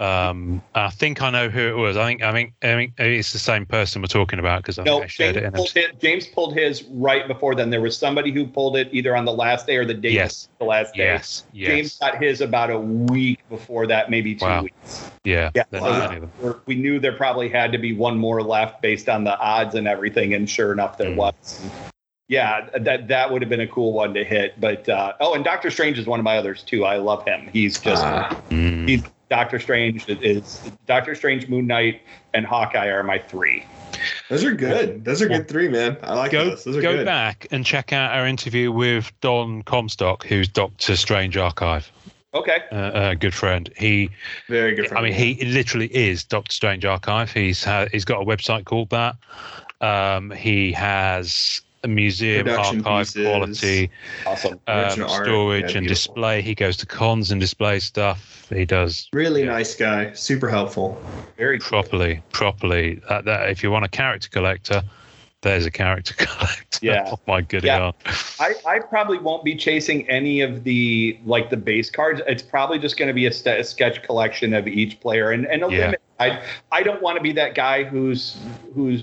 Um, 0.00 0.60
I 0.74 0.90
think 0.90 1.22
I 1.22 1.30
know 1.30 1.48
who 1.48 1.60
it 1.68 1.76
was. 1.76 1.96
I 1.96 2.04
think 2.04 2.22
I 2.22 2.32
think 2.32 2.52
I 2.62 2.66
think 2.74 2.94
it's 2.98 3.32
the 3.32 3.38
same 3.38 3.64
person 3.64 4.02
we're 4.02 4.06
talking 4.08 4.40
about 4.40 4.62
because 4.62 4.76
I 4.78 4.82
No, 4.82 5.02
I 5.02 5.06
shared 5.06 5.34
James 5.36 5.44
it 5.44 5.46
in. 5.46 5.52
pulled, 5.52 5.70
his, 5.70 5.86
James 6.00 6.26
pulled 6.26 6.54
his 6.56 6.82
right 6.90 7.28
before 7.28 7.54
then. 7.54 7.70
There 7.70 7.80
was 7.80 7.96
somebody 7.96 8.32
who 8.32 8.44
pulled 8.44 8.76
it 8.76 8.88
either 8.90 9.14
on 9.14 9.24
the 9.24 9.32
last 9.32 9.68
day 9.68 9.76
or 9.76 9.84
the 9.84 9.94
day 9.94 10.10
Yes. 10.10 10.48
before 10.48 10.66
the 10.66 10.70
last 10.70 10.94
day. 10.94 11.04
Yes. 11.04 11.44
Yes. 11.52 11.68
James 11.68 11.98
got 11.98 12.20
his 12.20 12.40
about 12.40 12.70
a 12.70 12.78
week 12.78 13.38
before 13.48 13.86
that, 13.86 14.10
maybe 14.10 14.34
two 14.34 14.44
Wow. 14.44 14.62
weeks. 14.64 15.10
yeah. 15.22 15.50
Yeah, 15.54 15.62
there's 15.70 15.84
so 15.84 15.90
not 15.90 16.10
many 16.10 16.16
of 16.16 16.20
them. 16.22 16.30
we're- 16.40 16.58
we 16.66 16.74
knew 16.74 16.98
there 16.98 17.12
probably 17.12 17.48
had 17.48 17.70
to 17.70 17.78
be 17.78 17.92
one 17.92 18.18
more 18.18 18.42
left 18.42 18.82
based 18.82 19.08
on 19.08 19.22
the 19.22 19.38
odds 19.38 19.76
and 19.76 19.86
everything, 19.86 20.34
and 20.34 20.50
sure 20.50 20.72
enough, 20.72 20.98
there 20.98 21.10
Mm. 21.10 21.16
was. 21.16 21.62
Yeah, 22.28 22.66
that 22.80 23.06
that 23.08 23.30
would 23.30 23.42
have 23.42 23.48
been 23.50 23.60
a 23.60 23.66
cool 23.68 23.92
one 23.92 24.12
to 24.14 24.24
hit. 24.24 24.58
But 24.58 24.88
uh, 24.88 25.12
oh, 25.20 25.34
and 25.34 25.44
Doctor 25.44 25.70
Strange 25.70 25.98
is 26.00 26.06
one 26.06 26.18
of 26.18 26.24
my 26.24 26.36
others 26.38 26.62
too. 26.64 26.84
I 26.84 26.96
love 26.96 27.24
him. 27.24 27.48
He's 27.52 27.78
just 27.78 28.02
Ah. 28.02 28.34
Mm. 28.50 28.88
he's 28.88 29.02
Doctor 29.30 29.58
Strange 29.58 30.08
is 30.08 30.70
Doctor 30.86 31.14
Strange, 31.14 31.48
Moon 31.48 31.66
Knight, 31.66 32.02
and 32.34 32.44
Hawkeye 32.46 32.86
are 32.88 33.02
my 33.02 33.18
three. 33.18 33.64
Those 34.28 34.44
are 34.44 34.52
good. 34.52 35.04
Those 35.04 35.22
are 35.22 35.28
good 35.28 35.48
three, 35.48 35.68
man. 35.68 35.96
I 36.02 36.14
like 36.14 36.32
go 36.32 36.50
those. 36.50 36.64
Those 36.64 36.76
are 36.76 36.82
go 36.82 36.96
good. 36.96 37.06
back 37.06 37.46
and 37.50 37.64
check 37.64 37.92
out 37.92 38.12
our 38.16 38.26
interview 38.26 38.70
with 38.72 39.12
Don 39.20 39.62
Comstock, 39.62 40.24
who's 40.26 40.48
Doctor 40.48 40.96
Strange 40.96 41.36
Archive, 41.36 41.90
Okay, 42.34 42.58
uh, 42.72 43.10
a 43.10 43.16
good 43.16 43.34
friend. 43.34 43.70
He, 43.76 44.10
Very 44.48 44.74
good. 44.74 44.92
I 44.92 45.00
mean, 45.02 45.12
he 45.12 45.44
literally 45.44 45.86
is 45.94 46.24
Doctor 46.24 46.52
Strange 46.52 46.84
Archive. 46.84 47.32
He's 47.32 47.62
ha- 47.62 47.86
he's 47.92 48.04
got 48.04 48.20
a 48.20 48.24
website 48.24 48.64
called 48.64 48.90
that. 48.90 49.16
Um, 49.80 50.30
he 50.32 50.72
has 50.72 51.60
a 51.60 51.63
museum 51.88 52.44
Production 52.46 52.78
archive 52.86 53.06
pieces. 53.06 53.26
quality, 53.26 53.90
awesome. 54.26 54.60
um, 54.66 54.90
storage, 55.08 55.72
Yeah, 55.72 55.78
and 55.78 55.88
display. 55.88 56.42
He 56.42 56.54
goes 56.54 56.76
to 56.78 56.86
cons 56.86 57.30
and 57.30 57.40
displays 57.40 57.84
stuff. 57.84 58.46
He 58.50 58.64
does 58.64 59.08
really 59.12 59.44
Yeah. 59.44 59.52
nice 59.52 59.74
guy. 59.74 60.12
Super 60.12 60.48
helpful. 60.48 61.00
Very 61.36 61.58
cool. 61.58 61.82
properly, 61.82 62.22
properly. 62.32 63.00
Uh, 63.08 63.22
that, 63.22 63.48
if 63.50 63.62
you 63.62 63.70
want 63.70 63.84
a 63.84 63.88
character 63.88 64.28
collector, 64.28 64.82
there's 65.42 65.66
a 65.66 65.70
character 65.70 66.14
collector. 66.18 66.78
Yeah. 66.82 67.08
oh 67.12 67.18
my 67.26 67.40
good 67.42 67.64
Yeah. 67.64 67.92
I, 68.40 68.54
I 68.66 68.78
probably 68.80 69.18
won't 69.18 69.44
be 69.44 69.54
chasing 69.54 70.08
any 70.10 70.40
of 70.40 70.64
the 70.64 71.18
like 71.24 71.50
the 71.50 71.56
base 71.56 71.90
cards. 71.90 72.20
It's 72.26 72.42
probably 72.42 72.78
just 72.78 72.96
going 72.96 73.08
to 73.08 73.14
be 73.14 73.26
a, 73.26 73.32
st- 73.32 73.60
a 73.60 73.64
sketch 73.64 74.02
collection 74.02 74.52
of 74.54 74.66
each 74.66 75.00
player, 75.00 75.30
and 75.32 75.46
and 75.46 75.62
a 75.64 75.70
Yeah. 75.70 75.78
limit. 75.86 76.00
I 76.20 76.42
I 76.72 76.82
don't 76.82 77.02
want 77.02 77.16
to 77.16 77.22
be 77.22 77.32
that 77.32 77.54
guy 77.54 77.84
who's 77.84 78.36
who's 78.74 79.02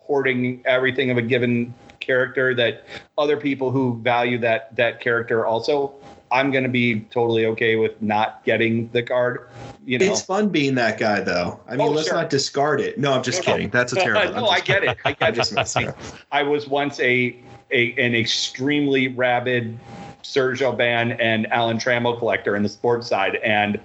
hoarding 0.00 0.62
everything 0.64 1.10
of 1.10 1.16
a 1.18 1.22
given 1.22 1.72
character. 2.00 2.54
That 2.54 2.84
other 3.18 3.36
people 3.36 3.70
who 3.70 4.00
value 4.02 4.38
that 4.38 4.74
that 4.76 5.00
character 5.00 5.46
also. 5.46 5.94
I'm 6.32 6.52
going 6.52 6.62
to 6.62 6.70
be 6.70 7.00
totally 7.10 7.44
okay 7.46 7.74
with 7.74 8.00
not 8.00 8.44
getting 8.44 8.88
the 8.90 9.02
card. 9.02 9.48
You 9.84 9.98
know, 9.98 10.06
It's 10.06 10.22
fun 10.22 10.48
being 10.48 10.76
that 10.76 10.96
guy, 10.96 11.18
though. 11.22 11.58
I 11.66 11.72
mean, 11.72 11.80
Oh, 11.80 11.90
let's 11.90 12.06
sure. 12.06 12.18
not 12.18 12.30
discard 12.30 12.80
it. 12.80 12.98
No, 13.00 13.14
I'm 13.14 13.24
just 13.24 13.44
No, 13.44 13.50
no. 13.50 13.56
kidding. 13.56 13.70
That's 13.70 13.92
a 13.94 13.96
terrible. 13.96 14.36
no, 14.42 14.46
I 14.46 14.60
get 14.60 14.84
it. 14.84 14.96
I 15.04 15.10
get 15.10 15.36
it. 15.36 15.94
I 16.30 16.42
was 16.44 16.68
once 16.68 17.00
a, 17.00 17.36
a 17.72 17.92
an 17.98 18.14
extremely 18.14 19.08
rabid 19.08 19.76
Serge 20.22 20.62
Aubin 20.62 21.12
and 21.12 21.50
Alan 21.52 21.78
Trammell 21.78 22.18
collector 22.18 22.56
in 22.56 22.62
the 22.62 22.68
sports 22.68 23.06
side, 23.08 23.36
and 23.36 23.80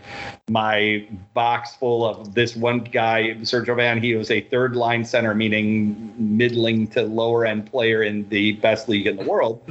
my 0.50 1.08
box 1.34 1.76
full 1.76 2.06
of 2.06 2.34
this 2.34 2.56
one 2.56 2.80
guy, 2.80 3.42
Serge 3.44 3.70
Aubin. 3.70 4.02
He 4.02 4.16
was 4.16 4.32
a 4.32 4.42
third 4.42 4.76
line 4.76 5.06
center, 5.06 5.34
meaning 5.34 6.14
middling 6.18 6.88
to 6.88 7.04
lower 7.04 7.46
end 7.46 7.70
player 7.70 8.04
in 8.04 8.28
the 8.30 8.54
best 8.54 8.88
league 8.90 9.08
in 9.08 9.18
the 9.18 9.24
world, 9.24 9.62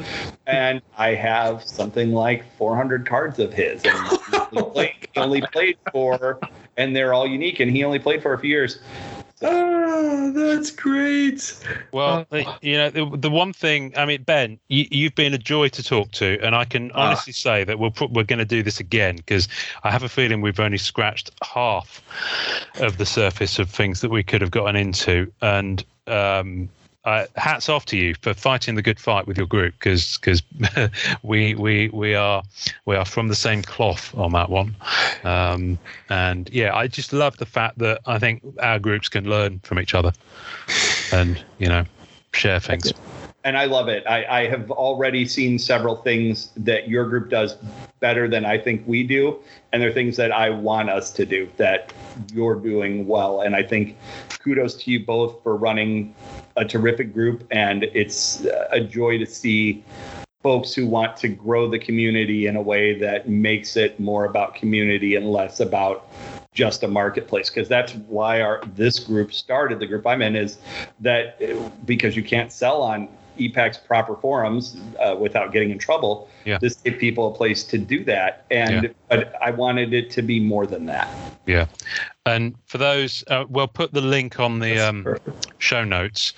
and 0.47 0.83
I 0.97 1.15
have 1.15 1.63
something 1.65 2.13
like 2.13 2.45
400 2.57 3.07
cards 3.07 3.39
of 3.39 3.53
his. 3.53 3.83
And 3.85 4.09
he 4.51 4.59
only 4.59 4.71
played, 4.71 4.95
he 5.13 5.21
only 5.21 5.41
played 5.53 5.79
for, 5.93 6.39
and 6.77 6.95
they're 6.95 7.15
all 7.15 7.27
unique, 7.27 7.61
and 7.61 7.71
he 7.71 7.85
only 7.85 7.99
played 7.99 8.23
for 8.23 8.35
a 8.35 8.39
few 8.39 8.51
years. 8.51 8.81
Oh, 9.47 10.31
that's 10.31 10.71
great. 10.71 11.55
Well, 11.93 12.27
Uh, 12.33 12.57
you 12.63 12.77
know, 12.77 12.89
the, 12.91 13.17
the 13.17 13.31
one 13.31 13.53
thing, 13.53 13.93
I 13.97 14.07
mean, 14.07 14.23
Ben, 14.23 14.59
you, 14.69 14.87
you've 14.91 15.15
been 15.15 15.35
a 15.35 15.39
joy 15.39 15.69
to 15.69 15.83
talk 15.83 16.11
to, 16.13 16.39
and 16.43 16.55
I 16.55 16.65
can 16.65 16.91
Ah. 16.95 17.07
honestly 17.07 17.33
say 17.35 17.63
that 17.65 17.79
we'll 17.79 17.91
put, 17.91 18.11
we're 18.11 18.25
going 18.25 18.39
to 18.39 18.45
do 18.45 18.63
this 18.63 18.81
again 18.81 19.17
because 19.17 19.49
I 19.83 19.91
have 19.91 20.03
a 20.03 20.09
feeling 20.09 20.41
we've 20.41 20.59
only 20.61 20.79
scratched 20.79 21.31
half 21.43 22.03
of 22.81 22.97
the 22.97 23.07
surface 23.07 23.59
of 23.59 23.69
things 23.71 24.01
that 24.01 24.11
we 24.11 24.23
could 24.23 24.41
have 24.41 24.51
gotten 24.51 24.77
into, 24.77 25.31
and 25.43 25.85
um, 26.07 26.69
uh, 27.05 27.27
hats 27.37 27.69
off 27.69 27.85
to 27.87 27.97
you 27.97 28.15
for 28.23 28.33
fighting 28.33 28.75
the 28.75 28.83
good 28.83 28.99
fight 28.99 29.27
with 29.27 29.37
your 29.37 29.47
group 29.47 29.75
because 29.75 30.19
because 30.19 30.43
we 31.23 31.55
we 31.55 31.89
we 31.91 32.15
are 32.15 32.43
we 32.87 32.97
are 32.97 33.05
from 33.05 33.29
the 33.29 33.35
same 33.35 33.63
cloth 33.63 34.17
on 34.17 34.33
that 34.33 34.49
one 34.49 34.75
um, 35.25 35.79
and 36.09 36.49
yeah 36.51 36.75
i 36.75 36.87
just 36.87 37.13
love 37.13 37.37
the 37.37 37.47
fact 37.47 37.79
that 37.79 38.01
i 38.07 38.19
think 38.19 38.43
our 38.61 38.79
groups 38.79 39.09
can 39.09 39.29
learn 39.29 39.59
from 39.61 39.79
each 39.79 39.95
other 39.95 40.13
and 41.13 41.43
you 41.59 41.69
know 41.69 41.85
share 42.33 42.59
things 42.59 42.93
and 43.45 43.59
I 43.59 43.67
love 43.67 43.89
it. 43.89 44.05
I, 44.07 44.25
I 44.25 44.49
have 44.49 44.71
already 44.71 45.27
seen 45.27 45.59
several 45.59 45.97
things 45.97 46.51
that 46.57 46.89
your 46.89 47.05
group 47.05 47.29
does 47.29 47.57
better 48.01 48.27
than 48.27 48.47
I 48.47 48.57
think 48.57 48.83
we 48.87 49.03
do, 49.03 49.39
and 49.71 49.83
they're 49.83 49.93
things 49.93 50.17
that 50.17 50.33
I 50.33 50.49
want 50.49 50.89
us 50.89 51.13
to 51.13 51.27
do 51.27 51.51
that 51.59 51.93
you're 52.33 52.55
doing 52.55 53.07
well. 53.07 53.43
And 53.43 53.55
I 53.55 53.63
think 53.63 53.99
kudos 54.39 54.77
to 54.77 54.91
you 54.91 55.05
both 55.05 55.43
for 55.43 55.57
running 55.57 56.15
a 56.57 56.65
terrific 56.65 57.13
group, 57.13 57.47
and 57.51 57.85
it's 57.85 58.47
a 58.71 58.81
joy 58.81 59.19
to 59.19 59.27
see 59.27 59.85
folks 60.43 60.75
who 60.75 60.87
want 60.87 61.17
to 61.17 61.29
grow 61.29 61.69
the 61.69 61.79
community 61.79 62.47
in 62.47 62.57
a 62.57 62.63
way 62.63 62.99
that 62.99 63.29
makes 63.29 63.77
it 63.77 63.99
more 63.99 64.27
about 64.27 64.55
community 64.55 65.17
and 65.17 65.33
less 65.33 65.61
about 65.61 66.07
just 66.53 66.83
a 66.83 66.89
marketplace. 66.89 67.49
Because 67.49 67.69
that's 67.69 67.95
why 67.95 68.43
our 68.43 68.63
this 68.75 68.99
group 68.99 69.33
started 69.33 69.81
the 69.81 69.87
group 69.87 70.07
i'm 70.07 70.23
in 70.23 70.37
is 70.37 70.59
that 71.01 71.37
uh, 71.43 71.69
because 71.85 72.15
you 72.15 72.23
can't 72.23 72.53
sell 72.53 72.83
on 72.83 73.09
ePack's 73.39 73.79
proper 73.79 74.17
forums 74.17 74.77
uh, 75.01 75.17
without 75.19 75.53
getting 75.53 75.71
in 75.71 75.79
trouble. 75.79 76.29
Yeah. 76.45 76.59
This 76.59 76.75
gave 76.77 76.99
people 76.99 77.33
a 77.33 77.35
place 77.35 77.65
to 77.65 77.79
do 77.79 78.05
that, 78.05 78.45
and 78.51 78.85
Yeah. 78.85 78.91
but 79.09 79.35
I 79.43 79.51
wanted 79.51 79.93
it 79.93 80.11
to 80.13 80.23
be 80.23 80.41
more 80.41 80.67
than 80.67 80.87
that. 80.87 81.09
Yeah. 81.47 81.67
And 82.27 82.55
for 82.67 82.79
those, 82.79 83.25
uh, 83.29 83.45
we'll 83.49 83.69
put 83.69 83.93
the 83.93 84.01
link 84.01 84.41
on 84.41 84.59
the 84.61 84.79
um, 84.79 85.17
show 85.59 85.85
notes. 85.85 86.33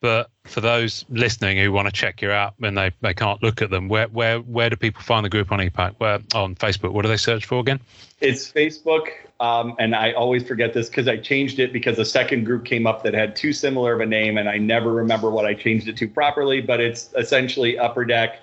But 0.00 0.28
for 0.44 0.60
those 0.60 1.06
listening 1.08 1.56
who 1.56 1.72
want 1.72 1.86
to 1.88 1.92
check 1.92 2.20
you 2.20 2.30
out 2.30 2.52
and 2.62 2.76
they, 2.76 2.92
they 3.00 3.14
can't 3.14 3.42
look 3.42 3.62
at 3.62 3.70
them, 3.70 3.88
where 3.88 4.06
where 4.08 4.38
where 4.40 4.68
do 4.68 4.76
people 4.76 5.00
find 5.00 5.24
the 5.24 5.30
group 5.30 5.50
on 5.50 5.60
EPAC? 5.60 5.94
Where 5.96 6.18
on 6.34 6.56
Facebook? 6.56 6.92
What 6.92 7.02
do 7.02 7.08
they 7.08 7.16
search 7.16 7.46
for 7.46 7.58
again? 7.58 7.80
It's 8.20 8.52
Facebook, 8.52 9.08
um, 9.40 9.74
and 9.78 9.94
I 9.94 10.12
always 10.12 10.46
forget 10.46 10.72
this 10.74 10.88
because 10.88 11.08
I 11.08 11.16
changed 11.16 11.58
it 11.58 11.72
because 11.72 11.98
a 11.98 12.04
second 12.04 12.44
group 12.44 12.64
came 12.64 12.86
up 12.86 13.02
that 13.02 13.14
had 13.14 13.34
too 13.34 13.52
similar 13.52 13.92
of 13.94 14.00
a 14.00 14.06
name, 14.06 14.38
and 14.38 14.48
I 14.48 14.58
never 14.58 14.92
remember 14.92 15.30
what 15.30 15.44
I 15.44 15.54
changed 15.54 15.88
it 15.88 15.96
to 15.98 16.08
properly. 16.08 16.60
But 16.60 16.80
it's 16.80 17.10
essentially 17.16 17.78
Upper 17.78 18.04
Deck 18.04 18.40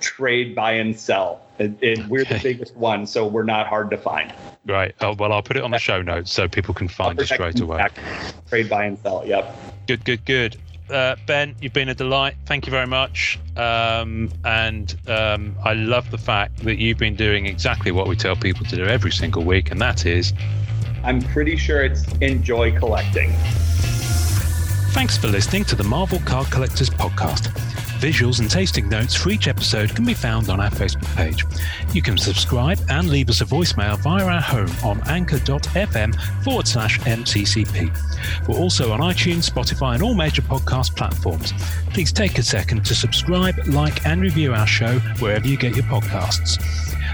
Trade 0.00 0.54
Buy 0.54 0.72
and 0.72 0.98
Sell. 0.98 1.40
It, 1.58 1.72
it, 1.80 2.06
we're 2.06 2.24
the 2.24 2.38
biggest 2.42 2.76
one, 2.76 3.06
so 3.06 3.26
we're 3.26 3.42
not 3.42 3.66
hard 3.66 3.90
to 3.90 3.96
find. 3.96 4.32
Right. 4.66 4.94
Oh, 5.00 5.14
well, 5.18 5.32
I'll 5.32 5.42
put 5.42 5.56
it 5.56 5.62
on 5.64 5.72
the 5.72 5.78
show 5.78 6.02
notes 6.02 6.30
so 6.30 6.46
people 6.46 6.74
can 6.74 6.88
find 6.88 7.18
Upper 7.18 7.22
it 7.22 7.26
straight 7.26 7.60
away. 7.60 7.88
Trade 8.48 8.68
Buy 8.68 8.84
and 8.84 8.98
Sell. 8.98 9.26
Yep. 9.26 9.56
Good, 9.86 10.04
good, 10.04 10.24
good. 10.24 10.56
Uh, 10.90 11.16
ben, 11.26 11.54
you've 11.60 11.72
been 11.72 11.88
a 11.88 11.94
delight. 11.94 12.34
Thank 12.46 12.66
you 12.66 12.70
very 12.70 12.86
much. 12.86 13.38
Um, 13.56 14.30
and 14.44 14.94
um, 15.06 15.54
I 15.64 15.74
love 15.74 16.10
the 16.10 16.18
fact 16.18 16.64
that 16.64 16.78
you've 16.78 16.98
been 16.98 17.16
doing 17.16 17.46
exactly 17.46 17.92
what 17.92 18.08
we 18.08 18.16
tell 18.16 18.36
people 18.36 18.64
to 18.66 18.76
do 18.76 18.84
every 18.84 19.12
single 19.12 19.44
week, 19.44 19.70
and 19.70 19.80
that 19.80 20.06
is 20.06 20.32
I'm 21.04 21.20
pretty 21.20 21.56
sure 21.56 21.82
it's 21.82 22.04
enjoy 22.20 22.76
collecting. 22.78 23.32
Thanks 24.92 25.16
for 25.16 25.28
listening 25.28 25.64
to 25.66 25.76
the 25.76 25.84
Marvel 25.84 26.18
Card 26.24 26.50
Collectors 26.50 26.90
Podcast. 26.90 27.54
Visuals 27.98 28.38
and 28.38 28.48
tasting 28.48 28.88
notes 28.88 29.14
for 29.16 29.30
each 29.30 29.48
episode 29.48 29.94
can 29.94 30.04
be 30.04 30.14
found 30.14 30.50
on 30.50 30.60
our 30.60 30.70
Facebook 30.70 31.14
page. 31.16 31.44
You 31.92 32.00
can 32.00 32.16
subscribe 32.16 32.78
and 32.88 33.08
leave 33.08 33.28
us 33.28 33.40
a 33.40 33.44
voicemail 33.44 33.98
via 33.98 34.24
our 34.24 34.40
home 34.40 34.70
on 34.84 35.02
anchor.fm 35.08 36.14
forward 36.44 36.68
slash 36.68 37.00
MCCP. 37.00 38.46
We're 38.46 38.56
also 38.56 38.92
on 38.92 39.00
iTunes, 39.00 39.50
Spotify, 39.50 39.94
and 39.94 40.02
all 40.04 40.14
major 40.14 40.42
podcast 40.42 40.94
platforms. 40.96 41.52
Please 41.90 42.12
take 42.12 42.38
a 42.38 42.42
second 42.42 42.84
to 42.86 42.94
subscribe, 42.94 43.56
like, 43.66 44.06
and 44.06 44.22
review 44.22 44.54
our 44.54 44.66
show 44.66 45.00
wherever 45.18 45.48
you 45.48 45.56
get 45.56 45.74
your 45.74 45.84
podcasts. 45.86 46.87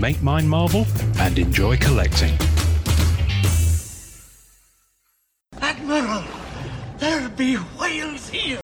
Make 0.00 0.22
mine 0.22 0.48
Marvel 0.48 0.86
and 1.18 1.38
enjoy 1.38 1.76
collecting. 1.76 2.36
Admiral, 5.60 6.24
there 6.98 7.28
be 7.30 7.54
whales 7.54 8.28
here. 8.28 8.60